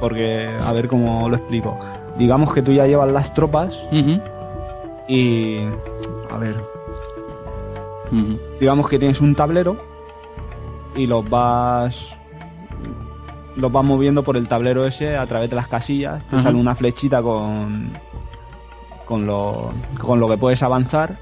Porque, 0.00 0.48
a 0.64 0.72
ver 0.72 0.88
cómo 0.88 1.28
lo 1.28 1.36
explico. 1.36 1.78
Digamos 2.18 2.54
que 2.54 2.62
tú 2.62 2.72
ya 2.72 2.86
llevas 2.86 3.10
las 3.10 3.32
tropas 3.34 3.74
y... 5.08 5.58
A 6.30 6.38
ver, 6.38 6.56
digamos 8.60 8.88
que 8.88 8.98
tienes 8.98 9.20
un 9.20 9.34
tablero 9.34 9.76
y 10.96 11.06
los 11.06 11.28
vas 11.28 11.94
los 13.56 13.72
vas 13.72 13.84
moviendo 13.84 14.22
por 14.22 14.36
el 14.36 14.48
tablero 14.48 14.84
ese 14.84 15.16
a 15.16 15.26
través 15.26 15.48
de 15.48 15.56
las 15.56 15.66
casillas 15.66 16.22
te 16.24 16.42
sale 16.42 16.58
una 16.58 16.74
flechita 16.74 17.22
con 17.22 17.90
con 19.06 19.26
lo 19.26 19.72
con 19.98 20.20
lo 20.20 20.28
que 20.28 20.36
puedes 20.36 20.62
avanzar 20.62 21.16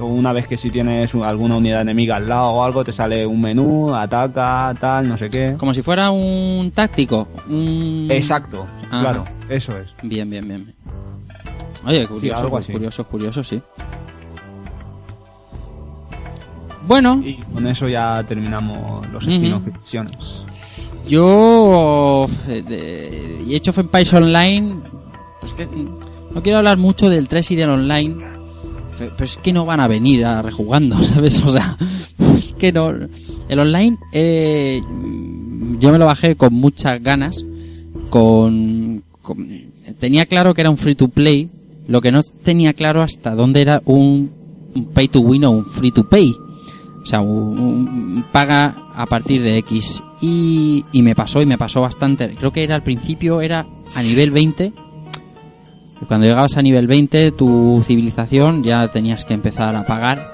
una 0.00 0.32
vez 0.32 0.46
que 0.46 0.56
si 0.56 0.70
tienes 0.70 1.14
alguna 1.14 1.56
unidad 1.56 1.80
enemiga 1.82 2.16
al 2.16 2.28
lado 2.28 2.48
o 2.50 2.64
algo 2.64 2.84
te 2.84 2.92
sale 2.92 3.24
un 3.26 3.40
menú 3.40 3.94
ataca 3.94 4.74
tal 4.78 5.08
no 5.08 5.16
sé 5.18 5.28
qué 5.30 5.54
Como 5.58 5.72
si 5.74 5.82
fuera 5.82 6.10
un 6.10 6.70
táctico. 6.74 7.26
Un... 7.48 8.08
exacto 8.10 8.66
Ajá. 8.86 9.00
claro 9.00 9.24
eso 9.48 9.76
es 9.78 9.88
Bien, 10.02 10.28
bien, 10.28 10.46
bien. 10.48 10.74
Oye, 11.86 12.06
curioso, 12.06 12.40
algo 12.40 12.56
así. 12.58 12.72
curioso, 12.72 13.04
curioso, 13.06 13.44
sí. 13.44 13.60
Bueno, 16.86 17.20
y 17.24 17.36
con 17.52 17.66
eso 17.66 17.88
ya 17.88 18.22
terminamos 18.28 19.06
los 19.10 19.22
y 19.24 19.38
misiones. 19.38 20.12
yo 21.06 22.26
eh, 22.48 22.62
de- 22.62 23.42
y 23.46 23.56
Age 23.56 23.70
of 23.70 23.78
Empires 23.78 24.12
Online, 24.14 24.76
pues 25.40 25.52
que 25.54 25.66
no 26.34 26.42
quiero 26.42 26.58
hablar 26.58 26.78
mucho 26.78 27.08
del 27.10 27.28
3 27.28 27.50
y 27.52 27.56
del 27.56 27.70
online, 27.70 28.14
pe- 28.98 29.10
pero 29.16 29.24
es 29.24 29.36
que 29.36 29.52
no 29.52 29.64
van 29.66 29.80
a 29.80 29.88
venir 29.88 30.24
a 30.24 30.42
rejugando, 30.42 30.96
¿sabes? 31.02 31.42
O 31.44 31.52
sea, 31.52 31.76
es 32.36 32.52
que 32.54 32.72
no. 32.72 32.90
El 33.48 33.58
online, 33.58 33.96
eh, 34.12 34.80
yo 35.80 35.92
me 35.92 35.98
lo 35.98 36.06
bajé 36.06 36.34
con 36.36 36.54
muchas 36.54 37.02
ganas, 37.02 37.44
con, 38.10 39.02
tenía 40.00 40.26
claro 40.26 40.54
que 40.54 40.60
era 40.62 40.70
un 40.70 40.78
free 40.78 40.94
to 40.94 41.08
play, 41.08 41.48
lo 41.88 42.00
que 42.00 42.10
no 42.12 42.22
tenía 42.22 42.72
claro 42.72 43.02
hasta 43.02 43.34
dónde 43.34 43.60
era 43.60 43.82
un, 43.84 44.30
un 44.74 44.84
pay 44.86 45.08
to 45.08 45.20
win 45.20 45.44
o 45.44 45.50
un 45.50 45.64
free 45.66 45.90
to 45.92 46.08
pay. 46.08 46.34
O 47.02 47.06
sea, 47.06 47.20
un, 47.20 47.58
un- 47.58 48.24
paga 48.32 48.88
a 48.94 49.04
partir 49.06 49.42
de 49.42 49.58
X. 49.58 50.02
Y, 50.22 50.82
y 50.92 51.02
me 51.02 51.14
pasó, 51.14 51.42
y 51.42 51.46
me 51.46 51.58
pasó 51.58 51.82
bastante. 51.82 52.34
Creo 52.38 52.50
que 52.50 52.62
era 52.64 52.74
al 52.76 52.82
principio, 52.82 53.42
era 53.42 53.66
a 53.94 54.02
nivel 54.02 54.30
20. 54.30 54.72
Cuando 56.08 56.26
llegabas 56.26 56.56
a 56.56 56.62
nivel 56.62 56.86
20, 56.86 57.32
tu 57.32 57.82
civilización 57.86 58.62
ya 58.62 58.88
tenías 58.88 59.24
que 59.24 59.34
empezar 59.34 59.74
a 59.74 59.84
pagar. 59.86 60.32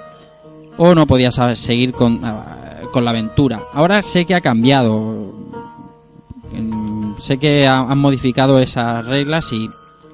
O 0.78 0.94
no 0.94 1.06
podías 1.06 1.38
seguir 1.54 1.92
con, 1.92 2.24
a- 2.24 2.80
con 2.92 3.04
la 3.04 3.10
aventura. 3.10 3.60
Ahora 3.72 4.02
sé 4.02 4.24
que 4.24 4.34
ha 4.34 4.40
cambiado. 4.40 5.32
Sé 7.18 7.38
que 7.38 7.66
ha- 7.66 7.80
han 7.90 7.98
modificado 7.98 8.58
esas 8.58 9.04
reglas 9.06 9.52
y 9.52 9.68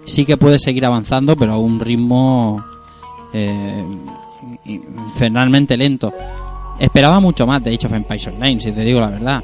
sí 0.05 0.25
que 0.27 0.37
puedes 0.37 0.63
seguir 0.63 0.85
avanzando, 0.85 1.37
pero 1.37 1.53
a 1.55 1.59
un 1.59 1.79
ritmo 1.81 2.63
eh, 3.33 3.85
infernalmente 4.65 5.77
lento. 5.77 6.13
Esperaba 6.79 7.21
mucho 7.21 7.47
más 7.47 7.63
de 7.65 7.75
Age 7.75 7.87
of 7.87 7.93
Empires 7.95 8.27
Online, 8.27 8.61
si 8.61 8.73
te 8.73 8.81
digo 8.85 9.01
la 9.01 9.11
verdad. 9.11 9.43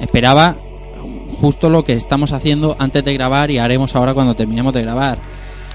Esperaba 0.00 0.56
justo 1.40 1.68
lo 1.70 1.84
que 1.84 1.92
estamos 1.94 2.32
haciendo 2.32 2.76
antes 2.78 3.04
de 3.04 3.12
grabar 3.14 3.50
y 3.50 3.58
haremos 3.58 3.94
ahora 3.96 4.14
cuando 4.14 4.34
terminemos 4.34 4.72
de 4.74 4.82
grabar. 4.82 5.18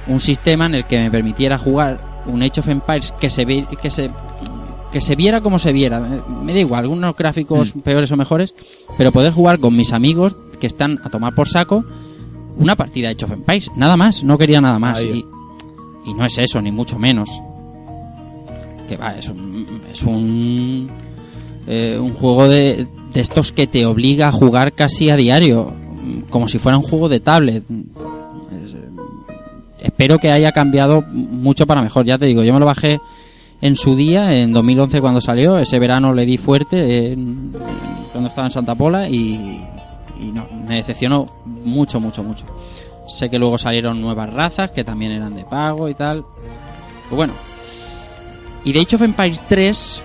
Un 0.08 0.20
sistema 0.20 0.66
en 0.68 0.76
el 0.76 0.86
que 0.86 1.00
me 1.00 1.12
permitiera 1.12 1.58
jugar 1.58 2.24
un 2.28 2.42
Age 2.44 2.60
of 2.62 2.70
Empires 2.70 3.14
que 3.20 3.30
se 3.30 3.46
ve, 3.46 3.66
que 3.82 3.90
se 3.90 4.10
que 4.92 5.02
se 5.02 5.16
viera 5.18 5.42
como 5.42 5.60
se 5.60 5.74
viera. 5.74 6.00
Me- 6.00 6.54
da 6.54 6.60
igual, 6.60 6.82
algunos 6.86 7.14
gráficos 7.16 7.74
peores 7.84 8.10
o 8.12 8.16
mejores, 8.16 8.54
pero 8.98 9.12
poder 9.12 9.34
jugar 9.34 9.60
con 9.60 9.76
mis 9.76 9.92
amigos 9.92 10.36
que 10.62 10.68
están 10.68 11.00
a 11.04 11.10
tomar 11.10 11.36
por 11.36 11.50
saco 11.50 11.84
una 12.58 12.76
partida 12.78 13.10
de 13.10 13.16
Age 13.16 13.26
of 13.26 13.32
Empires, 13.34 13.70
nada 13.76 13.98
más, 13.98 14.24
no 14.24 14.38
quería 14.38 14.62
nada 14.62 14.80
más. 14.80 15.04
Y, 15.04 15.26
y 16.06 16.14
no 16.14 16.26
es 16.26 16.38
eso, 16.38 16.62
ni 16.62 16.72
mucho 16.72 16.98
menos. 16.98 17.30
Que 18.88 18.96
va, 18.96 19.12
es 19.18 19.28
un, 19.28 19.82
es 19.92 20.02
un, 20.04 20.90
eh, 21.68 22.00
un 22.02 22.14
juego 22.14 22.48
de, 22.48 22.88
estos 23.20 23.52
que 23.52 23.68
te 23.68 23.86
obliga 23.86 24.28
a 24.28 24.32
jugar 24.32 24.74
casi 24.74 25.10
a 25.10 25.16
diario, 25.16 25.74
como 26.30 26.48
si 26.48 26.58
fuera 26.60 26.78
un 26.78 26.84
juego 26.84 27.10
de 27.10 27.20
tablet. 27.20 27.64
Es, 27.70 28.74
eh, 28.74 28.90
espero 29.80 30.20
que 30.20 30.32
haya 30.32 30.52
cambiado 30.52 31.02
mucho 31.12 31.66
para 31.66 31.82
mejor, 31.82 32.06
ya 32.06 32.18
te 32.18 32.26
digo, 32.26 32.44
yo 32.44 32.54
me 32.54 32.60
lo 32.60 32.66
bajé 32.66 33.00
en 33.62 33.76
su 33.76 33.96
día, 33.96 34.34
en 34.34 34.54
2011 34.54 35.02
cuando 35.02 35.20
salió, 35.22 35.58
ese 35.58 35.80
verano 35.80 36.14
le 36.14 36.26
di 36.26 36.38
fuerte 36.38 37.12
en- 37.14 37.54
cuando 38.12 38.30
estaba 38.30 38.48
en 38.48 38.52
Santa 38.54 38.76
Pola 38.76 39.10
y, 39.10 39.64
y 40.22 40.26
no, 40.34 40.48
me 40.68 40.76
decepcionó 40.76 41.26
mucho, 41.46 42.00
mucho, 42.00 42.24
mucho. 42.24 42.46
Sé 43.08 43.30
que 43.30 43.40
luego 43.40 43.58
salieron 43.58 44.02
nuevas 44.02 44.32
razas 44.32 44.72
que 44.72 44.84
también 44.84 45.12
eran 45.14 45.34
de 45.36 45.44
pago 45.46 45.88
y 45.90 45.94
tal. 45.94 46.24
Pues 47.10 47.16
bueno. 47.16 47.34
Y 48.66 48.74
de 48.74 48.82
Age 48.82 48.96
of 48.98 49.02
Empires 49.04 49.42
3, 49.48 50.02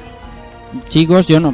chicos, 0.88 1.26
yo 1.26 1.40
no. 1.40 1.52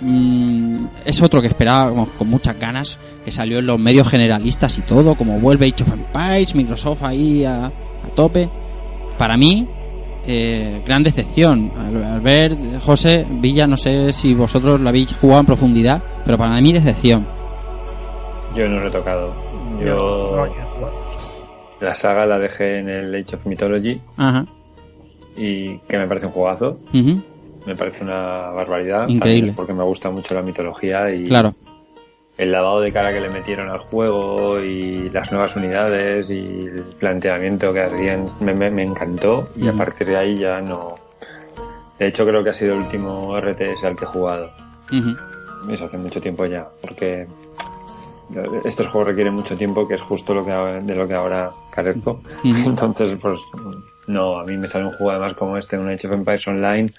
Mm, 0.00 0.86
es 1.04 1.22
otro 1.22 1.40
que 1.40 1.48
esperábamos 1.48 2.08
con 2.10 2.28
muchas 2.28 2.58
ganas, 2.58 2.98
que 3.24 3.32
salió 3.32 3.58
en 3.58 3.66
los 3.66 3.78
medios 3.78 4.08
generalistas 4.08 4.78
y 4.78 4.82
todo, 4.82 5.14
como 5.14 5.38
vuelve 5.40 5.66
Age 5.68 5.82
of 5.84 5.92
Empires, 5.92 6.54
Microsoft 6.54 7.02
ahí 7.02 7.44
a, 7.44 7.66
a 7.66 7.72
tope. 8.14 8.48
Para 9.16 9.36
mí, 9.36 9.66
eh, 10.26 10.82
gran 10.86 11.02
decepción. 11.02 11.72
Al, 11.78 12.04
al 12.04 12.20
ver, 12.20 12.56
José 12.84 13.26
Villa, 13.28 13.66
no 13.66 13.76
sé 13.76 14.12
si 14.12 14.34
vosotros 14.34 14.80
lo 14.80 14.88
habéis 14.88 15.12
jugado 15.14 15.40
en 15.40 15.46
profundidad, 15.46 16.02
pero 16.24 16.38
para 16.38 16.60
mí 16.60 16.72
decepción. 16.72 17.26
Yo 18.54 18.68
no 18.68 18.80
lo 18.80 18.88
he 18.88 18.90
tocado. 18.90 19.34
Yo 19.84 20.46
la 21.80 21.94
saga 21.94 22.26
la 22.26 22.38
dejé 22.38 22.78
en 22.80 22.88
el 22.88 23.14
Age 23.14 23.36
of 23.36 23.46
Mythology 23.46 24.00
Ajá. 24.16 24.46
y 25.36 25.78
que 25.80 25.96
me 25.98 26.06
parece 26.08 26.26
un 26.26 26.32
juegazo. 26.32 26.78
Ujú, 26.92 27.22
Me 27.68 27.76
parece 27.76 28.02
una 28.02 28.48
barbaridad. 28.48 29.06
Increíble. 29.08 29.52
Porque 29.54 29.74
me 29.74 29.84
gusta 29.84 30.08
mucho 30.10 30.34
la 30.34 30.40
mitología 30.40 31.10
y 31.14 31.26
Claro. 31.28 31.54
el 32.38 32.50
lavado 32.50 32.80
de 32.80 32.90
cara 32.94 33.12
que 33.12 33.20
le 33.20 33.28
metieron 33.28 33.68
al 33.68 33.76
juego 33.76 34.58
y 34.58 35.10
las 35.10 35.30
nuevas 35.30 35.54
unidades 35.54 36.30
y 36.30 36.38
el 36.46 36.84
planteamiento 36.98 37.70
que 37.74 37.82
hacían 37.82 38.30
me, 38.40 38.54
me- 38.54 38.70
me 38.70 38.84
encantó 38.84 39.50
y 39.54 39.66
a 39.66 39.70
Ujú. 39.70 39.78
partir 39.78 40.06
de 40.06 40.16
ahí 40.16 40.38
ya 40.38 40.62
no. 40.62 40.94
De 41.98 42.06
hecho 42.06 42.24
creo 42.24 42.42
que 42.42 42.48
ha 42.50 42.54
sido 42.54 42.72
el 42.74 42.80
último 42.80 43.36
RTS 43.38 43.84
al 43.84 43.96
que 43.96 44.04
he 44.06 44.08
jugado. 44.08 44.50
Eso 45.68 45.84
hace 45.84 45.98
mucho 45.98 46.22
tiempo 46.22 46.46
ya, 46.46 46.66
porque 46.80 47.26
estos 48.64 48.86
juegos 48.86 49.08
requieren 49.08 49.34
mucho 49.34 49.56
tiempo, 49.58 49.86
que 49.86 49.94
es 49.96 50.00
justo 50.00 50.32
lo 50.32 50.42
que 50.44 50.52
de 50.52 50.94
lo 50.94 51.06
que 51.06 51.14
ahora 51.14 51.50
carezco. 51.70 52.22
Entonces, 52.44 53.18
pues 53.20 53.38
no, 54.06 54.38
a 54.38 54.44
mí 54.44 54.56
me 54.56 54.68
sale 54.68 54.86
un 54.86 54.92
juego 54.92 55.10
además 55.10 55.34
como 55.36 55.58
este, 55.58 55.76
un 55.76 55.90
Age 55.90 56.06
of 56.06 56.14
Empires 56.14 56.46
Online, 56.48 56.90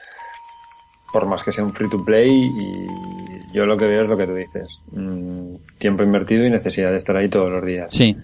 por 1.12 1.26
más 1.28 1.44
que 1.44 1.52
sea 1.52 1.64
un 1.64 1.74
free 1.74 1.90
to 1.90 2.04
play, 2.04 2.30
y 2.46 3.54
yo 3.54 3.66
lo 3.66 3.78
que 3.78 3.86
veo 3.86 4.04
es 4.04 4.10
lo 4.10 4.18
que 4.18 4.28
tú 4.28 4.36
dices. 4.36 4.80
Mm, 4.92 5.56
tiempo 5.78 6.04
invertido 6.04 6.46
y 6.46 6.50
necesidad 6.50 6.92
de 6.92 6.98
estar 6.98 7.16
ahí 7.16 7.30
todos 7.30 7.52
los 7.52 7.66
días. 7.66 7.90
Sí, 7.92 8.16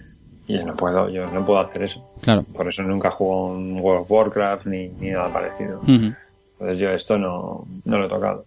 Y 0.46 0.54
yo 0.58 0.64
no 0.64 0.74
puedo, 0.76 1.08
yo 1.08 1.26
no 1.32 1.44
puedo 1.44 1.60
hacer 1.60 1.82
eso. 1.82 2.04
claro. 2.20 2.44
Por 2.54 2.68
eso 2.68 2.82
nunca 2.84 3.10
juego 3.10 3.48
un 3.48 3.80
World 3.80 4.02
of 4.02 4.10
Warcraft 4.10 4.66
ni, 4.66 4.88
ni 5.00 5.10
nada 5.10 5.32
parecido. 5.32 5.80
Entonces 5.86 6.78
yo 6.78 6.90
esto 6.90 7.18
no, 7.18 7.66
no 7.84 7.98
lo 7.98 8.06
he 8.06 8.08
tocado. 8.08 8.46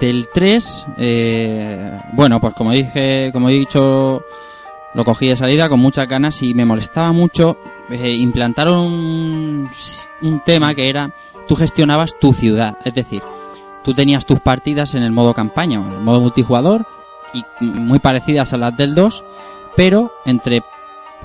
Del 0.00 0.28
3, 0.32 0.86
eh, 0.98 1.98
bueno, 2.12 2.40
pues 2.40 2.54
como 2.54 2.70
dije, 2.70 3.30
como 3.32 3.48
he 3.48 3.52
dicho, 3.52 4.22
lo 4.94 5.04
cogí 5.04 5.28
de 5.28 5.36
salida 5.36 5.68
con 5.68 5.80
muchas 5.80 6.08
ganas 6.08 6.42
y 6.42 6.54
me 6.54 6.64
molestaba 6.64 7.12
mucho. 7.12 7.56
eh, 7.90 8.08
implantaron 8.12 8.78
un, 8.80 9.68
un 10.22 10.40
tema 10.44 10.74
que 10.74 10.88
era, 10.88 11.10
tú 11.50 11.56
gestionabas 11.56 12.14
tu 12.20 12.32
ciudad, 12.32 12.76
es 12.84 12.94
decir, 12.94 13.20
tú 13.82 13.92
tenías 13.92 14.24
tus 14.24 14.38
partidas 14.38 14.94
en 14.94 15.02
el 15.02 15.10
modo 15.10 15.34
campaña 15.34 15.80
o 15.80 15.84
en 15.84 15.92
el 15.94 16.00
modo 16.00 16.20
multijugador 16.20 16.86
y 17.34 17.42
muy 17.64 17.98
parecidas 17.98 18.52
a 18.52 18.56
las 18.56 18.76
del 18.76 18.94
2, 18.94 19.24
pero 19.74 20.12
entre 20.24 20.62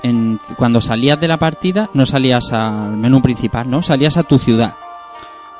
en, 0.02 0.40
cuando 0.56 0.80
salías 0.80 1.20
de 1.20 1.28
la 1.28 1.36
partida 1.36 1.88
no 1.94 2.06
salías 2.06 2.52
al 2.52 2.96
menú 2.96 3.22
principal, 3.22 3.70
no, 3.70 3.82
salías 3.82 4.16
a 4.16 4.24
tu 4.24 4.40
ciudad 4.40 4.74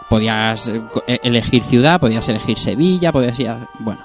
podías 0.09 0.69
eh, 0.69 0.83
eh, 1.07 1.19
elegir 1.23 1.63
ciudad, 1.63 1.99
podías 2.01 2.29
elegir 2.29 2.59
Sevilla, 2.59 3.11
podías 3.13 3.39
ir 3.41 3.49
a- 3.49 3.69
bueno. 3.81 4.01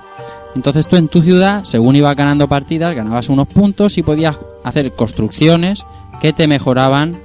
Entonces 0.56 0.88
tú 0.88 0.96
en 0.96 1.08
tu 1.08 1.22
ciudad, 1.22 1.64
según 1.64 1.96
ibas 1.96 2.16
ganando 2.16 2.48
partidas, 2.48 2.96
ganabas 2.96 3.30
unos 3.30 3.48
puntos 3.48 3.98
y 3.98 4.04
podías 4.04 4.40
hacer 4.64 4.94
construcciones 4.94 5.86
que 6.20 6.34
te 6.34 6.48
mejoraban 6.48 7.20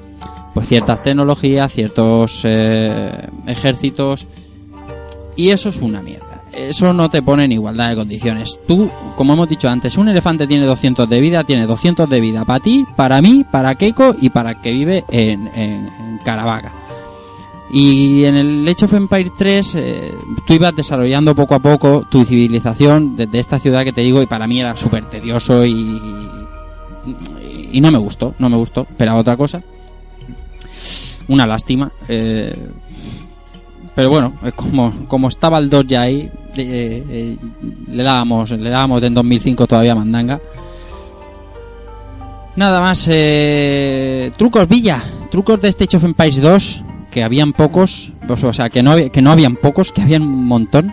pues 0.56 0.68
ciertas 0.68 1.02
tecnologías, 1.02 1.70
ciertos 1.70 2.40
eh, 2.44 3.28
ejércitos 3.46 4.26
y 5.36 5.50
eso 5.50 5.68
es 5.68 5.76
una 5.76 6.00
mierda. 6.00 6.44
Eso 6.50 6.94
no 6.94 7.10
te 7.10 7.20
pone 7.20 7.44
en 7.44 7.52
igualdad 7.52 7.90
de 7.90 7.96
condiciones. 7.96 8.58
Tú, 8.66 8.88
como 9.16 9.34
hemos 9.34 9.50
dicho 9.50 9.68
antes, 9.68 9.98
un 9.98 10.08
elefante 10.08 10.46
tiene 10.46 10.64
200 10.64 11.10
de 11.10 11.20
vida, 11.20 11.44
tiene 11.44 11.66
200 11.66 12.08
de 12.08 12.20
vida 12.22 12.46
para 12.46 12.60
ti, 12.60 12.86
para 12.96 13.20
mí, 13.20 13.44
para 13.52 13.74
Keiko 13.74 14.16
y 14.18 14.30
para 14.30 14.52
el 14.52 14.60
que 14.62 14.72
vive 14.72 15.04
en, 15.10 15.46
en, 15.48 15.90
Caravaca. 16.24 16.72
Y 17.70 18.24
en 18.24 18.36
el 18.36 18.66
Age 18.66 18.86
of 18.86 18.94
Empire 18.94 19.32
3 19.36 19.74
eh, 19.74 20.14
tú 20.46 20.54
ibas 20.54 20.74
desarrollando 20.74 21.34
poco 21.34 21.54
a 21.54 21.58
poco 21.58 22.06
tu 22.10 22.24
civilización 22.24 23.14
desde 23.14 23.40
esta 23.40 23.58
ciudad 23.58 23.84
que 23.84 23.92
te 23.92 24.00
digo 24.00 24.22
y 24.22 24.26
para 24.26 24.46
mí 24.46 24.58
era 24.58 24.74
súper 24.74 25.04
tedioso 25.10 25.66
y, 25.66 26.00
y, 27.72 27.78
no 27.78 27.90
me 27.90 27.98
gustó, 27.98 28.34
no 28.38 28.48
me 28.48 28.56
gustó, 28.56 28.86
esperaba 28.88 29.20
otra 29.20 29.36
cosa. 29.36 29.62
Una 31.28 31.46
lástima. 31.46 31.90
eh, 32.08 32.54
pero 33.96 34.10
bueno, 34.10 34.34
como, 34.54 34.92
como 35.08 35.28
estaba 35.28 35.56
el 35.56 35.70
2 35.70 35.86
ya 35.86 36.02
ahí, 36.02 36.30
eh, 36.54 37.02
eh, 37.08 37.36
le 37.88 38.02
dábamos, 38.02 38.50
le 38.50 38.68
dábamos 38.68 39.02
en 39.02 39.14
2005 39.14 39.66
todavía 39.66 39.94
mandanga. 39.94 40.38
Nada 42.56 42.80
más, 42.80 43.08
eh, 43.10 44.32
trucos 44.36 44.68
Villa, 44.68 45.02
trucos 45.30 45.62
de 45.62 45.68
este 45.68 45.84
Age 45.84 45.96
of 45.96 46.04
Empires 46.04 46.42
2, 46.42 46.82
que 47.10 47.24
habían 47.24 47.54
pocos, 47.54 48.12
pues, 48.26 48.44
o 48.44 48.52
sea, 48.52 48.68
que 48.68 48.82
no, 48.82 48.96
que 49.10 49.22
no 49.22 49.30
habían 49.30 49.56
pocos, 49.56 49.92
que 49.92 50.02
habían 50.02 50.20
un 50.22 50.44
montón. 50.44 50.92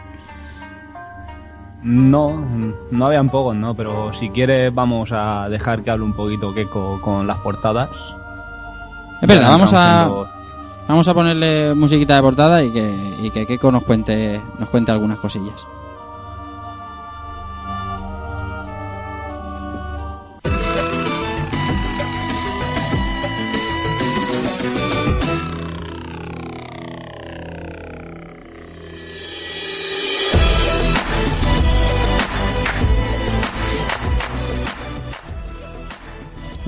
No, 1.84 2.42
no 2.90 3.06
habían 3.06 3.30
pocos, 3.30 3.54
¿no? 3.54 3.76
Pero 3.76 4.14
si 4.18 4.30
quieres 4.30 4.74
vamos 4.74 5.10
a 5.12 5.50
dejar 5.50 5.84
que 5.84 5.92
hable 5.92 6.06
un 6.06 6.14
poquito 6.14 6.54
Keiko 6.54 7.02
con 7.02 7.28
las 7.28 7.40
portadas. 7.40 7.90
Es 9.24 9.28
verdad, 9.30 9.50
vamos 9.50 9.74
a, 9.74 10.06
los- 10.08 10.28
vamos 10.88 11.08
a 11.08 11.14
ponerle 11.14 11.74
musiquita 11.74 12.16
de 12.16 12.22
portada 12.22 12.64
y 12.64 12.72
que, 12.72 13.16
y 13.22 13.32
que 13.32 13.46
Keiko 13.46 13.72
nos 13.72 13.84
cuente, 13.84 14.42
nos 14.60 14.70
cuente 14.70 14.92
algunas 14.92 15.20
cosillas. 15.20 15.66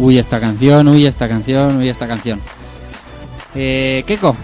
Uy, 0.06 0.20
esta 0.20 0.40
canción, 0.40 0.88
uy, 0.88 1.08
esta 1.08 1.28
canción, 1.28 1.78
uy, 1.78 1.90
esta 1.90 2.06
canción. 2.08 2.40
Eh, 3.56 4.04
Keiko. 4.06 4.36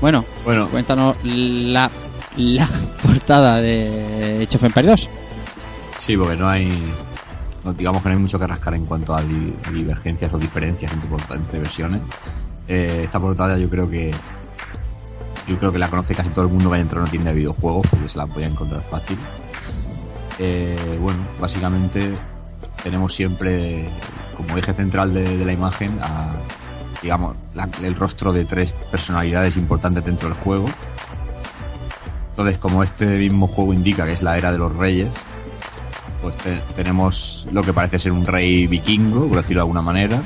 Bueno, 0.00 0.24
Bueno, 0.44 0.68
cuéntanos 0.68 1.16
la, 1.24 1.90
la 2.36 2.68
portada 3.02 3.58
de 3.60 4.46
Age 4.48 4.56
of 4.56 4.64
Empires 4.64 4.90
2. 4.90 5.08
sí, 5.98 6.16
porque 6.16 6.36
no 6.36 6.48
hay. 6.48 6.82
no, 7.64 7.72
digamos 7.74 8.02
que 8.02 8.08
no 8.08 8.14
hay 8.14 8.20
mucho 8.22 8.38
que 8.38 8.46
rascar 8.46 8.74
en 8.74 8.86
cuanto 8.86 9.14
a 9.14 9.20
di- 9.22 9.54
divergencias 9.72 10.32
o 10.32 10.38
diferencias 10.38 10.90
entre, 10.92 11.10
entre 11.36 11.58
versiones. 11.58 12.00
Eh, 12.68 13.02
esta 13.04 13.20
portada 13.20 13.58
yo 13.58 13.68
creo 13.68 13.90
que. 13.90 14.10
Yo 15.48 15.58
creo 15.58 15.70
que 15.70 15.78
la 15.78 15.90
conoce 15.90 16.14
casi 16.14 16.30
todo 16.30 16.46
el 16.46 16.50
mundo 16.52 16.70
que 16.70 16.76
haya 16.76 16.82
entrado 16.82 17.00
en 17.00 17.02
una 17.02 17.10
tienda 17.10 17.30
de 17.30 17.36
videojuegos 17.36 17.86
porque 17.90 18.08
se 18.08 18.16
la 18.16 18.26
puede 18.26 18.46
encontrar 18.46 18.82
fácil. 18.90 19.18
Eh, 20.38 20.98
bueno, 21.00 21.18
básicamente 21.40 22.14
tenemos 22.82 23.14
siempre 23.14 23.88
como 24.36 24.56
eje 24.56 24.72
central 24.74 25.12
de, 25.14 25.44
la 25.44 25.52
imagen 25.52 25.98
digamos, 27.02 27.36
el 27.82 27.94
rostro 27.96 28.32
de 28.32 28.44
tres 28.44 28.72
personalidades 28.72 29.56
importantes 29.56 30.04
dentro 30.04 30.28
del 30.28 30.38
juego. 30.38 30.66
Entonces, 32.30 32.58
como 32.58 32.82
este 32.84 33.06
mismo 33.06 33.46
juego 33.48 33.74
indica 33.74 34.06
que 34.06 34.12
es 34.12 34.22
la 34.22 34.38
era 34.38 34.52
de 34.52 34.58
los 34.58 34.74
reyes, 34.76 35.14
pues 36.22 36.36
te- 36.38 36.62
tenemos 36.76 37.46
lo 37.52 37.62
que 37.62 37.72
parece 37.72 37.98
ser 37.98 38.12
un 38.12 38.24
rey 38.24 38.66
vikingo, 38.68 39.26
por 39.26 39.38
decirlo 39.38 39.58
de 39.58 39.62
alguna 39.62 39.82
manera. 39.82 40.22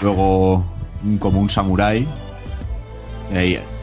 Luego, 0.00 0.64
como 1.18 1.40
un 1.40 1.48
samurái. 1.50 2.08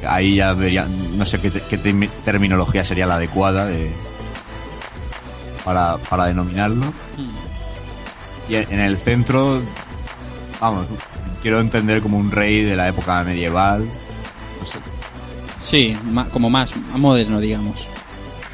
Ahí, 0.06 0.35
ya 0.35 0.53
vería, 0.53 0.85
no 1.15 1.23
sé 1.26 1.39
qué, 1.39 1.49
qué 1.69 1.77
te- 1.77 1.94
terminología 2.26 2.84
sería 2.84 3.06
la 3.06 3.15
adecuada 3.15 3.65
de, 3.65 3.91
para, 5.68 5.98
para 5.98 6.27
denominarlo. 6.27 6.94
Y 8.48 8.56
en 8.56 8.80
el 8.80 8.98
centro, 8.98 9.61
vamos, 10.61 10.88
quiero 11.41 11.60
entender 11.60 12.02
como 12.02 12.18
un 12.18 12.31
rey 12.31 12.64
de 12.64 12.77
la 12.77 12.88
época 12.88 13.22
medieval. 13.26 13.85
No 14.60 14.65
sé, 14.65 14.80
Sí, 15.61 15.98
como 16.31 16.49
más, 16.49 16.73
más 16.73 16.98
moderno, 16.98 17.41
digamos. 17.41 17.85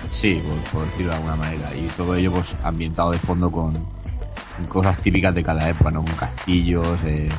Sí, 0.10 0.42
por, 0.44 0.58
por 0.72 0.86
decirlo 0.88 1.12
de 1.12 1.18
alguna 1.18 1.36
manera. 1.36 1.70
Y 1.76 1.86
todo 1.96 2.16
ello 2.16 2.32
pues 2.32 2.56
ambientado 2.64 3.12
de 3.12 3.20
fondo 3.20 3.52
con, 3.52 3.74
cosas 4.68 4.98
típicas 4.98 5.36
de 5.36 5.44
cada 5.44 5.70
época, 5.70 5.92
¿no? 5.92 6.02
Con 6.04 6.14
castillos, 6.14 6.98
eh, 7.06 7.30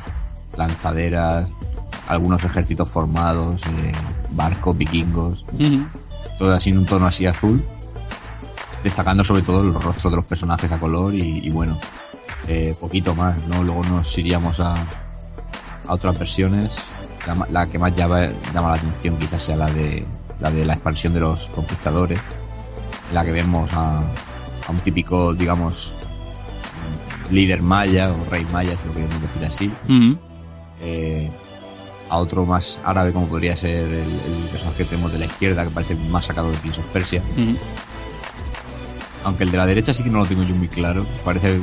lanzaderas, 0.56 1.48
algunos 2.06 2.44
ejércitos 2.44 2.88
formados, 2.88 3.60
eh, 3.80 3.92
barcos, 4.30 4.78
vikingos, 4.78 5.44
todo 6.38 6.54
así 6.54 6.70
en 6.70 6.78
un 6.78 6.86
tono 6.86 7.08
así 7.08 7.26
azul. 7.26 7.60
Destacando 8.84 9.24
sobre 9.24 9.42
todo 9.42 9.64
los 9.64 9.82
rostros 9.82 10.12
de 10.12 10.16
los 10.16 10.26
personajes 10.26 10.70
a 10.70 10.78
color 10.78 11.14
y, 11.14 11.38
y 11.42 11.50
bueno, 11.50 11.80
eh, 12.46 12.76
poquito 12.78 13.14
más, 13.14 13.42
¿no? 13.46 13.64
Luego 13.64 13.82
nos 13.84 14.16
iríamos 14.18 14.60
a, 14.60 14.74
a 14.74 15.92
otras 15.92 16.18
versiones. 16.18 16.76
La, 17.50 17.66
que 17.66 17.78
más 17.78 17.96
llama, 17.96 18.26
llama 18.52 18.68
la 18.68 18.74
atención 18.74 19.16
quizás 19.16 19.42
sea 19.42 19.56
la 19.56 19.70
de 19.70 20.04
la 20.40 20.50
de 20.50 20.66
la 20.66 20.74
expansión 20.74 21.14
de 21.14 21.20
los 21.20 21.48
conquistadores, 21.48 22.20
en 23.08 23.14
la 23.14 23.24
que 23.24 23.32
vemos 23.32 23.72
a, 23.72 24.00
a 24.00 24.70
un 24.70 24.78
típico, 24.80 25.32
digamos, 25.32 25.94
líder 27.30 27.62
maya 27.62 28.12
o 28.12 28.30
rey 28.30 28.46
maya, 28.52 28.76
si 28.76 28.86
lo 28.86 28.92
queremos 28.92 29.22
decir 29.22 29.44
así. 29.46 29.72
Ujú. 29.88 30.18
Eh, 30.82 31.30
a 32.10 32.18
otro 32.18 32.44
más 32.44 32.78
árabe 32.84 33.12
como 33.12 33.26
podría 33.26 33.56
ser 33.56 33.86
el, 33.86 33.94
el 33.94 34.48
personaje 34.52 34.76
que 34.76 34.84
tenemos 34.84 35.10
de 35.10 35.20
la 35.20 35.24
izquierda, 35.24 35.64
que 35.64 35.70
parece 35.70 35.94
más 36.10 36.26
sacado 36.26 36.50
de 36.50 36.58
Prince 36.58 36.80
of 36.80 36.86
Persia. 36.88 37.22
Ujú. 37.38 37.56
Aunque 39.24 39.44
el 39.44 39.50
de 39.50 39.56
la 39.58 39.66
derecha 39.66 39.92
sí 39.94 40.02
que 40.02 40.10
no 40.10 40.18
lo 40.18 40.26
tengo 40.26 40.42
yo 40.42 40.54
muy 40.54 40.68
claro. 40.68 41.04
Parece 41.24 41.60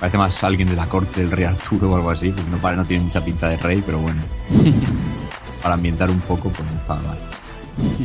parece 0.00 0.18
más 0.18 0.42
alguien 0.42 0.68
de 0.68 0.74
la 0.74 0.86
corte 0.86 1.20
del 1.20 1.30
rey 1.30 1.44
Arturo 1.44 1.92
o 1.92 1.96
algo 1.96 2.10
así, 2.10 2.30
porque 2.30 2.50
no, 2.50 2.56
pare- 2.58 2.76
no 2.76 2.84
tiene 2.84 3.04
mucha 3.04 3.24
pinta 3.24 3.48
de 3.48 3.56
rey, 3.56 3.82
pero 3.86 3.98
bueno. 3.98 4.20
Para 5.62 5.74
ambientar 5.74 6.10
un 6.10 6.18
poco, 6.20 6.48
pues 6.50 6.68
no 6.70 6.76
estaba 6.76 7.00
mal. 7.02 7.18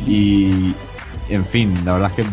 Y, 0.06 0.74
en 1.28 1.44
fin, 1.44 1.74
la 1.84 1.94
verdad 1.94 2.12
es 2.16 2.24
que 2.24 2.30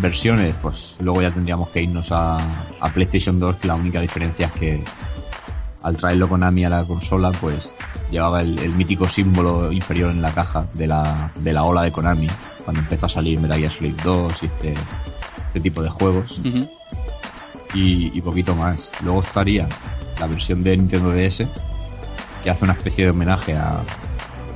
versiones, 0.00 0.56
pues 0.60 0.96
luego 1.00 1.22
ya 1.22 1.30
tendríamos 1.30 1.68
que 1.68 1.82
irnos 1.82 2.10
a, 2.10 2.36
a 2.80 2.88
PlayStation 2.92 3.38
2, 3.38 3.56
que 3.56 3.68
la 3.68 3.76
única 3.76 4.00
diferencia 4.00 4.46
es 4.46 4.52
que 4.54 4.84
al 5.82 5.96
traerlo 5.96 6.28
Konami 6.28 6.64
a 6.64 6.68
la 6.68 6.84
consola, 6.84 7.30
pues 7.30 7.72
llevaba 8.10 8.42
el, 8.42 8.58
el 8.58 8.70
mítico 8.72 9.08
símbolo 9.08 9.70
inferior 9.70 10.10
en 10.10 10.20
la 10.20 10.32
caja 10.32 10.66
de 10.74 10.88
la, 10.88 11.30
de 11.38 11.52
la 11.52 11.62
ola 11.62 11.82
de 11.82 11.92
Konami, 11.92 12.28
cuando 12.64 12.80
empezó 12.82 13.06
a 13.06 13.08
salir 13.08 13.38
Metal 13.38 13.58
Gear 13.58 13.70
Solid 13.70 13.94
2 14.02 14.42
y 14.42 14.46
este 14.46 14.74
este 15.50 15.60
tipo 15.60 15.82
de 15.82 15.90
juegos 15.90 16.40
y, 17.74 18.16
y 18.16 18.20
poquito 18.22 18.54
más. 18.54 18.90
Luego 19.02 19.20
estaría 19.22 19.68
la 20.18 20.26
versión 20.26 20.62
de 20.62 20.76
Nintendo 20.76 21.10
DS 21.10 21.44
que 22.42 22.50
hace 22.50 22.64
una 22.64 22.74
especie 22.74 23.04
de 23.04 23.10
homenaje 23.10 23.54
a, 23.56 23.80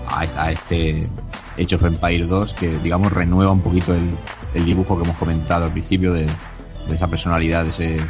a, 0.08 0.20
a 0.20 0.52
este 0.52 1.06
Age 1.58 1.74
of 1.74 1.84
Empire 1.84 2.26
2 2.26 2.54
que 2.54 2.78
digamos 2.78 3.12
renueva 3.12 3.52
un 3.52 3.60
poquito 3.60 3.94
el, 3.94 4.10
el 4.54 4.64
dibujo 4.64 4.96
que 4.96 5.04
hemos 5.04 5.16
comentado 5.16 5.64
al 5.64 5.72
principio 5.72 6.12
de, 6.12 6.26
de 6.26 6.94
esa 6.94 7.08
personalidad 7.08 7.64
de 7.64 7.70
ese, 7.70 7.88
de 7.96 8.06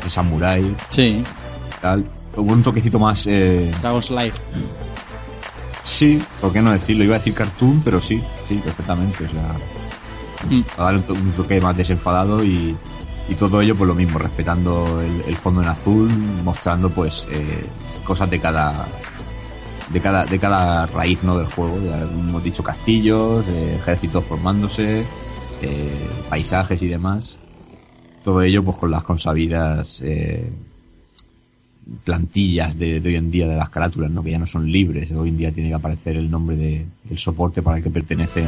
ese 0.00 0.10
samurai 0.10 0.74
Sí, 0.88 1.22
tal. 1.80 2.04
Un 2.36 2.62
toquecito 2.62 2.98
más 2.98 3.26
eh, 3.26 3.72
Dragon's 3.80 4.10
Life. 4.10 4.36
Sí, 5.82 6.22
¿por 6.40 6.52
qué 6.52 6.60
no 6.62 6.70
decirlo? 6.72 7.04
Iba 7.04 7.16
a 7.16 7.18
decir 7.18 7.34
cartoon, 7.34 7.80
pero 7.82 8.00
sí, 8.00 8.22
sí, 8.48 8.60
perfectamente. 8.64 9.24
O 9.24 9.28
sea, 9.28 9.56
A 10.78 10.84
darle 10.84 11.00
un, 11.00 11.04
to- 11.06 11.12
un 11.14 11.32
toque 11.32 11.60
más 11.60 11.76
desenfadado 11.76 12.42
y, 12.44 12.74
y 13.28 13.34
todo 13.34 13.60
ello, 13.60 13.76
pues 13.76 13.88
lo 13.88 13.94
mismo, 13.94 14.18
respetando 14.18 15.00
el, 15.26 15.36
fondo 15.36 15.62
en 15.62 15.68
azul, 15.68 16.08
mostrando 16.44 16.88
pues 16.90 17.26
eh, 17.30 17.66
cosas 18.04 18.30
de 18.30 18.40
cada 18.40 18.86
de 19.90 20.00
cada 20.00 20.24
de 20.24 20.38
cada 20.38 20.86
raíz 20.86 21.22
no 21.24 21.36
del 21.36 21.46
juego. 21.46 21.76
Hemos 21.76 22.42
dicho 22.42 22.62
castillos, 22.62 23.46
eh, 23.48 23.76
ejércitos 23.80 24.24
formándose, 24.24 25.04
eh, 25.62 26.08
paisajes 26.28 26.80
y 26.82 26.88
demás. 26.88 27.38
Todo 28.24 28.42
ello, 28.42 28.62
pues 28.62 28.76
con 28.76 28.90
las 28.90 29.02
consabidas 29.02 30.00
plantillas 32.04 32.78
de, 32.78 33.00
de 33.00 33.08
hoy 33.08 33.16
en 33.16 33.30
día 33.30 33.48
de 33.48 33.56
las 33.56 33.68
carátulas, 33.70 34.10
¿no? 34.10 34.22
que 34.22 34.30
ya 34.30 34.38
no 34.38 34.46
son 34.46 34.70
libres. 34.70 35.10
Hoy 35.12 35.28
en 35.30 35.36
día 35.38 35.52
tiene 35.52 35.68
que 35.70 35.74
aparecer 35.74 36.16
el 36.16 36.30
nombre 36.30 36.56
de- 36.56 36.86
del 37.04 37.18
soporte 37.18 37.62
para 37.62 37.78
el 37.78 37.82
que 37.82 37.90
pertenecen 37.90 38.46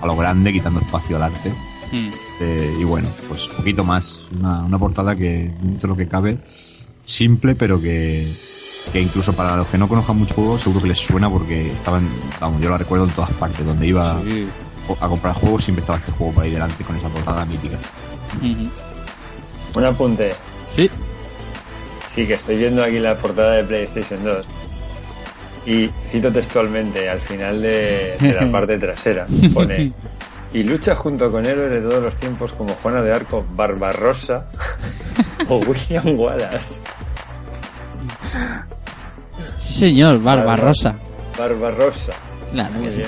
a 0.00 0.06
lo 0.06 0.16
grande, 0.16 0.52
quitando 0.52 0.80
espacio 0.80 1.16
al 1.16 1.22
arte. 1.24 1.50
Mm. 1.92 2.08
Eh, 2.40 2.76
y 2.80 2.84
bueno, 2.84 3.08
pues 3.28 3.48
un 3.50 3.56
poquito 3.56 3.84
más. 3.84 4.26
Una, 4.38 4.62
una 4.64 4.78
portada 4.78 5.14
que, 5.14 5.52
dentro 5.60 5.80
de 5.80 5.88
lo 5.88 5.96
que 5.96 6.08
cabe, 6.08 6.38
simple, 7.06 7.54
pero 7.54 7.80
que, 7.80 8.26
que 8.92 9.00
incluso 9.00 9.32
para 9.34 9.56
los 9.56 9.66
que 9.68 9.78
no 9.78 9.86
conozcan 9.88 10.18
mucho 10.18 10.34
juego, 10.34 10.58
seguro 10.58 10.80
que 10.82 10.88
les 10.88 10.98
suena 10.98 11.30
porque 11.30 11.70
estaban, 11.72 12.08
vamos, 12.40 12.60
yo 12.62 12.70
la 12.70 12.78
recuerdo 12.78 13.04
en 13.04 13.10
todas 13.12 13.30
partes. 13.32 13.64
Donde 13.64 13.86
iba 13.86 14.20
Sí. 14.24 14.46
a 15.00 15.06
comprar 15.08 15.34
juegos, 15.34 15.62
siempre 15.64 15.82
estaba 15.82 15.98
este 15.98 16.10
juego 16.12 16.32
por 16.32 16.44
ahí 16.44 16.50
delante 16.50 16.82
con 16.82 16.96
esa 16.96 17.08
portada 17.08 17.44
mítica. 17.44 17.78
Un 19.74 19.84
apunte. 19.84 20.34
Sí. 20.74 20.90
Sí, 22.14 22.26
que 22.26 22.34
estoy 22.34 22.56
viendo 22.56 22.82
aquí 22.84 22.98
la 22.98 23.16
portada 23.16 23.52
de 23.54 23.64
PlayStation 23.64 24.22
2. 24.22 24.46
Y 25.66 25.88
cito 26.10 26.30
textualmente, 26.32 27.08
al 27.08 27.20
final 27.20 27.62
de, 27.62 28.16
de 28.20 28.34
la 28.34 28.50
parte 28.52 28.78
trasera, 28.78 29.26
pone 29.54 29.90
y 30.52 30.62
lucha 30.64 30.94
junto 30.94 31.30
con 31.32 31.46
héroes 31.46 31.70
de 31.70 31.80
todos 31.80 32.02
los 32.02 32.14
tiempos 32.16 32.52
como 32.52 32.74
Juana 32.74 33.00
de 33.02 33.12
Arco, 33.12 33.42
Barbarossa 33.54 34.44
o 35.48 35.56
William 35.58 36.18
Wallace. 36.18 36.80
Sí, 39.60 39.72
señor, 39.74 40.20
Barbarosa. 40.22 40.94
Barbarossa. 41.38 42.12
Claro 42.52 42.74
Muy 42.74 42.84
que 42.86 42.92
sí. 42.92 43.02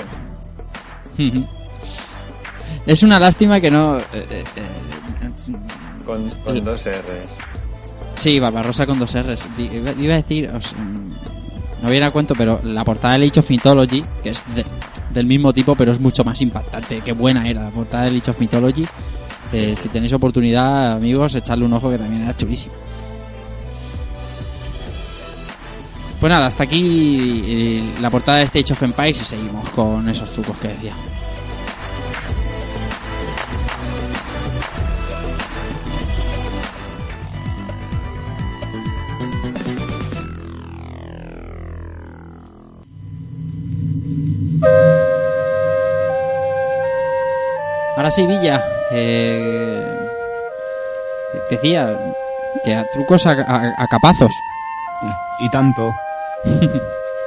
bien. 1.17 1.47
Es 2.85 3.01
una 3.01 3.19
lástima 3.19 3.59
que 3.59 3.71
no. 3.71 3.97
eh, 3.97 4.03
eh, 4.13 4.43
eh, 4.57 5.55
Con, 6.05 6.29
con 6.43 6.63
dos 6.63 6.83
R's. 6.85 7.29
Sí, 8.15 8.39
Barbarosa 8.39 8.85
con 8.85 8.99
dos 8.99 9.13
R's. 9.15 9.47
Iba 9.57 10.13
a 10.13 10.17
decir. 10.17 10.49
mm, 10.51 11.83
no 11.83 11.89
viene 11.89 12.07
a 12.07 12.11
cuento, 12.11 12.33
pero 12.35 12.61
la 12.63 12.83
portada 12.83 13.17
de 13.19 13.27
Age 13.27 13.39
of 13.41 13.49
Mythology, 13.49 14.03
que 14.23 14.29
es 14.29 14.43
de- 14.55 14.65
del 15.13 15.27
mismo 15.27 15.53
tipo, 15.53 15.75
pero 15.75 15.91
es 15.91 15.99
mucho 15.99 16.23
más 16.23 16.41
impactante. 16.41 17.01
Qué 17.01 17.13
buena 17.13 17.47
era 17.47 17.63
la 17.63 17.69
portada 17.69 18.09
de 18.09 18.17
Age 18.17 18.31
of 18.31 18.39
Mythology. 18.39 18.85
Eh, 19.53 19.75
si 19.77 19.89
tenéis 19.89 20.11
oportunidad, 20.13 20.93
amigos, 20.93 21.35
echarle 21.35 21.65
un 21.65 21.73
ojo 21.73 21.89
que 21.89 21.97
también 21.97 22.23
era 22.23 22.35
chulísimo. 22.35 22.73
Pues 26.19 26.29
nada, 26.31 26.47
hasta 26.47 26.63
aquí 26.63 27.43
eh, 27.45 27.83
la 28.01 28.09
portada 28.09 28.39
de 28.39 28.45
este 28.45 28.59
Age 28.59 28.73
of 28.73 28.83
Empires 28.83 29.21
y 29.21 29.25
seguimos 29.25 29.69
con 29.69 30.07
esos 30.09 30.31
trucos 30.31 30.57
que 30.57 30.69
decía. 30.69 30.93
Ahora 48.05 48.15
sí, 48.17 48.27
Villa. 48.27 48.63
Eh, 48.91 49.83
decía 51.49 51.97
que 52.63 52.75
a 52.75 52.85
trucos 52.93 53.25
a, 53.25 53.31
a- 53.31 53.73
a 53.75 53.87
capazos. 53.87 54.31
y 55.39 55.49
tanto. 55.49 55.91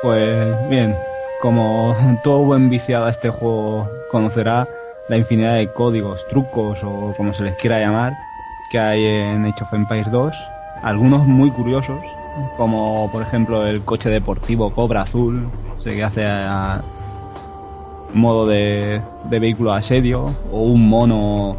pues 0.03 0.69
bien, 0.71 0.97
como 1.43 1.97
todo 2.23 2.45
buen 2.45 2.71
viciado 2.71 3.07
a 3.07 3.11
este 3.11 3.29
juego 3.29 3.91
conocerá 4.13 4.69
la 5.09 5.17
infinidad 5.17 5.57
de 5.57 5.67
códigos, 5.73 6.25
trucos 6.31 6.79
o 6.85 7.13
como 7.17 7.35
se 7.35 7.43
les 7.43 7.57
quiera 7.57 7.81
llamar 7.81 8.13
que 8.71 8.79
hay 8.79 9.05
en 9.05 9.47
Age 9.47 9.65
of 9.65 9.73
Empires 9.73 10.13
2, 10.13 10.33
algunos 10.85 11.27
muy 11.27 11.51
curiosos, 11.51 11.99
como 12.57 13.11
por 13.11 13.23
ejemplo 13.23 13.67
el 13.67 13.85
coche 13.85 14.11
deportivo 14.11 14.73
Cobra 14.73 15.03
Azul, 15.03 15.51
sé 15.83 15.97
que 15.97 16.05
hace 16.05 16.25
a 16.25 16.81
modo 18.15 18.47
de, 18.47 19.01
de 19.25 19.39
vehículo 19.39 19.73
asedio, 19.73 20.35
o 20.51 20.63
un 20.63 20.89
mono 20.89 21.57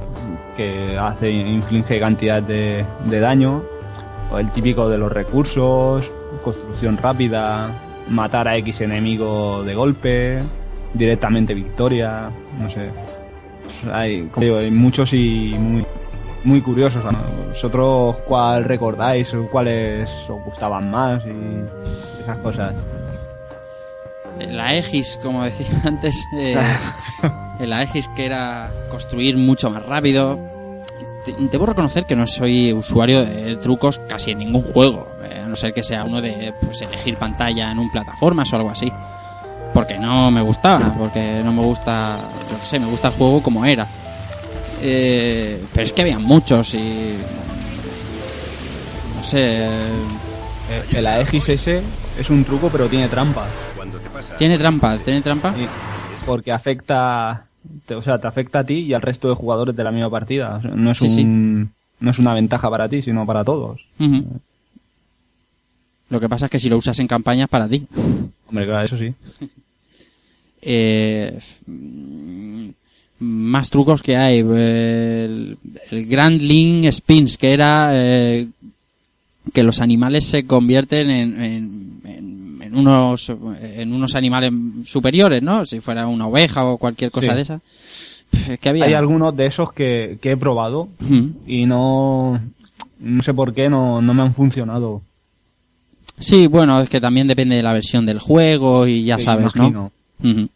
que 0.58 0.98
hace 0.98 1.32
inflige 1.32 2.00
cantidad 2.00 2.42
de, 2.42 2.86
de 3.06 3.20
daño, 3.20 3.64
o 4.32 4.38
el 4.38 4.50
típico 4.52 4.90
de 4.90 4.98
los 4.98 5.12
recursos, 5.12 6.04
construcción 6.44 6.98
rápida, 6.98 7.70
matar 8.10 8.48
a 8.48 8.58
X 8.58 8.82
enemigo 8.82 9.64
de 9.64 9.76
golpe, 9.76 10.40
directamente 10.94 11.54
victoria, 11.54 12.30
no 12.60 12.70
sé. 12.70 12.90
Hay, 13.92 14.30
muchos 14.72 15.14
y 15.14 15.56
muy, 15.58 15.86
muy 16.44 16.62
curiosos. 16.62 17.04
¿Vosotros 17.54 18.18
cuál 18.28 18.66
recordáis 18.66 19.30
cuáles 19.52 20.10
os 20.28 20.44
gustaban 20.44 20.92
más 20.92 21.22
y 21.26 22.22
esas 22.22 22.38
cosas? 22.40 22.76
La 24.48 24.68
Aegis, 24.70 25.20
como 25.22 25.44
decía 25.44 25.68
antes, 25.84 26.26
eh, 26.34 26.56
el 27.60 27.74
Aegis 27.74 28.08
que 28.10 28.26
era 28.26 28.72
construir 28.90 29.38
mucho 29.38 29.70
más 29.70 29.86
rápido. 29.86 30.40
Debo 31.52 31.66
reconocer 31.66 32.06
que 32.06 32.16
no 32.16 32.26
soy 32.26 32.74
usuario 32.74 33.24
de 33.24 33.56
trucos 33.58 34.00
casi 34.08 34.32
en 34.32 34.40
ningún 34.40 34.64
juego, 34.64 35.08
eh, 35.24 35.42
a 35.44 35.48
no 35.48 35.56
ser 35.56 35.74
que 35.74 35.84
sea 35.84 36.04
uno 36.04 36.22
de 36.22 36.54
pues, 36.62 36.82
elegir 36.82 37.18
pantalla 37.18 37.72
en 37.72 37.78
un 37.78 37.92
plataformas 37.92 38.52
o 38.52 38.56
algo 38.56 38.70
así. 38.70 38.92
Porque 39.74 40.00
no 40.00 40.32
me 40.32 40.42
gustaba, 40.42 40.94
porque 40.98 41.42
no 41.44 41.52
me 41.52 41.62
gusta, 41.62 42.18
yo 42.50 42.60
qué 42.60 42.66
sé, 42.66 42.80
me 42.80 42.88
gusta 42.88 43.10
el 43.10 43.14
juego 43.14 43.44
como 43.44 43.64
era. 43.66 43.86
Eh, 44.82 45.62
pero 45.74 45.86
es 45.86 45.94
que 45.94 46.02
había 46.02 46.20
muchos 46.20 46.74
y... 46.74 47.16
No 49.18 49.24
sé... 49.24 49.68
Eh, 49.68 50.86
El 50.94 51.08
Aegis 51.08 51.50
ese 51.50 51.82
es 52.20 52.30
un 52.30 52.44
truco 52.44 52.70
pero 52.70 52.88
tiene 52.88 53.08
trampa. 53.08 53.48
¿Tiene 54.38 54.58
trampa? 54.58 54.98
¿Tiene 54.98 55.22
trampa? 55.22 55.54
Sí, 55.56 55.66
porque 56.26 56.52
afecta, 56.52 57.46
te- 57.86 57.96
o 57.96 58.02
sea, 58.02 58.20
te 58.20 58.28
afecta 58.28 58.60
a 58.60 58.64
ti 58.64 58.76
y 58.80 58.94
al 58.94 59.02
resto 59.02 59.30
de 59.30 59.36
jugadores 59.36 59.76
de 59.76 59.84
la 59.84 59.92
misma 59.92 60.10
partida. 60.10 60.58
O 60.58 60.62
sea, 60.62 60.72
no 60.72 60.92
es 60.92 60.98
Sí, 61.00 61.10
sí. 61.10 61.22
un, 61.24 61.72
no 62.00 62.12
es 62.12 62.20
una 62.20 62.34
ventaja 62.34 62.70
para 62.70 62.88
ti, 62.90 63.02
sino 63.02 63.26
para 63.26 63.44
todos. 63.44 63.80
Lo 66.10 66.20
que 66.20 66.30
pasa 66.30 66.46
es 66.46 66.52
que 66.52 66.60
si 66.60 66.70
lo 66.70 66.78
usas 66.78 66.98
en 67.00 67.08
campaña 67.08 67.44
es 67.46 67.50
para 67.50 67.68
ti. 67.68 67.86
Hombre, 68.48 68.66
claro, 68.66 68.86
eso 68.86 68.98
sí. 68.98 69.14
Eh, 70.62 71.40
más 73.20 73.70
trucos 73.70 74.02
que 74.02 74.18
hay. 74.18 74.40
El, 74.40 75.58
el 75.90 76.06
Grand 76.06 76.42
Link 76.42 76.92
Spins, 76.92 77.38
que 77.38 77.54
era 77.54 77.92
eh, 77.94 78.48
que 79.54 79.64
los 79.64 79.80
animales 79.80 80.26
se 80.26 80.46
convierten 80.46 81.10
en, 81.10 81.42
en- 81.42 82.02
en- 82.04 82.49
en 82.72 82.78
unos 82.78 83.30
en 83.62 83.94
unos 83.94 84.16
animales 84.16 84.54
superiores, 84.86 85.42
¿no? 85.44 85.66
Si 85.66 85.80
fuera 85.80 86.08
una 86.08 86.28
oveja 86.28 86.66
o 86.66 86.78
cualquier 86.78 87.12
cosa 87.12 87.28
Sí. 87.32 87.36
de 87.36 87.42
esa. 87.42 87.62
Es 88.52 88.60
que 88.60 88.70
había... 88.70 88.86
Hay 88.86 88.94
algunos 88.94 89.36
de 89.36 89.48
esos 89.48 89.74
que, 89.74 90.18
que 90.22 90.32
he 90.34 90.38
probado 90.38 90.88
y 91.48 91.66
no, 91.66 92.40
no 93.00 93.24
sé 93.24 93.34
por 93.34 93.54
qué 93.54 93.70
no, 93.70 94.02
no 94.02 94.14
me 94.14 94.22
han 94.22 94.34
funcionado. 94.36 95.02
Sí, 96.20 96.48
bueno, 96.48 96.80
es 96.82 96.90
que 96.90 97.00
también 97.02 97.28
depende 97.28 97.56
de 97.56 97.64
la 97.64 97.74
versión 97.74 98.06
del 98.06 98.20
juego 98.20 98.86
y 98.88 99.04
ya 99.04 99.18
Sí, 99.18 99.24
sabes, 99.24 99.54
imagino, 99.56 99.92
¿no? 100.22 100.30
Ujú. 100.32 100.50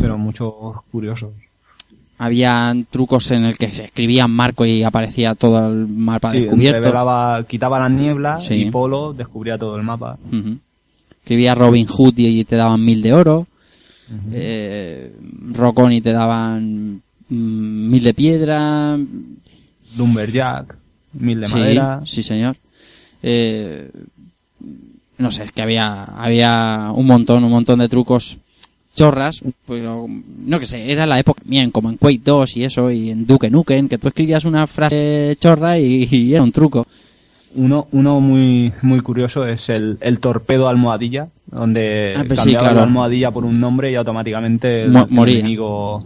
Pero 0.00 0.18
muchos 0.18 0.52
curiosos. 0.92 1.30
Habían 2.18 2.84
trucos 2.86 3.30
en 3.32 3.44
el 3.44 3.58
que 3.58 3.70
se 3.70 3.84
escribía 3.84 4.26
marco 4.26 4.64
y 4.64 4.82
aparecía 4.82 5.34
todo 5.34 5.68
el 5.70 5.86
mapa 5.86 6.32
Sí, 6.32 6.40
descubierto. 6.42 6.80
revelaba, 6.80 7.44
quitaba 7.44 7.78
la 7.78 7.88
niebla 7.88 8.38
Sí. 8.38 8.54
y 8.54 8.70
Polo 8.70 9.12
descubría 9.12 9.58
todo 9.58 9.76
el 9.76 9.82
mapa. 9.82 10.16
Escribía 11.26 11.56
Robin 11.56 11.88
Hood 11.88 12.14
y 12.18 12.44
te 12.44 12.54
daban 12.54 12.84
mil 12.84 13.02
de 13.02 13.12
oro. 13.12 13.48
Eh, 14.30 15.12
Rockon 15.54 15.92
y 15.92 16.00
te 16.00 16.12
daban 16.12 17.02
mm, 17.28 17.90
mil 17.90 18.04
de 18.04 18.14
piedra, 18.14 18.96
Lumberjack, 19.96 20.76
mil 21.14 21.40
de 21.40 21.48
sí, 21.48 21.54
madera. 21.54 22.00
sí 22.06 22.22
señor. 22.22 22.56
Eh, 23.24 23.90
no 25.18 25.32
sé, 25.32 25.42
es 25.42 25.50
que 25.50 25.62
había, 25.62 26.04
había 26.04 26.92
un 26.94 27.06
montón, 27.08 27.42
un 27.42 27.50
montón 27.50 27.80
de 27.80 27.88
trucos 27.88 28.36
chorras, 28.94 29.42
pero 29.66 30.06
no 30.08 30.60
que 30.60 30.66
sé, 30.66 30.92
era 30.92 31.06
la 31.06 31.18
época 31.18 31.42
mía, 31.44 31.68
como 31.72 31.90
en 31.90 31.96
Quake 31.96 32.20
2 32.24 32.56
y 32.56 32.62
eso, 32.62 32.88
y 32.88 33.10
en 33.10 33.26
Duke 33.26 33.50
Nukem, 33.50 33.88
que 33.88 33.98
tú 33.98 34.06
escribías 34.06 34.44
una 34.44 34.68
frase 34.68 35.36
chorra 35.40 35.76
y, 35.80 36.06
y 36.08 36.34
era 36.34 36.44
un 36.44 36.52
truco. 36.52 36.86
Uno, 37.56 37.88
uno 37.92 38.20
muy, 38.20 38.72
muy 38.82 39.00
curioso 39.00 39.46
es 39.46 39.68
el, 39.68 39.96
el 40.00 40.18
torpedo 40.20 40.68
almohadilla, 40.68 41.28
donde 41.46 42.12
Ah, 42.16 42.22
pues 42.26 42.28
sí, 42.30 42.36
cambiaba 42.36 42.60
claro. 42.66 42.76
la 42.76 42.82
almohadilla 42.84 43.30
por 43.30 43.44
un 43.44 43.58
nombre 43.58 43.90
y 43.90 43.94
automáticamente 43.94 44.84
el, 44.84 44.92
Mo- 44.92 45.02
el 45.04 45.10
moría. 45.10 45.38
enemigo 45.40 46.04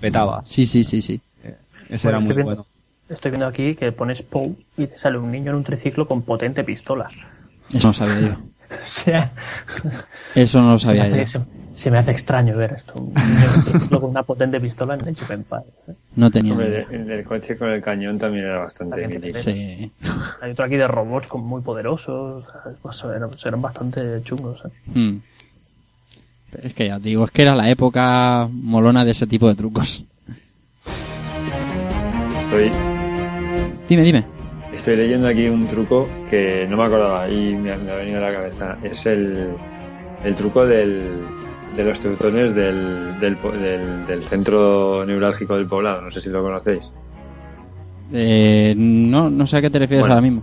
petaba. 0.00 0.42
Sí, 0.44 0.66
sí, 0.66 0.82
sí, 0.84 1.00
sí. 1.00 1.20
Ese 1.88 2.02
Bueno, 2.04 2.08
era 2.08 2.20
muy 2.20 2.22
estoy 2.30 2.36
viendo- 2.36 2.44
bueno. 2.44 2.66
Estoy 3.08 3.30
viendo 3.30 3.46
aquí 3.46 3.74
que 3.74 3.92
pones 3.92 4.22
POW 4.22 4.56
y 4.78 4.86
te 4.86 4.96
sale 4.98 5.18
un 5.18 5.30
niño 5.30 5.50
en 5.50 5.56
un 5.58 5.64
triciclo 5.64 6.06
con 6.06 6.22
potente 6.22 6.64
pistola. 6.64 7.08
Eso 7.72 7.88
no 7.88 7.92
sabía 7.94 8.20
yo. 8.20 8.36
O 8.72 8.86
sea, 8.86 9.32
Eso 10.34 10.62
no 10.62 10.72
lo 10.72 10.78
sabía 10.78 11.08
yo. 11.24 11.44
Se- 11.82 11.90
me 11.90 11.98
hace 11.98 12.12
extraño 12.12 12.56
ver 12.56 12.72
esto. 12.72 12.94
Un 12.94 13.12
triciclo 13.64 14.00
con 14.00 14.10
una 14.14 14.22
potente 14.22 14.60
pistola 14.60 14.94
en 14.94 15.00
of 15.02 15.30
Empires. 15.30 15.64
¿eh? 15.88 15.92
No 16.16 16.30
tenía. 16.30 16.52
Hombre, 16.52 16.86
el, 16.90 17.10
el 17.10 17.24
coche 17.24 17.56
con 17.56 17.70
el 17.70 17.82
cañón 17.82 18.18
también 18.18 18.44
era 18.44 18.58
bastante 18.60 19.02
También. 19.02 19.34
Sí. 19.36 19.90
Hay 20.40 20.50
otro 20.52 20.64
aquí 20.64 20.76
de 20.76 20.86
robots 20.88 21.26
con 21.26 21.42
muy 21.44 21.60
poderosos. 21.62 22.46
Pues 22.82 23.02
eran, 23.04 23.30
eran 23.44 23.62
bastante 23.62 24.22
chungos. 24.22 24.60
¿eh? 24.64 24.98
Mm. 25.00 25.16
Es 26.62 26.74
que 26.74 26.86
ya 26.88 26.96
te 26.98 27.08
digo, 27.08 27.24
es 27.24 27.30
que 27.30 27.42
era 27.42 27.54
la 27.54 27.70
época 27.70 28.46
molona 28.52 29.04
de 29.04 29.12
ese 29.12 29.26
tipo 29.26 29.48
de 29.48 29.54
trucos. 29.54 30.04
Estoy, 32.38 32.70
Dime, 33.88 34.02
dime. 34.02 34.24
estoy 34.74 34.96
leyendo 34.96 35.28
aquí 35.28 35.48
un 35.48 35.66
truco 35.66 36.08
que 36.28 36.66
no 36.68 36.76
me 36.76 36.84
acordaba 36.84 37.28
y 37.28 37.54
me, 37.54 37.72
ha- 37.72 37.78
me 37.78 37.90
ha 37.90 37.96
venido 37.96 38.18
a 38.18 38.28
la 38.28 38.32
cabeza. 38.36 38.78
Es 38.82 39.06
el, 39.06 39.48
el 40.24 40.36
truco 40.36 40.66
del, 40.66 41.22
de 41.76 41.84
los 41.84 42.00
teutones 42.00 42.54
del, 42.54 43.18
del, 43.20 43.36
del- 43.60 44.06
del 44.06 44.22
centro 44.22 45.04
neurálgico 45.06 45.56
del 45.56 45.66
poblado. 45.66 46.02
No 46.02 46.10
sé 46.10 46.20
si 46.20 46.28
lo 46.28 46.42
conocéis. 46.42 46.90
Eh, 48.12 48.74
no, 48.76 49.30
no 49.30 49.46
sé 49.46 49.56
a 49.56 49.60
qué 49.60 49.70
te 49.70 49.78
refieres 49.78 50.02
Bueno. 50.02 50.14
ahora 50.14 50.22
mismo. 50.22 50.42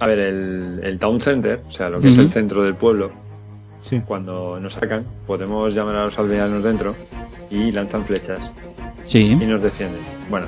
A 0.00 0.06
ver, 0.08 0.18
el, 0.18 0.80
el 0.82 0.98
town 0.98 1.20
center, 1.20 1.60
o 1.66 1.70
sea, 1.70 1.88
lo 1.88 2.00
que 2.00 2.08
es 2.08 2.18
el 2.18 2.28
centro 2.30 2.62
del 2.62 2.74
pueblo, 2.74 3.10
Sí. 3.88 4.02
cuando 4.04 4.58
nos 4.60 4.72
sacan, 4.72 5.04
podemos 5.26 5.72
llamar 5.72 5.94
a 5.96 6.04
los 6.06 6.18
aldeanos 6.18 6.62
dentro 6.64 6.94
y 7.50 7.70
lanzan 7.70 8.04
flechas 8.04 8.50
Sí. 9.04 9.38
y 9.40 9.46
nos 9.46 9.62
defienden. 9.62 10.00
Bueno, 10.28 10.46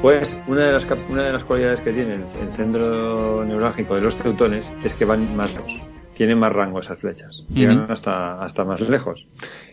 pues 0.00 0.38
una 0.46 0.60
de 0.66 0.72
las, 0.72 0.86
una 1.10 1.24
de 1.24 1.32
las 1.32 1.42
cualidades 1.44 1.80
que 1.80 1.92
tiene 1.92 2.14
el, 2.14 2.22
el 2.40 2.52
centro 2.52 3.44
neurálgico 3.44 3.96
de 3.96 4.02
los 4.02 4.16
teutones 4.16 4.70
es 4.84 4.94
que 4.94 5.04
van 5.04 5.36
más 5.36 5.52
lejos, 5.52 5.80
tienen 6.16 6.38
más 6.38 6.52
rango 6.52 6.80
esas 6.80 6.98
flechas, 6.98 7.44
llegan 7.50 7.90
hasta, 7.90 8.40
hasta 8.40 8.64
más 8.64 8.80
lejos. 8.80 9.26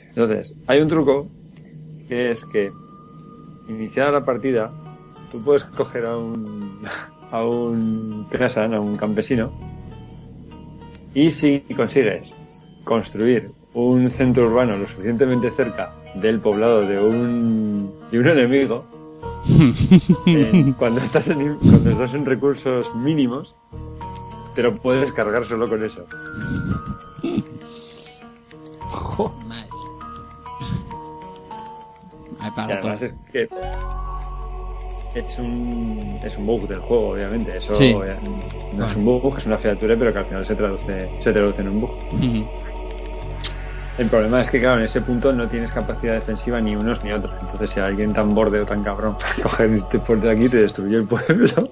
Entonces, 0.09 0.53
hay 0.67 0.81
un 0.81 0.89
truco 0.89 1.27
que 2.07 2.31
es 2.31 2.43
que 2.45 2.71
iniciada 3.69 4.11
la 4.11 4.25
partida, 4.25 4.71
tú 5.31 5.41
puedes 5.41 5.63
coger 5.63 6.05
a 6.05 6.17
un, 6.17 6.81
a 7.31 7.43
un 7.43 8.27
peasant, 8.29 8.73
a 8.73 8.79
un 8.79 8.97
campesino, 8.97 9.51
y 11.13 11.31
si 11.31 11.61
consigues 11.75 12.33
construir 12.83 13.51
un 13.73 14.11
centro 14.11 14.47
urbano 14.47 14.77
lo 14.77 14.87
suficientemente 14.87 15.49
cerca 15.51 15.93
del 16.15 16.39
poblado 16.39 16.85
de 16.85 16.99
un, 16.99 17.91
de 18.11 18.19
un 18.19 18.27
enemigo, 18.27 18.85
eh, 20.27 20.73
cuando, 20.77 20.99
estás 20.99 21.29
en, 21.29 21.55
cuando 21.55 21.89
estás 21.89 22.13
en 22.13 22.25
recursos 22.25 22.93
mínimos, 22.95 23.55
te 24.55 24.61
lo 24.63 24.75
puedes 24.75 25.11
cargar 25.11 25.45
solo 25.45 25.67
con 25.69 25.83
eso. 25.83 26.05
Madre. 29.47 29.67
Ay, 32.39 32.51
Y 32.57 32.59
además 32.71 32.81
todo. 32.99 33.05
es 33.05 33.15
que 33.31 33.47
es 35.15 35.37
un, 35.39 36.19
es 36.23 36.37
un 36.37 36.45
bug 36.45 36.67
del 36.67 36.79
juego, 36.79 37.09
obviamente. 37.11 37.57
Eso 37.57 37.73
Sí. 37.75 37.95
no 38.75 38.85
es 38.85 38.95
un 38.95 39.05
bug, 39.05 39.37
es 39.37 39.45
una 39.45 39.57
feature, 39.57 39.95
pero 39.95 40.11
que 40.11 40.19
al 40.19 40.25
final 40.25 40.45
se 40.45 40.55
traduce, 40.55 41.09
se 41.23 41.31
traduce 41.33 41.61
en 41.61 41.69
un 41.69 41.81
bug. 41.81 41.91
El 43.99 44.09
problema 44.09 44.41
es 44.41 44.49
que, 44.49 44.59
claro, 44.59 44.79
en 44.79 44.85
ese 44.85 45.01
punto 45.01 45.31
no 45.33 45.47
tienes 45.47 45.71
capacidad 45.71 46.13
defensiva 46.15 46.59
ni 46.59 46.75
unos 46.75 47.03
ni 47.03 47.11
otros. 47.11 47.31
Entonces, 47.41 47.69
si 47.69 47.79
alguien 47.79 48.11
tan 48.11 48.33
borde 48.33 48.59
o 48.61 48.65
tan 48.65 48.83
cabrón 48.83 49.15
este 49.59 49.99
por 49.99 50.19
de 50.19 50.31
aquí, 50.31 50.49
te 50.49 50.57
destruye 50.63 50.97
el 50.97 51.05
pueblo. 51.05 51.69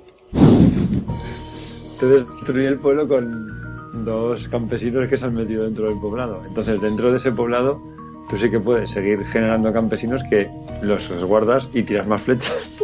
Te 2.01 2.07
destruye 2.07 2.67
el 2.67 2.79
pueblo 2.79 3.07
con 3.07 4.03
dos 4.03 4.47
campesinos 4.47 5.07
que 5.07 5.17
se 5.17 5.25
han 5.25 5.35
metido 5.35 5.65
dentro 5.65 5.87
del 5.87 5.99
poblado. 5.99 6.41
Entonces, 6.47 6.81
dentro 6.81 7.11
de 7.11 7.17
ese 7.17 7.31
poblado, 7.31 7.79
tú 8.27 8.37
sí 8.39 8.49
que 8.49 8.59
puedes 8.59 8.89
seguir 8.89 9.23
generando 9.25 9.71
campesinos 9.71 10.23
que 10.27 10.49
los 10.81 11.07
resguardas 11.09 11.67
y 11.75 11.83
tiras 11.83 12.07
más 12.07 12.21
flechas. 12.21 12.71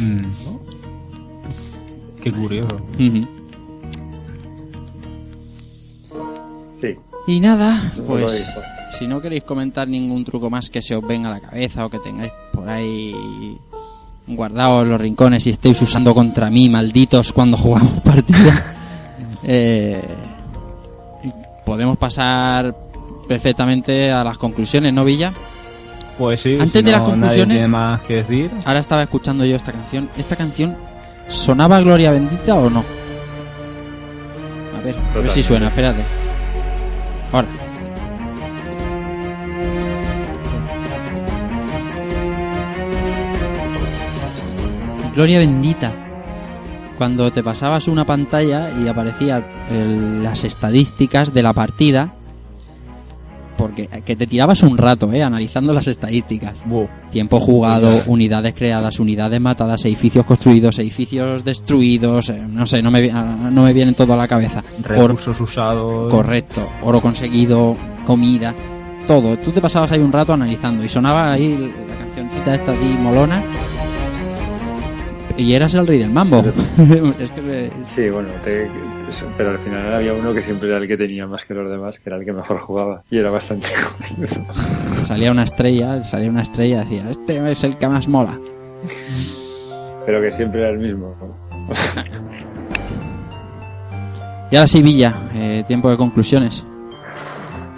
Mm. 0.00 0.24
Qué 2.22 2.32
curioso. 2.32 2.76
Sí. 6.80 6.96
Y 7.28 7.40
nada, 7.40 7.92
pues 8.04 8.52
si 8.98 9.06
no 9.06 9.20
queréis 9.20 9.44
comentar 9.44 9.86
ningún 9.86 10.24
truco 10.24 10.50
más 10.50 10.70
que 10.70 10.82
se 10.82 10.96
os 10.96 11.06
venga 11.06 11.28
a 11.28 11.34
la 11.34 11.40
cabeza 11.40 11.86
o 11.86 11.90
que 11.90 12.00
tengáis 12.00 12.32
por 12.52 12.68
ahí 12.68 13.14
guardados 14.26 14.82
en 14.82 14.90
los 14.90 15.00
rincones 15.00 15.46
y 15.46 15.50
estéis 15.50 15.80
usando 15.82 16.14
contra 16.14 16.50
mí, 16.50 16.68
malditos, 16.68 17.32
cuando 17.32 17.56
jugamos 17.56 18.00
partida, 18.04 18.74
eh, 19.42 20.02
podemos 21.64 21.96
pasar 21.96 22.74
perfectamente 23.28 24.10
a 24.10 24.22
las 24.24 24.38
conclusiones, 24.38 24.92
¿no, 24.92 25.04
Villa? 25.04 25.32
Pues 26.18 26.40
sí, 26.40 26.56
Antes 26.58 26.80
si 26.80 26.86
de 26.86 26.92
las 26.92 27.00
no, 27.02 27.08
nadie 27.08 27.20
conclusiones- 27.44 27.54
tiene 27.56 27.68
más 27.68 28.00
que 28.02 28.14
decir. 28.16 28.50
Ahora 28.64 28.80
estaba 28.80 29.02
escuchando 29.02 29.44
yo 29.44 29.56
esta 29.56 29.72
canción. 29.72 30.08
¿Esta 30.16 30.34
canción 30.36 30.76
sonaba 31.28 31.80
Gloria 31.80 32.10
Bendita 32.10 32.54
o 32.54 32.70
no? 32.70 32.82
A 34.78 34.80
ver, 34.82 34.94
a 34.94 34.98
ver 35.18 35.30
si 35.30 35.42
Totalmente. 35.42 35.42
suena, 35.42 35.68
espérate. 35.68 36.02
Ahora. 37.32 37.46
Gloria 45.16 45.38
Bendita. 45.38 45.92
Cuando 46.98 47.30
te 47.32 47.42
pasabas 47.42 47.88
una 47.88 48.04
pantalla 48.04 48.70
y 48.70 48.86
aparecía 48.88 49.44
el- 49.70 50.22
las 50.22 50.44
estadísticas 50.44 51.32
de 51.34 51.42
la 51.42 51.52
partida, 51.52 52.12
porque 53.58 53.88
que 54.04 54.16
te 54.16 54.26
tirabas 54.26 54.62
un 54.62 54.76
rato, 54.78 55.10
eh, 55.12 55.22
analizando 55.22 55.72
las 55.72 55.88
estadísticas. 55.88 56.62
Tiempo 57.10 57.40
jugado, 57.40 58.02
unidades 58.06 58.54
creadas, 58.54 58.98
unidades 59.00 59.40
matadas, 59.40 59.84
edificios 59.86 60.24
construidos, 60.26 60.78
edificios 60.78 61.44
destruidos, 61.44 62.28
eh, 62.30 62.38
no 62.46 62.66
sé, 62.66 62.82
no 62.82 62.90
me, 62.90 63.10
ah, 63.10 63.36
no 63.50 63.62
me 63.62 63.72
vienen 63.72 63.94
todo 63.94 64.12
a 64.14 64.16
la 64.18 64.28
cabeza. 64.28 64.62
Or- 64.84 65.10
Recursos 65.10 65.40
usados. 65.40 66.10
correcto, 66.10 66.66
oro 66.82 67.00
conseguido, 67.00 67.76
comida, 68.06 68.54
todo. 69.06 69.36
Tú 69.38 69.50
te 69.52 69.60
pasabas 69.62 69.92
ahí 69.92 70.00
un 70.00 70.12
rato 70.12 70.32
analizando 70.34 70.84
y 70.84 70.88
sonaba 70.90 71.32
ahí 71.32 71.72
la 71.88 71.94
cancioncita 71.96 72.54
esta 72.54 72.72
de 72.72 72.86
molona 73.02 73.42
y 75.36 75.54
eras 75.54 75.74
el 75.74 75.86
rey 75.86 75.98
del 75.98 76.10
mambo. 76.10 76.38
es 77.18 77.30
que 77.30 77.42
me- 77.42 77.70
Sí, 77.86 78.08
bueno, 78.10 78.28
te- 78.42 78.68
pero 79.36 79.50
al 79.50 79.58
final 79.58 79.94
había 79.94 80.12
uno 80.12 80.32
que 80.32 80.40
siempre 80.40 80.68
era 80.68 80.78
el 80.78 80.88
que 80.88 80.96
tenía 80.96 81.26
más 81.26 81.44
que 81.44 81.54
los 81.54 81.70
demás, 81.70 81.98
que 81.98 82.08
era 82.10 82.16
el 82.18 82.24
que 82.24 82.32
mejor 82.32 82.58
jugaba. 82.58 83.02
Y 83.10 83.18
era 83.18 83.30
bastante 83.30 83.68
jodido. 83.68 84.28
salía 85.02 85.30
una 85.30 85.44
estrella, 85.44 86.02
salía 86.04 86.30
una 86.30 86.42
estrella 86.42 86.82
y 86.82 86.84
decía, 86.84 87.10
este 87.10 87.50
es 87.52 87.64
el 87.64 87.76
que 87.76 87.88
más 87.88 88.08
mola. 88.08 88.38
Pero 90.06 90.20
que 90.20 90.30
siempre 90.32 90.60
era 90.60 90.70
el 90.70 90.78
mismo. 90.78 91.14
Y 94.50 94.56
ahora 94.56 94.66
sí, 94.68 94.80
Villa, 94.82 95.14
eh, 95.34 95.64
tiempo 95.66 95.90
de 95.90 95.96
conclusiones. 95.96 96.64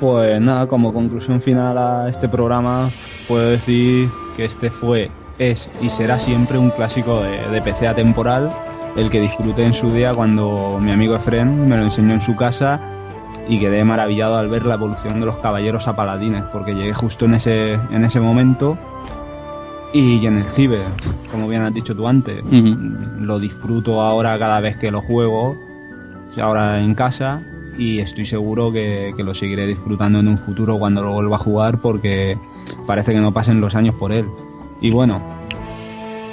Pues 0.00 0.40
nada, 0.40 0.66
como 0.66 0.92
conclusión 0.92 1.40
final 1.42 1.76
a 1.78 2.08
este 2.10 2.28
programa, 2.28 2.90
puedo 3.26 3.50
decir 3.50 4.08
que 4.36 4.44
este 4.44 4.70
fue, 4.70 5.10
es 5.38 5.68
y 5.80 5.88
será 5.90 6.18
siempre 6.18 6.58
un 6.58 6.70
clásico 6.70 7.22
de, 7.22 7.48
de 7.48 7.60
PC 7.60 7.88
atemporal, 7.88 8.50
el 8.96 9.10
que 9.10 9.20
disfruté 9.20 9.64
en 9.64 9.74
su 9.74 9.90
día 9.90 10.14
cuando 10.14 10.78
mi 10.80 10.90
amigo 10.90 11.14
Efren 11.14 11.68
me 11.68 11.76
lo 11.76 11.84
enseñó 11.84 12.14
en 12.14 12.24
su 12.24 12.36
casa 12.36 12.80
y 13.48 13.58
quedé 13.58 13.82
maravillado 13.84 14.36
al 14.36 14.48
ver 14.48 14.66
la 14.66 14.74
evolución 14.74 15.20
de 15.20 15.26
los 15.26 15.38
caballeros 15.38 15.88
a 15.88 15.96
paladines, 15.96 16.44
porque 16.52 16.74
llegué 16.74 16.92
justo 16.92 17.24
en 17.24 17.34
ese, 17.34 17.74
en 17.74 18.04
ese 18.04 18.20
momento 18.20 18.76
y 19.92 20.26
en 20.26 20.38
el 20.38 20.44
ciber, 20.54 20.84
como 21.30 21.48
bien 21.48 21.62
has 21.62 21.72
dicho 21.72 21.94
tú 21.94 22.06
antes, 22.06 22.44
lo 23.18 23.38
disfruto 23.38 24.02
ahora 24.02 24.38
cada 24.38 24.60
vez 24.60 24.76
que 24.76 24.90
lo 24.90 25.00
juego, 25.00 25.56
ahora 26.36 26.80
en 26.80 26.94
casa 26.94 27.40
y 27.76 28.00
estoy 28.00 28.26
seguro 28.26 28.72
que, 28.72 29.12
que 29.16 29.22
lo 29.22 29.34
seguiré 29.34 29.66
disfrutando 29.66 30.20
en 30.20 30.28
un 30.28 30.38
futuro 30.38 30.78
cuando 30.78 31.02
lo 31.02 31.12
vuelva 31.12 31.36
a 31.36 31.40
jugar 31.40 31.80
porque 31.80 32.36
parece 32.86 33.12
que 33.12 33.20
no 33.20 33.32
pasen 33.32 33.60
los 33.60 33.74
años 33.74 33.94
por 33.94 34.12
él. 34.12 34.26
Y 34.80 34.90
bueno, 34.90 35.20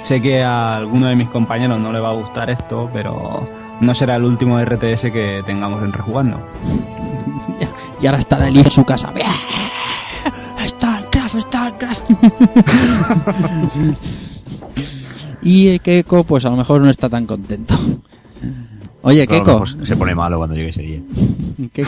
sé 0.08 0.20
que 0.22 0.42
a 0.42 0.76
alguno 0.76 1.08
de 1.08 1.16
mis 1.16 1.28
compañeros 1.28 1.80
no 1.80 1.92
le 1.92 2.00
va 2.00 2.10
a 2.10 2.14
gustar 2.14 2.48
esto, 2.50 2.88
pero 2.92 3.48
no 3.80 3.94
será 3.94 4.16
el 4.16 4.24
último 4.24 4.58
RTS 4.60 5.10
que 5.12 5.42
tengamos 5.46 5.82
en 5.82 5.92
rejugando. 5.92 6.38
Y 7.98 8.06
ahora 8.06 8.18
estará 8.18 8.46
el 8.48 8.58
en 8.58 8.70
su 8.70 8.84
casa. 8.84 9.10
Starcraft, 10.66 11.38
Starcraft. 11.40 12.10
y 15.42 15.68
el 15.68 15.80
Keiko, 15.80 16.24
pues 16.24 16.44
a 16.44 16.50
lo 16.50 16.56
mejor 16.56 16.80
no 16.82 16.90
está 16.90 17.08
tan 17.08 17.26
contento. 17.26 17.74
Oye, 19.02 19.26
Keiko, 19.26 19.64
se 19.64 19.96
pone 19.96 20.14
malo 20.14 20.36
cuando 20.38 20.56
llegue 20.56 20.68
ese 20.70 20.82
día. 20.82 21.00
¿qué- 21.72 21.86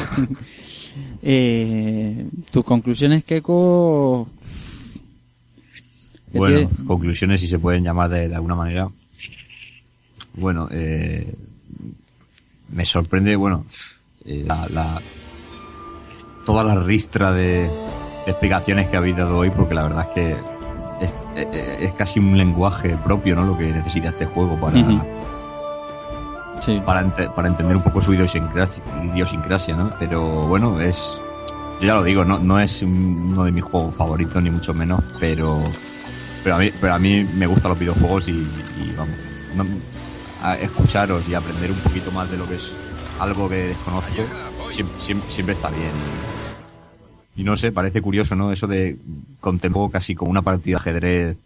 eh, 1.22 2.26
tus 2.51 2.64
conclusiones, 2.64 3.24
Keiko. 3.24 4.28
¿Qué 6.32 6.38
Bueno, 6.38 6.56
tiene? 6.68 6.86
conclusiones, 6.86 7.40
si 7.40 7.46
se 7.48 7.59
pueden 7.59 7.82
llamar 7.84 8.10
de, 8.10 8.28
de 8.28 8.34
alguna 8.34 8.55
manera. 8.55 8.88
Bueno, 10.34 10.68
eh, 10.70 11.34
me 12.70 12.84
sorprende, 12.84 13.34
bueno, 13.36 13.64
eh, 14.24 14.44
la, 14.46 14.66
la- 14.68 15.02
toda 16.44 16.62
la 16.64 16.74
ristra 16.76 17.32
de, 17.32 17.62
de 18.24 18.30
explicaciones 18.30 18.88
que 18.88 18.96
habéis 18.96 19.16
dado 19.16 19.36
hoy, 19.38 19.50
porque 19.50 19.74
la 19.74 19.82
verdad 19.84 20.06
es 20.09 20.14
que 20.14 20.36
es, 21.05 21.14
eh, 21.36 21.76
es 21.80 21.92
casi 21.94 22.20
un 22.20 22.36
lenguaje 22.36 22.96
propio, 23.05 23.34
¿no? 23.36 23.44
Lo 23.44 23.56
que 23.56 23.72
necesita 23.72 24.09
este 24.10 24.26
juego 24.26 24.59
para. 24.60 24.76
Sí. 26.64 26.80
para, 26.84 27.02
ente- 27.02 27.28
para 27.34 27.48
entender 27.48 27.76
un 27.76 27.82
poco 27.82 28.00
su 28.02 28.12
idiosincrasia, 28.14 28.82
idiosincrasia, 29.12 29.76
¿no? 29.76 29.92
Pero 29.98 30.46
bueno, 30.48 30.80
es. 30.80 31.20
Yo 31.80 31.86
ya 31.86 31.94
lo 31.94 32.02
digo, 32.02 32.24
no, 32.24 32.38
no 32.40 32.59
es 32.59 32.82
un- 32.82 33.28
uno 33.32 33.44
de 33.44 33.52
mis 33.52 33.62
juegos 33.62 33.94
favoritos, 33.94 34.42
ni 34.42 34.50
mucho 34.50 34.74
menos, 34.74 35.00
pero. 35.20 35.60
Pero 36.43 36.56
a 36.56 36.59
mí, 36.59 36.70
pero 36.81 36.94
a 36.94 36.98
mí 36.98 37.24
me 37.24 37.47
gustan 37.47 37.70
los 37.70 37.78
videojuegos 37.78 38.28
y, 38.28 38.32
y 38.77 38.93
vamos. 38.93 39.19
no- 39.55 39.66
a 40.40 40.55
escucharos 40.55 41.27
y 41.27 41.35
aprender 41.35 41.73
un 41.73 41.81
poquito 41.81 42.12
más 42.12 42.31
de 42.31 42.36
lo 42.36 42.47
que 42.47 42.55
es 42.55 42.77
algo 43.19 43.48
que 43.48 43.56
desconozco 43.56 44.12
siempre, 44.70 45.01
siempre, 45.01 45.31
siempre 45.32 45.55
está 45.55 45.69
bien. 45.70 45.97
Y, 47.36 47.40
y 47.40 47.44
no 47.44 47.56
sé, 47.56 47.73
parece 47.73 48.01
curioso, 48.01 48.36
¿no? 48.36 48.52
Eso 48.52 48.69
de 48.69 48.97
contemplar 49.40 49.90
casi 49.90 50.15
como 50.15 50.31
una 50.31 50.43
partida 50.43 50.77
de 50.77 50.81
ajedrez 50.81 51.36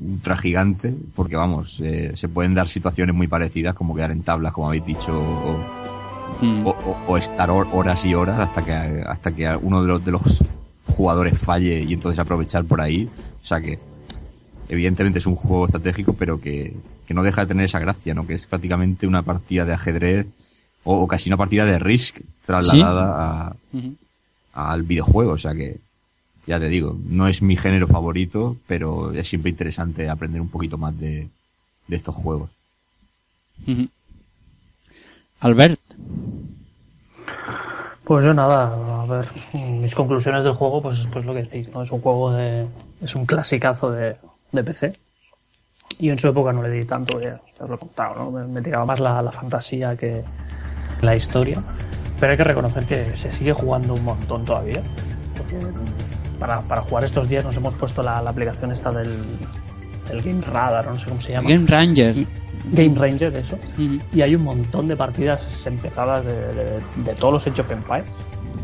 ultra 0.00 0.36
gigante, 0.36 0.92
porque 1.14 1.36
vamos, 1.36 1.80
eh, 1.80 2.10
se 2.14 2.28
pueden 2.28 2.54
dar 2.54 2.68
situaciones 2.68 3.14
muy 3.14 3.28
parecidas, 3.28 3.74
como 3.76 3.94
quedar 3.94 4.10
en 4.10 4.22
tablas, 4.22 4.52
como 4.52 4.66
habéis 4.68 4.84
dicho, 4.86 5.12
o, 5.16 5.58
Mm. 6.44 6.66
o, 6.66 6.70
o- 6.70 7.12
o 7.12 7.16
estar 7.18 7.48
hor- 7.50 7.68
horas 7.72 8.04
y 8.04 8.14
horas 8.14 8.38
hasta 8.40 8.62
que 8.64 8.72
hasta 9.06 9.30
que 9.32 9.48
uno 9.62 9.80
de 9.82 9.88
los, 9.88 10.04
de 10.04 10.10
los 10.10 10.44
jugadores 10.88 11.38
falle 11.38 11.82
y 11.82 11.92
entonces 11.94 12.18
aprovechar 12.18 12.64
por 12.64 12.80
ahí. 12.80 13.08
O 13.42 13.46
sea 13.46 13.60
que, 13.60 13.78
evidentemente 14.68 15.18
es 15.18 15.26
un 15.26 15.36
juego 15.36 15.66
estratégico, 15.66 16.14
pero 16.14 16.40
que, 16.40 16.74
que 17.06 17.14
no 17.14 17.22
deja 17.22 17.42
de 17.42 17.48
tener 17.48 17.64
esa 17.64 17.78
gracia, 17.78 18.14
¿no? 18.14 18.26
Que 18.26 18.34
es 18.34 18.46
prácticamente 18.46 19.06
una 19.06 19.22
partida 19.22 19.64
de 19.64 19.74
ajedrez 19.74 20.26
o, 20.84 21.00
o 21.00 21.08
casi 21.08 21.30
una 21.30 21.36
partida 21.36 21.64
de 21.64 21.78
Risk 21.78 22.20
trasladada 22.44 23.56
a, 24.52 24.72
al 24.72 24.82
videojuego. 24.82 25.32
O 25.32 25.38
sea 25.38 25.54
que, 25.54 25.78
ya 26.46 26.58
te 26.58 26.68
digo, 26.68 26.96
no 27.08 27.28
es 27.28 27.42
mi 27.42 27.56
género 27.56 27.86
favorito, 27.86 28.56
pero 28.66 29.12
es 29.12 29.28
siempre 29.28 29.50
interesante 29.50 30.08
aprender 30.08 30.40
un 30.40 30.48
poquito 30.48 30.78
más 30.78 30.98
de, 30.98 31.28
de 31.86 31.96
estos 31.96 32.14
juegos. 32.14 32.50
Albert. 35.40 35.80
Pues 38.04 38.24
yo 38.24 38.32
nada, 38.32 39.02
a 39.02 39.06
ver, 39.06 39.28
mis 39.52 39.94
conclusiones 39.94 40.42
del 40.42 40.54
juego, 40.54 40.80
pues, 40.80 41.06
pues 41.12 41.26
lo 41.26 41.34
que 41.34 41.42
decís, 41.42 41.68
¿no? 41.74 41.82
Es 41.82 41.90
un 41.90 42.00
juego 42.00 42.32
de, 42.32 42.66
es 43.02 43.14
un 43.14 43.26
clasicazo 43.26 43.90
de, 43.90 44.16
de 44.52 44.64
PC. 44.64 44.92
Y 45.98 46.10
en 46.10 46.18
su 46.18 46.28
época 46.28 46.52
no 46.52 46.62
le 46.62 46.70
di 46.70 46.84
tanto, 46.84 47.20
ya, 47.20 47.40
ya 47.58 47.64
os 47.64 47.68
lo 47.70 47.74
he 47.76 47.78
contado, 47.78 48.14
¿no? 48.16 48.30
Me, 48.30 48.44
me 48.46 48.60
tiraba 48.62 48.84
más 48.84 49.00
la, 49.00 49.20
la 49.22 49.32
fantasía 49.32 49.96
que 49.96 50.22
la 51.02 51.16
historia. 51.16 51.62
Pero 52.20 52.32
hay 52.32 52.36
que 52.36 52.44
reconocer 52.44 52.84
que 52.84 53.04
se 53.16 53.32
sigue 53.32 53.52
jugando 53.52 53.94
un 53.94 54.04
montón 54.04 54.44
todavía. 54.44 54.80
Porque 55.36 55.56
para, 56.38 56.60
para 56.62 56.82
jugar 56.82 57.04
estos 57.04 57.28
días 57.28 57.44
nos 57.44 57.56
hemos 57.56 57.74
puesto 57.74 58.02
la, 58.02 58.20
la 58.22 58.30
aplicación 58.30 58.70
esta 58.72 58.90
del, 58.92 59.16
del 60.08 60.22
Game 60.22 60.40
Radar, 60.44 60.86
no 60.86 60.96
sé 60.98 61.06
cómo 61.06 61.20
se 61.20 61.32
llama. 61.32 61.48
Game 61.48 61.66
Ranger. 61.66 62.26
Game 62.72 62.94
Ranger, 62.98 63.34
eso. 63.36 63.56
Ujú. 63.74 63.98
Y 64.12 64.20
hay 64.22 64.34
un 64.34 64.42
montón 64.44 64.88
de 64.88 64.96
partidas 64.96 65.66
empezadas 65.66 66.24
de, 66.24 66.34
de- 66.34 66.80
de 67.04 67.14
todos 67.14 67.34
los 67.34 67.46
Age 67.46 67.60
of 67.62 67.70
Empires. 67.70 68.06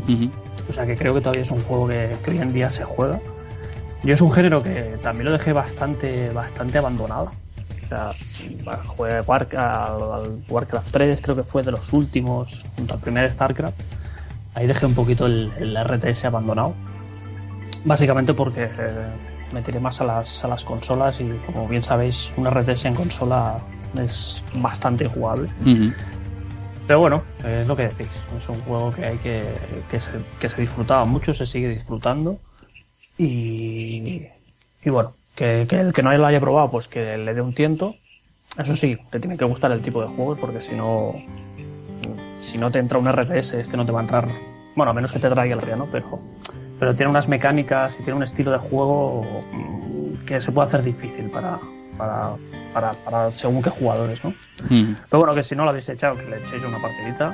Ujú. 0.07 0.29
O 0.69 0.73
sea 0.73 0.85
que 0.85 0.95
creo 0.95 1.13
que 1.13 1.21
todavía 1.21 1.41
es 1.43 1.51
un 1.51 1.61
juego 1.61 1.87
que, 1.87 2.15
que 2.23 2.31
hoy 2.31 2.37
en 2.37 2.53
día 2.53 2.69
se 2.69 2.83
juega. 2.83 3.19
Yo 4.05 4.13
es 4.13 4.21
un 4.21 4.31
género 4.31 4.61
que 4.61 4.99
también 5.01 5.25
lo 5.25 5.31
dejé 5.31 5.51
bastante, 5.51 6.29
bastante 6.29 6.77
abandonado. 6.77 7.31
O 7.85 7.87
sea, 7.87 8.13
jugué 8.85 9.13
al, 9.13 9.23
Warcraft 10.47 10.91
3, 10.91 11.19
creo 11.21 11.35
que 11.35 11.43
fue 11.43 11.63
de 11.63 11.71
los 11.71 11.91
últimos, 11.91 12.63
junto 12.75 12.93
al 12.93 12.99
primer 12.99 13.31
StarCraft. 13.33 13.81
Ahí 14.53 14.67
dejé 14.67 14.85
un 14.85 14.93
poquito 14.93 15.25
el, 15.25 15.51
el 15.57 15.75
RTS 15.75 16.25
abandonado. 16.25 16.75
Básicamente 17.83 18.35
porque 18.35 18.65
eh, 18.65 18.69
me 19.51 19.63
tiré 19.63 19.79
más 19.79 19.99
a 20.01 20.03
las, 20.03 20.43
a 20.43 20.49
las 20.49 20.63
consolas 20.63 21.19
y 21.19 21.27
como 21.47 21.67
bien 21.67 21.83
sabéis, 21.83 22.31
un 22.37 22.47
RTS 22.47 22.85
en 22.85 22.93
consola 22.93 23.57
es 23.99 24.43
bastante 24.53 25.07
jugable. 25.07 25.49
Pero 26.85 26.99
bueno, 26.99 27.23
es 27.43 27.67
lo 27.67 27.75
que 27.75 27.83
decís. 27.87 28.09
Es 28.37 28.47
un 28.49 28.61
juego 28.61 28.91
que 28.91 29.03
hay 29.03 29.17
que, 29.17 29.41
que, 29.89 29.99
se, 29.99 30.11
que 30.39 30.47
se 30.47 30.61
disfrutaba 30.61 31.05
mucho, 31.05 31.33
se 31.33 31.47
sigue 31.47 31.69
disfrutando. 31.69 32.39
Y, 33.17 34.27
y 34.83 34.89
bueno, 34.89 35.13
que, 35.35 35.65
que 35.69 35.79
el 35.79 35.93
que 35.93 36.03
no 36.03 36.15
lo 36.15 36.25
haya 36.25 36.39
probado, 36.39 36.69
pues 36.71 36.87
que 36.87 37.17
le 37.17 37.33
dé 37.33 37.41
un 37.41 37.53
tiento. 37.53 37.95
Eso 38.57 38.75
sí, 38.75 38.97
te 39.09 39.19
tiene 39.19 39.37
que 39.37 39.45
gustar 39.45 39.71
el 39.71 39.81
tipo 39.81 40.01
de 40.01 40.07
juegos, 40.07 40.37
porque 40.39 40.59
si 40.61 40.75
no, 40.75 41.13
si 42.41 42.57
no 42.57 42.71
te 42.71 42.79
entra 42.79 42.97
un 42.97 43.07
RTS, 43.07 43.53
este 43.59 43.75
no 43.75 43.85
te 43.85 43.91
va 43.91 43.99
a 43.99 44.03
entrar. 44.03 44.27
Bueno, 44.75 44.91
a 44.91 44.93
menos 44.93 45.11
que 45.11 45.19
te 45.19 45.29
traiga 45.29 45.55
el 45.55 45.61
río, 45.61 45.75
¿no? 45.75 45.87
Pero, 45.91 46.19
pero 46.79 46.93
tiene 46.93 47.09
unas 47.09 47.27
mecánicas 47.27 47.93
y 47.99 48.03
tiene 48.03 48.13
un 48.13 48.23
estilo 48.23 48.51
de 48.51 48.57
juego 48.59 49.23
mm, 49.51 50.25
que 50.25 50.39
se 50.41 50.51
puede 50.51 50.67
hacer 50.67 50.83
difícil 50.83 51.29
para, 51.29 51.59
para, 51.97 52.35
para, 52.73 52.91
para 52.91 53.31
según 53.31 53.61
qué 53.61 53.69
jugadores, 53.69 54.23
¿no? 54.23 54.29
Ujú. 54.29 54.95
Pero 55.09 55.19
bueno, 55.19 55.35
que 55.35 55.43
si 55.43 55.55
no 55.55 55.63
lo 55.63 55.69
habéis 55.69 55.87
echado, 55.89 56.17
que 56.17 56.23
le 56.23 56.37
echéis 56.37 56.63
una 56.63 56.81
partidita. 56.81 57.33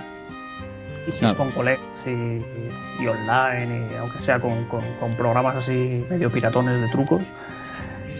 Y 1.07 1.11
si 1.11 1.19
Claro. 1.19 1.31
es 1.33 1.37
con 1.37 1.51
colegas 1.51 1.81
y, 2.05 3.01
y 3.03 3.07
online, 3.07 3.89
y 3.91 3.95
aunque 3.95 4.19
sea 4.19 4.39
con, 4.39 4.65
con- 4.65 4.83
con 4.99 5.13
programas 5.15 5.55
así 5.57 6.05
medio 6.09 6.31
piratones 6.31 6.79
de 6.79 6.87
trucos, 6.89 7.21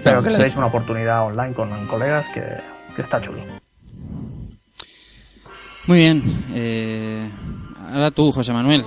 pero 0.03 0.23
que 0.23 0.29
sí. 0.31 0.37
le 0.37 0.43
deis 0.43 0.55
una 0.55 0.65
oportunidad 0.67 1.25
online 1.25 1.53
con 1.53 1.87
colegas 1.87 2.29
que, 2.29 2.41
que 2.95 3.01
está 3.01 3.21
chulo. 3.21 3.41
Muy 5.87 5.97
bien. 5.99 6.21
Eh, 6.53 7.29
ahora 7.91 8.11
tú, 8.11 8.31
José 8.31 8.53
Manuel. 8.53 8.83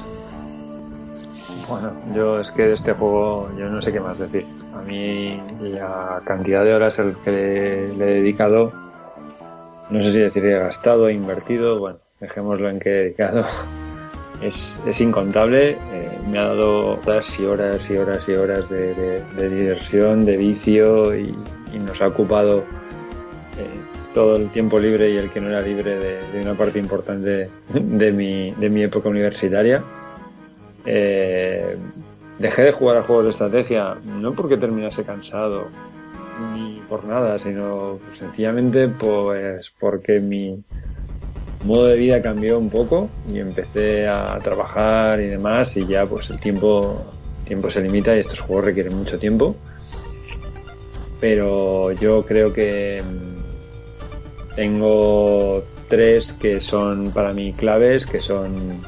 Bueno, 1.69 1.93
yo 2.15 2.41
es 2.41 2.51
que 2.51 2.67
de 2.67 2.75
este 2.75 2.93
juego 2.93 3.51
yo 3.59 3.69
no 3.69 3.81
sé 3.81 3.93
qué 3.93 4.01
más 4.01 4.19
decir. 4.19 4.45
A 4.75 4.83
mí 4.83 5.41
la 5.61 6.21
cantidad 6.25 6.65
de 6.65 6.75
horas 6.75 6.99
al 6.99 7.17
que 7.23 7.31
le, 7.31 7.95
le 7.97 8.05
he 8.05 8.15
dedicado, 8.21 8.73
no 9.89 10.03
sé 10.03 10.13
si 10.13 10.19
decir 10.19 10.45
he 10.45 10.59
gastado, 10.59 11.09
he 11.09 11.15
invertido, 11.15 11.79
bueno, 11.79 11.99
dejémoslo 12.21 12.69
en 12.69 12.81
que 12.81 12.89
he 12.91 13.03
dedicado. 13.05 13.45
Es, 14.45 14.79
es 14.87 15.01
incontable, 15.01 15.71
eh, 15.71 16.19
me 16.31 16.39
ha 16.39 16.49
dado 16.49 17.01
horas 17.01 17.41
y 17.41 17.47
horas 17.47 17.91
y 17.91 17.97
horas 17.97 18.29
y 18.29 18.33
horas 18.33 18.69
de, 18.69 19.23
diversión, 19.37 20.27
de 20.27 20.37
vicio 20.37 21.17
y, 21.17 21.35
nos 21.79 22.01
ha 22.03 22.09
ocupado 22.09 22.59
eh, 23.59 23.67
todo 24.13 24.37
el 24.37 24.51
tiempo 24.51 24.79
libre 24.79 25.11
y 25.11 25.17
el 25.17 25.29
que 25.31 25.41
no 25.41 25.49
era 25.49 25.61
libre 25.61 25.99
de, 25.99 26.21
de 26.31 26.41
una 26.43 26.55
parte 26.55 26.79
importante 26.79 27.49
de 27.73 28.13
mi, 28.13 28.53
de 28.53 28.71
mi 28.71 28.83
época 28.83 29.09
universitaria. 29.09 29.83
Eh, 30.85 31.77
dejé 32.39 32.63
de 32.63 32.73
jugar 32.73 32.99
a 32.99 33.03
juegos 33.03 33.25
de 33.25 33.31
estrategia, 33.31 33.97
no 34.05 34.35
porque 34.35 34.57
terminase 34.57 35.05
cansado, 35.05 35.69
ni 36.53 36.81
por 36.89 37.05
nada, 37.05 37.39
sino 37.39 37.99
sencillamente 38.13 38.89
pues 38.89 39.73
porque 39.79 40.21
mi 40.21 40.63
modo 41.65 41.87
de 41.87 41.97
vida 41.97 42.23
cambió 42.23 42.59
un 42.59 42.71
poco 42.71 43.09
y 43.33 43.39
empecé 43.39 44.07
a 44.07 44.39
trabajar 44.41 45.21
y 45.21 45.27
demás 45.27 45.77
y 45.77 45.87
ya 45.87 46.07
pues 46.07 46.31
el 46.31 46.39
tiempo, 46.39 47.03
tiempo 47.47 47.71
se 47.71 47.81
limita 47.81 48.15
y 48.15 48.21
estos 48.21 48.41
juegos 48.41 48.67
requieren 48.67 48.97
mucho 48.97 49.19
tiempo. 49.19 49.57
Pero 51.21 51.93
yo 51.93 52.25
creo 52.27 52.53
que 52.53 53.03
mm, 53.03 54.55
tengo 54.57 55.65
tres 55.89 56.35
que 56.35 56.61
son 56.61 57.11
para 57.13 57.33
mí 57.33 57.53
claves, 57.53 58.05
que 58.05 58.21
son 58.21 58.83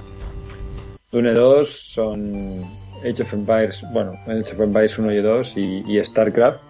Dune 1.10 1.32
2, 1.32 1.68
son 1.68 2.62
Age 3.00 3.22
of 3.22 3.32
Empires, 3.32 3.84
bueno, 3.92 4.12
Age 4.26 4.54
of 4.54 4.60
Empires 4.60 4.98
1 4.98 5.12
y 5.12 5.22
2 5.22 5.56
y, 5.56 5.82
y 5.86 6.04
StarCraft. 6.04 6.65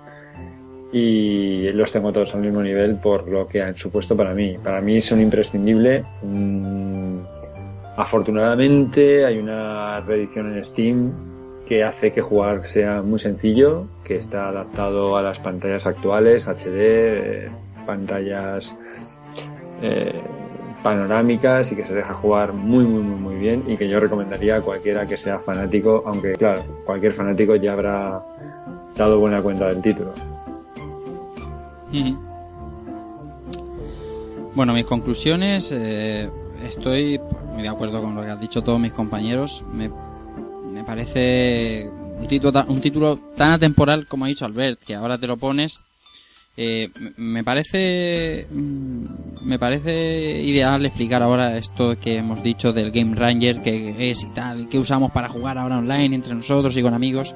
Y 0.99 1.73
los 1.73 1.93
tengo 1.93 2.11
todos 2.11 2.35
al 2.35 2.41
mismo 2.41 2.63
nivel 2.63 2.97
por 2.97 3.29
lo 3.29 3.47
que 3.47 3.61
han 3.61 3.77
supuesto 3.77 4.17
para 4.17 4.33
mí. 4.33 4.57
Para 4.57 4.81
mí 4.81 5.03
son 5.03 5.21
imprescindible. 5.21 6.05
Mm, 6.23 7.19
afortunadamente 7.99 9.27
hay 9.27 9.37
una 9.37 10.01
reedición 10.01 10.57
en 10.57 10.65
Steam 10.65 11.13
que 11.69 11.85
hace 11.85 12.15
que 12.15 12.23
jugar 12.23 12.65
sea 12.65 13.03
muy 13.03 13.19
sencillo, 13.19 13.85
que 14.05 14.17
está 14.17 14.49
adaptado 14.49 15.19
a 15.19 15.23
las 15.23 15.39
pantallas 15.39 15.87
actuales, 15.87 16.49
HD, 16.49 16.65
eh, 16.79 17.51
pantallas 17.85 18.75
eh, 19.83 20.19
panorámicas 20.83 21.73
y 21.73 21.77
que 21.77 21.85
se 21.85 21.93
deja 21.93 22.15
jugar 22.15 22.55
muy 22.55 22.87
muy 22.87 23.03
muy 23.03 23.21
muy 23.21 23.35
bien 23.35 23.65
y 23.67 23.77
que 23.77 23.87
yo 23.87 24.01
recomendaría 24.01 24.57
a 24.57 24.61
cualquiera 24.63 25.07
que 25.07 25.19
sea 25.19 25.41
fanático, 25.41 26.05
aunque 26.07 26.37
claro, 26.37 26.63
cualquier 26.87 27.13
fanático 27.13 27.55
ya 27.57 27.75
habrá 27.75 28.25
dado 28.97 29.19
buena 29.19 29.43
cuenta 29.43 29.69
del 29.69 29.83
título. 29.83 30.15
Bueno, 34.55 34.73
mis 34.73 34.85
conclusiones, 34.87 35.71
eh, 35.73 36.31
estoy 36.67 37.21
muy 37.53 37.63
de 37.63 37.69
acuerdo 37.69 38.01
con 38.01 38.15
lo 38.15 38.23
que 38.23 38.31
han 38.31 38.41
dicho 38.41 38.63
todos 38.63 38.81
mis 38.81 38.93
compañeros. 38.93 39.65
Me, 39.73 39.91
me 40.73 40.83
parece 40.85 41.91
un 42.19 42.27
título, 42.27 42.65
un 42.69 42.81
título 42.81 43.17
tan 43.37 43.53
atemporal 43.53 44.07
como 44.07 44.25
ha 44.25 44.29
dicho 44.29 44.47
Albert, 44.47 44.81
que 44.81 44.95
ahora 44.95 45.19
te 45.19 45.27
lo 45.27 45.37
pones. 45.37 45.81
Eh, 46.59 46.89
me- 46.99 47.13
me 47.19 47.45
parece 47.45 48.47
mm, 48.51 49.05
me 49.43 49.59
parece 49.59 50.43
ideal 50.43 50.87
explicar 50.87 51.23
ahora 51.23 51.55
esto 51.59 51.95
que 52.01 52.17
hemos 52.17 52.43
dicho 52.43 52.73
del 52.73 52.91
Game 52.93 53.15
Ranger, 53.15 53.61
que 53.61 54.11
es 54.11 54.23
y 54.25 54.29
tal, 54.29 54.67
que 54.71 54.79
usamos 54.79 55.13
para 55.13 55.29
jugar 55.29 55.59
ahora 55.59 55.77
online 55.79 56.15
entre 56.17 56.35
nosotros 56.35 56.75
y 56.79 56.83
con 56.83 56.95
amigos. 56.95 57.35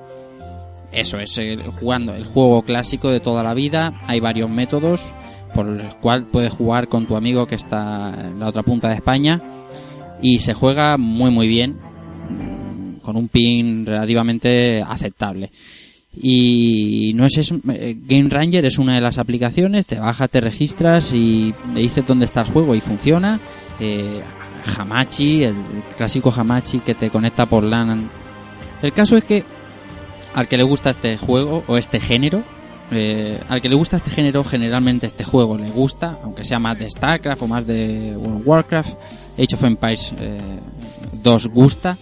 Eso 0.93 1.19
es, 1.19 1.39
el, 1.39 1.63
jugando 1.63 2.15
el 2.15 2.25
juego 2.25 2.63
clásico 2.63 3.11
de 3.11 3.21
toda 3.21 3.43
la 3.43 3.55
vida. 3.55 4.01
Hay 4.07 4.21
varios 4.21 4.51
métodos 4.51 5.13
por 5.55 5.67
el 5.67 5.95
cual 5.97 6.27
puedes 6.27 6.53
jugar 6.53 6.89
con 6.89 7.07
tu 7.07 7.17
amigo 7.17 7.47
que 7.47 7.55
está 7.55 8.15
en 8.21 8.41
la 8.41 8.49
otra 8.49 8.63
punta 8.63 8.89
de 8.89 8.97
España 8.97 9.41
y 10.23 10.39
se 10.39 10.55
juega 10.55 10.97
muy 10.97 11.31
muy 11.31 11.49
bien 11.49 11.77
mm, 12.29 13.01
con 13.01 13.17
un 13.17 13.29
pin 13.29 13.87
relativamente 13.87 14.83
aceptable. 14.83 15.51
Y 16.13 17.13
no 17.15 17.25
es 17.25 17.39
eso, 17.39 17.61
eh, 17.73 17.97
Game 18.05 18.29
Ranger 18.29 18.65
es 18.65 18.79
una 18.79 18.95
de 18.97 19.01
las 19.01 19.19
aplicaciones, 19.19 19.87
te 19.87 19.99
bajas, 19.99 20.29
te 20.29 20.41
registras 20.41 21.13
y 21.15 21.55
te 21.73 21.81
dices 21.81 22.05
dónde 22.05 22.25
está 22.25 22.41
el 22.41 22.49
juego 22.49 22.75
y 22.75 22.81
funciona. 22.81 23.39
Eh, 23.79 24.21
Hamachi, 24.77 25.45
el 25.45 25.55
clásico 25.97 26.33
Hamachi 26.33 26.81
que 26.81 26.95
te 26.95 27.11
conecta 27.11 27.47
por 27.47 27.63
LAN. 27.63 28.11
El 28.83 28.93
caso 28.93 29.17
es 29.17 29.25
que 29.25 29.45
al 30.35 30.49
que 30.49 30.57
le 30.57 30.63
gusta 30.63 30.91
este 30.91 31.17
juego 31.17 31.65
o 31.67 31.77
este 31.77 32.01
género, 32.01 32.43
eh, 32.91 33.41
al 33.49 33.61
que 33.61 33.69
le 33.69 33.77
gusta 33.77 33.99
este 33.99 34.11
género, 34.11 34.43
generalmente 34.43 35.07
este 35.07 35.25
juego 35.25 35.57
le 35.57 35.71
gusta, 35.71 36.19
aunque 36.23 36.45
sea 36.45 36.59
más 36.59 36.79
de 36.79 36.91
StarCraft 36.91 37.43
o 37.43 37.47
más 37.47 37.67
de 37.67 38.17
World 38.17 38.41
of 38.41 38.47
Warcraft, 38.47 38.91
Age 39.39 39.55
of 39.55 39.65
Empires 39.65 40.13
eh, 40.21 40.39
2 41.23 41.47
gusta 41.49 41.97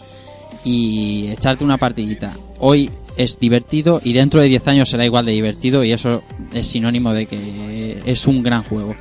y 0.64 1.28
echarte 1.28 1.64
una 1.64 1.76
partidita. 1.76 2.32
Hoy 2.60 2.90
es 3.16 3.38
divertido 3.38 4.00
y 4.02 4.12
dentro 4.12 4.40
de 4.40 4.48
10 4.48 4.68
años 4.68 4.88
será 4.88 5.04
igual 5.04 5.26
de 5.26 5.32
divertido 5.32 5.84
y 5.84 5.92
eso 5.92 6.22
es 6.54 6.66
sinónimo 6.66 7.12
de 7.12 7.26
que 7.26 8.00
es 8.06 8.26
un 8.26 8.42
gran 8.42 8.62
juego. 8.62 8.94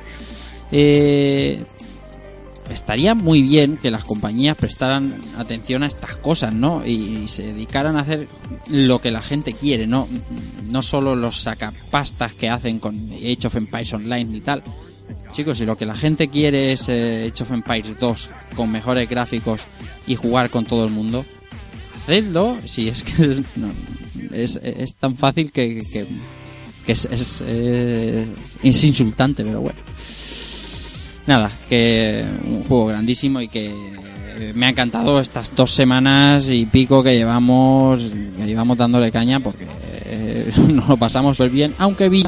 Eh, 0.70 1.64
estaría 2.70 3.14
muy 3.14 3.42
bien 3.42 3.76
que 3.76 3.90
las 3.90 4.04
compañías 4.04 4.56
prestaran 4.56 5.14
atención 5.38 5.82
a 5.82 5.86
estas 5.86 6.16
cosas, 6.16 6.54
¿no? 6.54 6.86
Y, 6.86 7.28
se 7.28 7.42
dedicaran 7.42 7.96
a 7.96 8.00
hacer 8.00 8.28
lo 8.70 8.98
que 8.98 9.10
la 9.10 9.22
gente 9.22 9.52
quiere, 9.52 9.86
¿no? 9.86 10.08
No 10.70 10.82
solo 10.82 11.14
los 11.14 11.42
sacapastas 11.42 12.34
que 12.34 12.48
hacen 12.48 12.78
con 12.78 13.10
Age 13.12 13.46
of 13.46 13.56
Empires 13.56 13.92
Online 13.94 14.36
y 14.36 14.40
tal. 14.40 14.62
Chicos, 15.32 15.58
si 15.58 15.64
lo 15.64 15.76
que 15.76 15.86
la 15.86 15.94
gente 15.94 16.28
quiere 16.28 16.72
es 16.72 16.88
eh, 16.88 17.30
Age 17.32 17.42
of 17.42 17.52
Empires 17.52 17.98
2 17.98 18.30
con 18.56 18.70
mejores 18.70 19.08
gráficos 19.08 19.66
y 20.06 20.14
jugar 20.14 20.50
con 20.50 20.64
todo 20.64 20.84
el 20.84 20.90
mundo, 20.90 21.24
hacedlo. 21.96 22.56
Si 22.64 22.88
es 22.88 23.02
que 23.02 23.22
es, 23.22 23.56
no, 23.56 23.68
es, 24.32 24.60
es 24.62 24.94
tan 24.96 25.16
fácil 25.16 25.52
que, 25.52 25.82
que, 25.92 26.06
que 26.86 26.92
es, 26.92 27.04
es, 27.06 27.42
eh, 27.46 28.26
es 28.62 28.84
insultante, 28.84 29.44
pero 29.44 29.60
bueno. 29.60 29.78
Nada, 31.28 31.50
que 31.68 32.26
un 32.46 32.64
juego 32.64 32.86
grandísimo 32.86 33.42
y 33.42 33.48
que 33.48 33.70
me 34.54 34.64
ha 34.64 34.70
encantado 34.70 35.20
estas 35.20 35.54
dos 35.54 35.70
semanas 35.70 36.48
y 36.48 36.64
pico 36.64 37.02
que 37.02 37.14
llevamos 37.14 38.02
que 38.02 38.46
llevamos 38.46 38.78
dándole 38.78 39.12
caña 39.12 39.38
porque 39.38 39.66
eh, 40.06 40.50
nos 40.72 40.88
lo 40.88 40.96
pasamos 40.96 41.38
bien, 41.52 41.74
aunque 41.78 42.08
vi 42.08 42.24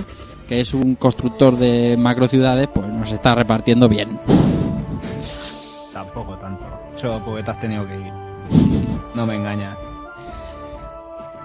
que 0.47 0.61
es 0.61 0.75
un 0.75 0.97
constructor 0.97 1.57
de 1.57 1.97
macro 1.99 2.29
ciudades, 2.29 2.69
pues 2.75 2.89
nos 2.89 3.11
está 3.11 3.35
repartiendo 3.35 3.89
bien. 3.89 4.21
Tampoco 5.95 6.37
tanto. 6.37 6.67
Solo 6.97 7.23
porque 7.25 7.43
te 7.43 7.51
has 7.53 7.61
tenido 7.61 7.87
que 7.87 7.95
ir. 7.95 8.13
No 9.15 9.25
me 9.25 9.37
engañas. 9.37 9.79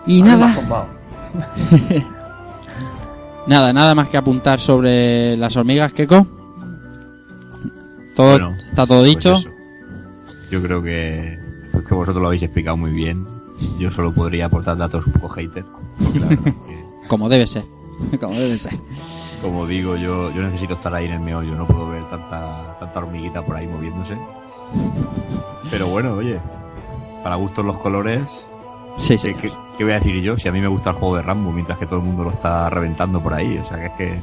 Y 0.07 0.21
me 0.21 0.29
nada, 0.29 0.55
nada, 3.47 3.71
nada 3.71 3.95
más 3.95 4.09
que 4.09 4.17
apuntar 4.17 4.59
sobre 4.59 5.37
las 5.37 5.55
hormigas, 5.55 5.93
Keko. 5.93 6.27
Todo, 8.15 8.31
Bueno, 8.31 8.55
está 8.69 8.85
todo 8.85 8.99
pues 8.99 9.09
dicho. 9.15 9.33
Yo 10.51 10.61
creo 10.61 10.81
que, 10.81 11.39
pues 11.71 11.85
que 11.85 11.93
vosotros 11.93 12.21
lo 12.21 12.27
habéis 12.27 12.43
explicado 12.43 12.77
muy 12.77 12.91
bien. 12.91 13.25
Yo 13.79 13.89
solo 13.91 14.13
podría 14.13 14.45
aportar 14.45 14.77
datos 14.77 15.05
un 15.07 15.13
poco 15.13 15.29
hater. 15.29 15.65
que, 16.13 16.53
Como 17.07 17.29
debe 17.29 17.45
ser. 17.47 17.65
Como 18.19 18.33
debe 18.33 18.57
ser. 18.57 18.77
como 19.41 19.67
digo, 19.67 19.95
yo, 19.95 20.31
yo 20.33 20.41
necesito 20.41 20.73
estar 20.73 20.93
ahí 20.93 21.05
en 21.05 21.13
el 21.13 21.19
meollo. 21.19 21.55
No 21.55 21.67
puedo 21.67 21.87
ver 21.89 22.07
tanta, 22.09 22.77
tanta 22.79 22.99
hormiguita 22.99 23.45
por 23.45 23.55
ahí 23.55 23.67
moviéndose. 23.67 24.17
Pero 25.69 25.87
bueno, 25.87 26.13
oye, 26.15 26.39
para 27.23 27.35
gustos 27.35 27.65
los 27.65 27.77
colores. 27.77 28.45
Sí, 28.97 29.17
sí. 29.17 29.33
¿Qué, 29.35 29.49
qué- 29.49 29.53
qué 29.77 29.83
voy 29.83 29.93
a 29.93 29.97
decir 29.97 30.21
yo? 30.21 30.37
Si 30.37 30.47
a 30.47 30.51
mí 30.51 30.61
me 30.61 30.67
gusta 30.67 30.91
el 30.91 30.95
juego 30.95 31.17
de 31.17 31.21
Rambo 31.21 31.51
mientras 31.51 31.77
que 31.77 31.85
todo 31.85 31.99
el 31.99 32.05
mundo 32.05 32.23
lo 32.23 32.31
está 32.31 32.69
reventando 32.69 33.21
por 33.21 33.33
ahí. 33.33 33.57
O 33.57 33.63
sea 33.65 33.77
que 33.77 33.85
es 33.85 33.91
que. 33.93 34.19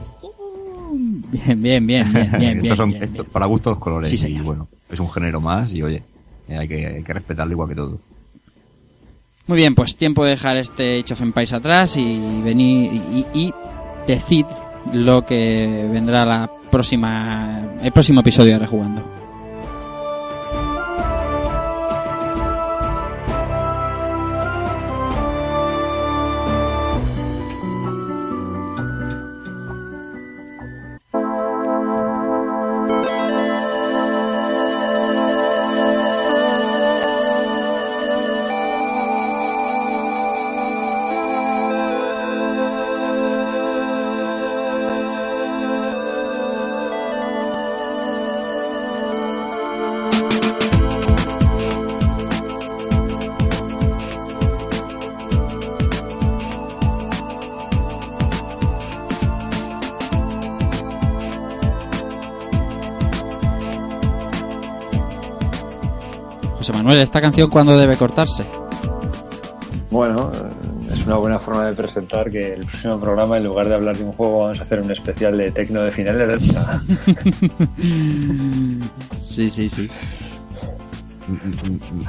Bien, 1.32 1.60
bien, 1.62 1.86
bien, 1.86 2.12
bien, 2.12 2.30
bien, 2.38 2.58
Estos 2.60 2.76
son 2.78 2.90
bien, 2.90 3.02
esto- 3.02 3.22
bien. 3.22 3.32
para 3.32 3.46
gustos 3.46 3.72
los 3.72 3.80
colores. 3.80 4.20
Sí, 4.20 4.26
y 4.28 4.38
bueno, 4.40 4.68
es 4.90 5.00
un 5.00 5.10
género 5.10 5.40
más 5.40 5.72
y 5.72 5.82
oye, 5.82 6.02
eh, 6.48 6.56
hay 6.58 6.68
que, 6.68 6.86
hay 6.86 7.02
que 7.02 7.12
respetarlo 7.12 7.52
igual 7.52 7.68
que 7.68 7.74
todo. 7.74 7.98
Muy 9.48 9.56
bien, 9.56 9.74
pues 9.74 9.96
tiempo 9.96 10.24
de 10.24 10.30
dejar 10.30 10.56
este 10.58 11.00
Age 11.00 11.14
of 11.14 11.20
Empires 11.22 11.52
atrás 11.52 11.96
y 11.96 12.40
venir 12.44 12.92
y, 12.94 13.26
y 13.34 13.54
decir 14.06 14.46
lo 14.92 15.24
que 15.26 15.88
vendrá 15.92 16.24
la 16.24 16.50
próxima 16.70 17.66
el 17.82 17.92
próximo 17.92 18.20
episodio 18.20 18.52
de 18.52 18.58
Rejugando. 18.60 19.02
¿Esta 67.02 67.20
canción 67.20 67.50
cuándo 67.50 67.76
debe 67.78 67.96
cortarse? 67.96 68.44
Bueno, 69.90 70.30
es 70.92 71.04
una 71.06 71.16
buena 71.16 71.38
forma 71.38 71.64
de 71.64 71.74
presentar 71.74 72.30
que 72.30 72.54
el 72.54 72.64
próximo 72.64 72.98
programa, 72.98 73.36
en 73.36 73.44
lugar 73.44 73.68
de 73.68 73.74
hablar 73.74 73.96
de 73.96 74.04
un 74.04 74.12
juego, 74.12 74.40
vamos 74.40 74.58
a 74.58 74.62
hacer 74.62 74.80
un 74.80 74.90
especial 74.90 75.36
de 75.36 75.50
tecno 75.50 75.82
de 75.82 75.90
finales 75.90 76.40
de. 76.40 76.52
Sí, 79.18 79.50
sí, 79.50 79.68
sí. 79.68 79.88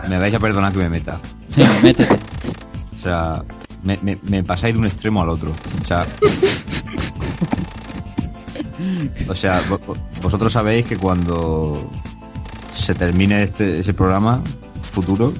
Me 0.09 0.19
vais 0.19 0.33
a 0.33 0.39
perdonar 0.39 0.71
que 0.73 0.79
me 0.79 0.89
meta. 0.89 1.17
Métete. 1.81 2.13
O 2.13 2.99
sea, 3.03 3.43
me, 3.83 3.97
me- 4.01 4.17
me 4.29 4.43
pasáis 4.43 4.73
de 4.73 4.79
un 4.79 4.85
extremo 4.85 5.21
al 5.21 5.29
otro. 5.29 5.51
O 5.81 5.85
sea. 5.87 6.05
O 9.29 9.35
sea, 9.35 9.63
vosotros 10.21 10.51
sabéis 10.51 10.85
que 10.85 10.97
cuando 10.97 11.89
se 12.73 12.93
termine 12.95 13.43
este 13.43 13.79
ese 13.79 13.93
programa 13.93 14.41
futuro, 14.93 15.33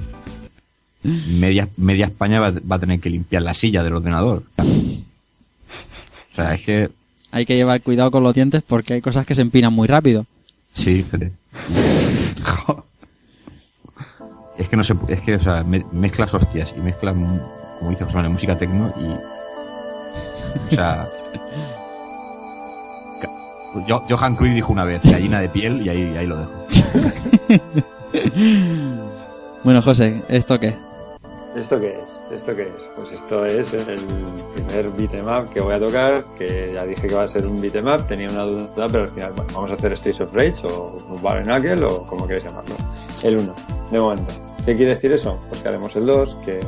media, 1.02 1.68
media 1.76 2.06
España 2.06 2.40
va, 2.40 2.50
va 2.70 2.76
a 2.76 2.80
tener 2.80 3.00
que 3.00 3.10
limpiar 3.10 3.42
la 3.42 3.54
silla 3.54 3.82
del 3.82 3.94
ordenador. 3.94 4.42
O 4.58 6.34
sea, 6.34 6.54
es 6.54 6.60
que. 6.62 6.90
Hay 7.30 7.46
que 7.46 7.56
llevar 7.56 7.80
cuidado 7.82 8.10
con 8.10 8.22
los 8.22 8.34
dientes 8.34 8.62
porque 8.66 8.94
hay 8.94 9.00
cosas 9.00 9.26
que 9.26 9.34
se 9.34 9.42
empinan 9.42 9.72
muy 9.72 9.86
rápido. 9.88 10.26
Sí, 10.72 11.02
fíjate. 11.02 11.32
Es 14.56 14.68
que 14.68 14.76
no 14.76 14.84
se. 14.84 14.94
Es 15.08 15.20
que, 15.20 15.34
o 15.34 15.40
sea, 15.40 15.64
me- 15.64 15.84
mezclas 15.90 16.32
hostias 16.32 16.72
y 16.76 16.80
mezclas 16.80 17.14
como 17.80 17.90
dice 17.90 18.04
José 18.04 18.16
Manuel, 18.16 18.32
música 18.34 18.56
tecno 18.56 18.92
y. 19.00 19.06
O 20.72 20.76
sea. 20.76 21.08
Jo- 23.88 24.04
Johan 24.08 24.36
Cruyff 24.36 24.54
dijo 24.54 24.72
una 24.72 24.84
vez, 24.84 25.02
gallina 25.02 25.40
de 25.40 25.48
piel, 25.48 25.82
y 25.84 25.88
ahí, 25.88 26.16
ahí 26.16 26.26
lo 26.28 26.36
dejo. 26.38 26.52
Bueno, 29.64 29.80
José, 29.82 30.22
¿esto 30.28 30.58
qué? 30.60 30.74
¿Esto 31.56 31.80
qué 31.80 31.90
es? 31.94 32.32
¿Esto 32.36 32.54
qué 32.54 32.62
es? 32.62 32.74
Pues 32.96 33.12
esto 33.12 33.46
es 33.46 33.72
el 33.74 34.00
primer 34.54 34.90
beatmap 34.90 35.50
que 35.52 35.60
voy 35.60 35.74
a 35.74 35.78
tocar, 35.78 36.24
que 36.36 36.72
ya 36.74 36.84
dije 36.84 37.08
que 37.08 37.14
va 37.14 37.22
a 37.24 37.28
ser 37.28 37.46
un 37.46 37.60
beatmap, 37.60 38.06
tenía 38.06 38.28
una 38.30 38.42
duda, 38.44 38.86
pero 38.88 39.04
al 39.04 39.08
final, 39.08 39.32
bueno, 39.34 39.50
vamos 39.54 39.70
a 39.70 39.74
hacer 39.74 39.96
Streets 39.96 40.20
of 40.20 40.34
Rage 40.34 40.66
o 40.66 41.18
Bare 41.22 41.42
Knuckle 41.44 41.84
o 41.84 42.06
como 42.06 42.26
queréis 42.26 42.44
llamarlo. 42.44 42.74
El 43.22 43.38
1, 43.38 43.54
de 43.90 43.98
momento. 44.00 44.32
¿Qué 44.66 44.76
quiere 44.76 44.94
decir 44.94 45.12
eso? 45.12 45.38
Pues 45.48 45.62
que 45.62 45.68
haremos 45.68 45.94
el 45.96 46.06
2, 46.06 46.34
que 46.44 46.60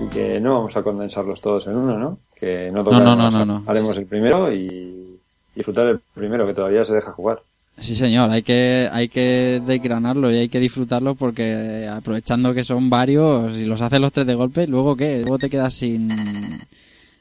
y 0.00 0.06
que 0.08 0.40
no 0.40 0.54
vamos 0.54 0.76
a 0.76 0.82
condensarlos 0.82 1.40
todos 1.40 1.66
en 1.66 1.76
uno, 1.76 1.98
¿no? 1.98 2.18
Que 2.34 2.70
no 2.72 2.82
No, 2.82 3.00
no, 3.16 3.30
no, 3.30 3.44
no. 3.44 3.62
haremos 3.66 3.96
el 3.96 4.06
primero 4.06 4.52
y 4.52 5.18
disfrutar 5.54 5.86
el 5.86 6.00
primero, 6.14 6.46
que 6.46 6.54
todavía 6.54 6.84
se 6.84 6.94
deja 6.94 7.12
jugar. 7.12 7.42
Sí, 7.78 7.96
señor, 7.96 8.30
hay 8.30 8.42
que, 8.42 8.88
hay 8.92 9.08
que 9.08 9.60
desgranarlo 9.66 10.30
y 10.30 10.38
hay 10.38 10.48
que 10.48 10.60
disfrutarlo 10.60 11.14
porque 11.14 11.88
aprovechando 11.90 12.54
que 12.54 12.64
son 12.64 12.88
varios 12.90 13.56
y 13.56 13.64
los 13.64 13.80
haces 13.80 14.00
los 14.00 14.12
tres 14.12 14.26
de 14.26 14.34
golpe, 14.34 14.66
luego 14.66 14.94
qué, 14.94 15.20
luego 15.20 15.38
te 15.38 15.50
quedas 15.50 15.74
sin, 15.74 16.08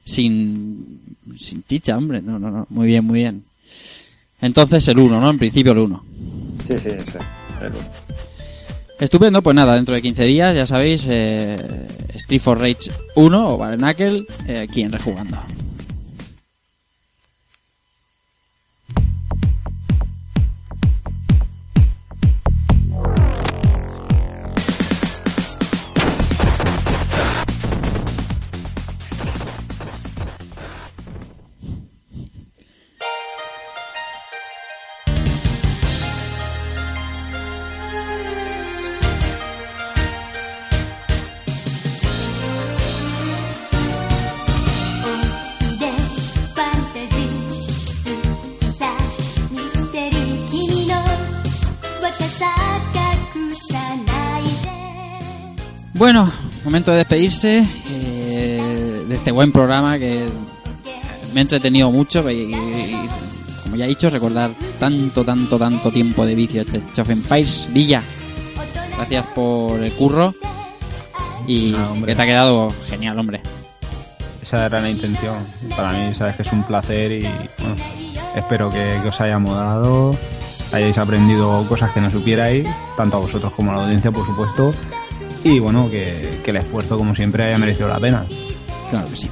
sin, 0.03 1.15
sin 1.37 1.63
chicha, 1.63 1.97
hombre. 1.97 2.21
No, 2.21 2.37
no, 2.37 2.51
no, 2.51 2.67
muy 2.69 2.87
bien, 2.87 3.05
muy 3.05 3.19
bien. 3.19 3.43
Entonces 4.41 4.87
el 4.87 4.99
1, 4.99 5.21
¿no? 5.21 5.29
En 5.29 5.37
principio 5.37 5.71
el 5.71 5.79
1. 5.79 6.03
Sí, 6.67 6.77
sí, 6.77 6.89
sí. 6.89 7.17
el 7.61 7.71
uno. 7.71 8.11
Estupendo, 9.01 9.41
pues 9.41 9.55
nada, 9.55 9.73
dentro 9.73 9.95
de 9.95 10.01
15 10.03 10.23
días, 10.25 10.55
ya 10.55 10.67
sabéis, 10.67 11.07
eh, 11.09 11.57
Street 12.13 12.39
for 12.39 12.59
Rage 12.59 12.91
1 13.15 13.47
o 13.49 13.57
Bare 13.57 13.75
Knuckle, 13.75 14.25
eh, 14.47 14.59
aquí 14.59 14.83
en 14.83 14.91
Rejugando. 14.91 15.37
Momento 56.81 56.91
de 56.93 56.97
despedirse 56.97 57.63
eh, 57.91 59.05
de 59.07 59.13
este 59.15 59.31
buen 59.31 59.51
programa 59.51 59.99
que 59.99 60.27
me 61.31 61.41
ha 61.41 61.43
entretenido 61.43 61.91
mucho 61.91 62.27
y, 62.27 62.33
y- 62.35 62.55
y, 62.55 63.09
como 63.61 63.75
ya 63.75 63.85
he 63.85 63.89
dicho, 63.89 64.09
recordar 64.09 64.49
tanto, 64.79 65.23
tanto, 65.23 65.59
tanto 65.59 65.91
tiempo 65.91 66.25
de 66.25 66.33
vicio 66.33 66.63
este 66.63 67.01
of 67.01 67.09
Empires. 67.11 67.67
Villa, 67.71 68.01
gracias 68.97 69.25
por 69.35 69.79
el 69.83 69.91
curro 69.91 70.33
y 71.45 71.75
hombre. 71.75 72.13
que 72.13 72.15
te 72.15 72.21
ha 72.23 72.25
quedado 72.25 72.73
genial, 72.89 73.19
hombre. 73.19 73.41
Esa 74.41 74.65
era 74.65 74.81
la 74.81 74.89
intención. 74.89 75.35
Para 75.77 75.91
mí, 75.93 76.15
sabes 76.17 76.35
que 76.35 76.41
es 76.41 76.51
un 76.51 76.63
placer 76.63 77.11
y 77.11 77.21
bueno, 77.59 77.75
espero 78.35 78.71
que, 78.71 78.97
que 79.03 79.07
os 79.09 79.21
haya 79.21 79.37
molado, 79.37 80.15
hayáis 80.73 80.97
aprendido 80.97 81.63
cosas 81.69 81.91
que 81.91 82.01
no 82.01 82.09
supierais, 82.09 82.65
tanto 82.97 83.17
a 83.17 83.19
vosotros 83.19 83.53
como 83.53 83.71
a 83.71 83.75
la 83.75 83.83
audiencia, 83.83 84.09
por 84.11 84.25
supuesto. 84.25 84.73
Y 85.43 85.59
bueno, 85.59 85.89
que, 85.89 86.39
que 86.43 86.51
el 86.51 86.57
esfuerzo, 86.57 86.97
como 86.97 87.15
siempre, 87.15 87.45
haya 87.45 87.57
merecido 87.57 87.87
la 87.87 87.99
pena, 87.99 88.25
Claro 88.91 89.07
que 89.09 89.15
sí. 89.15 89.29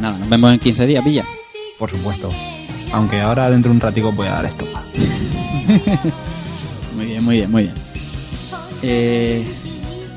Nada, 0.00 0.18
nos 0.18 0.28
vemos 0.28 0.52
en 0.52 0.58
15 0.58 0.86
días, 0.86 1.04
Villa. 1.04 1.24
por 1.78 1.88
supuesto. 1.90 2.30
Aunque 2.92 3.20
ahora 3.20 3.48
dentro 3.48 3.70
de 3.70 3.76
un 3.76 3.80
ratico 3.80 4.10
voy 4.10 4.26
a 4.26 4.32
dar 4.32 4.46
esto. 4.46 4.66
Muy 6.96 7.06
bien, 7.06 7.24
muy 7.24 7.36
bien, 7.36 7.50
muy 7.50 7.62
bien. 7.62 7.74
Eh, 8.82 9.46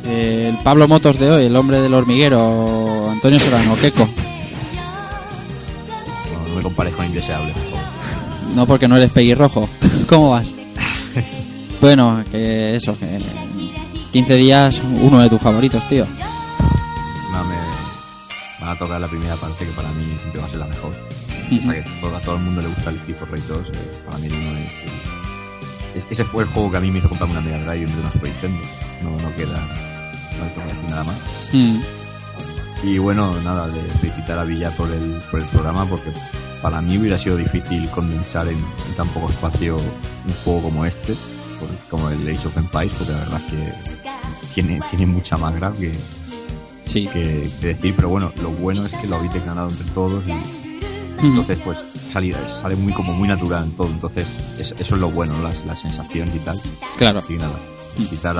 eh, 0.06 0.49
el 0.49 0.57
Pablo 0.57 0.90
Motos 0.90 1.18
de 1.18 1.32
hoy, 1.32 1.45
el 1.45 1.56
hombre 1.56 1.80
del 1.82 1.94
hormiguero, 1.94 3.10
Antonio 3.10 3.40
Serrano, 3.40 3.76
Keco. 3.78 4.06
No, 6.34 6.48
no 6.49 6.56
me 6.56 6.62
compares 6.62 6.94
con 6.94 7.06
Indeseable, 7.06 7.53
por 7.53 7.64
favor. 7.64 7.86
No 8.56 8.66
porque 8.66 8.90
no 8.90 8.98
eres 8.98 9.10
pelirrojo. 9.12 9.70
¿Cómo 10.10 10.32
vas? 10.32 10.53
bueno, 11.82 12.24
que 12.30 12.76
eso, 12.76 12.98
que 12.99 13.06
15 14.16 14.36
días 14.38 14.82
uno 15.02 15.20
de 15.20 15.28
tus 15.30 15.42
favoritos, 15.42 15.84
tío. 15.90 16.06
No, 16.06 17.44
me 17.44 17.56
van 18.62 18.70
a 18.70 18.80
tocar 18.80 19.02
la 19.02 19.10
primera 19.10 19.36
parte 19.36 19.66
que 19.66 19.72
para 19.74 19.90
mí 19.90 20.06
siempre 20.22 20.40
va 20.40 20.48
a 20.48 20.50
ser 20.50 20.60
la 20.60 20.68
mejor. 20.68 20.94
O 20.94 21.62
sea 21.64 21.74
que 21.74 21.84
todo- 22.00 22.16
a 22.16 22.22
todo 22.22 22.36
el 22.38 22.42
mundo 22.44 22.62
le 22.62 22.68
gusta 22.70 22.92
el 22.92 23.00
for 23.16 23.30
Rage 23.30 23.44
2. 23.50 23.68
eh, 23.74 24.02
para 24.06 24.18
mí 24.20 24.28
el 24.28 24.34
uno 24.34 24.58
es, 24.60 24.72
es- 25.96 26.08
Ese 26.10 26.24
fue 26.24 26.44
el 26.44 26.50
juego 26.50 26.72
que 26.72 26.78
a 26.78 26.80
mí 26.80 26.92
me 26.92 27.00
hizo 27.00 27.10
comprarme 27.10 27.38
una 27.38 27.42
Mega 27.46 27.60
Drive 27.74 27.92
de 27.92 28.00
una 28.00 28.10
Super 28.12 28.30
Nintendo. 28.32 28.68
No, 29.04 29.10
no 29.22 29.36
queda. 29.36 29.58
No 30.38 30.44
hay 30.46 30.50
que 30.50 30.62
decir 30.62 30.90
nada 30.90 31.04
más. 31.04 31.18
Mm, 31.52 31.80
Y 32.84 32.98
bueno, 33.00 33.34
nada, 33.42 33.68
de 33.68 33.82
felicitar 34.00 34.38
a 34.40 34.44
Villa 34.46 34.70
por 34.72 34.90
el, 34.92 35.22
por 35.30 35.42
el 35.42 35.46
programa 35.48 35.86
porque 35.86 36.12
para 36.62 36.82
mí 36.82 36.98
hubiera 36.98 37.18
sido 37.18 37.36
difícil 37.36 37.90
condensar 37.90 38.48
en, 38.48 38.56
en 38.58 38.96
tan 38.96 39.08
poco 39.10 39.30
espacio 39.30 39.76
un 39.76 40.34
juego 40.46 40.62
como 40.64 40.86
este, 40.86 41.16
por- 41.60 41.70
como 42.00 42.10
el 42.10 42.28
Age 42.30 42.48
of 42.48 42.56
Empires, 42.58 42.94
porque 42.98 43.12
la 43.14 43.20
verdad 43.20 43.42
es 43.46 43.52
que 43.52 44.05
tiene, 44.56 44.82
tiene 44.90 45.06
mucha 45.06 45.38
más 45.38 45.53
grab 45.56 45.77
que, 45.77 45.94
sí. 46.88 47.07
que, 47.07 47.49
que 47.61 47.68
decir, 47.68 47.94
pero 47.95 48.10
bueno, 48.10 48.32
lo 48.41 48.49
bueno 48.49 48.86
es 48.86 48.94
que 48.94 49.06
lo 49.07 49.18
habéis 49.18 49.34
ganado 49.45 49.69
entre 49.69 49.86
todos 49.91 50.27
y 50.27 50.34
entonces 51.27 51.57
pues 51.64 51.77
sale, 52.11 52.36
sale 52.61 52.76
muy 52.76 52.94
como 52.94 53.14
muy 53.14 53.27
natural 53.27 53.65
en 53.65 53.72
todo, 53.72 53.88
entonces 53.88 54.27
es- 54.60 54.73
eso 54.80 54.95
es 54.95 55.02
lo 55.02 55.10
bueno, 55.11 55.34
las, 55.41 55.65
las 55.65 55.80
sensaciones 55.80 56.36
y 56.36 56.40
tal. 56.40 56.60
Claro. 56.98 57.19
Así 57.19 57.34
nada, 57.38 57.56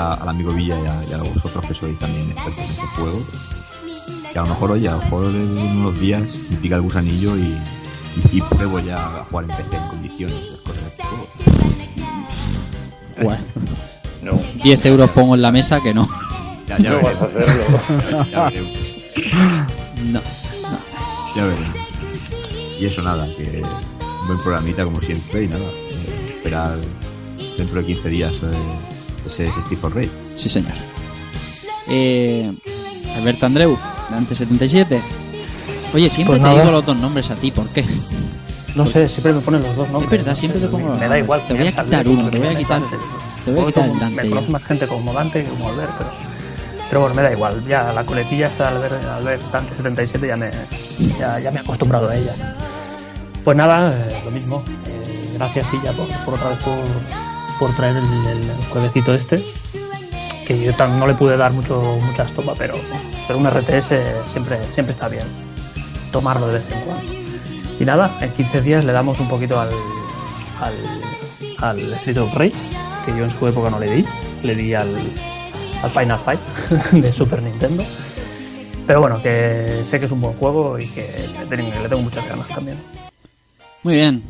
a- 0.02 0.14
al 0.16 0.30
amigo 0.30 0.52
Villa 0.54 0.78
y 0.80 0.86
a, 0.88 1.04
y 1.10 1.14
a 1.14 1.24
vosotros 1.24 1.64
que 1.66 1.74
sois 1.74 1.98
también 2.00 2.30
expertos 2.32 2.64
en 2.66 2.72
este 2.72 2.86
juego. 2.98 3.24
Que 4.34 4.40
a 4.40 4.42
lo 4.44 4.48
mejor, 4.50 4.72
oye, 4.72 4.90
a 4.90 4.92
lo 4.94 4.98
mejor 5.00 5.26
en 5.34 5.58
unos 5.78 6.00
días 6.00 6.24
me 6.50 6.58
pica 6.58 6.76
el 6.76 6.82
gusanillo 6.82 7.38
y, 7.38 7.42
y, 8.34 8.38
y 8.38 8.42
pruebo 8.42 8.80
ya 8.80 8.98
a 9.22 9.24
jugar 9.26 9.46
en 9.50 9.56
PC 9.56 9.76
en 9.78 9.88
condiciones 9.88 10.36
las 10.52 10.60
cosas 10.62 10.84
de 10.84 10.90
este 10.90 11.04
juego. 11.04 11.28
Bueno, 13.24 13.44
No, 14.26 14.42
10 14.64 14.86
euros 14.88 15.10
pongo 15.12 15.36
en 15.36 15.44
la 15.44 15.52
mesa 15.52 15.80
que 15.82 15.94
no. 15.94 16.10
Ya, 16.68 16.80
ya 16.80 16.90
no 16.90 17.02
vas 17.02 17.22
a 17.22 17.26
hacerlo. 17.26 17.64
Ya 18.32 18.46
veremos. 18.46 18.98
No. 20.12 20.22
Ya 21.36 21.46
veremos. 21.46 21.76
Y 22.80 22.86
eso 22.86 23.04
nada, 23.04 23.28
que 23.38 23.62
un 24.22 24.28
buen 24.28 24.40
programita 24.40 24.84
como 24.84 25.00
siempre 25.00 25.44
y 25.44 25.48
nada, 25.48 25.62
eh, 25.62 26.34
esperar 26.38 26.76
dentro 27.56 27.80
de 27.82 27.86
15 27.86 28.10
días 28.10 28.34
eh, 28.42 28.48
ese, 29.28 29.46
ese 29.46 29.62
Steve 29.62 29.80
for 29.80 29.96
Rage. 29.96 30.10
Sí, 30.38 30.50
señor. 30.50 30.74
Eh, 31.88 32.52
Alberto 33.16 33.46
Andreu, 33.46 33.78
Dante 34.10 34.34
77. 34.34 35.02
Oye, 35.94 36.10
siempre 36.10 36.40
Pues 36.40 36.52
te 36.52 36.60
digo 36.60 36.72
los 36.72 36.84
dos 36.84 36.98
nombres 36.98 37.30
a 37.30 37.36
ti, 37.36 37.52
¿por 37.52 37.70
qué? 37.70 37.86
No 38.76 38.88
sé, 38.88 39.08
siempre 39.08 39.34
me 39.34 39.42
ponen 39.42 39.62
los 39.62 39.76
dos 39.76 39.88
nombres. 39.90 40.12
Es 40.12 40.18
verdad, 40.18 40.32
no 40.32 40.36
siempre 40.36 40.62
te 40.62 40.68
pongo 40.68 40.90
los 40.90 41.00
Me 41.00 41.08
da 41.08 41.20
igual. 41.20 41.48
Te 41.48 41.54
voy 41.54 41.68
a 41.68 41.72
quitar 41.72 42.08
uno, 42.08 42.30
te 42.30 42.40
voy 42.40 42.48
a 42.48 42.58
quitar-. 42.58 42.82
Te 43.46 43.52
voy 43.54 43.72
como- 43.72 43.96
Dante 44.00 44.16
Me 44.16 44.24
ya. 44.24 44.30
conoce 44.30 44.52
más 44.52 44.64
gente 44.64 44.88
como 44.88 45.14
Dante 45.14 45.44
que 45.44 45.50
como 45.50 45.70
Albert, 45.70 45.92
pero... 45.98 46.10
Pero 46.88 47.02
bueno, 47.02 47.16
me 47.16 47.22
da 47.24 47.32
igual. 47.32 47.66
Ya 47.68 47.92
la 47.94 48.04
coletilla 48.04 48.46
está 48.48 48.68
al 48.68 48.78
ver, 48.80 48.94
al 48.94 49.24
ver 49.24 49.40
Dante 49.52 49.76
77 49.76 50.28
ya 50.28 50.36
me, 50.36 50.52
ya, 51.18 51.40
ya 51.40 51.50
me 51.52 51.58
he 51.58 51.62
acostumbrado 51.62 52.10
a 52.10 52.16
ella. 52.16 52.34
Pues 53.44 53.58
nada, 53.58 53.92
eh, 53.92 54.22
lo 54.24 54.30
mismo. 54.32 54.64
Eh, 54.88 55.32
gracias, 55.36 55.66
Silla, 55.72 55.92
por, 55.94 56.08
por 56.26 56.34
otra 56.36 56.50
vez 56.50 56.60
por, 56.60 56.78
por 57.60 57.76
traer 57.76 57.98
el, 57.98 58.04
el 58.04 58.52
jueguecito 58.72 59.16
este. 59.16 59.44
Que 60.46 60.64
yo 60.64 60.74
tan- 60.76 61.00
no 61.00 61.08
le 61.08 61.16
pude 61.16 61.38
dar 61.38 61.52
mucho 61.54 61.98
mucha 62.06 62.24
estopa, 62.24 62.54
pero, 62.56 62.76
pero 63.28 63.40
un 63.40 63.48
RTS 63.50 63.90
siempre, 64.32 64.60
siempre 64.72 64.94
está 64.94 65.08
bien 65.08 65.26
tomarlo 66.12 66.48
de 66.48 66.54
vez 66.60 66.72
en 66.72 66.80
cuando. 66.82 67.14
Y 67.80 67.84
nada, 67.84 68.12
en 68.22 68.30
15 68.32 68.62
días 68.62 68.86
le 68.86 68.94
damos 68.94 69.20
un 69.20 69.28
poquito 69.28 69.60
al, 69.60 69.70
al, 70.62 70.76
al 71.80 71.94
Street 71.96 72.18
of 72.20 72.32
Rage, 72.36 72.54
que 73.06 73.18
yo 73.18 73.24
en 73.24 73.30
su 73.30 73.48
época 73.48 73.70
no 73.70 73.80
le 73.80 73.90
di. 73.90 74.06
Le 74.44 74.56
di 74.56 74.74
al, 74.74 74.90
al 75.82 75.92
Final 75.92 76.20
Fight 76.20 76.40
de 76.92 77.12
Super 77.12 77.42
Nintendo. 77.42 77.84
Pero 78.88 79.02
bueno, 79.02 79.22
que 79.22 79.84
sé 79.90 80.00
que 80.00 80.06
es 80.06 80.12
un 80.12 80.22
buen 80.22 80.36
juego 80.36 80.78
y 80.78 80.88
que 80.88 81.28
le 81.50 81.90
tengo, 81.90 82.02
muchas 82.02 82.28
ganas 82.28 82.48
también. 82.50 82.78
Muy 83.84 83.96
bien. 83.96 84.24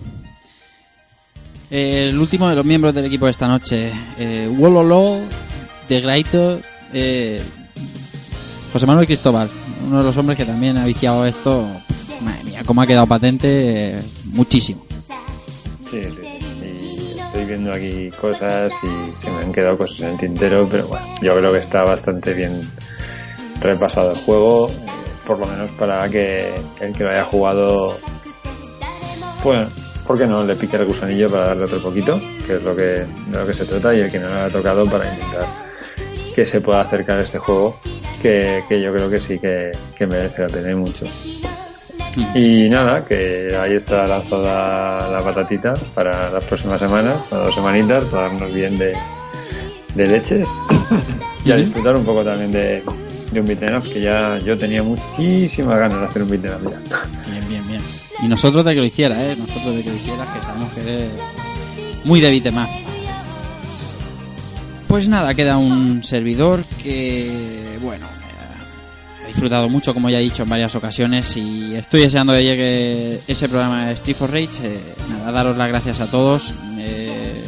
Eh, 1.69 2.07
el 2.09 2.19
último 2.19 2.47
de 2.49 2.55
los 2.55 2.65
miembros 2.65 2.93
del 2.93 3.05
equipo 3.05 3.25
de 3.25 3.31
esta 3.31 3.47
noche, 3.47 3.91
eh, 4.17 4.49
Wololo, 4.55 5.21
de 5.89 6.01
Graito, 6.01 6.59
eh, 6.93 7.41
José 8.71 8.85
Manuel 8.85 9.07
Cristóbal, 9.07 9.49
uno 9.85 9.99
de 9.99 10.03
los 10.03 10.17
hombres 10.17 10.37
que 10.37 10.45
también 10.45 10.77
ha 10.77 10.85
viciado 10.85 11.25
esto. 11.25 11.67
Madre 12.21 12.43
mía, 12.43 12.61
cómo 12.65 12.81
ha 12.81 12.87
quedado 12.87 13.07
patente, 13.07 13.95
eh, 13.95 14.03
muchísimo. 14.25 14.85
Sí, 15.89 16.01
sí, 16.03 16.24
viendo 17.45 17.71
aquí 17.71 18.09
cosas 18.19 18.71
y 18.83 19.17
se 19.19 19.29
me 19.31 19.37
han 19.39 19.51
quedado 19.51 19.77
cosas 19.77 20.01
en 20.01 20.09
el 20.09 20.17
tintero, 20.17 20.67
pero 20.69 20.87
bueno, 20.87 21.05
yo 21.21 21.35
creo 21.37 21.51
que 21.51 21.59
está 21.59 21.83
bastante 21.83 22.33
bien 22.33 22.61
repasado 23.59 24.11
el 24.11 24.17
juego, 24.19 24.71
por 25.25 25.39
lo 25.39 25.47
menos 25.47 25.71
para 25.71 26.07
que 26.09 26.53
el 26.81 26.93
que 26.93 27.03
lo 27.03 27.09
haya 27.09 27.25
jugado, 27.25 27.97
bueno, 29.43 29.67
¿por 30.05 30.17
qué 30.17 30.27
no? 30.27 30.43
Le 30.43 30.55
pique 30.55 30.77
el 30.77 30.85
gusanillo 30.85 31.29
para 31.29 31.47
darle 31.47 31.65
otro 31.65 31.81
poquito, 31.81 32.19
que 32.45 32.55
es 32.55 32.63
lo 32.63 32.75
que, 32.75 32.83
de 32.83 33.07
lo 33.31 33.45
que 33.45 33.53
se 33.53 33.65
trata, 33.65 33.95
y 33.95 34.01
el 34.01 34.11
que 34.11 34.19
no 34.19 34.27
lo 34.27 34.35
haya 34.35 34.49
tocado 34.49 34.85
para 34.85 35.11
intentar 35.11 35.45
que 36.35 36.45
se 36.45 36.59
pueda 36.59 36.81
acercar 36.81 37.19
a 37.19 37.23
este 37.23 37.39
juego, 37.39 37.79
que, 38.21 38.61
que 38.67 38.81
yo 38.81 38.91
creo 38.91 39.09
que 39.09 39.21
sí 39.21 39.39
que, 39.39 39.71
que 39.97 40.05
merece 40.05 40.41
la 40.41 40.49
pena 40.49 40.75
mucho. 40.75 41.05
Y 42.33 42.69
nada, 42.69 43.03
que 43.03 43.55
ahí 43.59 43.73
está 43.73 44.07
lanzada 44.07 45.09
la 45.09 45.21
patatita 45.21 45.73
para 45.93 46.29
las 46.29 46.43
próximas 46.45 46.79
semanas, 46.79 47.15
para 47.29 47.45
dos 47.45 47.55
semanitas, 47.55 48.03
para 48.05 48.23
darnos 48.23 48.53
bien 48.53 48.77
de, 48.77 48.93
de 49.95 50.07
leches 50.07 50.47
y 51.45 51.51
a 51.51 51.55
disfrutar 51.55 51.95
un 51.95 52.05
poco 52.05 52.23
también 52.23 52.51
de, 52.51 52.83
de 53.31 53.41
un 53.41 53.47
beat'em 53.47 53.81
que 53.81 54.01
ya 54.01 54.39
yo 54.39 54.57
tenía 54.57 54.81
muchísimas 54.81 55.77
ganas 55.77 55.99
de 55.99 56.05
hacer 56.05 56.23
un 56.23 56.29
beat'em 56.29 56.69
ya. 56.69 56.81
Bien, 57.29 57.49
bien, 57.49 57.67
bien. 57.67 57.81
Y 58.23 58.27
nosotros 58.27 58.63
de 58.63 58.73
que 58.73 58.79
lo 58.79 58.85
hiciera, 58.85 59.21
¿eh? 59.21 59.35
Nosotros 59.37 59.75
de 59.75 59.83
que 59.83 59.89
lo 59.89 59.95
hicieras, 59.95 60.27
que 60.29 60.45
sabemos 60.45 60.69
que 60.73 60.81
eres 60.81 61.09
muy 62.05 62.21
de 62.21 62.29
beat'em. 62.29 62.55
Pues 64.87 65.09
nada, 65.09 65.33
queda 65.33 65.57
un 65.57 66.03
servidor 66.03 66.63
que, 66.81 67.29
bueno, 67.81 68.07
he 69.25 69.29
disfrutado 69.29 69.69
mucho, 69.69 69.93
como 69.93 70.09
ya 70.09 70.19
he 70.19 70.23
dicho 70.23 70.43
en 70.43 70.49
varias 70.49 70.75
ocasiones, 70.75 71.35
y 71.35 71.75
estoy 71.75 72.01
deseando 72.01 72.33
que 72.33 72.43
llegue 72.43 73.19
ese 73.27 73.49
programa 73.49 73.87
de 73.87 73.93
Street 73.93 74.15
for 74.15 74.31
Rage. 74.31 74.59
Eh, 74.63 74.79
nada, 75.09 75.31
daros 75.31 75.57
las 75.57 75.67
gracias 75.67 75.99
a 75.99 76.07
todos. 76.07 76.53
Eh, 76.77 77.43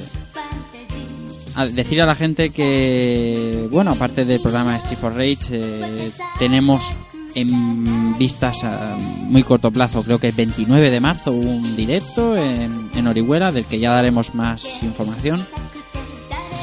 decir 1.73 2.01
a 2.01 2.05
la 2.05 2.15
gente 2.15 2.49
que, 2.49 3.67
bueno, 3.71 3.91
aparte 3.91 4.25
del 4.25 4.39
programa 4.41 4.73
de 4.73 4.77
Street 4.79 4.99
for 4.99 5.13
Rage, 5.13 5.37
eh, 5.51 6.11
tenemos 6.39 6.93
en 7.35 8.17
vistas 8.17 8.63
a 8.63 8.97
muy 8.97 9.43
corto 9.43 9.69
plazo, 9.69 10.01
creo 10.01 10.19
que 10.19 10.29
el 10.29 10.35
29 10.35 10.89
de 10.89 10.99
marzo, 10.99 11.31
un 11.31 11.75
directo 11.75 12.35
en, 12.35 12.89
en 12.95 13.07
Orihuela, 13.07 13.51
del 13.51 13.65
que 13.65 13.79
ya 13.79 13.91
daremos 13.91 14.33
más 14.33 14.65
información. 14.81 15.45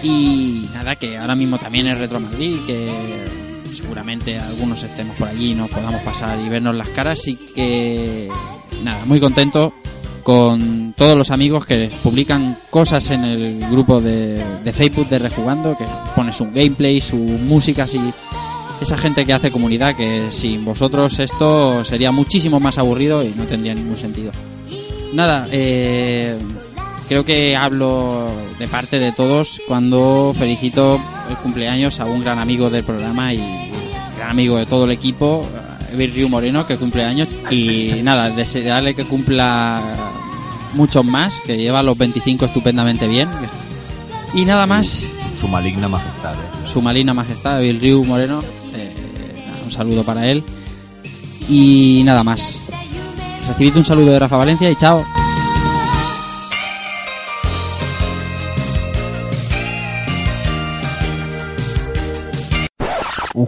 Y 0.02 0.68
nada, 0.74 0.96
que 0.96 1.16
ahora 1.16 1.36
mismo 1.36 1.58
también 1.58 1.86
es 1.86 1.98
Retro 1.98 2.18
Madrid, 2.18 2.58
que 2.66 3.43
seguramente 3.74 4.38
algunos 4.38 4.82
estemos 4.82 5.16
por 5.16 5.28
allí 5.28 5.52
y 5.52 5.54
nos 5.54 5.70
podamos 5.70 6.00
pasar 6.02 6.38
y 6.40 6.48
vernos 6.48 6.74
las 6.74 6.88
caras. 6.88 7.26
Y 7.26 7.36
que 7.36 8.28
nada, 8.82 9.04
muy 9.04 9.20
contento 9.20 9.72
con 10.22 10.94
todos 10.96 11.16
los 11.16 11.30
amigos 11.30 11.66
que 11.66 11.90
publican 12.02 12.56
cosas 12.70 13.10
en 13.10 13.24
el 13.24 13.70
grupo 13.70 14.00
de, 14.00 14.42
de 14.64 14.72
Facebook 14.72 15.08
de 15.08 15.18
Rejugando, 15.18 15.76
que 15.76 15.84
pones 16.16 16.40
un 16.40 16.52
gameplay, 16.52 17.00
su 17.00 17.16
música, 17.16 17.84
así. 17.84 18.00
Esa 18.80 18.98
gente 18.98 19.24
que 19.24 19.32
hace 19.32 19.50
comunidad, 19.50 19.96
que 19.96 20.32
sin 20.32 20.64
vosotros 20.64 21.18
esto 21.18 21.84
sería 21.84 22.10
muchísimo 22.10 22.58
más 22.58 22.78
aburrido 22.78 23.22
y 23.22 23.28
no 23.36 23.44
tendría 23.44 23.74
ningún 23.74 23.96
sentido. 23.96 24.32
Nada, 25.12 25.46
eh, 25.52 26.36
creo 27.08 27.24
que 27.24 27.54
hablo 27.54 28.26
de 28.58 28.66
parte 28.66 28.98
de 28.98 29.12
todos 29.12 29.60
cuando 29.68 30.34
felicito 30.36 31.00
el 31.28 31.36
cumpleaños 31.36 32.00
a 32.00 32.04
un 32.06 32.20
gran 32.22 32.38
amigo 32.38 32.70
del 32.70 32.84
programa 32.84 33.32
y 33.34 33.70
gran 34.16 34.30
amigo 34.30 34.56
de 34.56 34.66
todo 34.66 34.84
el 34.84 34.90
equipo, 34.92 35.46
Evil 35.92 36.12
Ryu 36.14 36.28
Moreno, 36.28 36.66
que 36.66 36.76
cumple 36.76 37.04
años. 37.04 37.28
Y 37.50 38.00
nada, 38.02 38.30
desearle 38.30 38.94
que 38.94 39.04
cumpla 39.04 39.80
muchos 40.74 41.04
más, 41.04 41.38
que 41.46 41.56
lleva 41.56 41.82
los 41.82 41.96
25 41.96 42.44
estupendamente 42.46 43.06
bien. 43.08 43.28
Y 44.34 44.44
nada 44.44 44.66
más, 44.66 44.86
Su, 45.34 45.40
su 45.42 45.48
maligna 45.48 45.88
majestad. 45.88 46.34
¿eh? 46.34 46.68
su 46.72 46.82
maligna 46.82 47.14
majestad, 47.14 47.62
Evil 47.62 47.80
Ryu 47.80 48.04
Moreno. 48.04 48.42
eh, 48.74 48.92
un 49.64 49.70
saludo 49.72 50.02
para 50.04 50.26
él. 50.28 50.42
Y 51.48 52.02
nada 52.04 52.24
más. 52.24 52.58
Recibid 53.48 53.76
un 53.76 53.84
saludo 53.84 54.12
de 54.12 54.18
Rafa 54.18 54.36
Valencia 54.38 54.70
y 54.70 54.76
chao. 54.76 55.04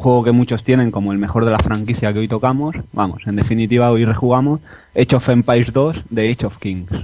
Juego 0.07 0.23
que 0.23 0.31
muchos 0.31 0.63
tienen 0.63 0.93
como 0.93 1.11
el 1.11 1.19
mejor 1.19 1.45
de 1.45 1.51
la 1.51 1.59
franquicia 1.59 2.13
que 2.13 2.21
hoy 2.21 2.29
tocamos. 2.29 2.77
Vamos, 2.93 3.23
en 3.27 3.35
definitiva 3.35 3.91
hoy 3.91 4.05
rejugamos 4.05 4.61
Age 4.95 5.17
of 5.17 5.29
Empires 5.29 5.73
2 5.73 5.97
de 6.11 6.31
Age 6.31 6.47
of 6.47 6.59
Kings. 6.59 6.93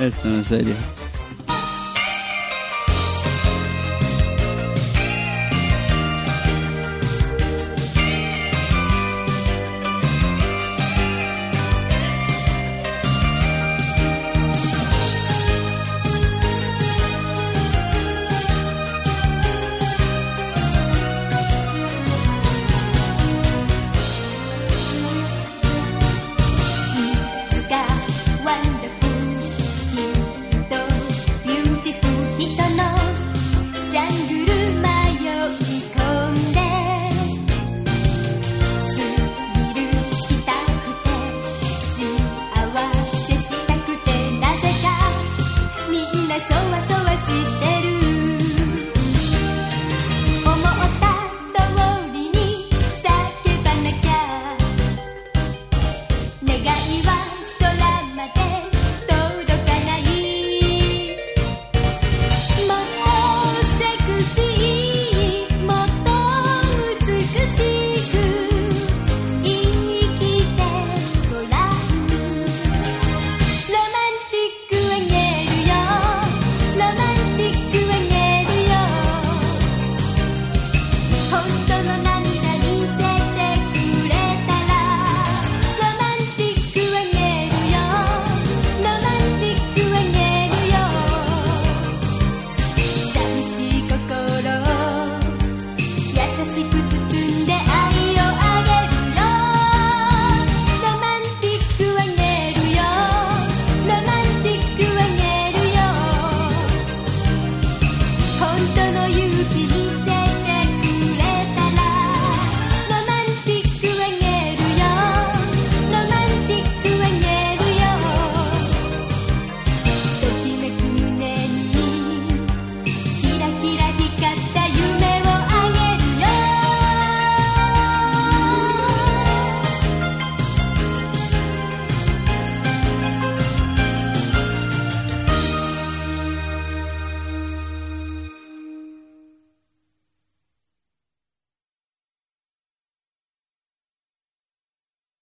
Esto 0.00 0.28
es 0.28 0.46
serio. 0.46 0.93